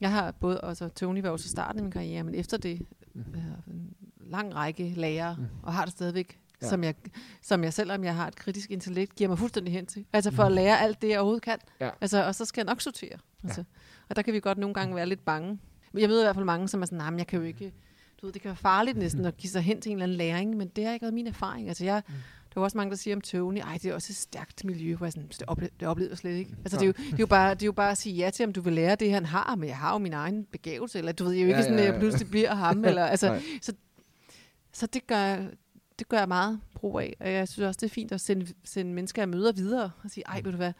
jeg 0.00 0.10
har 0.12 0.30
både, 0.30 0.60
altså 0.62 0.88
Tony 0.88 1.20
var 1.22 1.28
jo 1.30 1.36
så 1.36 1.48
starten 1.48 1.78
af 1.78 1.82
min 1.82 1.92
karriere, 1.92 2.22
men 2.22 2.34
efter 2.34 2.56
det, 2.56 2.86
Mhm. 3.14 3.34
har 3.34 3.72
en 3.72 3.94
lang 4.30 4.54
række 4.54 4.92
lærere, 4.96 5.34
Mhm. 5.38 5.46
og 5.62 5.72
har 5.72 5.84
det 5.84 5.92
stadigvæk, 5.94 6.38
Ja. 6.62 6.66
ja. 6.66 6.70
som, 6.70 6.84
jeg, 6.84 6.94
som 7.42 7.64
jeg, 7.64 7.72
selvom 7.72 8.04
jeg 8.04 8.14
har 8.14 8.28
et 8.28 8.36
kritisk 8.36 8.70
intellekt, 8.70 9.14
giver 9.14 9.28
mig 9.28 9.38
fuldstændig 9.38 9.74
hen 9.74 9.86
til. 9.86 10.04
Altså 10.12 10.30
for 10.30 10.42
at 10.42 10.52
lære 10.52 10.80
alt 10.80 11.02
det, 11.02 11.08
jeg 11.08 11.18
overhovedet 11.18 11.42
kan. 11.42 11.58
Mhm. 11.64 11.72
Ja. 11.80 11.90
Altså, 12.00 12.24
og 12.24 12.34
så 12.34 12.44
skal 12.44 12.60
jeg 12.60 12.66
nok 12.66 12.80
sortere. 12.80 13.18
Altså. 13.44 13.64
Og 14.08 14.16
der 14.16 14.22
kan 14.22 14.34
vi 14.34 14.40
godt 14.40 14.58
nogle 14.58 14.74
gange 14.74 14.96
være 14.96 15.06
lidt 15.06 15.24
bange. 15.24 15.58
Men 15.92 16.00
jeg 16.00 16.08
møder 16.08 16.22
i 16.22 16.24
hvert 16.24 16.34
fald 16.36 16.44
mange, 16.44 16.68
som 16.68 16.82
er 16.82 16.86
sådan, 16.86 16.98
nej, 16.98 17.10
men 17.10 17.18
jeg 17.18 17.26
kan 17.26 17.38
jo 17.38 17.44
ikke... 17.44 17.72
Du 18.20 18.26
ved, 18.26 18.32
det 18.32 18.42
kan 18.42 18.48
være 18.48 18.56
farligt 18.56 18.98
næsten 18.98 19.24
at 19.24 19.36
give 19.36 19.50
sig 19.50 19.62
hen 19.62 19.80
til 19.80 19.90
en 19.90 19.96
eller 19.96 20.04
anden 20.04 20.16
læring, 20.18 20.56
men 20.56 20.68
det 20.68 20.84
har 20.84 20.92
ikke 20.92 21.02
været 21.02 21.14
min 21.14 21.26
erfaring. 21.26 21.68
Altså, 21.68 21.84
jeg, 21.84 22.02
der 22.06 22.12
er 22.56 22.60
jo 22.60 22.62
også 22.62 22.76
mange, 22.76 22.90
der 22.90 22.96
siger 22.96 23.16
om 23.16 23.20
Tony, 23.20 23.58
ej, 23.60 23.78
det 23.82 23.84
er 23.90 23.94
også 23.94 24.12
et 24.12 24.16
stærkt 24.16 24.64
miljø, 24.64 24.94
hvor 24.96 25.06
jeg 25.06 25.12
sådan, 25.12 25.28
det, 25.28 25.42
ople- 25.50 25.68
det 25.80 25.88
oplevede 25.88 26.10
jeg 26.10 26.18
slet 26.18 26.30
ikke. 26.36 26.54
Altså, 26.64 26.76
det 26.76 26.82
er, 26.82 26.86
jo, 26.86 26.92
det, 26.92 27.12
er 27.12 27.16
jo 27.18 27.26
bare, 27.26 27.54
det 27.54 27.62
er 27.62 27.66
jo 27.66 27.72
bare 27.72 27.90
at 27.90 27.98
sige 27.98 28.14
ja 28.14 28.30
til, 28.30 28.46
om 28.46 28.52
du 28.52 28.60
vil 28.60 28.72
lære 28.72 28.94
det, 28.96 29.12
han 29.12 29.26
har, 29.26 29.54
men 29.54 29.68
jeg 29.68 29.76
har 29.76 29.92
jo 29.92 29.98
min 29.98 30.12
egen 30.12 30.44
begævelse, 30.44 30.98
eller 30.98 31.12
du 31.12 31.24
ved, 31.24 31.32
jeg 31.32 31.40
er 31.40 31.44
jo 31.44 31.48
ikke 31.48 31.56
Ja, 31.58 31.62
sådan, 31.62 31.78
ja, 31.78 31.82
at 31.82 31.86
ja. 31.88 31.92
jeg 31.92 32.00
pludselig 32.00 32.30
bliver 32.30 32.54
ham, 32.54 32.84
eller 32.84 33.04
altså, 33.14 33.28
Nej. 33.28 33.42
så, 33.62 33.72
så 34.72 34.86
det 34.86 35.06
gør, 35.06 35.36
det 35.98 36.08
gør 36.08 36.18
jeg 36.18 36.28
meget 36.28 36.60
brug 36.74 37.00
af. 37.00 37.16
Og 37.20 37.32
jeg 37.32 37.48
synes 37.48 37.66
også, 37.66 37.78
det 37.80 37.86
er 37.86 37.94
fint 37.94 38.12
at 38.12 38.20
sende, 38.20 38.46
sende 38.64 38.92
mennesker, 38.92 39.22
jeg 39.22 39.28
møder 39.28 39.52
videre 39.52 39.90
og 40.04 40.10
sige, 40.10 40.24
ej, 40.26 40.40
ved 40.44 40.50
du 40.52 40.56
hvad, 40.56 40.72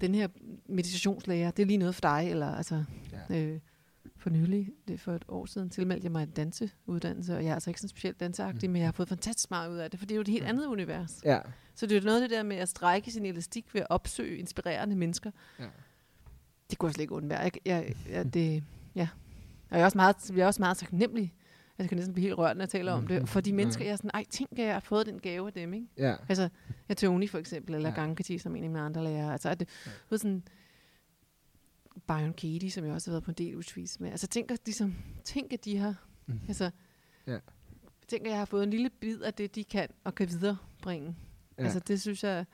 den 0.00 0.14
her 0.14 0.28
meditationslærer, 0.68 1.50
det 1.50 1.62
er 1.62 1.66
lige 1.66 1.76
noget 1.76 1.94
for 1.94 2.00
dig. 2.00 2.26
Eller 2.30 2.54
altså, 2.54 2.84
Ja. 3.30 3.42
øh, 3.42 3.60
for 4.22 4.30
nylig, 4.30 4.72
det 4.88 4.94
er 4.94 4.98
for 4.98 5.12
et 5.12 5.24
år 5.28 5.46
siden, 5.46 5.70
tilmeldte 5.70 6.04
jeg 6.04 6.12
mig 6.12 6.22
en 6.22 6.30
danseuddannelse, 6.30 7.36
og 7.36 7.44
jeg 7.44 7.50
er 7.50 7.54
altså 7.54 7.70
ikke 7.70 7.80
sådan 7.80 7.88
specielt 7.88 8.20
danseagtig, 8.20 8.68
mm. 8.68 8.72
men 8.72 8.80
jeg 8.80 8.86
har 8.86 8.92
fået 8.92 9.08
fantastisk 9.08 9.50
meget 9.50 9.70
ud 9.70 9.76
af 9.76 9.90
det, 9.90 10.00
for 10.00 10.06
det 10.06 10.14
er 10.14 10.16
jo 10.16 10.20
et 10.20 10.28
helt 10.28 10.44
andet 10.44 10.66
univers. 10.66 11.20
Ja. 11.24 11.38
Så 11.74 11.86
det 11.86 11.96
er 11.96 12.00
jo 12.00 12.04
noget 12.04 12.22
af 12.22 12.28
det 12.28 12.36
der 12.36 12.42
med 12.42 12.56
at 12.56 12.68
strække 12.68 13.10
sin 13.10 13.26
elastik 13.26 13.74
ved 13.74 13.80
at 13.80 13.86
opsøge 13.90 14.36
inspirerende 14.36 14.96
mennesker. 14.96 15.30
Ja. 15.58 15.64
Det 16.70 16.78
kunne 16.78 16.86
jeg 16.86 16.94
slet 16.94 17.02
ikke 17.02 17.14
undvære. 17.14 17.40
Jeg, 17.40 17.52
jeg, 17.64 17.94
jeg, 18.10 18.34
det, 18.34 18.64
ja. 18.94 19.08
Og 19.70 19.76
jeg 19.76 19.80
er 19.80 19.84
også 19.84 19.98
meget, 19.98 20.30
jeg 20.30 20.42
er 20.42 20.46
også 20.46 20.62
meget 20.62 20.76
taknemmelig. 20.76 21.34
Jeg 21.78 21.88
kan 21.88 21.96
næsten 21.96 22.14
blive 22.14 22.26
helt 22.26 22.38
rørt, 22.38 22.56
når 22.56 22.62
jeg 22.62 22.68
taler 22.68 22.92
om 22.92 23.06
det. 23.06 23.28
For 23.28 23.40
de 23.40 23.52
mennesker, 23.52 23.84
jeg 23.84 23.92
er 23.92 23.96
sådan, 23.96 24.10
ej, 24.14 24.24
tænk, 24.30 24.50
at 24.52 24.64
jeg 24.64 24.72
har 24.72 24.80
fået 24.80 25.06
den 25.06 25.18
gave 25.18 25.46
af 25.46 25.52
dem, 25.52 25.74
ikke? 25.74 25.86
Ja. 25.98 26.14
Altså, 26.28 26.48
jeg 26.88 26.96
Tony 26.96 27.28
for 27.28 27.38
eksempel, 27.38 27.74
eller 27.74 27.88
Ja. 27.88 27.94
Gangkati, 27.94 28.38
som 28.38 28.56
en 28.56 28.64
af 28.64 28.70
mine 28.70 28.80
andre 28.80 29.04
lærere. 29.04 29.32
Altså, 29.32 29.48
at 29.48 29.60
det, 29.60 29.68
ja. 30.10 30.16
sådan, 30.16 30.42
Byron 32.06 32.32
Katie, 32.32 32.70
som 32.70 32.84
jeg 32.84 32.92
også 32.94 33.10
har 33.10 33.12
været 33.12 33.24
på 33.24 33.30
en 33.30 33.34
del 33.34 33.56
retreats 33.56 34.00
med. 34.00 34.10
Altså, 34.10 34.26
tænk, 34.26 34.50
at, 34.50 34.58
ligesom, 34.64 34.94
tænk, 35.24 35.52
at 35.52 35.64
de 35.64 35.76
har, 35.78 35.94
Mm. 36.26 36.40
altså, 36.48 36.70
Ja. 37.26 37.38
tænk, 38.08 38.22
at 38.24 38.30
jeg 38.30 38.38
har 38.38 38.44
fået 38.44 38.62
en 38.62 38.70
lille 38.70 38.90
bid 38.90 39.20
af 39.20 39.34
det, 39.34 39.54
de 39.54 39.64
kan, 39.64 39.88
og 40.04 40.14
kan 40.14 40.28
viderebringe. 40.28 41.16
Ja. 41.58 41.62
Altså, 41.64 41.78
det 41.80 42.00
synes 42.00 42.24
jeg, 42.24 42.44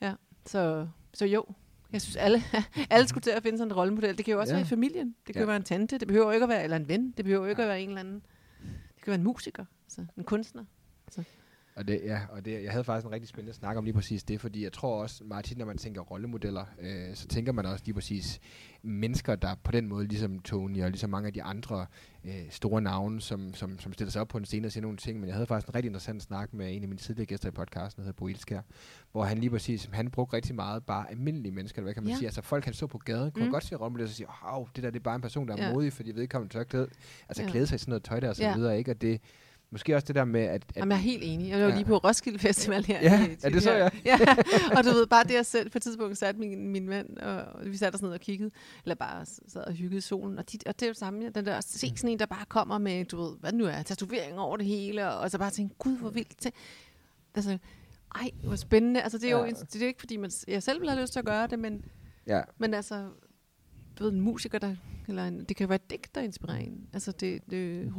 ja. 0.00 0.14
Så, 0.46 0.88
så 1.14 1.26
jo, 1.26 1.44
jeg 1.92 2.02
synes, 2.02 2.16
alle, 2.16 2.42
alle 2.90 3.08
skulle 3.08 3.22
til 3.22 3.30
at 3.30 3.42
finde 3.42 3.58
sådan 3.58 3.72
en 3.72 3.76
rollemodel. 3.76 4.16
Det 4.16 4.24
kan 4.24 4.32
jo 4.32 4.40
også 4.40 4.52
Ja. 4.52 4.56
være 4.56 4.66
i 4.66 4.68
familien. 4.68 5.14
Det 5.26 5.34
kan 5.34 5.42
Ja. 5.42 5.46
være 5.46 5.56
en 5.56 5.62
tante. 5.62 5.98
Det 5.98 6.08
behøver 6.08 6.32
ikke 6.32 6.42
at 6.44 6.48
være, 6.48 6.64
eller 6.64 6.76
en 6.76 6.88
ven. 6.88 7.10
Det 7.10 7.24
behøver 7.24 7.46
ikke 7.46 7.62
Ja. 7.62 7.66
at 7.66 7.70
være 7.70 7.80
en 7.82 7.88
eller 7.88 8.00
anden. 8.00 8.22
Det 8.94 9.02
kan 9.02 9.06
være 9.10 9.14
en 9.18 9.22
musiker, 9.24 9.64
altså 9.84 10.06
en 10.16 10.24
kunstner. 10.24 10.64
Og 11.76 11.88
det, 11.88 12.00
ja, 12.04 12.20
og 12.30 12.44
det, 12.44 12.62
jeg 12.62 12.70
havde 12.70 12.84
faktisk 12.84 13.06
en 13.06 13.12
rigtig 13.12 13.28
spændende 13.28 13.52
snak 13.52 13.76
om 13.76 13.84
lige 13.84 13.94
præcis 13.94 14.24
det, 14.24 14.40
fordi 14.40 14.64
jeg 14.64 14.72
tror 14.72 15.02
også 15.02 15.24
meget 15.24 15.44
tit, 15.44 15.58
når 15.58 15.66
man 15.66 15.78
tænker 15.78 16.00
rollemodeller, 16.00 16.64
øh, 16.80 17.14
så 17.14 17.28
tænker 17.28 17.52
man 17.52 17.66
også 17.66 17.82
lige 17.84 17.94
præcis 17.94 18.40
mennesker, 18.82 19.36
der 19.36 19.54
på 19.64 19.72
den 19.72 19.88
måde, 19.88 20.06
ligesom 20.06 20.38
Tony 20.38 20.82
og 20.82 20.90
ligesom 20.90 21.10
mange 21.10 21.26
af 21.26 21.32
de 21.32 21.42
andre 21.42 21.86
øh, 22.24 22.32
store 22.50 22.80
navne, 22.82 23.20
som, 23.20 23.54
som, 23.54 23.78
som 23.78 23.92
stiller 23.92 24.10
sig 24.10 24.20
op 24.20 24.28
på 24.28 24.38
en 24.38 24.44
scene 24.44 24.68
og 24.68 24.72
siger 24.72 24.82
nogle 24.82 24.96
ting. 24.96 25.20
Men 25.20 25.26
jeg 25.26 25.34
havde 25.34 25.46
faktisk 25.46 25.68
en 25.68 25.74
rigtig 25.74 25.88
interessant 25.88 26.22
snak 26.22 26.54
med 26.54 26.76
en 26.76 26.82
af 26.82 26.88
mine 26.88 26.98
tidligere 26.98 27.26
gæster 27.26 27.48
i 27.48 27.52
podcasten, 27.52 28.00
der 28.00 28.04
hedder 28.06 28.16
Bo 28.16 28.28
Ilskær, 28.28 28.60
hvor 29.12 29.24
han 29.24 29.38
lige 29.38 29.50
præcis, 29.50 29.88
han 29.92 30.10
brugte 30.10 30.36
rigtig 30.36 30.54
meget 30.54 30.84
bare 30.84 31.10
almindelige 31.10 31.52
mennesker, 31.52 31.78
eller 31.78 31.86
hvad 31.86 31.94
kan 31.94 32.02
man 32.02 32.10
Ja. 32.10 32.16
sige, 32.16 32.26
altså 32.26 32.42
folk 32.42 32.64
han 32.64 32.74
så 32.74 32.86
på 32.86 32.98
gaden, 32.98 33.30
kunne 33.30 33.44
mm. 33.44 33.50
Godt 33.50 33.64
se 33.64 33.74
rollemodeller 33.76 34.10
og 34.10 34.14
sige, 34.14 34.26
wow, 34.52 34.68
det 34.76 34.82
der 34.84 34.90
det 34.90 34.98
er 34.98 35.02
bare 35.02 35.16
en 35.16 35.22
person, 35.22 35.48
der 35.48 35.56
er 35.56 35.66
Ja. 35.66 35.72
modig, 35.72 35.92
fordi 35.92 36.10
vedkommende 36.12 36.54
tør 36.54 36.62
klæde, 36.64 36.88
altså 37.28 37.42
Ja. 37.42 37.50
klæde 37.50 37.66
sig 37.66 37.76
i 37.76 37.78
sådan 37.78 37.90
noget 37.90 38.04
tøj 38.04 38.20
der 38.20 38.28
og 38.28 38.36
så 38.36 38.44
Ja. 38.44 38.56
videre, 38.56 38.78
ikke? 38.78 38.90
Og 38.90 39.00
det, 39.00 39.20
måske 39.74 39.94
også 39.94 40.06
det 40.06 40.14
der 40.14 40.24
med, 40.24 40.40
at, 40.40 40.50
at 40.68 40.76
Jamen, 40.76 40.90
jeg 40.90 40.96
er 40.96 41.02
helt 41.02 41.22
enig. 41.24 41.48
Jeg 41.50 41.60
var 41.60 41.66
Ja. 41.68 41.74
lige 41.74 41.84
på 41.84 41.96
Roskilde 41.96 42.38
Festival 42.38 42.84
her. 42.84 43.00
Ja, 43.02 43.26
i- 43.26 43.36
ja, 43.42 43.48
det 43.48 43.62
så 43.62 43.72
jeg. 43.72 43.92
ja. 44.04 44.18
Og 44.78 44.84
du 44.84 44.88
ved, 44.90 45.06
bare 45.06 45.24
det 45.24 45.34
jeg 45.34 45.46
selv 45.46 45.70
på 45.70 45.78
et 45.78 45.82
tidspunkt 45.82 46.18
satte 46.18 46.40
min, 46.40 46.68
min 46.68 46.88
mand, 46.88 47.16
og 47.18 47.66
vi 47.66 47.76
satte 47.76 47.96
os 47.96 48.02
ned 48.02 48.10
og 48.10 48.20
kiggede, 48.20 48.50
eller 48.84 48.94
bare 48.94 49.26
sad 49.48 49.64
og 49.66 49.72
hyggede 49.72 50.00
solen. 50.00 50.38
Og, 50.38 50.52
de, 50.52 50.58
og 50.66 50.74
det 50.80 50.82
er 50.82 50.86
jo 50.86 50.92
det 50.92 50.98
samme, 50.98 51.28
den 51.30 51.46
der, 51.46 51.60
se 51.60 51.92
sådan 51.96 52.10
en, 52.10 52.18
der 52.18 52.26
bare 52.26 52.44
kommer 52.48 52.78
med, 52.78 53.04
du 53.04 53.22
ved, 53.22 53.36
hvad 53.40 53.52
nu 53.52 53.64
er, 53.64 53.82
tatovering 53.82 54.38
over 54.38 54.56
det 54.56 54.66
hele, 54.66 55.08
og, 55.10 55.18
og 55.20 55.30
så 55.30 55.38
bare 55.38 55.50
tænke, 55.50 55.74
gud, 55.78 55.96
hvor 55.98 56.10
vildt. 56.10 56.36
Tænk- 56.42 56.54
Altså, 57.34 57.58
ej, 58.14 58.30
hvor 58.44 58.56
spændende. 58.56 59.02
Altså, 59.02 59.18
det 59.18 59.26
er 59.26 59.30
jo 59.38 59.44
Ja. 59.44 59.50
det 59.50 59.82
er 59.82 59.86
ikke, 59.86 60.00
fordi 60.00 60.16
man, 60.16 60.30
jeg 60.48 60.62
selv 60.62 60.80
vil 60.80 60.88
have 60.90 61.00
lyst 61.02 61.12
til 61.12 61.20
at 61.20 61.26
gøre 61.26 61.46
det, 61.46 61.58
men, 61.58 61.84
ja, 62.26 62.40
men 62.58 62.74
altså, 62.74 63.08
du 63.98 64.04
ved, 64.04 64.12
en 64.12 64.20
musiker, 64.20 64.58
der, 64.58 64.74
eller 65.08 65.24
en, 65.24 65.44
det 65.44 65.56
kan 65.56 65.68
være 65.68 65.76
et 65.76 65.90
digt, 65.90 66.14
der 66.14 66.20
inspirerer 66.20 66.58
en. 66.58 66.86
Altså, 66.92 67.12
det, 67.12 67.40
det 67.50 67.90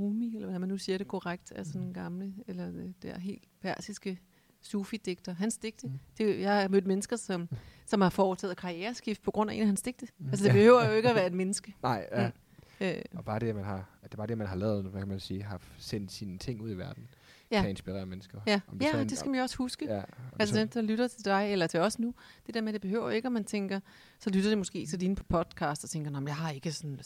Rumi, 0.00 0.34
eller 0.34 0.48
hvad 0.48 0.58
man 0.58 0.68
nu 0.68 0.78
siger 0.78 0.98
det 0.98 1.08
korrekt, 1.08 1.52
er 1.56 1.62
sådan 1.62 1.82
en 1.82 1.94
gamle, 1.94 2.34
eller 2.46 2.70
det 2.70 2.94
der 3.02 3.18
helt 3.18 3.44
persiske 3.62 4.18
sufi-digter. 4.62 5.32
Hans 5.32 5.58
digte. 5.58 5.86
Mm. 5.86 5.92
Mm. 5.92 5.98
Det, 6.18 6.40
jeg 6.40 6.60
har 6.60 6.68
mødt 6.68 6.86
mennesker, 6.86 7.16
som, 7.16 7.48
som 7.86 8.00
har 8.00 8.10
foretaget 8.10 8.56
karriereskift 8.56 9.22
på 9.22 9.30
grund 9.30 9.50
af 9.50 9.54
en 9.54 9.60
af 9.60 9.66
hans 9.66 9.82
digte. 9.82 10.06
Mm. 10.18 10.28
Altså, 10.28 10.44
det 10.44 10.52
behøver 10.52 10.86
jo 10.88 10.92
ikke 10.92 11.08
at 11.08 11.14
være 11.14 11.26
et 11.26 11.32
menneske. 11.34 11.74
nej, 11.82 12.06
ja. 12.12 12.26
Mm. 12.28 12.86
Øh, 12.86 13.02
Og 13.16 13.24
bare 13.24 13.38
det, 13.38 13.48
at 13.48 13.54
man 13.54 13.64
har, 13.64 13.76
at 14.02 14.04
det 14.04 14.12
er 14.12 14.16
bare 14.16 14.26
det, 14.26 14.38
man 14.38 14.46
har 14.46 14.56
lavet, 14.56 14.84
hvad 14.84 15.00
kan 15.00 15.08
man 15.08 15.20
sige, 15.20 15.42
har 15.42 15.60
sendt 15.78 16.12
sine 16.12 16.38
ting 16.38 16.60
ud 16.62 16.70
i 16.70 16.74
verden, 16.74 17.08
Ja. 17.50 17.60
kan 17.60 17.70
inspirere 17.70 18.06
mennesker. 18.06 18.40
ja, 18.46 18.60
Om 18.68 18.78
ja 18.80 18.92
er 18.92 19.00
en- 19.00 19.08
det 19.08 19.18
skal 19.18 19.30
man 19.30 19.38
jo 19.38 19.42
også 19.42 19.56
huske. 19.56 19.84
Ja, 19.94 20.02
Altså 20.38 20.54
så- 20.54 20.60
den, 20.60 20.68
der 20.68 20.80
lytter 20.82 21.08
til 21.08 21.24
dig, 21.24 21.52
eller 21.52 21.66
til 21.66 21.80
os 21.80 21.98
nu, 21.98 22.14
det 22.46 22.54
der 22.54 22.60
med, 22.60 22.72
det 22.72 22.80
behøver 22.80 23.10
ikke, 23.10 23.26
at 23.26 23.32
man 23.32 23.44
tænker, 23.44 23.80
så 24.18 24.30
lytter 24.30 24.50
det 24.50 24.58
måske 24.58 24.86
til 24.86 25.00
dine 25.00 25.16
på 25.16 25.24
podcast, 25.24 25.84
og 25.84 25.90
tænker, 25.90 26.10
"Nå, 26.10 26.20
men 26.20 26.28
jeg 26.28 26.36
har 26.36 26.50
ikke 26.50 26.72
sådan, 26.72 26.98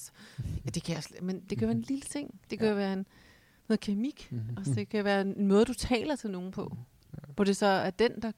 ja, 0.65 0.71
det 0.71 0.83
kan 0.83 0.95
jeg 0.95 1.03
slet, 1.03 1.23
men 1.23 1.41
det 1.41 1.59
kan 1.59 1.69
være 1.69 1.77
en 1.77 1.83
lille 1.83 2.03
ting. 2.03 2.41
Det 2.51 2.59
kan 2.59 2.67
Ja. 2.69 2.73
ja. 2.73 2.79
være 2.79 2.93
en, 2.93 3.07
noget 3.69 3.81
kemik, 3.81 4.29
Mhm. 4.33 4.57
og 4.57 4.65
det 4.65 4.89
kan 4.89 5.05
være 5.05 5.21
en 5.21 5.49
måde, 5.49 5.65
du 5.65 5.75
taler 5.75 6.17
til 6.17 6.31
nogen 6.31 6.51
på. 6.51 6.77
Hvor 7.35 7.45
det 7.45 7.57
så 7.57 7.67
er 7.67 7.91
den, 7.91 8.23
der, 8.23 8.33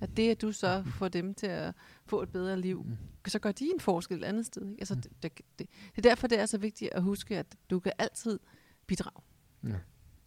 at 0.00 0.16
det, 0.16 0.30
at 0.30 0.42
du 0.42 0.52
så 0.52 0.84
får 0.86 1.08
dem 1.08 1.34
til 1.34 1.46
at 1.46 1.74
få 2.06 2.22
et 2.22 2.28
bedre 2.28 2.60
liv, 2.60 2.82
Mhm. 2.84 2.96
så 3.28 3.38
gør 3.38 3.52
de 3.52 3.64
en 3.74 3.80
forskel 3.80 4.18
et 4.18 4.24
andet 4.24 4.46
sted. 4.46 4.62
Ikke? 4.70 4.80
Altså, 4.80 4.94
det, 4.94 5.06
det, 5.22 5.32
det, 5.58 5.68
det 5.96 5.98
er 5.98 6.02
derfor, 6.02 6.26
det 6.26 6.38
er 6.40 6.46
så 6.46 6.58
vigtigt 6.58 6.92
at 6.92 7.02
huske, 7.02 7.38
at 7.38 7.46
du 7.70 7.80
kan 7.80 7.92
altid 7.98 8.38
bidrage. 8.86 9.22
Ja. 9.64 9.68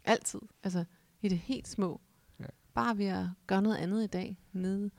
Altid. 0.08 0.40
Altså, 0.64 0.84
i 1.22 1.28
det 1.30 1.38
helt 1.38 1.68
små. 1.68 2.02
Ja. 2.40 2.46
Bare 2.74 2.98
ved 2.98 3.06
at 3.06 3.26
gøre 3.48 3.62
noget 3.62 3.78
andet 3.78 4.04
i 4.04 4.08
dag, 4.08 4.38
nede 4.54 4.92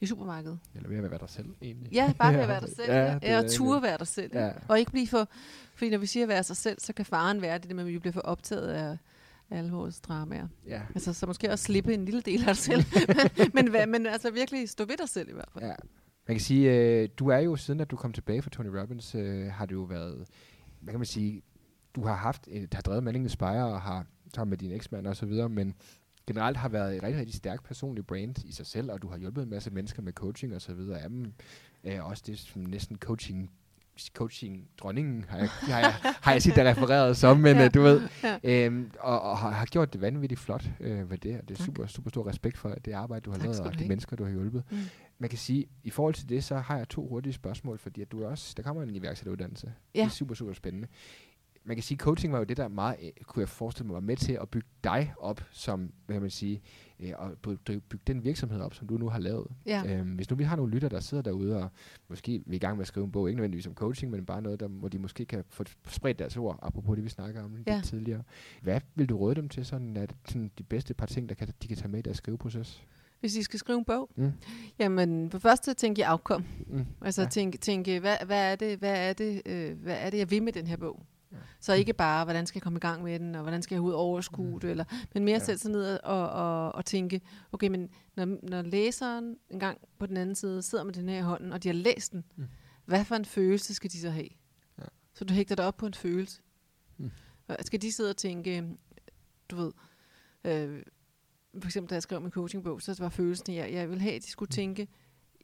i 0.00 0.06
supermarkedet. 0.06 0.58
Eller 0.74 0.88
ved 0.88 0.96
at 0.96 1.10
være 1.10 1.20
dig 1.20 1.28
selv, 1.28 1.46
egentlig. 1.62 1.92
Ja, 1.92 2.12
bare 2.18 2.34
ved 2.34 2.40
at 2.40 2.48
være 2.54 2.60
dig 2.60 2.76
selv. 2.76 2.92
ja, 2.92 3.18
Ja, 3.22 3.38
det 3.38 3.44
og 3.44 3.50
ture 3.50 3.82
være 3.82 3.98
dig 3.98 4.06
selv. 4.06 4.30
Ja. 4.34 4.52
Og 4.68 4.78
ikke 4.78 4.90
blive 4.90 5.06
for... 5.06 5.28
Fordi 5.74 5.90
når 5.90 5.98
vi 5.98 6.06
siger 6.06 6.24
at 6.24 6.28
være 6.28 6.42
sig 6.42 6.56
selv, 6.56 6.80
så 6.80 6.92
kan 6.92 7.04
faren 7.04 7.42
være 7.42 7.58
det, 7.58 7.76
med, 7.76 7.84
at 7.84 7.90
vi 7.92 7.98
bliver 7.98 8.12
for 8.12 8.20
optaget 8.20 8.68
af 8.68 8.98
alle 9.50 9.72
vores 9.72 10.00
dramaer. 10.00 10.48
Ja. 10.66 10.82
Altså, 10.94 11.12
så 11.12 11.26
måske 11.26 11.50
også 11.50 11.64
slippe 11.64 11.94
en 11.94 12.04
lille 12.04 12.20
del 12.20 12.40
af 12.40 12.46
dig 12.46 12.56
selv. 12.56 12.84
men, 13.54 13.70
hvad, 13.70 13.86
men 13.86 14.06
altså 14.06 14.30
virkelig 14.30 14.68
stå 14.68 14.84
ved 14.84 14.96
dig 14.96 15.08
selv 15.08 15.28
i 15.28 15.32
hvert 15.32 15.48
fald. 15.52 15.64
ja. 15.64 15.74
Man 16.28 16.34
kan 16.36 16.40
sige, 16.40 16.76
øh, 16.76 17.08
du 17.18 17.28
er 17.28 17.38
jo, 17.38 17.56
siden 17.56 17.80
at 17.80 17.90
du 17.90 17.96
kom 17.96 18.12
tilbage 18.12 18.42
fra 18.42 18.50
Tony 18.50 18.66
Robbins, 18.66 19.14
øh, 19.14 19.46
har 19.46 19.66
du 19.66 19.74
jo 19.74 19.82
været, 19.82 20.26
hvad 20.80 20.92
kan 20.92 21.00
man 21.00 21.06
sige, 21.06 21.42
du 21.94 22.04
har 22.04 22.14
haft, 22.14 22.48
et, 22.50 22.74
har 22.74 22.82
drevet 22.82 23.02
Manning 23.02 23.30
Spire 23.30 23.66
og 23.66 23.80
har 23.80 24.06
sammen 24.34 24.50
med 24.50 24.58
din 24.58 24.72
eksmand 24.72 25.06
og 25.06 25.16
så 25.16 25.26
videre, 25.26 25.48
men 25.48 25.74
generelt 26.26 26.56
har 26.56 26.68
været 26.68 26.96
et 26.96 27.02
rigtig, 27.02 27.18
rigtig 27.20 27.34
stærk 27.36 27.64
personlig 27.64 28.06
brand 28.06 28.44
i 28.44 28.52
sig 28.52 28.66
selv, 28.66 28.92
og 28.92 29.02
du 29.02 29.08
har 29.08 29.18
hjulpet 29.18 29.42
en 29.42 29.50
masse 29.50 29.70
mennesker 29.70 30.02
med 30.02 30.12
coaching 30.12 30.54
og 30.54 30.60
så 30.62 30.74
videre. 30.74 31.02
Dem 31.04 31.32
er 31.84 32.02
også 32.02 32.22
det 32.26 32.38
som 32.38 32.62
næsten 32.62 32.96
coaching 32.98 33.50
coaching 34.14 34.68
dronningen 34.78 35.24
har 35.28 35.38
jeg, 35.38 35.48
har 35.48 35.78
jeg, 35.80 35.92
har 36.02 36.32
jeg 36.32 36.42
set 36.42 36.56
dig 36.56 36.64
refereret 36.64 37.16
som, 37.16 37.36
men 37.36 37.56
Ja. 37.56 37.62
ja. 37.62 37.68
du 37.68 37.82
ved, 37.82 38.08
Ja. 38.22 38.38
øhm, 38.66 38.90
og, 39.00 39.20
og 39.22 39.38
har, 39.38 39.50
har 39.50 39.66
gjort 39.66 39.92
det 39.92 40.00
vanvittigt 40.00 40.40
flot 40.40 40.64
øh, 40.80 41.10
ved 41.10 41.18
det, 41.18 41.36
og 41.40 41.48
det 41.48 41.54
er 41.54 41.58
Tak. 41.58 41.66
super, 41.66 41.86
super 41.86 42.10
stor 42.10 42.26
respekt 42.28 42.58
for 42.58 42.68
det 42.84 42.92
arbejde, 42.92 43.20
du 43.24 43.30
har 43.30 43.38
Tak 43.38 43.44
lavet, 43.44 43.60
og 43.60 43.72
de 43.72 43.78
have. 43.78 43.88
mennesker, 43.88 44.16
du 44.16 44.24
har 44.24 44.30
hjulpet. 44.30 44.62
Mm. 44.70 44.78
Man 45.18 45.30
kan 45.30 45.38
sige, 45.38 45.66
i 45.84 45.90
forhold 45.90 46.14
til 46.14 46.28
det, 46.28 46.44
så 46.44 46.56
har 46.56 46.76
jeg 46.76 46.88
to 46.88 47.08
hurtige 47.08 47.32
spørgsmål, 47.32 47.78
fordi 47.78 48.02
at 48.02 48.12
du 48.12 48.24
også, 48.24 48.54
der 48.56 48.62
kommer 48.62 48.82
en 48.82 48.94
iværksætteruddannelse. 48.94 49.72
Ja. 49.94 50.00
Det 50.00 50.06
er 50.06 50.10
super, 50.10 50.34
super 50.34 50.52
spændende. 50.52 50.88
Man 51.68 51.76
kan 51.76 51.82
sige, 51.82 51.98
coaching 51.98 52.32
var 52.32 52.38
jo 52.38 52.44
det, 52.44 52.56
der 52.56 52.68
meget, 52.68 52.96
øh, 53.02 53.10
kunne 53.24 53.40
jeg 53.40 53.48
forestille 53.48 53.86
mig, 53.86 53.94
var 53.94 54.00
med 54.00 54.16
til 54.16 54.32
at 54.42 54.48
bygge 54.48 54.68
dig 54.84 55.14
op, 55.20 55.44
som, 55.50 55.92
hvad 56.06 56.14
kan 56.14 56.20
man 56.22 56.30
sige, 56.30 56.60
øh, 57.00 57.12
og 57.16 57.30
by- 57.42 57.72
bygge 57.88 58.02
den 58.06 58.24
virksomhed 58.24 58.60
op, 58.60 58.74
som 58.74 58.86
du 58.88 58.98
nu 58.98 59.08
har 59.08 59.18
lavet. 59.18 59.46
Ja. 59.66 59.82
Øhm, 59.98 60.08
hvis 60.14 60.30
nu 60.30 60.36
vi 60.36 60.44
har 60.44 60.56
nogle 60.56 60.72
lytter, 60.72 60.88
der 60.88 61.00
sidder 61.00 61.22
derude, 61.22 61.56
og 61.62 61.68
måske 62.08 62.42
vi 62.46 62.52
er 62.52 62.56
i 62.56 62.58
gang 62.58 62.76
med 62.76 62.82
at 62.82 62.86
skrive 62.88 63.04
en 63.06 63.12
bog, 63.12 63.28
ikke 63.28 63.36
nødvendigvis 63.36 63.66
om 63.66 63.74
coaching, 63.74 64.10
men 64.12 64.26
bare 64.26 64.42
noget, 64.42 64.60
der, 64.60 64.68
hvor 64.68 64.88
de 64.88 64.98
måske 64.98 65.24
kan 65.24 65.44
få 65.48 65.64
spredt 65.88 66.18
deres 66.18 66.36
ord, 66.36 66.58
apropos 66.62 66.96
det, 66.96 67.04
vi 67.04 67.08
snakker 67.10 67.42
om 67.44 67.56
Ja. 67.66 67.74
lidt 67.74 67.84
tidligere. 67.84 68.22
Hvad 68.62 68.80
vil 68.94 69.08
du 69.08 69.16
råde 69.16 69.34
dem 69.34 69.48
til, 69.48 69.64
sådan, 69.66 69.96
at 69.96 70.14
sådan 70.24 70.50
de 70.58 70.62
bedste 70.62 70.94
par 70.94 71.06
ting, 71.06 71.28
der 71.28 71.34
kan, 71.34 71.48
de 71.62 71.68
kan 71.68 71.76
tage 71.76 71.88
med 71.88 71.98
i 71.98 72.02
deres 72.02 72.16
skriveproces? 72.16 72.82
Hvis 73.20 73.36
I 73.36 73.42
skal 73.42 73.58
skrive 73.58 73.78
en 73.78 73.84
bog, 73.84 74.10
Mm. 74.16 74.32
jamen 74.78 75.30
for 75.30 75.38
først 75.38 75.64
så 75.64 75.74
tænker 75.74 76.02
jeg 76.02 76.10
afkom. 76.10 76.44
Mm. 76.66 76.84
Altså 77.02 77.20
Ja. 77.20 77.24
ja. 77.26 77.30
tænke, 77.30 77.58
tænke 77.58 78.00
hvad, 78.00 78.16
hvad, 78.26 78.52
er 78.52 78.56
det, 78.56 78.78
hvad, 78.78 79.08
er 79.08 79.12
det, 79.12 79.42
øh, 79.46 79.78
hvad 79.82 79.96
er 80.00 80.10
det, 80.10 80.18
jeg 80.18 80.30
vil 80.30 80.42
med 80.42 80.52
den 80.52 80.66
her 80.66 80.76
bog? 80.76 81.02
Ja. 81.32 81.36
Så 81.60 81.72
ikke 81.72 81.92
bare, 81.92 82.24
hvordan 82.24 82.46
skal 82.46 82.58
jeg 82.58 82.62
komme 82.62 82.76
i 82.76 82.80
gang 82.80 83.02
med 83.02 83.18
den, 83.18 83.34
og 83.34 83.42
hvordan 83.42 83.62
skal 83.62 83.74
jeg 83.74 83.82
ud 83.82 83.92
overskue 83.92 84.60
det, 84.60 84.70
eller, 84.70 84.84
men 85.14 85.24
mere 85.24 85.38
Ja. 85.38 85.44
sætte 85.44 85.62
sig 85.62 85.70
ned 85.70 86.00
og, 86.04 86.30
og, 86.30 86.74
og 86.74 86.84
tænke, 86.84 87.20
okay, 87.52 87.68
men 87.68 87.90
når, 88.16 88.38
når 88.42 88.62
læseren 88.62 89.36
en 89.50 89.60
gang 89.60 89.78
på 89.98 90.06
den 90.06 90.16
anden 90.16 90.34
side 90.34 90.62
sidder 90.62 90.84
med 90.84 90.92
den 90.92 91.08
her 91.08 91.18
i 91.18 91.22
hånden, 91.22 91.52
og 91.52 91.62
de 91.62 91.68
har 91.68 91.74
læst 91.74 92.12
den, 92.12 92.24
Mm. 92.36 92.42
mm. 92.42 92.48
hvad 92.84 93.04
for 93.04 93.14
en 93.14 93.24
følelse 93.24 93.74
skal 93.74 93.90
de 93.90 94.00
så 94.00 94.10
have? 94.10 94.28
Ja. 94.78 94.84
Så 95.14 95.24
du 95.24 95.34
hægter 95.34 95.54
dig 95.54 95.64
op 95.66 95.76
på 95.76 95.86
en 95.86 95.94
følelse. 95.94 96.40
Mm. 96.96 97.10
Skal 97.60 97.82
de 97.82 97.92
sidde 97.92 98.10
og 98.10 98.16
tænke, 98.16 98.64
du 99.50 99.56
ved, 99.56 99.72
øh, 100.44 100.82
for 101.60 101.68
eksempel 101.68 101.90
da 101.90 101.94
jeg 101.94 102.02
skrev 102.02 102.20
min 102.20 102.30
coachingbog, 102.30 102.82
så 102.82 102.96
var 102.98 103.08
følelsen, 103.08 103.54
jeg, 103.54 103.72
jeg 103.72 103.90
vil 103.90 104.00
have, 104.00 104.14
at 104.14 104.22
de 104.22 104.30
skulle 104.30 104.50
tænke, 104.50 104.88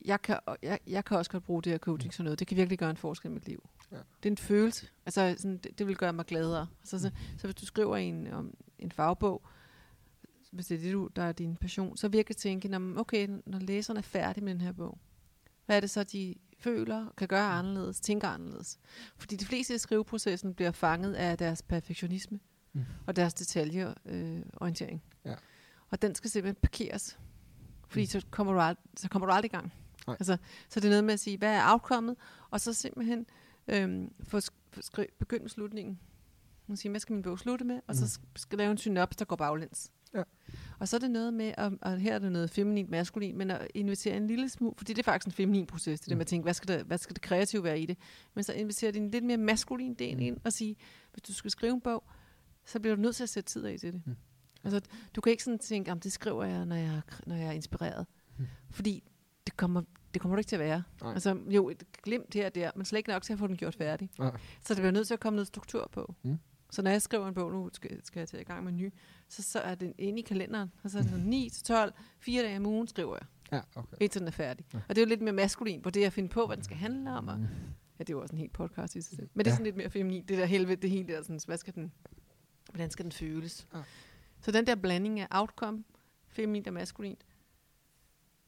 jeg 0.04 0.22
kan, 0.22 0.38
jeg, 0.62 0.78
jeg 0.86 1.04
kan 1.04 1.16
også 1.16 1.30
godt 1.30 1.44
bruge 1.44 1.62
det 1.62 1.72
her 1.72 1.78
coaching 1.78 2.14
som 2.14 2.24
noget. 2.24 2.38
Det 2.38 2.46
kan 2.46 2.56
virkelig 2.56 2.78
gøre 2.78 2.90
en 2.90 2.96
forskel 2.96 3.30
i 3.30 3.34
mit 3.34 3.46
liv. 3.48 3.68
Ja. 3.92 3.96
Det 3.96 4.28
er 4.28 4.30
en 4.30 4.36
følelse. 4.38 4.86
Altså, 5.06 5.34
sådan, 5.38 5.58
det, 5.58 5.78
det 5.78 5.86
vil 5.86 5.96
gøre 5.96 6.12
mig 6.12 6.24
gladere. 6.26 6.66
Så, 6.84 6.98
så, 6.98 7.10
så 7.38 7.46
hvis 7.46 7.54
du 7.54 7.66
skriver 7.66 7.96
en, 7.96 8.26
om 8.32 8.54
en 8.78 8.92
fagbog, 8.92 9.42
hvis 10.52 10.66
det 10.66 10.74
er 10.76 10.80
det, 10.82 10.92
du, 10.92 11.08
der 11.16 11.22
er 11.22 11.32
din 11.32 11.56
passion, 11.56 11.96
så 11.96 12.08
virker 12.08 12.34
tænke, 12.34 12.68
"Nå, 12.68 12.78
men 12.78 12.98
okay, 12.98 13.28
når 13.46 13.58
læseren 13.58 13.96
er 13.96 14.02
færdig 14.02 14.42
med 14.44 14.52
den 14.54 14.60
her 14.60 14.72
bog, 14.72 14.98
hvad 15.66 15.76
er 15.76 15.80
det 15.80 15.90
så, 15.90 16.04
de 16.04 16.34
føler, 16.58 17.06
kan 17.16 17.28
gøre 17.28 17.46
anderledes, 17.50 18.00
tænker 18.00 18.28
anderledes? 18.28 18.78
Fordi 19.16 19.36
de 19.36 19.44
fleste 19.44 19.74
i 19.74 19.78
skriveprocessen 19.78 20.54
bliver 20.54 20.70
fanget 20.70 21.14
af 21.14 21.38
deres 21.38 21.62
perfektionisme. 21.62 22.40
mm. 22.72 22.84
og 23.06 23.16
deres 23.16 23.34
detaljeorientering. 23.34 24.36
Øh, 24.38 24.42
orientering. 24.56 25.02
Ja. 25.24 25.34
Og 25.90 26.02
den 26.02 26.14
skal 26.14 26.30
simpelthen 26.30 26.56
parkeres, 26.62 27.18
fordi 27.88 28.02
mm. 28.02 28.06
så, 28.06 28.26
kommer 28.30 28.52
du 28.52 28.60
ald- 28.60 28.92
så 28.96 29.08
kommer 29.08 29.26
du 29.26 29.32
aldrig 29.32 29.48
i 29.52 29.56
gang. 29.56 29.72
Nej. 30.06 30.16
Altså, 30.20 30.36
så 30.68 30.80
det 30.80 30.84
er 30.84 30.90
noget 30.90 31.04
med 31.04 31.14
at 31.14 31.20
sige, 31.20 31.38
hvad 31.38 31.54
er 31.54 31.72
outcomeet, 31.72 32.16
og 32.50 32.60
så 32.60 32.72
simpelthen 32.72 33.26
øhm, 33.68 34.12
få 34.22 34.38
sk- 34.38 34.80
skri- 34.80 35.16
begynde 35.18 35.48
slutningen. 35.48 35.98
Man 36.66 36.76
siger, 36.76 36.90
hvad 36.90 37.00
skal 37.00 37.12
min 37.12 37.22
bog 37.22 37.38
slutte 37.38 37.64
med? 37.64 37.80
Og 37.86 37.94
så 37.94 38.04
sk- 38.04 38.26
skal 38.36 38.58
lave 38.58 38.70
en 38.70 38.78
synops, 38.78 39.16
der 39.16 39.24
går 39.24 39.36
baglæns. 39.36 39.90
Ja. 40.14 40.22
Og 40.78 40.88
så 40.88 40.96
er 40.96 41.00
det 41.00 41.10
noget 41.10 41.34
med, 41.34 41.54
at, 41.58 41.72
og 41.82 41.98
her 41.98 42.14
er 42.14 42.18
det 42.18 42.32
noget 42.32 42.50
feminint, 42.50 42.90
maskulin, 42.90 43.38
men 43.38 43.50
at 43.50 43.68
invitere 43.74 44.16
en 44.16 44.26
lille 44.26 44.48
smule, 44.48 44.74
fordi 44.76 44.92
det 44.92 44.98
er 44.98 45.02
faktisk 45.04 45.26
en 45.26 45.32
feminin 45.32 45.66
proces, 45.66 46.00
det 46.00 46.08
mm. 46.08 46.10
der 46.10 46.16
med 46.16 46.20
at 46.20 46.26
tænke, 46.26 46.42
hvad 46.44 46.54
skal, 46.54 46.68
det, 46.68 46.86
hvad 46.86 46.98
skal 46.98 47.14
det 47.16 47.22
kreative 47.22 47.64
være 47.64 47.80
i 47.80 47.86
det? 47.86 47.98
Men 48.34 48.44
så 48.44 48.52
inviterer 48.52 48.92
de 48.92 48.98
en 48.98 49.10
lidt 49.10 49.24
mere 49.24 49.36
maskulin 49.36 49.94
del 49.94 50.20
ind 50.20 50.36
og 50.44 50.52
sige, 50.52 50.76
hvis 51.12 51.22
du 51.22 51.32
skal 51.32 51.50
skrive 51.50 51.72
en 51.74 51.80
bog, 51.80 52.04
så 52.64 52.80
bliver 52.80 52.96
du 52.96 53.02
nødt 53.02 53.16
til 53.16 53.22
at 53.22 53.28
sætte 53.28 53.50
tid 53.50 53.64
af 53.64 53.78
til 53.80 53.92
det. 53.92 54.02
Mm. 54.06 54.16
Altså, 54.64 54.80
du 55.16 55.20
kan 55.20 55.30
ikke 55.30 55.44
sådan 55.44 55.58
tænke, 55.58 55.92
om 55.92 56.00
det 56.00 56.12
skriver 56.12 56.44
jeg, 56.44 56.66
når 56.66 56.76
jeg, 56.76 57.00
når 57.26 57.36
jeg 57.36 57.46
er 57.46 57.52
inspireret. 57.52 58.06
Mm. 58.38 58.46
Fordi 58.70 59.04
det 59.46 59.56
kommer, 59.56 59.82
det 60.14 60.22
kommer 60.22 60.36
du 60.36 60.38
ikke 60.40 60.48
til 60.48 60.56
at 60.56 60.60
være. 60.60 60.82
Nej. 61.02 61.12
Altså, 61.12 61.38
jo, 61.48 61.68
et 61.68 61.82
glimt 62.02 62.34
her 62.34 62.46
og 62.46 62.54
der, 62.54 62.70
men 62.76 62.84
slet 62.84 62.98
ikke 62.98 63.10
nok 63.10 63.22
til 63.22 63.32
at 63.32 63.38
få 63.38 63.46
den 63.46 63.56
gjort 63.56 63.74
færdig. 63.74 64.10
Nej. 64.18 64.36
Så 64.64 64.74
det 64.74 64.80
bliver 64.80 64.90
nødt 64.90 65.06
til 65.06 65.14
at 65.14 65.20
komme 65.20 65.36
noget 65.36 65.46
struktur 65.46 65.88
på. 65.92 66.14
Mm. 66.22 66.38
Så 66.70 66.82
når 66.82 66.90
jeg 66.90 67.02
skriver 67.02 67.28
en 67.28 67.34
bog, 67.34 67.52
nu 67.52 67.70
skal, 67.72 68.04
skal 68.04 68.20
jeg 68.20 68.28
tage 68.28 68.40
i 68.40 68.44
gang 68.44 68.64
med 68.64 68.72
en 68.72 68.78
ny, 68.78 68.92
så, 69.28 69.42
så 69.42 69.58
er 69.60 69.74
det 69.74 69.92
inde 69.98 70.18
i 70.18 70.22
kalenderen, 70.22 70.72
og 70.82 70.90
så 70.90 70.98
er 70.98 71.02
det 71.02 71.10
sådan 71.10 71.26
9 71.26 71.48
til 71.50 71.64
12, 71.64 71.92
fire 72.18 72.42
dage 72.42 72.56
om 72.56 72.66
ugen 72.66 72.88
skriver 72.88 73.16
jeg, 73.20 73.26
Ja, 73.52 73.60
okay. 73.80 73.96
indtil 74.00 74.20
den 74.20 74.28
er 74.28 74.32
færdig. 74.32 74.66
Ja. 74.74 74.78
Og 74.88 74.94
det 74.96 75.02
er 75.02 75.06
jo 75.06 75.08
lidt 75.08 75.22
mere 75.22 75.32
maskulin 75.32 75.82
på 75.82 75.90
det 75.90 76.04
at 76.04 76.12
finde 76.12 76.28
på, 76.28 76.46
hvad 76.46 76.56
den 76.56 76.64
skal 76.64 76.76
handle 76.76 77.10
om. 77.10 77.28
Og, 77.28 77.38
ja, 77.38 77.46
det 77.98 78.10
er 78.10 78.14
jo 78.14 78.20
også 78.22 78.32
en 78.34 78.38
helt 78.38 78.52
podcast 78.52 78.96
i 78.96 79.00
sig 79.02 79.16
selv. 79.16 79.28
Men 79.34 79.44
det 79.44 79.50
er 79.50 79.52
Ja. 79.52 79.54
sådan 79.54 79.64
lidt 79.64 79.76
mere 79.76 79.90
feminin, 79.90 80.24
det 80.26 80.38
der 80.38 80.44
helvede, 80.44 80.76
det 80.76 80.90
hele 80.90 81.08
der, 81.08 81.22
sådan, 81.22 81.40
hvad 81.46 81.56
skal 81.58 81.74
den, 81.74 81.92
hvordan 82.70 82.90
skal 82.90 83.02
den 83.04 83.12
føles? 83.12 83.66
Ja. 83.74 83.82
Så 84.40 84.50
den 84.50 84.66
der 84.66 84.74
blanding 84.74 85.20
af 85.20 85.26
outcome, 85.30 85.84
feminin 86.28 86.68
og 86.68 86.74
maskulin, 86.74 87.16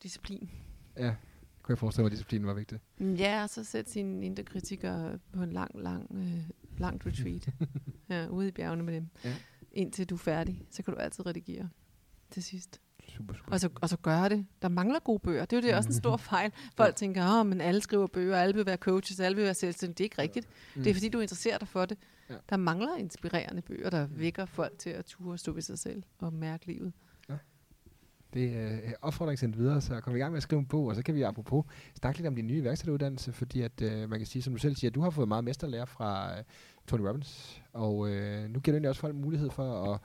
disciplin. 0.03 0.51
Ja, 0.99 1.15
kunne 1.63 1.73
jeg 1.73 1.79
forestille 1.79 2.03
mig, 2.03 2.07
at 2.09 2.13
disciplinen 2.13 2.47
var 2.47 2.55
vigtig. 2.55 2.79
Ja, 3.01 3.43
og 3.43 3.51
så 3.51 3.65
sætte 3.65 3.91
sine 3.91 4.25
indre 4.27 4.43
kritikere 4.43 5.19
på 5.33 5.43
en 5.43 5.53
lang, 5.53 5.81
lang, 5.83 6.07
øh, 6.15 6.49
langt 6.79 7.07
retreat. 7.07 7.49
ja, 8.11 8.27
ude 8.29 8.49
i 8.49 8.51
bjergene 8.51 8.83
med 8.83 8.95
dem. 8.95 9.07
Ja. 9.25 9.35
Indtil 9.73 10.07
du 10.11 10.15
er 10.15 10.19
færdig, 10.19 10.63
så 10.71 10.83
kan 10.83 10.95
du 10.95 11.01
altid 11.01 11.27
redigere 11.27 11.69
til 12.31 12.43
sidst. 12.43 12.81
Super, 13.09 13.35
super. 13.35 13.53
Og 13.53 13.61
så, 13.61 13.69
og 13.81 13.89
så 13.89 13.97
gøre 13.97 14.29
det. 14.29 14.47
Der 14.63 14.69
mangler 14.69 14.99
gode 14.99 15.19
bøger. 15.19 15.45
Det 15.45 15.53
er 15.57 15.61
jo 15.61 15.63
det 15.63 15.71
er 15.73 15.77
også 15.77 15.89
en 15.89 15.95
stor 15.95 16.17
fejl. 16.33 16.53
Folk 16.77 16.89
Ja. 16.89 16.93
tænker, 16.97 17.41
åh, 17.41 17.47
men 17.47 17.61
alle 17.61 17.81
skriver 17.81 18.07
bøger, 18.07 18.37
alle 18.37 18.55
vil 18.55 18.67
være 18.67 18.77
coaches, 18.77 19.21
alle 19.21 19.37
vil 19.37 19.45
være 19.45 19.55
selvstændige. 19.55 19.95
Det 19.97 20.01
er 20.01 20.05
ikke 20.05 20.23
rigtigt. 20.23 20.49
Mm. 20.77 20.83
Det 20.83 20.91
er 20.91 20.95
fordi, 20.95 21.09
du 21.09 21.21
interesserer 21.21 21.59
dig 21.59 21.69
for 21.69 21.85
det. 21.87 21.99
Ja. 22.31 22.35
Der 22.51 22.57
mangler 22.57 22.97
inspirerende 22.97 23.63
bøger, 23.63 23.91
der 23.91 24.07
vækker 24.07 24.45
folk 24.47 24.79
til 24.79 24.91
at 24.91 25.05
ture 25.05 25.33
og 25.33 25.39
stå 25.39 25.53
ved 25.53 25.63
sig 25.63 25.79
selv 25.79 26.03
og 26.19 26.33
mærke 26.33 26.67
livet. 26.67 26.93
Det 28.37 28.57
er 28.57 28.73
øh, 28.73 28.93
opfordring 29.03 29.39
sendt 29.39 29.59
videre, 29.59 29.81
så 29.81 30.01
kom 30.01 30.17
i 30.17 30.19
gang 30.19 30.33
med 30.33 30.37
at 30.37 30.43
skrive 30.43 30.59
en 30.59 30.67
bog, 30.67 30.87
og 30.87 30.97
så 30.97 31.03
kan 31.03 31.15
vi 31.15 31.23
apropos 31.23 31.65
snakke 32.01 32.19
lidt 32.19 32.27
om 32.27 32.37
din 32.37 32.47
nye 32.47 32.65
værkstedsuddannelse, 32.65 33.33
fordi 33.33 33.63
at 33.63 33.83
øh, 33.83 34.11
man 34.11 34.19
kan 34.19 34.27
sige, 34.27 34.43
som 34.43 34.53
du 34.53 34.59
selv 34.59 34.77
siger, 34.77 34.91
du 34.91 35.01
har 35.01 35.11
fået 35.11 35.29
meget 35.29 35.45
mesterlærer 35.45 35.85
fra 35.85 36.39
øh, 36.39 36.45
Tony 36.87 37.01
Robbins, 37.01 37.63
og 37.73 38.11
øh, 38.11 38.51
nu 38.51 38.61
giver 38.61 38.73
du 38.73 38.77
egentlig 38.77 38.89
også 38.89 39.01
folk 39.01 39.15
mulighed 39.15 39.51
for 39.51 39.93
at, 39.93 40.01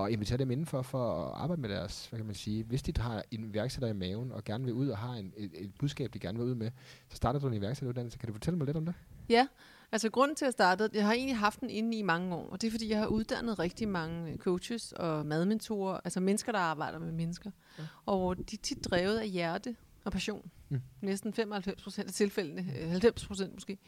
at 0.00 0.10
invitere 0.10 0.38
dem 0.38 0.50
indenfor 0.50 0.82
for 0.82 1.24
at 1.24 1.32
arbejde 1.42 1.62
med 1.62 1.68
deres, 1.68 2.06
hvad 2.06 2.18
kan 2.18 2.26
man 2.26 2.34
sige, 2.34 2.64
hvis 2.64 2.82
de 2.82 2.92
har 3.02 3.22
en 3.30 3.44
iværksætter 3.44 3.88
i 3.88 3.92
maven 3.92 4.32
og 4.32 4.44
gerne 4.44 4.64
vil 4.64 4.72
ud 4.72 4.88
og 4.88 4.98
har 4.98 5.12
en, 5.12 5.32
et, 5.36 5.50
et 5.54 5.72
budskab, 5.78 6.14
de 6.14 6.18
gerne 6.18 6.38
vil 6.38 6.46
ud 6.46 6.54
med, 6.54 6.70
så 7.08 7.16
starter 7.16 7.40
du 7.40 7.46
en 7.46 7.54
iværksætteruddannelse. 7.54 8.18
Kan 8.18 8.26
du 8.26 8.32
fortælle 8.32 8.58
mig 8.58 8.66
lidt 8.66 8.76
om 8.76 8.86
det? 8.86 8.94
Ja, 9.28 9.46
altså 9.94 10.10
grunden 10.10 10.36
til 10.36 10.44
at 10.44 10.52
starte, 10.52 10.90
jeg 10.94 11.06
har 11.06 11.12
egentlig 11.12 11.36
haft 11.36 11.60
den 11.60 11.70
inde 11.70 11.98
i 11.98 12.02
mange 12.02 12.34
år, 12.34 12.48
og 12.50 12.60
det 12.60 12.66
er 12.66 12.70
fordi, 12.70 12.90
jeg 12.90 12.98
har 12.98 13.06
uddannet 13.06 13.58
rigtig 13.58 13.88
mange 13.88 14.32
øh, 14.32 14.38
coaches 14.38 14.92
og 14.92 15.26
madmentorer, 15.26 16.00
altså 16.04 16.20
mennesker, 16.20 16.52
der 16.52 16.58
arbejder 16.58 16.98
med 16.98 17.12
mennesker. 17.12 17.50
Ja. 17.78 17.84
Og 18.06 18.38
de 18.38 18.56
er 18.56 18.62
tit 18.62 18.84
drevet 18.84 19.18
af 19.18 19.28
hjerte 19.28 19.76
og 20.04 20.12
passion. 20.12 20.50
Mm. 20.68 20.80
Næsten 21.00 21.32
95 21.32 21.82
procent 21.82 22.08
af 22.08 22.14
tilfældene, 22.14 22.66
øh, 22.80 22.90
90 22.90 23.26
procent 23.26 23.54
måske. 23.54 23.78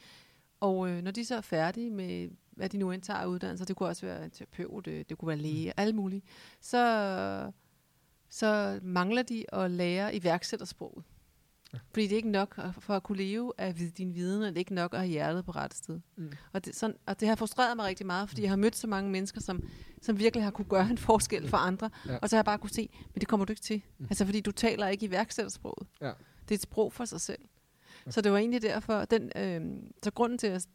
Og 0.61 0.89
øh, 0.89 1.03
når 1.03 1.11
de 1.11 1.25
så 1.25 1.37
er 1.37 1.41
færdige 1.41 1.91
med, 1.91 2.31
hvad 2.51 2.69
de 2.69 2.79
nu 2.79 2.91
indtager 2.91 3.19
af 3.19 3.27
uddannelser, 3.27 3.65
det 3.65 3.77
kunne 3.77 3.89
også 3.89 4.07
være 4.07 4.25
en 4.25 4.31
terapeut, 4.31 4.87
øh, 4.87 5.05
det 5.09 5.19
kunne 5.19 5.29
være 5.29 5.37
læge, 5.37 5.67
mm. 5.67 5.75
alt 5.77 5.95
muligt, 5.95 6.25
så, 6.61 7.53
så 8.31 8.81
mangler 8.83 9.23
de 9.23 9.45
at 9.53 9.71
lære 9.71 10.17
iværksættersproget. 10.17 11.05
Fordi 11.93 12.07
det 12.07 12.13
er 12.13 12.17
ikke 12.17 12.31
nok 12.31 12.61
for 12.79 12.95
at 12.95 13.03
kunne 13.03 13.19
leve 13.19 13.53
af 13.59 13.75
din 13.75 14.15
viden, 14.15 14.43
og 14.43 14.49
det 14.49 14.55
er 14.55 14.59
ikke 14.59 14.75
nok 14.75 14.95
at 14.95 15.01
have 15.01 15.11
hjertet 15.11 15.45
på 15.45 15.51
rette 15.51 15.77
sted. 15.77 16.01
Mm. 16.17 16.33
Og, 16.53 16.65
det, 16.65 16.77
sådan, 16.77 16.97
og 17.07 17.21
det 17.21 17.29
har 17.29 17.35
frustreret 17.35 17.77
mig 17.77 17.87
rigtig 17.87 18.07
meget, 18.07 18.29
fordi 18.29 18.43
jeg 18.43 18.51
har 18.51 18.57
mødt 18.57 18.77
så 18.77 18.87
mange 18.87 19.11
mennesker, 19.11 19.41
som, 19.41 19.63
som 20.03 20.19
virkelig 20.19 20.45
har 20.45 20.51
kunne 20.51 20.65
gøre 20.65 20.91
en 20.91 20.99
forskel 20.99 21.49
for 21.49 21.57
andre. 21.57 21.91
Ja. 22.07 22.17
Og 22.17 22.29
så 22.29 22.37
har 22.37 22.39
jeg 22.39 22.45
bare 22.45 22.59
kunne 22.59 22.71
se, 22.71 22.91
men 23.15 23.21
det 23.21 23.29
kommer 23.29 23.47
du 23.47 23.53
ikke 23.53 23.63
til. 23.63 23.83
Mm. 23.99 24.07
Altså 24.11 24.25
fordi 24.25 24.41
du 24.41 24.51
taler 24.51 24.89
ikke 24.89 25.07
iværksættersproget. 25.07 25.89
Ja. 26.01 26.13
Det 26.43 26.51
er 26.51 26.55
et 26.55 26.63
sprog 26.63 26.93
for 26.93 27.05
sig 27.05 27.21
selv. 27.21 27.41
Så 28.09 28.21
det 28.21 28.33
var 28.33 28.39
egentlig 28.39 28.63
derfor, 28.63 29.05
den, 29.05 29.33
øh, 29.37 29.61
så 30.03 30.11
grunden 30.11 30.39
til 30.39 30.47
at 30.47 30.67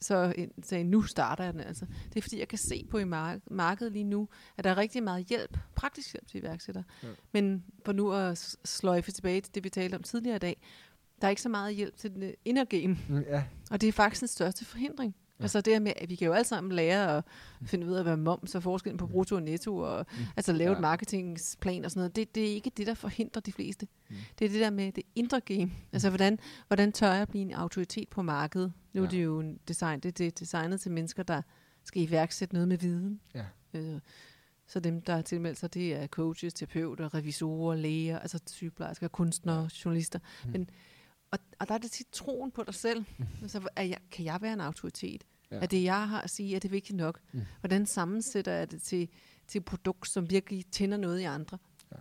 så 0.00 0.34
sagde, 0.62 0.84
nu 0.84 1.02
starter 1.02 1.44
jeg 1.44 1.52
den 1.52 1.60
altså. 1.60 1.86
Det 2.08 2.16
er 2.16 2.22
fordi, 2.22 2.38
jeg 2.38 2.48
kan 2.48 2.58
se 2.58 2.86
på 2.90 2.98
i 2.98 3.04
mark- 3.04 3.40
markedet 3.50 3.92
lige 3.92 4.04
nu, 4.04 4.28
at 4.56 4.64
der 4.64 4.70
er 4.70 4.76
rigtig 4.76 5.02
meget 5.02 5.26
hjælp, 5.26 5.58
praktisk 5.74 6.12
hjælp 6.12 6.26
til 6.26 6.40
iværksættere. 6.40 6.84
Ja. 7.02 7.08
Men 7.32 7.64
for 7.84 7.92
nu 7.92 8.12
at 8.12 8.56
sløjfe 8.64 9.12
tilbage 9.12 9.40
til 9.40 9.54
det, 9.54 9.64
vi 9.64 9.68
talte 9.68 9.94
om 9.94 10.02
tidligere 10.02 10.36
i 10.36 10.38
dag, 10.38 10.56
der 11.20 11.26
er 11.26 11.30
ikke 11.30 11.42
så 11.42 11.48
meget 11.48 11.74
hjælp 11.74 11.96
til 11.96 12.14
den 12.14 12.32
inner 12.44 12.64
game. 12.64 12.98
Mm, 13.08 13.18
ja, 13.18 13.44
Og 13.70 13.80
det 13.80 13.88
er 13.88 13.92
faktisk 13.92 14.20
den 14.20 14.28
største 14.28 14.64
forhindring. 14.64 15.14
Ja. 15.38 15.44
Altså 15.44 15.60
det 15.60 15.72
her 15.72 15.80
med, 15.80 15.92
at 15.96 16.10
vi 16.10 16.14
kan 16.14 16.26
jo 16.26 16.32
alle 16.32 16.44
sammen 16.46 16.72
lære 16.72 17.16
at 17.18 17.24
finde 17.62 17.86
ud 17.86 17.92
af, 17.92 18.02
hvad 18.02 18.16
moms 18.16 18.54
og 18.54 18.62
forskellen 18.62 18.98
på 18.98 19.06
brutto 19.06 19.34
og 19.34 19.42
netto, 19.42 19.76
og 19.76 20.06
Mm. 20.12 20.24
altså 20.36 20.52
lave 20.52 20.70
Ja. 20.70 20.76
et 20.76 20.80
marketingsplan 20.80 21.84
og 21.84 21.90
sådan 21.90 22.00
noget. 22.00 22.16
Det, 22.16 22.34
det 22.34 22.42
er 22.50 22.54
ikke 22.54 22.70
det, 22.76 22.86
der 22.86 22.94
forhindrer 22.94 23.40
de 23.40 23.52
fleste. 23.52 23.86
Mm. 24.08 24.14
Mm. 24.16 24.22
Det 24.38 24.44
er 24.44 24.48
det 24.48 24.60
der 24.60 24.70
med 24.70 24.92
det 24.92 25.04
indre 25.14 25.40
game. 25.40 25.70
Altså 25.92 26.08
hvordan, 26.08 26.38
hvordan 26.66 26.92
tør 26.92 27.12
jeg 27.12 27.28
blive 27.28 27.42
en 27.42 27.52
autoritet 27.52 28.08
på 28.08 28.22
markedet? 28.22 28.72
Nu 28.92 29.00
Ja. 29.00 29.06
er 29.06 29.10
det 29.10 29.24
jo 29.24 29.40
en 29.40 29.58
design, 29.68 30.00
det, 30.00 30.18
det 30.18 30.26
er 30.26 30.30
designet 30.30 30.80
til 30.80 30.90
mennesker, 30.92 31.22
der 31.22 31.42
skal 31.84 32.02
iværksætte 32.02 32.54
noget 32.54 32.68
med 32.68 32.78
viden. 32.78 33.20
Ja. 33.34 33.44
Øh, 33.74 34.00
så 34.68 34.80
dem, 34.80 35.02
der 35.02 35.14
har 35.14 35.22
tilmeldt 35.22 35.58
sig, 35.58 35.74
det 35.74 35.94
er 35.94 36.06
coaches, 36.06 36.54
terapeuter, 36.54 37.14
revisorer, 37.14 37.76
læger, 37.76 38.18
altså 38.18 38.38
sygeplejersker, 38.46 39.08
kunstnere, 39.08 39.68
journalister. 39.84 40.18
Mm. 40.44 40.50
Men, 40.50 40.70
og, 41.36 41.44
og 41.60 41.68
der 41.68 41.74
er 41.74 41.78
det 41.78 41.90
tit 41.90 42.06
troen 42.12 42.50
på 42.50 42.62
dig 42.64 42.74
selv. 42.74 43.04
Altså, 43.42 43.68
er 43.76 43.82
jeg, 43.82 43.98
kan 44.10 44.24
jeg 44.24 44.38
være 44.42 44.52
en 44.52 44.60
autoritet? 44.60 45.24
Ja. 45.50 45.56
Er 45.56 45.66
det, 45.66 45.82
jeg 45.84 46.08
har 46.08 46.20
at 46.20 46.30
sige, 46.30 46.56
er 46.56 46.60
det 46.60 46.72
vigtigt 46.72 46.96
nok? 46.96 47.20
Mm. 47.32 47.40
Hvordan 47.60 47.86
sammensætter 47.86 48.52
jeg 48.52 48.70
det 48.70 48.82
til, 48.82 49.08
til 49.46 49.58
et 49.58 49.64
produkt, 49.64 50.08
som 50.08 50.30
virkelig 50.30 50.66
tænder 50.72 50.96
noget 50.96 51.20
i 51.20 51.24
andre? 51.24 51.58
Ja. 51.92 51.96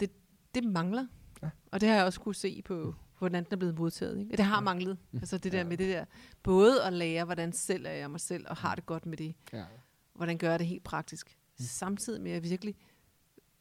Det, 0.00 0.10
det 0.54 0.64
mangler. 0.64 1.06
Ja. 1.42 1.50
Og 1.72 1.80
det 1.80 1.88
har 1.88 1.96
jeg 1.96 2.04
også 2.04 2.20
kunne 2.20 2.34
se 2.34 2.62
på, 2.62 2.94
hvordan 3.18 3.44
den 3.44 3.52
er 3.52 3.56
blevet 3.56 3.78
modtaget. 3.78 4.18
Ikke? 4.20 4.36
Det 4.36 4.44
har 4.44 4.56
Ja. 4.56 4.60
manglet. 4.60 4.98
Mm. 5.12 5.18
Altså 5.18 5.38
det 5.38 5.52
der 5.52 5.58
Ja. 5.58 5.64
med 5.64 5.76
det 5.76 5.88
der, 5.88 6.04
både 6.42 6.82
at 6.84 6.92
lære, 6.92 7.24
hvordan 7.24 7.52
selv 7.52 7.86
er 7.86 7.90
jeg 7.90 8.10
mig 8.10 8.20
selv, 8.20 8.44
og 8.48 8.56
har 8.56 8.74
det 8.74 8.86
godt 8.86 9.06
med 9.06 9.16
det. 9.16 9.34
ja. 9.52 9.64
Hvordan 10.14 10.38
gør 10.38 10.50
jeg 10.50 10.58
det 10.58 10.66
helt 10.66 10.84
praktisk? 10.84 11.38
Mm. 11.58 11.64
Samtidig 11.64 12.22
med 12.22 12.32
at 12.32 12.42
virkelig 12.42 12.74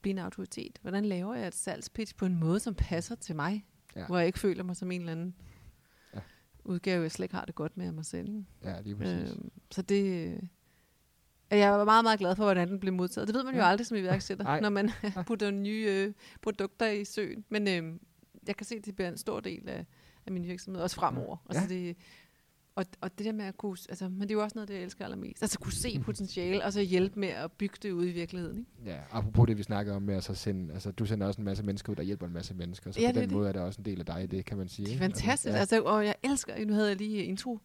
blive 0.01 0.11
en 0.11 0.17
autoritet. 0.17 0.79
Hvordan 0.81 1.05
laver 1.05 1.35
jeg 1.35 1.47
et 1.47 1.55
salgspitch 1.55 2.15
på 2.15 2.25
en 2.25 2.35
måde, 2.39 2.59
som 2.59 2.75
passer 2.75 3.15
til 3.15 3.35
mig? 3.35 3.65
Ja. 3.95 4.05
Hvor 4.05 4.17
jeg 4.17 4.27
ikke 4.27 4.39
føler 4.39 4.63
mig 4.63 4.75
som 4.75 4.91
en 4.91 5.01
eller 5.01 5.11
anden 5.11 5.35
Ja. 6.13 6.19
udgave, 6.63 7.01
jeg 7.03 7.11
slet 7.11 7.23
ikke 7.25 7.35
har 7.35 7.45
det 7.45 7.55
godt 7.55 7.77
med 7.77 7.85
af 7.85 7.93
mig 7.93 8.05
selv. 8.05 8.43
Ja, 8.63 8.81
lige 8.81 8.95
præcis. 8.95 9.31
Øhm, 9.31 9.51
så 9.71 9.81
det... 9.81 10.27
øh, 10.33 10.39
Jeg 11.59 11.71
var 11.71 11.85
meget, 11.85 12.03
meget 12.05 12.19
glad 12.19 12.35
for, 12.35 12.43
hvordan 12.43 12.67
den 12.67 12.79
blev 12.79 12.93
modtaget. 12.93 13.27
Det 13.27 13.35
ved 13.35 13.43
man 13.43 13.53
jo 13.53 13.59
Ja. 13.59 13.67
aldrig 13.67 13.87
som 13.87 13.97
iværksætter, 13.97 14.43
Nej. 14.43 14.59
når 14.59 14.69
man 14.69 14.89
putter 15.27 15.51
nye 15.51 15.85
øh, 15.89 16.13
produkter 16.41 16.87
i 16.87 17.05
søen. 17.05 17.45
Men 17.49 17.67
øh, 17.67 17.99
jeg 18.47 18.55
kan 18.57 18.65
se, 18.65 18.75
at 18.75 18.85
det 18.85 18.95
bliver 18.95 19.09
en 19.09 19.17
stor 19.17 19.39
del 19.39 19.69
af, 19.69 19.85
af 20.25 20.31
min 20.31 20.43
virksomhed, 20.43 20.81
også 20.81 20.95
fremover. 20.95 21.37
Ja. 21.49 21.55
Altså 21.57 21.69
det, 21.73 21.97
og, 22.75 22.85
og 23.01 23.17
det 23.17 23.25
der 23.25 23.31
med 23.31 23.45
at 23.45 23.57
kunne... 23.57 23.77
Altså, 23.89 24.09
men 24.09 24.21
det 24.21 24.31
er 24.31 24.33
jo 24.35 24.43
også 24.43 24.55
noget, 24.55 24.67
det 24.67 24.73
jeg 24.73 24.83
elsker 24.83 25.03
allermest. 25.05 25.43
Altså 25.43 25.59
kunne 25.59 25.73
se 25.73 25.99
potentiale, 26.05 26.63
og 26.65 26.73
så 26.73 26.81
hjælpe 26.81 27.19
med 27.19 27.27
at 27.27 27.51
bygge 27.51 27.75
det 27.83 27.91
ud 27.91 28.05
i 28.05 28.11
virkeligheden. 28.11 28.57
Ikke? 28.57 28.91
Ja, 28.91 28.97
apropos 29.11 29.47
det, 29.47 29.57
vi 29.57 29.63
snakker 29.63 29.95
om 29.95 30.01
med 30.01 30.15
at 30.15 30.23
så 30.23 30.33
sende, 30.35 30.73
altså 30.73 30.91
du 30.91 31.05
sender 31.05 31.27
også 31.27 31.41
en 31.41 31.45
masse 31.45 31.63
mennesker 31.63 31.91
ud, 31.91 31.95
der 31.95 32.03
hjælper 32.03 32.27
en 32.27 32.33
masse 32.33 32.53
mennesker, 32.53 32.91
så 32.91 32.99
Ja, 32.99 33.11
på 33.11 33.19
den 33.19 33.29
det. 33.29 33.37
måde 33.37 33.47
er 33.49 33.51
det 33.53 33.61
også 33.61 33.81
en 33.81 33.85
del 33.85 33.99
af 33.99 34.05
dig, 34.05 34.31
det 34.31 34.45
kan 34.45 34.57
man 34.57 34.67
sige. 34.67 34.85
Det 34.85 34.95
er 34.95 34.99
fantastisk. 34.99 35.53
ja. 35.53 35.59
Altså, 35.59 35.81
og 35.83 36.05
jeg 36.05 36.15
elsker, 36.23 36.65
nu 36.65 36.73
havde 36.73 36.87
jeg 36.87 36.97
lige 36.97 37.23
intro 37.23 37.59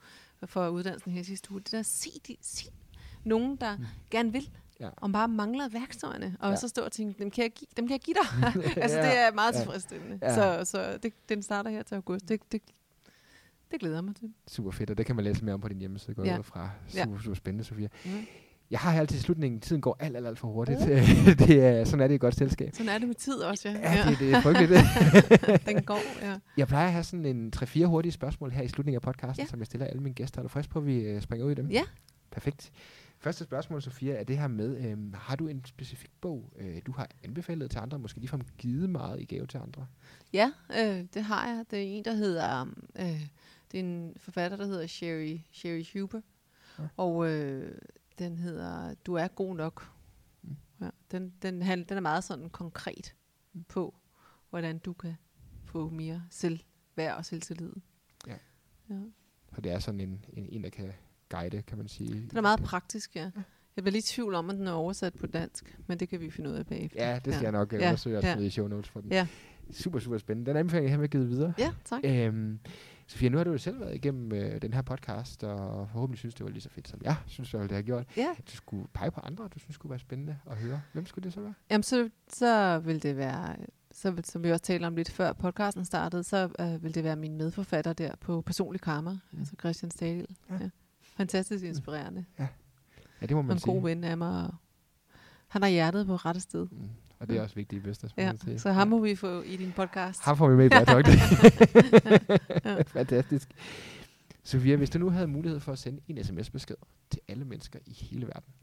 for 0.47 0.69
uddannelsen 0.69 1.13
her 1.13 1.23
sidste 1.23 1.53
uge, 1.53 1.61
det 1.61 1.73
der, 1.73 1.83
se, 1.83 2.11
de, 2.29 2.37
se 2.43 2.71
nogen, 3.25 3.57
der 3.57 3.77
Mm. 3.77 3.85
gerne 4.11 4.33
vil, 4.33 4.51
Ja. 4.81 4.89
og 4.97 5.13
bare 5.13 5.29
mangler 5.29 5.69
værktøjerne, 5.69 6.37
og 6.41 6.51
Ja. 6.51 6.57
så 6.57 6.69
stå 6.69 6.83
og 6.83 6.93
tænke, 6.93 7.19
dem 7.23 7.31
kan 7.31 7.43
jeg 7.43 7.51
give, 7.51 7.67
dem 7.77 7.87
kan 7.87 7.93
jeg 7.93 8.01
give 8.01 8.15
dig. 8.15 8.55
altså, 8.83 8.99
Ja, 8.99 9.05
det 9.11 9.19
er 9.19 9.33
meget 9.35 9.55
tilfredsstillende. 9.55 10.19
Ja. 10.23 10.35
Så, 10.35 10.71
så 10.71 10.99
det, 11.03 11.13
den 11.29 11.43
starter 11.43 11.71
her 11.71 11.83
til 11.83 11.95
august. 11.95 12.29
Det, 12.29 12.41
det, 12.53 12.63
det 13.71 13.81
glæder 13.81 13.97
jeg 13.97 14.05
mig 14.05 14.17
til. 14.17 14.33
Super 14.49 14.71
fedt, 14.71 14.91
og 14.91 14.99
det 14.99 15.07
kan 15.07 15.17
man 15.17 15.25
læse 15.25 15.45
mere 15.45 15.55
om 15.55 15.61
på 15.61 15.69
din 15.69 15.79
hjemmeside, 15.79 16.15
går 16.15 16.25
ja. 16.25 16.35
Ja. 16.35 16.41
fra. 16.41 16.71
Ja. 16.95 17.05
Super, 17.05 17.19
super 17.19 17.35
spændende, 17.35 17.65
Sofia. 17.65 17.89
Mm. 18.05 18.11
Jeg 18.71 18.81
har 18.81 19.01
altid 19.01 19.19
i 19.19 19.21
slutningen, 19.21 19.61
tiden 19.61 19.83
går 19.83 19.97
alt, 20.01 20.17
alt, 20.17 20.27
alt 20.27 20.39
for 20.39 20.49
hurtigt. 20.49 20.81
Uh. 20.81 20.87
det 21.47 21.65
er, 21.65 21.85
sådan 21.85 22.01
er 22.01 22.07
det 22.09 22.15
et 22.15 22.21
godt 22.21 22.35
selskab. 22.35 22.75
Sådan 22.75 22.89
er 22.89 22.99
det 22.99 23.09
med 23.09 23.15
tid 23.15 23.35
også, 23.35 23.69
ja. 23.69 23.95
Ja, 23.95 24.11
det, 24.11 24.19
det 24.19 24.33
er 24.33 24.41
frygteligt. 24.41 24.73
den 25.69 25.83
går, 25.83 26.27
ja. 26.27 26.37
jeg 26.57 26.69
plejer 26.69 26.87
at 26.87 26.93
have 26.93 27.05
sådan 27.05 27.27
en 27.27 27.53
3-4 27.57 27.85
hurtige 27.85 28.13
spørgsmål 28.13 28.51
her 28.51 28.63
i 28.63 28.69
slutningen 28.69 28.97
af 28.97 29.03
podcasten, 29.03 29.41
ja. 29.41 29.45
Ja. 29.45 29.51
som 29.51 29.59
jeg 29.59 29.67
stiller 29.67 29.87
alle 29.87 30.03
mine 30.03 30.15
gæster. 30.15 30.39
Er 30.39 30.43
du 30.43 30.49
frisk 30.49 30.71
på, 30.71 30.79
at 30.79 30.87
vi 30.87 30.97
øh, 31.01 31.23
springer 31.23 31.47
ud 31.47 31.51
i 31.51 31.55
dem? 31.55 31.71
Ja. 31.71 31.83
Perfekt. 32.31 32.73
Første 33.19 33.45
spørgsmål, 33.45 33.83
Sofia, 33.83 34.15
er 34.15 34.25
det 34.25 34.39
her 34.39 34.49
med, 34.49 34.87
øhm, 34.87 35.15
har 35.15 35.37
du 35.37 35.49
en 35.49 35.65
specifik 35.65 36.11
bog, 36.21 36.53
øh, 36.59 36.77
du 36.87 36.93
har 36.93 37.09
anbefalet 37.25 37.71
til 37.71 37.79
andre, 37.79 37.99
måske 37.99 38.19
ligefrem 38.19 38.41
givet 38.59 38.91
meget 38.91 39.21
i 39.21 39.25
gave 39.25 39.47
til 39.47 39.59
andre? 39.59 39.87
Ja, 40.33 40.51
øh, 40.79 41.05
det 41.15 41.25
har 41.25 41.49
jeg. 41.49 41.65
Det 41.71 41.79
er 41.79 41.83
en, 41.83 42.05
der 42.05 42.15
hedder, 42.15 42.67
øh, 42.99 43.27
det 43.73 43.81
er 43.81 43.85
en 43.85 44.15
forfatter, 44.17 44.57
der 44.57 44.67
hedder 44.67 44.87
Sherry, 44.87 45.39
Sherry 45.53 45.85
Huber, 45.93 46.21
ja. 46.79 46.85
og 46.97 47.31
øh, 47.31 47.79
den 48.19 48.37
hedder 48.37 48.95
Du 49.07 49.15
er 49.15 49.29
god 49.29 49.57
nok. 49.57 49.91
Mm. 50.43 50.57
Ja, 50.81 50.89
den, 51.11 51.33
den, 51.43 51.63
han, 51.63 51.85
den 51.85 51.97
er 51.97 52.01
meget 52.01 52.25
sådan 52.25 52.51
konkret 52.51 53.15
mm. 53.53 53.65
på, 53.65 53.95
hvordan 54.51 54.79
du 54.79 54.93
kan 54.93 55.15
få 55.65 55.89
mere 55.89 56.23
selvværd 56.31 57.17
og 57.17 57.25
selvtillid. 57.25 57.73
Ja. 58.27 58.37
ja. 58.91 59.01
Så 59.55 59.61
det 59.61 59.73
er 59.73 59.79
sådan 59.79 60.01
en, 60.01 60.25
en, 60.33 60.49
en, 60.49 60.65
der 60.65 60.71
kan 60.71 60.93
guide, 61.29 61.63
kan 61.63 61.79
man 61.79 61.89
sige. 61.89 62.27
Den 62.31 62.37
er 62.37 62.41
meget 62.41 62.61
praktisk, 62.61 63.17
ja. 63.17 63.31
Jeg 63.77 63.85
bliver 63.85 63.93
lidt 63.93 64.11
i 64.11 64.15
tvivl 64.15 64.35
om, 64.35 64.51
at 64.51 64.57
den 64.57 64.67
er 64.67 64.73
oversat 64.73 65.15
på 65.15 65.27
dansk, 65.27 65.79
men 65.87 66.01
det 66.01 66.09
kan 66.09 66.21
vi 66.21 66.31
finde 66.31 66.51
ud 66.51 66.55
af 66.55 66.67
bagefter. 66.67 67.11
Ja, 67.11 67.15
det 67.15 67.35
skal 67.35 67.35
ja. 67.35 67.43
jeg 67.43 67.53
nok 67.53 67.73
uh, 67.73 67.79
undersøge 67.79 68.19
og 68.19 68.23
smide 68.23 68.37
ja. 68.37 68.47
i 68.47 68.51
show 68.51 68.69
notes 68.69 68.91
for 68.91 69.01
den. 69.01 69.13
Ja. 69.13 69.27
Super, 69.71 69.99
super 69.99 70.19
spændende. 70.19 70.51
Den 70.51 70.57
anbefaling 70.57 70.85
jeg 70.85 70.93
har 70.93 71.01
med 71.01 71.09
givet 71.09 71.29
videre. 71.29 71.55
Ja, 71.59 71.73
tak. 71.85 72.01
Øhm, 72.05 72.59
Sofia, 73.11 73.29
nu 73.29 73.37
har 73.37 73.45
du 73.45 73.51
jo 73.51 73.59
selv 73.59 73.81
været 73.81 73.95
igennem 73.95 74.33
øh, 74.33 74.63
den 74.63 74.73
her 74.73 74.83
podcast, 74.83 75.45
og 75.45 75.89
forhåbentlig 75.89 76.19
synes 76.19 76.35
det 76.35 76.45
var 76.45 76.51
lige 76.51 76.61
så 76.61 76.69
fedt, 76.69 76.89
som 76.89 77.01
jeg 77.05 77.17
synes, 77.27 77.51
det 77.51 77.71
har 77.71 77.83
gjort. 77.83 78.07
Ja. 78.17 78.35
Du 78.47 78.57
skulle 78.57 78.89
pege 78.93 79.11
på 79.11 79.21
andre, 79.21 79.49
du 79.55 79.59
synes 79.59 79.75
skulle 79.75 79.91
være 79.91 79.99
spændende 79.99 80.39
at 80.47 80.57
høre. 80.57 80.83
Hvem 80.93 81.07
skulle 81.07 81.25
det 81.25 81.33
så 81.33 81.41
være? 81.41 81.55
Jamen, 81.71 81.83
så, 81.83 82.11
så 82.29 82.79
vil 82.79 83.03
det 83.03 83.17
være, 83.17 83.57
så, 83.91 84.21
som 84.25 84.45
vi 84.45 84.51
også 84.51 84.65
talte 84.65 84.87
om 84.87 84.97
lidt 84.97 85.11
før 85.11 85.33
podcasten 85.33 85.85
startede, 85.85 86.25
så 86.25 86.51
øh, 86.61 86.83
vil 86.83 86.95
det 86.95 87.05
være 87.05 87.17
min 87.17 87.37
medforfatter 87.37 87.93
der 87.93 88.17
på 88.21 88.41
Personlig 88.41 88.81
Karma, 88.81 89.11
mm. 89.11 89.39
altså 89.39 89.55
Christian 89.61 89.91
Stadil. 89.91 90.37
Ja. 90.51 90.55
Ja. 90.55 90.71
Fantastisk 91.03 91.65
inspirerende. 91.65 92.25
Ja. 92.39 92.47
ja, 93.21 93.27
det 93.27 93.37
må 93.37 93.43
man 93.43 93.57
en 93.57 93.61
sige. 93.61 93.73
En 93.75 93.81
god 93.81 93.89
ven 93.89 94.05
af 94.05 94.19
mig. 94.19 94.45
Og 94.45 94.55
han 95.49 95.63
har 95.63 95.69
hjertet 95.69 96.07
på 96.07 96.17
rette 96.17 96.41
sted. 96.41 96.67
Mm. 96.71 96.89
Og 97.21 97.29
det 97.29 97.37
er 97.37 97.43
også 97.43 97.55
vigtigt 97.55 97.83
i 97.83 97.89
business. 97.89 98.15
Ja, 98.17 98.33
så 98.57 98.73
ham 98.73 98.89
må 98.89 98.99
vi 98.99 99.15
få 99.15 99.43
i 99.43 99.57
din 99.57 99.73
podcast. 99.77 100.21
Ham 100.21 100.37
får 100.37 100.49
vi 100.49 100.57
med 100.57 100.67
i 100.67 100.69
Talk. 100.69 101.07
ja. 102.65 102.83
Fantastisk. 102.83 103.49
Sofia, 104.45 104.77
hvis 104.77 104.91
du 104.91 104.99
nu 104.99 105.11
havde 105.11 105.27
mulighed 105.27 105.61
for 105.61 105.73
at 105.73 105.79
sende 105.79 106.01
en 106.09 106.25
sms-besked 106.25 106.77
til 107.11 107.21
alle 107.29 107.45
mennesker 107.45 107.79
i 107.87 107.93
hele 107.93 108.27
verden. 108.27 108.53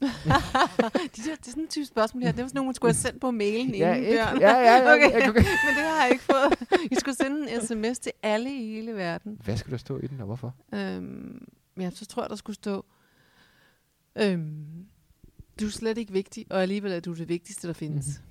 de 1.16 1.22
der, 1.24 1.36
det 1.36 1.46
er 1.46 1.50
sådan 1.50 1.62
en 1.62 1.68
type 1.68 1.86
spørgsmål 1.86 2.22
her. 2.22 2.32
Det 2.32 2.42
var 2.42 2.48
sådan 2.48 2.58
nogle, 2.58 2.68
man 2.68 2.74
skulle 2.74 2.88
have 2.88 3.00
sendt 3.00 3.20
på 3.20 3.30
mailen 3.30 3.74
ja, 3.74 3.94
inden, 3.94 4.12
Bjørn. 4.12 4.40
Ja, 4.40 4.50
ja, 4.50 4.76
ja. 4.76 4.92
okay. 4.94 5.28
okay. 5.28 5.40
Men 5.40 5.74
det 5.76 5.84
har 5.84 6.02
jeg 6.02 6.10
ikke 6.12 6.24
fået. 6.24 6.68
I 6.90 6.94
skulle 6.94 7.16
sende 7.16 7.54
en 7.54 7.66
sms 7.66 7.98
til 7.98 8.12
alle 8.22 8.54
i 8.54 8.66
hele 8.66 8.94
verden. 8.94 9.40
Hvad 9.44 9.56
skulle 9.56 9.72
der 9.72 9.78
stå 9.78 9.98
i 9.98 10.06
den, 10.06 10.20
og 10.20 10.26
hvorfor? 10.26 10.54
Øhm, 10.74 11.48
ja, 11.80 11.90
så 11.90 12.06
tror 12.06 12.22
jeg, 12.22 12.30
der 12.30 12.36
skulle 12.36 12.56
stå... 12.56 12.84
Øhm, 14.16 14.86
du 15.60 15.66
er 15.66 15.70
slet 15.70 15.98
ikke 15.98 16.12
vigtig, 16.12 16.46
og 16.50 16.62
alligevel 16.62 16.92
er 16.92 17.00
du 17.00 17.14
det 17.14 17.28
vigtigste, 17.28 17.66
der 17.68 17.74
findes. 17.74 18.06
Mm-hmm. 18.06 18.27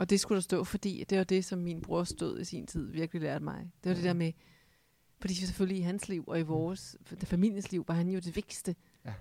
Og 0.00 0.10
det 0.10 0.20
skulle 0.20 0.36
der 0.36 0.42
stå, 0.42 0.64
fordi 0.64 1.04
det 1.10 1.18
var 1.18 1.24
det, 1.24 1.44
som 1.44 1.58
min 1.58 1.80
bror 1.80 2.04
stod 2.04 2.40
i 2.40 2.44
sin 2.44 2.66
tid 2.66 2.90
virkelig 2.90 3.22
lærte 3.22 3.44
mig. 3.44 3.70
Det 3.84 3.90
var 3.90 3.94
det 3.94 4.04
der 4.04 4.12
med, 4.12 4.32
fordi 5.20 5.34
selvfølgelig 5.34 5.78
i 5.78 5.82
hans 5.82 6.08
liv 6.08 6.24
og 6.26 6.38
i 6.38 6.42
vores 6.42 6.96
familiens 7.24 7.72
liv 7.72 7.84
var 7.88 7.94
han 7.94 8.08
jo 8.08 8.18
det 8.18 8.36
vigtigste. 8.36 8.76
Ja. 9.04 9.14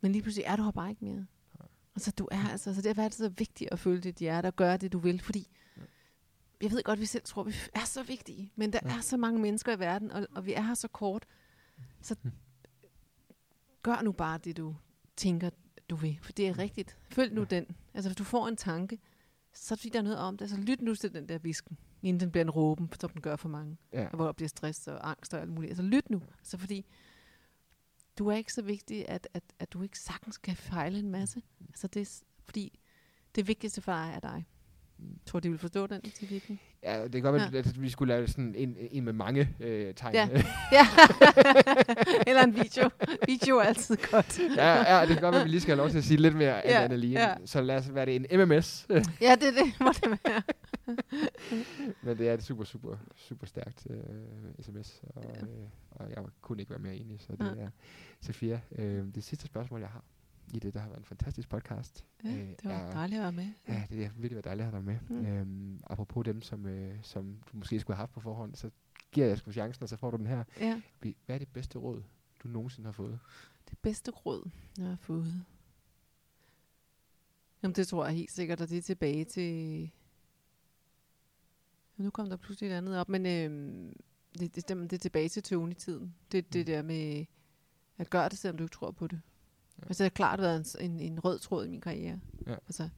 Men 0.00 0.12
lige 0.12 0.22
pludselig 0.22 0.44
er 0.44 0.56
du 0.56 0.62
her 0.62 0.70
bare 0.70 0.90
ikke 0.90 1.04
mere. 1.04 1.26
Ja. 1.60 1.64
Og 1.94 2.00
så 2.00 2.10
du 2.10 2.28
er 2.30 2.48
altså, 2.48 2.74
så 2.74 2.82
derfor 2.82 3.02
er 3.02 3.08
det 3.08 3.16
så 3.16 3.28
vigtigt 3.28 3.70
at 3.72 3.78
følge 3.78 4.00
dit 4.00 4.16
hjerte 4.16 4.46
og 4.46 4.56
gøre 4.56 4.76
det, 4.76 4.92
du 4.92 4.98
vil, 4.98 5.20
fordi 5.20 5.48
ja. 5.76 5.82
jeg 6.62 6.70
ved 6.70 6.82
godt, 6.82 6.96
at 6.96 7.00
vi 7.00 7.06
selv 7.06 7.22
tror, 7.24 7.42
at 7.42 7.48
vi 7.48 7.54
er 7.74 7.84
så 7.84 8.02
vigtige, 8.02 8.52
men 8.56 8.72
der 8.72 8.80
ja. 8.82 8.96
er 8.96 9.00
så 9.00 9.16
mange 9.16 9.40
mennesker 9.40 9.76
i 9.76 9.78
verden, 9.78 10.10
og, 10.10 10.26
og 10.34 10.46
vi 10.46 10.52
er 10.52 10.62
her 10.62 10.74
så 10.74 10.88
kort. 10.88 11.26
Så 12.00 12.16
gør 13.82 14.02
nu 14.02 14.12
bare 14.12 14.38
det, 14.38 14.56
du 14.56 14.76
tænker, 15.16 15.50
du 15.90 15.96
vil, 15.96 16.18
for 16.22 16.32
det 16.32 16.48
er 16.48 16.58
rigtigt. 16.58 16.96
Følg 17.10 17.34
nu 17.34 17.40
ja. 17.40 17.46
den. 17.46 17.66
Altså, 17.94 18.08
hvis 18.10 18.16
du 18.16 18.24
får 18.24 18.48
en 18.48 18.56
tanke, 18.56 18.98
så 19.54 19.76
fordi 19.76 19.88
der 19.88 19.98
er 19.98 20.02
noget 20.02 20.18
om 20.18 20.36
det, 20.36 20.50
så 20.50 20.56
lyt 20.56 20.82
nu 20.82 20.94
til 20.94 21.14
den 21.14 21.28
der 21.28 21.38
visken, 21.38 21.78
inden 22.02 22.20
den 22.20 22.30
bliver 22.30 22.44
en 22.44 22.50
råben, 22.50 22.90
som 23.00 23.10
den 23.10 23.22
gør 23.22 23.36
for 23.36 23.48
mange. 23.48 23.76
Ja. 23.92 24.08
Hvor 24.08 24.24
der 24.24 24.32
bliver 24.32 24.48
stress 24.48 24.88
og 24.88 25.10
angst 25.10 25.34
og 25.34 25.40
alt 25.40 25.50
muligt. 25.50 25.70
Altså 25.70 25.82
lyt 25.82 26.10
nu. 26.10 26.22
Så 26.42 26.58
fordi 26.58 26.86
du 28.18 28.28
er 28.28 28.36
ikke 28.36 28.52
så 28.52 28.62
vigtig, 28.62 29.08
at, 29.08 29.28
at, 29.34 29.42
at 29.58 29.72
du 29.72 29.82
ikke 29.82 29.98
sagtens 29.98 30.38
kan 30.38 30.56
fejle 30.56 30.98
en 30.98 31.10
masse. 31.10 31.42
Altså 31.68 31.86
det 31.86 32.02
er, 32.02 32.22
fordi 32.44 32.80
det 33.34 33.48
vigtigste 33.48 33.80
for 33.80 33.92
dig 33.92 34.12
er 34.14 34.20
dig. 34.20 34.46
Tror, 35.26 35.40
de 35.40 35.50
vil 35.50 35.58
forstå 35.58 35.86
den 35.86 36.00
til 36.00 36.30
virkelig. 36.30 36.62
Ja, 36.82 37.02
det 37.02 37.12
kan 37.12 37.22
godt 37.22 37.34
være, 37.34 37.50
ja. 37.52 37.58
at 37.58 37.82
vi 37.82 37.90
skulle 37.90 38.14
lave 38.14 38.28
sådan 38.28 38.54
en, 38.54 38.76
en 38.90 39.04
med 39.04 39.12
mange 39.12 39.48
øh, 39.60 39.94
tegn. 39.94 40.14
Ja. 40.14 40.28
ja. 40.72 40.86
Eller 42.26 42.42
en 42.42 42.54
video. 42.54 42.90
Video 43.26 43.56
er 43.56 43.62
altid 43.62 43.96
godt. 44.10 44.40
ja, 44.56 44.96
ja, 44.96 45.00
det 45.00 45.08
kan 45.08 45.20
godt 45.20 45.32
være, 45.32 45.40
at 45.40 45.44
vi 45.44 45.50
lige 45.50 45.60
skal 45.60 45.72
have 45.72 45.82
lov 45.82 45.90
til 45.90 45.98
at 45.98 46.04
sige 46.04 46.16
lidt 46.16 46.36
mere 46.36 46.62
ja. 46.64 46.84
end 46.84 46.92
lige. 46.92 47.20
Ja. 47.20 47.34
Så 47.44 47.60
lad 47.60 47.76
os 47.76 47.94
være 47.94 48.06
det 48.06 48.16
en 48.16 48.48
MMS. 48.48 48.86
ja, 49.20 49.34
det 49.34 49.48
er 49.48 49.64
det, 49.64 49.80
må 49.80 49.92
det 49.92 50.18
være. 50.24 50.42
Men 52.02 52.18
det 52.18 52.28
er 52.28 52.34
et 52.34 52.42
super, 52.42 52.64
super, 52.64 52.96
super 53.16 53.46
stærkt 53.46 53.86
øh, 53.90 53.96
sms, 54.60 55.02
og, 55.16 55.24
ja. 55.24 55.42
øh, 55.42 55.68
og 55.90 56.10
jeg 56.10 56.18
kunne 56.40 56.60
ikke 56.60 56.70
være 56.70 56.80
mere 56.80 56.96
enig. 56.96 57.20
Så 57.20 57.32
det 57.32 57.56
ja. 57.56 57.62
er 57.62 57.68
Sofia. 58.20 58.60
Øh, 58.78 59.04
det 59.14 59.24
sidste 59.24 59.46
spørgsmål, 59.46 59.80
jeg 59.80 59.88
har, 59.88 60.04
i 60.50 60.58
det. 60.58 60.74
Der 60.74 60.80
har 60.80 60.88
været 60.88 60.98
en 60.98 61.04
fantastisk 61.04 61.48
podcast. 61.48 62.04
Ja, 62.24 62.28
øh, 62.28 62.48
det 62.48 62.64
var 62.64 62.70
er, 62.70 62.90
dejligt 62.90 63.18
at 63.18 63.22
være 63.22 63.32
med. 63.32 63.52
Ja, 63.68 63.86
det 63.90 64.06
har 64.06 64.12
virkelig 64.12 64.34
været 64.34 64.44
dejligt 64.44 64.66
at 64.66 64.72
have 64.72 64.84
dig 64.84 64.84
med. 64.84 65.18
Mm. 65.20 65.26
Øhm, 65.26 65.80
apropos 65.86 66.24
dem, 66.24 66.42
som, 66.42 66.66
øh, 66.66 66.98
som 67.02 67.38
du 67.52 67.56
måske 67.56 67.80
skulle 67.80 67.96
have 67.96 68.02
haft 68.02 68.12
på 68.12 68.20
forhånd, 68.20 68.54
så 68.54 68.70
giver 69.12 69.26
jeg 69.26 69.38
sgu 69.38 69.52
chancen, 69.52 69.82
og 69.82 69.88
så 69.88 69.96
får 69.96 70.10
du 70.10 70.16
den 70.16 70.26
her. 70.26 70.44
Ja. 70.60 70.80
Hvad 71.00 71.14
er 71.28 71.38
det 71.38 71.48
bedste 71.48 71.78
råd, 71.78 72.02
du 72.42 72.48
nogensinde 72.48 72.86
har 72.86 72.92
fået? 72.92 73.18
Det 73.70 73.78
bedste 73.78 74.10
råd, 74.10 74.50
jeg 74.78 74.86
har 74.86 74.96
fået? 74.96 75.44
Jamen, 77.62 77.74
det 77.74 77.88
tror 77.88 78.04
jeg 78.04 78.14
helt 78.14 78.30
sikkert, 78.30 78.60
og 78.60 78.68
det 78.68 78.78
er 78.78 78.82
tilbage 78.82 79.24
til... 79.24 79.90
Nu 81.96 82.10
kom 82.10 82.28
der 82.28 82.36
pludselig 82.36 82.70
et 82.70 82.74
andet 82.74 82.98
op, 82.98 83.08
men 83.08 83.26
øhm, 83.26 83.96
det, 84.38 84.54
det, 84.54 84.68
det, 84.68 84.76
det 84.90 84.92
er 84.92 84.98
tilbage 84.98 85.28
til 85.28 85.42
Tony-tiden. 85.42 86.14
Det, 86.32 86.52
det 86.52 86.60
mm. 86.60 86.66
der 86.66 86.82
med 86.82 87.24
at 87.98 88.10
gøre 88.10 88.28
det, 88.28 88.38
selvom 88.38 88.58
du 88.58 88.64
ikke 88.64 88.74
tror 88.74 88.90
på 88.90 89.06
det. 89.06 89.20
Ja. 89.82 89.86
Altså, 89.86 90.04
det 90.04 90.10
har 90.12 90.14
klart 90.14 90.40
været 90.40 90.76
en, 90.80 90.90
en, 90.90 91.00
en 91.00 91.20
rød 91.20 91.38
tråd 91.38 91.66
i 91.66 91.68
min 91.68 91.80
karriere. 91.80 92.20
Ja. 92.46 92.52
Altså, 92.52 92.88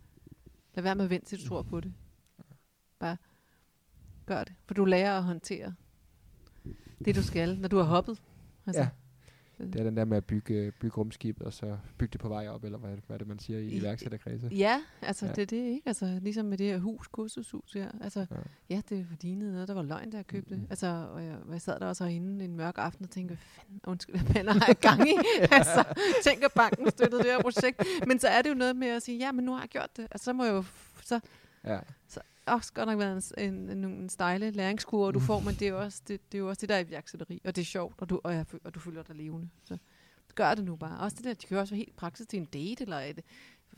lad 0.74 0.82
være 0.82 0.94
med 0.94 1.04
at 1.04 1.10
vente, 1.10 1.26
til 1.26 1.42
du 1.42 1.48
tror 1.48 1.62
på 1.62 1.80
det. 1.80 1.92
Bare 2.98 3.16
gør 4.26 4.44
det. 4.44 4.54
For 4.66 4.74
du 4.74 4.84
lærer 4.84 5.18
at 5.18 5.24
håndtere 5.24 5.74
det, 7.04 7.14
du 7.14 7.22
skal, 7.22 7.58
når 7.58 7.68
du 7.68 7.76
har 7.76 7.84
hoppet. 7.84 8.22
Altså, 8.66 8.82
ja. 8.82 8.88
Det 9.66 9.80
er 9.80 9.84
den 9.84 9.96
der 9.96 10.04
med 10.04 10.16
at 10.16 10.24
bygge, 10.24 10.72
bygge 10.80 10.96
rumskibet, 10.96 11.46
og 11.46 11.52
så 11.52 11.76
bygge 11.98 12.12
det 12.12 12.20
på 12.20 12.28
vej 12.28 12.48
op, 12.48 12.64
eller 12.64 12.78
hvad, 12.78 12.90
hvad 12.90 13.16
er 13.16 13.18
det, 13.18 13.26
man 13.26 13.38
siger 13.38 13.58
i, 13.58 13.68
iværksætterkredse? 13.68 14.46
Ja, 14.46 14.80
altså 15.02 15.26
ja. 15.26 15.32
det 15.32 15.42
er 15.42 15.46
det, 15.46 15.56
ikke? 15.56 15.82
Altså 15.86 16.18
ligesom 16.22 16.46
med 16.46 16.58
det 16.58 16.66
her 16.66 16.78
hus, 16.78 17.08
kursushus 17.08 17.72
her. 17.72 17.90
Altså, 18.00 18.26
ja, 18.30 18.36
ja 18.70 18.80
det 18.88 19.06
lignede 19.20 19.52
noget, 19.52 19.68
der 19.68 19.74
var 19.74 19.82
løgn, 19.82 20.12
der 20.12 20.18
jeg 20.18 20.26
købte. 20.26 20.54
Mm-hmm. 20.54 20.70
Altså, 20.70 20.86
og 21.12 21.24
jeg, 21.24 21.36
jeg 21.52 21.60
sad 21.60 21.80
der 21.80 21.86
også 21.86 22.04
herinde 22.04 22.44
en 22.44 22.56
mørk 22.56 22.74
aften 22.78 23.04
og 23.04 23.10
tænkte, 23.10 23.34
hvad 23.34 23.38
fanden, 23.38 23.80
undskyld, 23.86 24.16
hvad 24.16 24.34
fanden 24.34 24.60
har 24.60 24.66
jeg 24.66 24.76
gang 24.76 25.08
i? 25.08 25.12
altså, 25.58 25.84
tænker 26.24 26.48
banken 26.54 26.90
støttede 26.90 27.22
det 27.22 27.30
her 27.30 27.42
projekt. 27.42 27.82
Men 28.06 28.18
så 28.18 28.28
er 28.28 28.42
det 28.42 28.50
jo 28.50 28.54
noget 28.54 28.76
med 28.76 28.88
at 28.88 29.02
sige, 29.02 29.18
ja, 29.18 29.32
men 29.32 29.44
nu 29.44 29.52
har 29.52 29.60
jeg 29.60 29.68
gjort 29.68 29.96
det. 29.96 30.02
Altså, 30.10 30.24
så 30.24 30.32
må 30.32 30.44
jeg 30.44 30.52
jo, 30.52 30.64
så, 31.02 31.20
ja. 31.64 31.78
så 32.08 32.20
også 32.46 32.72
godt 32.72 32.88
nok 32.88 32.98
været 32.98 33.32
en, 33.38 33.52
en, 33.52 33.70
en, 33.70 33.84
en 33.84 34.08
stejle 34.08 34.50
læringskurve, 34.50 35.12
du 35.12 35.20
får, 35.20 35.40
men 35.40 35.54
det 35.54 35.68
er, 35.68 35.72
også, 35.72 36.02
det, 36.08 36.32
det 36.32 36.38
er 36.38 36.42
jo 36.42 36.48
også 36.48 36.60
det, 36.60 36.68
der 36.68 36.74
er 36.74 36.80
iværksætteri, 36.80 37.40
og 37.44 37.56
det 37.56 37.62
er 37.62 37.66
sjovt, 37.66 37.94
og 38.02 38.10
du, 38.10 38.20
og, 38.24 38.34
jeg, 38.34 38.46
og 38.64 38.74
du 38.74 38.80
føler 38.80 39.02
dig 39.02 39.16
levende. 39.16 39.48
Så 39.64 39.78
gør 40.34 40.54
det 40.54 40.64
nu 40.64 40.76
bare. 40.76 41.00
Også 41.00 41.16
det 41.16 41.24
der, 41.24 41.34
de 41.34 41.46
kan 41.46 41.58
også 41.58 41.74
være 41.74 41.78
helt 41.78 41.96
praksis 41.96 42.26
til 42.26 42.38
en 42.38 42.44
date, 42.44 42.82
eller 42.82 42.98
et, 42.98 43.20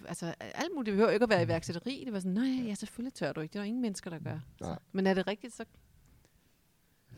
altså 0.09 0.35
alt 0.41 0.73
muligt. 0.75 0.87
Det 0.87 0.93
behøver 0.93 1.11
ikke 1.11 1.23
at 1.23 1.31
være 1.31 1.43
iværksætteri. 1.43 2.03
Det 2.05 2.13
var 2.13 2.21
sådan, 2.21 2.33
nej, 2.33 2.67
ja, 2.69 2.75
selvfølgelig 2.75 3.15
tør 3.15 3.33
du 3.33 3.41
ikke. 3.41 3.53
Det 3.53 3.59
er 3.59 3.63
der 3.63 3.67
ingen 3.67 3.83
mennesker, 3.83 4.11
der 4.11 4.19
gør. 4.19 4.41
Så. 4.59 4.77
Men 4.93 5.07
er 5.07 5.15
det 5.15 5.27
rigtigt, 5.27 5.55
så 5.55 5.65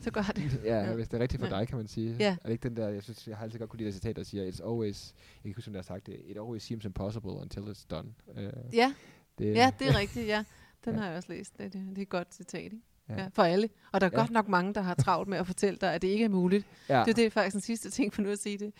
så 0.01 0.11
gør 0.11 0.21
det. 0.21 0.59
ja, 0.63 0.83
ja, 0.83 0.93
hvis 0.93 1.07
det 1.07 1.17
er 1.17 1.21
rigtigt 1.21 1.39
for 1.39 1.47
ja. 1.47 1.59
dig, 1.59 1.67
kan 1.67 1.77
man 1.77 1.87
sige. 1.87 2.15
Ja. 2.19 2.31
Er 2.31 2.45
det 2.45 2.51
ikke 2.51 2.69
den 2.69 2.77
der, 2.77 2.89
jeg 2.89 3.03
synes, 3.03 3.27
jeg 3.27 3.37
har 3.37 3.43
altid 3.43 3.59
godt 3.59 3.69
kunne 3.69 3.77
lide 3.77 3.87
det 3.87 3.93
citat, 3.93 4.15
der 4.15 4.23
siger, 4.23 4.51
it's 4.51 4.63
always, 4.63 5.13
jeg 5.35 5.43
kan 5.43 5.53
huske, 5.55 5.69
om 5.69 5.73
der 5.73 5.79
har 5.79 5.83
sagt 5.83 6.05
det, 6.05 6.21
it 6.25 6.37
always 6.37 6.63
seems 6.63 6.85
impossible 6.85 7.31
until 7.31 7.59
it's 7.61 7.85
done. 7.89 8.13
Uh, 8.27 8.43
ja. 8.73 8.93
Det, 9.37 9.55
ja, 9.55 9.71
det 9.79 9.87
er 9.87 9.97
rigtigt, 9.97 10.27
ja. 10.27 10.43
Den 10.87 10.95
ja. 10.95 11.01
har 11.01 11.07
jeg 11.07 11.17
også 11.17 11.29
læst. 11.29 11.57
Det, 11.57 11.73
det, 11.73 11.85
det 11.89 11.97
er 11.97 12.01
et 12.01 12.09
godt 12.09 12.35
citat, 12.35 12.63
ikke? 12.63 12.81
Ja. 13.09 13.21
Ja, 13.21 13.27
for 13.33 13.43
alle. 13.43 13.69
Og 13.91 14.01
der 14.01 14.07
er 14.07 14.11
ja. 14.13 14.19
godt 14.19 14.31
nok 14.31 14.47
mange, 14.47 14.73
der 14.73 14.81
har 14.81 14.93
travlt 14.95 15.29
med 15.29 15.37
at 15.37 15.47
fortælle 15.47 15.77
dig, 15.81 15.93
at 15.93 16.01
det 16.01 16.07
ikke 16.07 16.25
er 16.25 16.29
muligt. 16.29 16.65
Ja. 16.89 17.03
Det 17.05 17.09
er 17.09 17.13
det 17.13 17.33
faktisk 17.33 17.53
den 17.53 17.61
sidste 17.61 17.89
ting 17.89 18.13
for 18.13 18.21
nu 18.21 18.29
at 18.29 18.39
sige 18.39 18.57
det. 18.57 18.73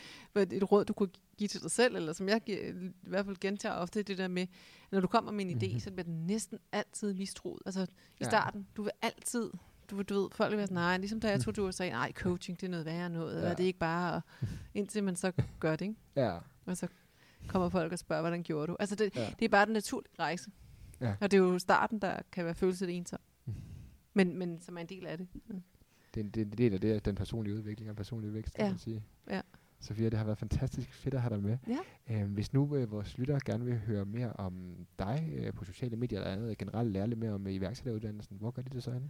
Et 0.53 0.71
råd, 0.71 0.85
du 0.85 0.93
kunne 0.93 1.09
give 1.37 1.47
til 1.47 1.61
dig 1.61 1.71
selv, 1.71 1.95
eller 1.95 2.13
som 2.13 2.29
jeg 2.29 2.41
giver, 2.41 2.59
i 2.67 2.91
hvert 3.01 3.25
fald 3.25 3.37
gentager 3.37 3.75
ofte, 3.75 4.03
det 4.03 4.17
der 4.17 4.27
med, 4.27 4.47
når 4.91 4.99
du 4.99 5.07
kommer 5.07 5.31
med 5.31 5.45
en 5.45 5.51
idé, 5.51 5.65
mm-hmm. 5.65 5.79
så 5.79 5.91
bliver 5.91 6.03
den 6.03 6.27
næsten 6.27 6.59
altid 6.71 7.13
mistroet. 7.13 7.61
Altså 7.65 7.81
i 7.81 7.85
ja. 8.21 8.25
starten, 8.25 8.67
du 8.77 8.83
vil 8.83 8.91
altid, 9.01 9.51
du, 9.91 10.01
du 10.01 10.21
ved, 10.21 10.29
folk 10.31 10.51
vil 10.51 10.57
være 10.57 10.67
sådan, 10.67 10.75
nej, 10.75 10.97
ligesom 10.97 11.19
da 11.19 11.29
jeg 11.29 11.41
tog, 11.41 11.55
du 11.55 11.67
og 11.67 11.73
sagde, 11.73 11.91
nej, 11.91 12.11
coaching, 12.11 12.61
det 12.61 12.67
er 12.67 12.71
noget 12.71 12.85
værre 12.85 13.09
noget, 13.09 13.33
ja. 13.33 13.37
eller 13.37 13.55
det 13.55 13.63
er 13.63 13.67
ikke 13.67 13.79
bare, 13.79 14.13
og, 14.13 14.21
indtil 14.73 15.03
man 15.03 15.15
så 15.15 15.31
gør 15.59 15.75
det, 15.75 15.85
ikke? 15.85 15.95
Ja. 16.15 16.37
Og 16.65 16.77
så 16.77 16.87
kommer 17.47 17.69
folk 17.69 17.91
og 17.91 17.99
spørger, 17.99 18.21
hvordan 18.21 18.43
gjorde 18.43 18.67
du? 18.67 18.77
Altså 18.79 18.95
det, 18.95 19.15
ja. 19.15 19.33
det 19.39 19.45
er 19.45 19.49
bare 19.49 19.65
den 19.65 19.73
naturlige 19.73 20.13
rejse. 20.19 20.49
Ja. 21.01 21.15
Og 21.21 21.31
det 21.31 21.37
er 21.37 21.41
jo 21.41 21.59
starten, 21.59 21.99
der 21.99 22.19
kan 22.31 22.45
være 22.45 22.55
følelset 22.55 22.97
ensom. 22.97 23.19
Mm. 23.45 23.53
Men, 24.13 24.37
men 24.37 24.61
som 24.61 24.77
er 24.77 24.81
en 24.81 24.87
del 24.87 25.05
af 25.05 25.17
det. 25.17 25.27
Mm. 25.47 25.61
Det, 26.15 26.25
er, 26.25 26.29
det 26.29 26.41
er 26.41 26.45
en 26.45 26.57
del 26.57 26.73
af 26.73 26.81
det, 26.81 27.05
den 27.05 27.15
personlige 27.15 27.55
udvikling 27.55 27.89
og 27.89 27.95
personlige 27.95 28.33
vækst, 28.33 28.55
ja. 28.57 28.63
kan 28.63 28.71
man 28.71 28.79
sige. 28.79 29.03
Ja. 29.29 29.41
Sofia. 29.79 30.09
Det 30.09 30.17
har 30.17 30.25
været 30.25 30.37
fantastisk 30.37 30.93
fedt 30.93 31.13
at 31.13 31.21
have 31.21 31.33
dig 31.33 31.43
med. 31.43 31.57
Ja. 31.67 32.21
Øh, 32.21 32.31
hvis 32.31 32.53
nu 32.53 32.75
øh, 32.75 32.91
vores 32.91 33.17
lyttere 33.17 33.39
gerne 33.45 33.65
vil 33.65 33.77
høre 33.77 34.05
mere 34.05 34.33
om 34.33 34.85
dig 34.99 35.33
øh, 35.37 35.53
på 35.53 35.65
sociale 35.65 35.95
medier 35.95 36.19
eller 36.19 36.31
andet, 36.31 36.57
generelt 36.57 36.91
lære 36.91 37.07
lidt 37.07 37.19
mere 37.19 37.31
om 37.31 37.47
øh, 37.47 37.53
iværksætteruddannelsen, 37.53 38.37
hvor 38.37 38.51
gør 38.51 38.61
de 38.61 38.69
det 38.69 38.83
så 38.83 38.91
henne? 38.91 39.09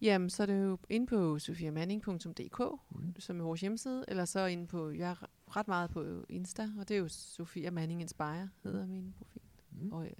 Jamen, 0.00 0.30
så 0.30 0.42
er 0.42 0.46
det 0.46 0.62
jo 0.64 0.78
inde 0.88 1.06
på 1.06 1.38
sofiamanning.dk, 1.38 2.60
mm. 2.90 3.14
som 3.18 3.40
er 3.40 3.44
vores 3.44 3.60
hjemmeside, 3.60 4.04
eller 4.08 4.24
så 4.24 4.46
inde 4.46 4.66
på, 4.66 4.90
jeg 4.90 5.10
er 5.10 5.26
ret 5.56 5.68
meget 5.68 5.90
på 5.90 6.24
Insta, 6.28 6.68
og 6.78 6.88
det 6.88 6.94
er 6.94 6.98
jo 6.98 7.08
Sofia 7.08 7.70
Manning 7.70 8.00
Inspire, 8.00 8.48
hedder 8.62 8.86
min 8.86 9.14
profil. 9.18 9.42
Mm. 9.70 9.92
Og 9.92 10.04
øh, 10.06 10.12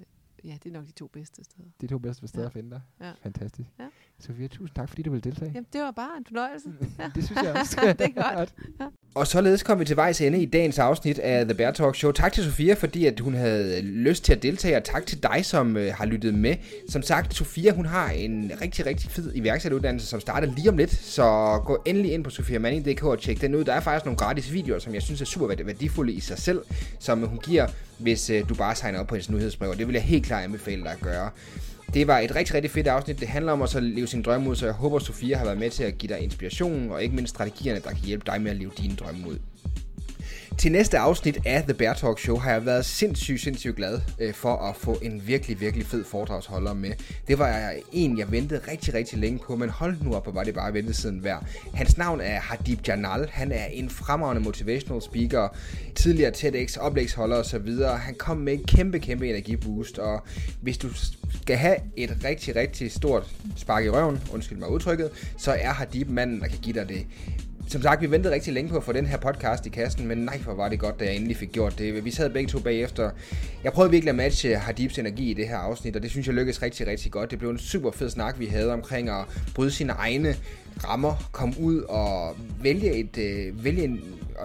ja, 0.44 0.54
det 0.64 0.66
er 0.66 0.72
nok 0.72 0.86
de 0.86 0.92
to 0.92 1.06
bedste 1.06 1.44
steder. 1.44 1.68
De 1.80 1.86
to 1.86 1.98
bedste 1.98 2.28
steder 2.28 2.42
ja. 2.42 2.46
at 2.46 2.52
finde 2.52 2.70
dig. 2.70 2.80
Ja. 3.00 3.10
Fantastisk. 3.22 3.68
Ja. 3.78 3.84
Sofia, 4.18 4.48
tusind 4.48 4.76
tak, 4.76 4.88
fordi 4.88 5.02
du 5.02 5.10
ville 5.10 5.22
deltage. 5.30 5.50
Jamen, 5.54 5.66
det 5.72 5.80
var 5.80 5.90
bare 5.90 6.18
en 6.18 6.24
fornøjelse. 6.26 6.68
Ja. 6.98 7.10
det 7.14 7.24
synes 7.24 7.42
jeg 7.42 7.52
også. 7.60 7.94
det 7.98 8.12
er 8.16 8.34
godt. 8.38 8.54
Ja. 8.80 8.86
Og 9.14 9.26
således 9.26 9.62
kom 9.62 9.80
vi 9.80 9.84
til 9.84 9.96
vejs 9.96 10.20
ende 10.20 10.42
i 10.42 10.46
dagens 10.46 10.78
afsnit 10.78 11.18
af 11.18 11.44
The 11.44 11.54
Bear 11.54 11.70
Talk 11.70 11.96
Show. 11.96 12.12
Tak 12.12 12.32
til 12.32 12.44
Sofia, 12.44 12.74
fordi 12.74 13.06
at 13.06 13.20
hun 13.20 13.34
havde 13.34 13.82
lyst 13.82 14.24
til 14.24 14.32
at 14.32 14.42
deltage, 14.42 14.76
og 14.76 14.84
tak 14.84 15.06
til 15.06 15.22
dig, 15.22 15.44
som 15.44 15.76
øh, 15.76 15.94
har 15.94 16.06
lyttet 16.06 16.34
med. 16.34 16.56
Som 16.88 17.02
sagt, 17.02 17.34
Sofia 17.34 17.72
hun 17.72 17.86
har 17.86 18.10
en 18.10 18.52
rigtig, 18.60 18.86
rigtig 18.86 19.10
fed 19.10 19.32
iværksætteruddannelse, 19.34 20.06
som 20.06 20.20
starter 20.20 20.48
lige 20.54 20.68
om 20.68 20.76
lidt. 20.76 20.90
Så 20.90 21.22
gå 21.64 21.82
endelig 21.86 22.12
ind 22.12 22.24
på 22.24 22.30
sofiamanning.dk 22.30 23.04
og 23.04 23.20
tjek 23.20 23.40
den 23.40 23.54
ud. 23.54 23.64
Der 23.64 23.72
er 23.72 23.80
faktisk 23.80 24.04
nogle 24.04 24.18
gratis 24.18 24.52
videoer, 24.52 24.78
som 24.78 24.94
jeg 24.94 25.02
synes 25.02 25.20
er 25.20 25.24
super 25.24 25.46
værdifulde 25.64 26.12
i 26.12 26.20
sig 26.20 26.38
selv, 26.38 26.62
som 26.98 27.22
hun 27.22 27.38
giver, 27.38 27.66
hvis 27.98 28.30
øh, 28.30 28.48
du 28.48 28.54
bare 28.54 28.74
signer 28.74 28.98
op 29.00 29.06
på 29.06 29.14
hendes 29.14 29.30
nyhedsbrev. 29.30 29.70
Og 29.70 29.78
det 29.78 29.86
vil 29.86 29.94
jeg 29.94 30.02
helt 30.02 30.26
klart 30.26 30.33
anbefale 30.42 30.82
dig 30.82 30.92
at 30.92 31.00
gøre. 31.00 31.30
Det 31.94 32.06
var 32.06 32.18
et 32.18 32.34
rigtig, 32.34 32.54
rigtig 32.54 32.70
fedt 32.70 32.86
afsnit. 32.86 33.20
Det 33.20 33.28
handler 33.28 33.52
om 33.52 33.62
at 33.62 33.68
så 33.68 33.80
leve 33.80 34.06
sin 34.06 34.22
drømme 34.22 34.50
ud, 34.50 34.56
så 34.56 34.66
jeg 34.66 34.74
håber, 34.74 34.98
Sofia 34.98 35.36
har 35.36 35.44
været 35.44 35.58
med 35.58 35.70
til 35.70 35.84
at 35.84 35.98
give 35.98 36.14
dig 36.14 36.20
inspiration, 36.20 36.90
og 36.90 37.02
ikke 37.02 37.14
mindst 37.14 37.30
strategierne, 37.30 37.80
der 37.80 37.88
kan 37.88 38.04
hjælpe 38.04 38.24
dig 38.26 38.42
med 38.42 38.50
at 38.50 38.56
leve 38.56 38.70
dine 38.78 38.96
drømme 38.96 39.28
ud. 39.28 39.38
Til 40.58 40.72
næste 40.72 40.98
afsnit 40.98 41.38
af 41.46 41.62
The 41.62 41.74
Bear 41.74 41.94
Talk 41.94 42.18
Show 42.18 42.36
har 42.36 42.52
jeg 42.52 42.66
været 42.66 42.84
sindssygt, 42.84 43.40
sindssygt 43.40 43.76
glad 43.76 44.00
øh, 44.18 44.34
for 44.34 44.56
at 44.56 44.76
få 44.76 44.98
en 45.02 45.22
virkelig, 45.26 45.60
virkelig 45.60 45.86
fed 45.86 46.04
foredragsholder 46.04 46.74
med. 46.74 46.90
Det 47.28 47.38
var 47.38 47.72
en, 47.92 48.18
jeg 48.18 48.32
ventede 48.32 48.60
rigtig, 48.70 48.94
rigtig 48.94 49.18
længe 49.18 49.38
på, 49.38 49.56
men 49.56 49.68
hold 49.70 49.96
nu 50.02 50.14
op, 50.14 50.24
hvor 50.24 50.32
var 50.32 50.44
det 50.44 50.54
bare 50.54 50.74
ventetiden 50.74 51.24
værd. 51.24 51.46
Hans 51.74 51.96
navn 51.96 52.20
er 52.20 52.40
Hadib 52.40 52.88
Janal. 52.88 53.28
Han 53.30 53.52
er 53.52 53.64
en 53.64 53.90
fremragende 53.90 54.42
motivational 54.42 55.02
speaker, 55.02 55.48
tidligere 55.94 56.30
TEDx, 56.30 56.76
oplægsholder 56.76 57.36
osv. 57.36 57.68
Han 57.98 58.14
kom 58.14 58.36
med 58.36 58.52
en 58.52 58.64
kæmpe, 58.64 58.98
kæmpe 58.98 59.28
energiboost, 59.28 59.98
og 59.98 60.22
hvis 60.60 60.78
du 60.78 60.88
skal 61.42 61.56
have 61.56 61.76
et 61.96 62.16
rigtig, 62.24 62.56
rigtig 62.56 62.92
stort 62.92 63.34
spark 63.56 63.84
i 63.84 63.90
røven, 63.90 64.20
undskyld 64.32 64.58
mig 64.58 64.70
udtrykket, 64.70 65.10
så 65.38 65.52
er 65.52 65.72
Hadib 65.72 66.10
manden, 66.10 66.40
der 66.40 66.46
kan 66.46 66.58
give 66.58 66.74
dig 66.74 66.88
det 66.88 67.06
som 67.66 67.82
sagt, 67.82 68.02
vi 68.02 68.10
ventede 68.10 68.34
rigtig 68.34 68.52
længe 68.52 68.70
på 68.70 68.76
at 68.76 68.84
få 68.84 68.92
den 68.92 69.06
her 69.06 69.16
podcast 69.16 69.66
i 69.66 69.68
kassen, 69.68 70.06
men 70.08 70.18
nej, 70.18 70.38
hvor 70.38 70.54
var 70.54 70.68
det 70.68 70.78
godt, 70.78 71.00
da 71.00 71.04
jeg 71.04 71.16
endelig 71.16 71.36
fik 71.36 71.52
gjort 71.52 71.78
det. 71.78 72.04
Vi 72.04 72.10
sad 72.10 72.30
begge 72.30 72.48
to 72.48 72.58
bagefter. 72.58 73.10
Jeg 73.64 73.72
prøvede 73.72 73.90
virkelig 73.90 74.10
at 74.10 74.16
matche 74.16 74.56
Hadibs 74.56 74.98
energi 74.98 75.30
i 75.30 75.34
det 75.34 75.48
her 75.48 75.56
afsnit, 75.56 75.96
og 75.96 76.02
det 76.02 76.10
synes 76.10 76.26
jeg 76.26 76.34
lykkedes 76.34 76.62
rigtig, 76.62 76.86
rigtig 76.86 77.12
godt. 77.12 77.30
Det 77.30 77.38
blev 77.38 77.50
en 77.50 77.58
super 77.58 77.90
fed 77.90 78.10
snak, 78.10 78.38
vi 78.38 78.46
havde 78.46 78.72
omkring 78.72 79.08
at 79.08 79.24
bryde 79.54 79.70
sine 79.70 79.92
egne 79.92 80.36
rammer, 80.84 81.28
komme 81.32 81.54
ud 81.60 81.80
og 81.80 82.36
vælge, 82.62 82.92
et, 82.92 83.18
øh, 83.18 83.64
vælge 83.64 83.84
en, 83.84 84.00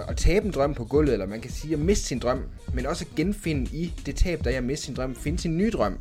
at 0.08 0.18
tabe 0.18 0.46
en 0.46 0.52
drøm 0.52 0.74
på 0.74 0.86
gulvet, 0.86 1.14
eller 1.14 1.26
man 1.26 1.42
kan 1.42 1.52
sige 1.52 1.74
at 1.74 1.80
miste 1.80 2.06
sin 2.06 2.20
drøm, 2.20 2.44
men 2.74 2.86
også 2.86 3.06
at 3.10 3.16
genfinde 3.16 3.76
i 3.76 3.94
det 4.06 4.16
tab, 4.16 4.44
der 4.44 4.50
jeg 4.50 4.64
miste 4.64 4.86
sin 4.86 4.96
drøm, 4.96 5.16
finde 5.16 5.40
sin 5.40 5.58
nye 5.58 5.72
drøm. 5.72 5.98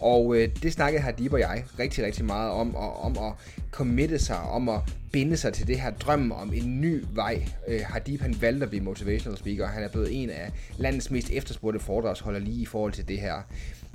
Og 0.00 0.36
øh, 0.36 0.48
det 0.62 0.72
snakkede 0.72 1.02
Hadib 1.02 1.32
og 1.32 1.40
jeg 1.40 1.64
rigtig, 1.78 2.04
rigtig 2.04 2.24
meget 2.24 2.50
om, 2.50 2.74
og, 2.74 3.02
om 3.02 3.18
at 3.18 3.32
committe 3.70 4.18
sig, 4.18 4.40
om 4.40 4.68
at 4.68 4.80
binde 5.14 5.36
sig 5.36 5.52
til 5.52 5.66
det 5.66 5.80
her 5.80 5.90
drøm 5.90 6.32
om 6.32 6.52
en 6.54 6.80
ny 6.80 7.04
vej. 7.12 7.48
Øh, 7.68 7.80
Hadib 7.84 8.20
han 8.20 8.36
valgte 8.40 8.64
at 8.64 8.70
blive 8.70 8.84
motivational 8.84 9.38
speaker, 9.38 9.66
han 9.66 9.82
er 9.82 9.88
blevet 9.88 10.22
en 10.22 10.30
af 10.30 10.52
landets 10.76 11.10
mest 11.10 11.30
efterspurgte 11.30 11.80
foredragsholder 11.80 12.40
lige 12.40 12.62
i 12.62 12.66
forhold 12.66 12.92
til 12.92 13.08
det 13.08 13.20
her 13.20 13.34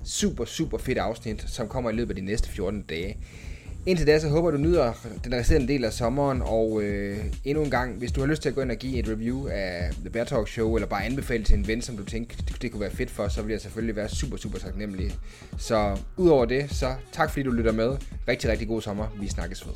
super, 0.03 0.45
super 0.45 0.77
fedt 0.77 0.97
afsnit, 0.97 1.45
som 1.47 1.67
kommer 1.67 1.89
i 1.89 1.93
løbet 1.93 2.09
af 2.09 2.15
de 2.15 2.25
næste 2.25 2.49
14 2.49 2.81
dage. 2.81 3.17
Indtil 3.85 4.07
da, 4.07 4.19
så 4.19 4.29
håber 4.29 4.51
du 4.51 4.57
nyder 4.57 4.93
den 5.23 5.33
resterende 5.33 5.67
del 5.67 5.85
af 5.85 5.93
sommeren, 5.93 6.41
og 6.41 6.83
øh, 6.83 7.17
endnu 7.45 7.63
en 7.63 7.71
gang, 7.71 7.97
hvis 7.97 8.11
du 8.11 8.19
har 8.19 8.27
lyst 8.27 8.41
til 8.41 8.49
at 8.49 8.55
gå 8.55 8.61
ind 8.61 8.71
og 8.71 8.77
give 8.77 8.99
et 8.99 9.07
review 9.07 9.47
af 9.47 9.91
The 9.99 10.09
Bear 10.09 10.25
Talk 10.25 10.47
Show, 10.47 10.75
eller 10.75 10.87
bare 10.87 11.05
anbefale 11.05 11.43
til 11.43 11.57
en 11.57 11.67
ven, 11.67 11.81
som 11.81 11.97
du 11.97 12.05
tænker, 12.05 12.37
det, 12.37 12.61
det 12.61 12.71
kunne 12.71 12.81
være 12.81 12.91
fedt 12.91 13.11
for, 13.11 13.27
så 13.27 13.41
vil 13.41 13.51
jeg 13.51 13.61
selvfølgelig 13.61 13.95
være 13.95 14.09
super, 14.09 14.37
super 14.37 14.57
taknemmelig. 14.57 15.11
Så 15.57 15.97
udover 16.17 16.45
det, 16.45 16.71
så 16.71 16.95
tak 17.11 17.29
fordi 17.29 17.43
du 17.43 17.51
lytter 17.51 17.71
med. 17.71 17.97
Rigtig, 18.27 18.49
rigtig 18.49 18.67
god 18.67 18.81
sommer. 18.81 19.07
Vi 19.21 19.27
snakkes 19.27 19.67
ved. 19.67 19.73